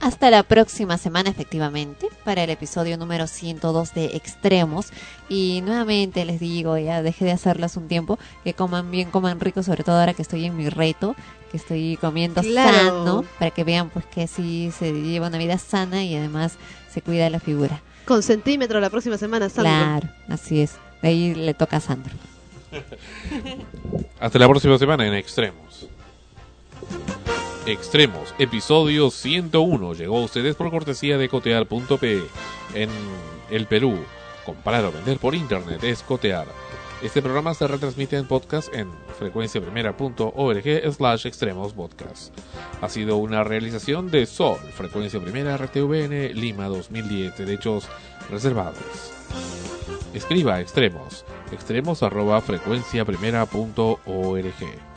Hasta 0.00 0.28
la 0.30 0.42
próxima 0.42 0.98
semana, 0.98 1.30
efectivamente, 1.30 2.08
para 2.24 2.42
el 2.42 2.50
episodio 2.50 2.98
número 2.98 3.26
102 3.26 3.94
de 3.94 4.06
Extremos. 4.16 4.88
Y 5.28 5.62
nuevamente 5.64 6.24
les 6.24 6.40
digo, 6.40 6.76
ya 6.76 7.00
dejé 7.02 7.24
de 7.24 7.32
hacerlas 7.32 7.76
un 7.76 7.86
tiempo, 7.88 8.18
que 8.42 8.52
coman 8.54 8.90
bien, 8.90 9.10
coman 9.10 9.40
rico, 9.40 9.62
sobre 9.62 9.84
todo 9.84 10.00
ahora 10.00 10.12
que 10.12 10.22
estoy 10.22 10.44
en 10.44 10.56
mi 10.56 10.68
reto, 10.68 11.14
que 11.50 11.56
estoy 11.56 11.96
comiendo 12.00 12.42
Claro. 12.42 12.72
sano, 12.72 13.24
para 13.38 13.50
que 13.52 13.64
vean 13.64 13.88
pues 13.90 14.04
que 14.06 14.26
sí 14.26 14.70
se 14.76 14.92
lleva 14.92 15.28
una 15.28 15.38
vida 15.38 15.56
sana 15.56 16.02
y 16.04 16.16
además 16.16 16.58
se 16.92 17.00
cuida 17.00 17.30
la 17.30 17.40
figura. 17.40 17.80
Con 18.04 18.22
centímetro 18.22 18.80
la 18.80 18.90
próxima 18.90 19.16
semana, 19.16 19.48
Sandro. 19.48 19.72
Claro, 19.72 20.08
así 20.28 20.60
es. 20.60 20.72
Ahí 21.04 21.34
le 21.34 21.52
toca 21.52 21.76
a 21.76 21.80
Sandro. 21.80 22.14
Hasta 24.20 24.38
la 24.38 24.48
próxima 24.48 24.78
semana 24.78 25.06
en 25.06 25.12
Extremos. 25.12 25.86
Extremos, 27.66 28.34
episodio 28.38 29.10
101. 29.10 29.94
Llegó 29.94 30.18
a 30.18 30.24
ustedes 30.24 30.56
por 30.56 30.70
cortesía 30.70 31.18
de 31.18 31.28
cotear.pe 31.28 32.22
en 32.74 32.88
el 33.50 33.66
Perú. 33.66 33.98
Comprar 34.46 34.84
o 34.86 34.92
vender 34.92 35.18
por 35.18 35.34
internet 35.34 35.84
es 35.84 36.02
cotear. 36.02 36.46
Este 37.02 37.20
programa 37.20 37.52
se 37.52 37.66
retransmite 37.66 38.16
en 38.16 38.26
podcast 38.26 38.72
en 38.74 38.88
frecuenciaprimera.org 39.18 40.92
slash 40.94 41.26
extremos 41.26 41.74
podcast. 41.74 42.34
Ha 42.80 42.88
sido 42.88 43.18
una 43.18 43.44
realización 43.44 44.10
de 44.10 44.24
Sol, 44.24 44.58
Frecuencia 44.74 45.20
Primera 45.20 45.56
RTVN 45.58 46.32
Lima 46.34 46.68
2010, 46.68 47.36
derechos 47.36 47.88
reservados. 48.30 49.12
Escriba 50.14 50.60
extremos, 50.60 51.24
extremos 51.50 52.04
arroba 52.04 52.40
frecuenciaprimera.org. 52.40 54.93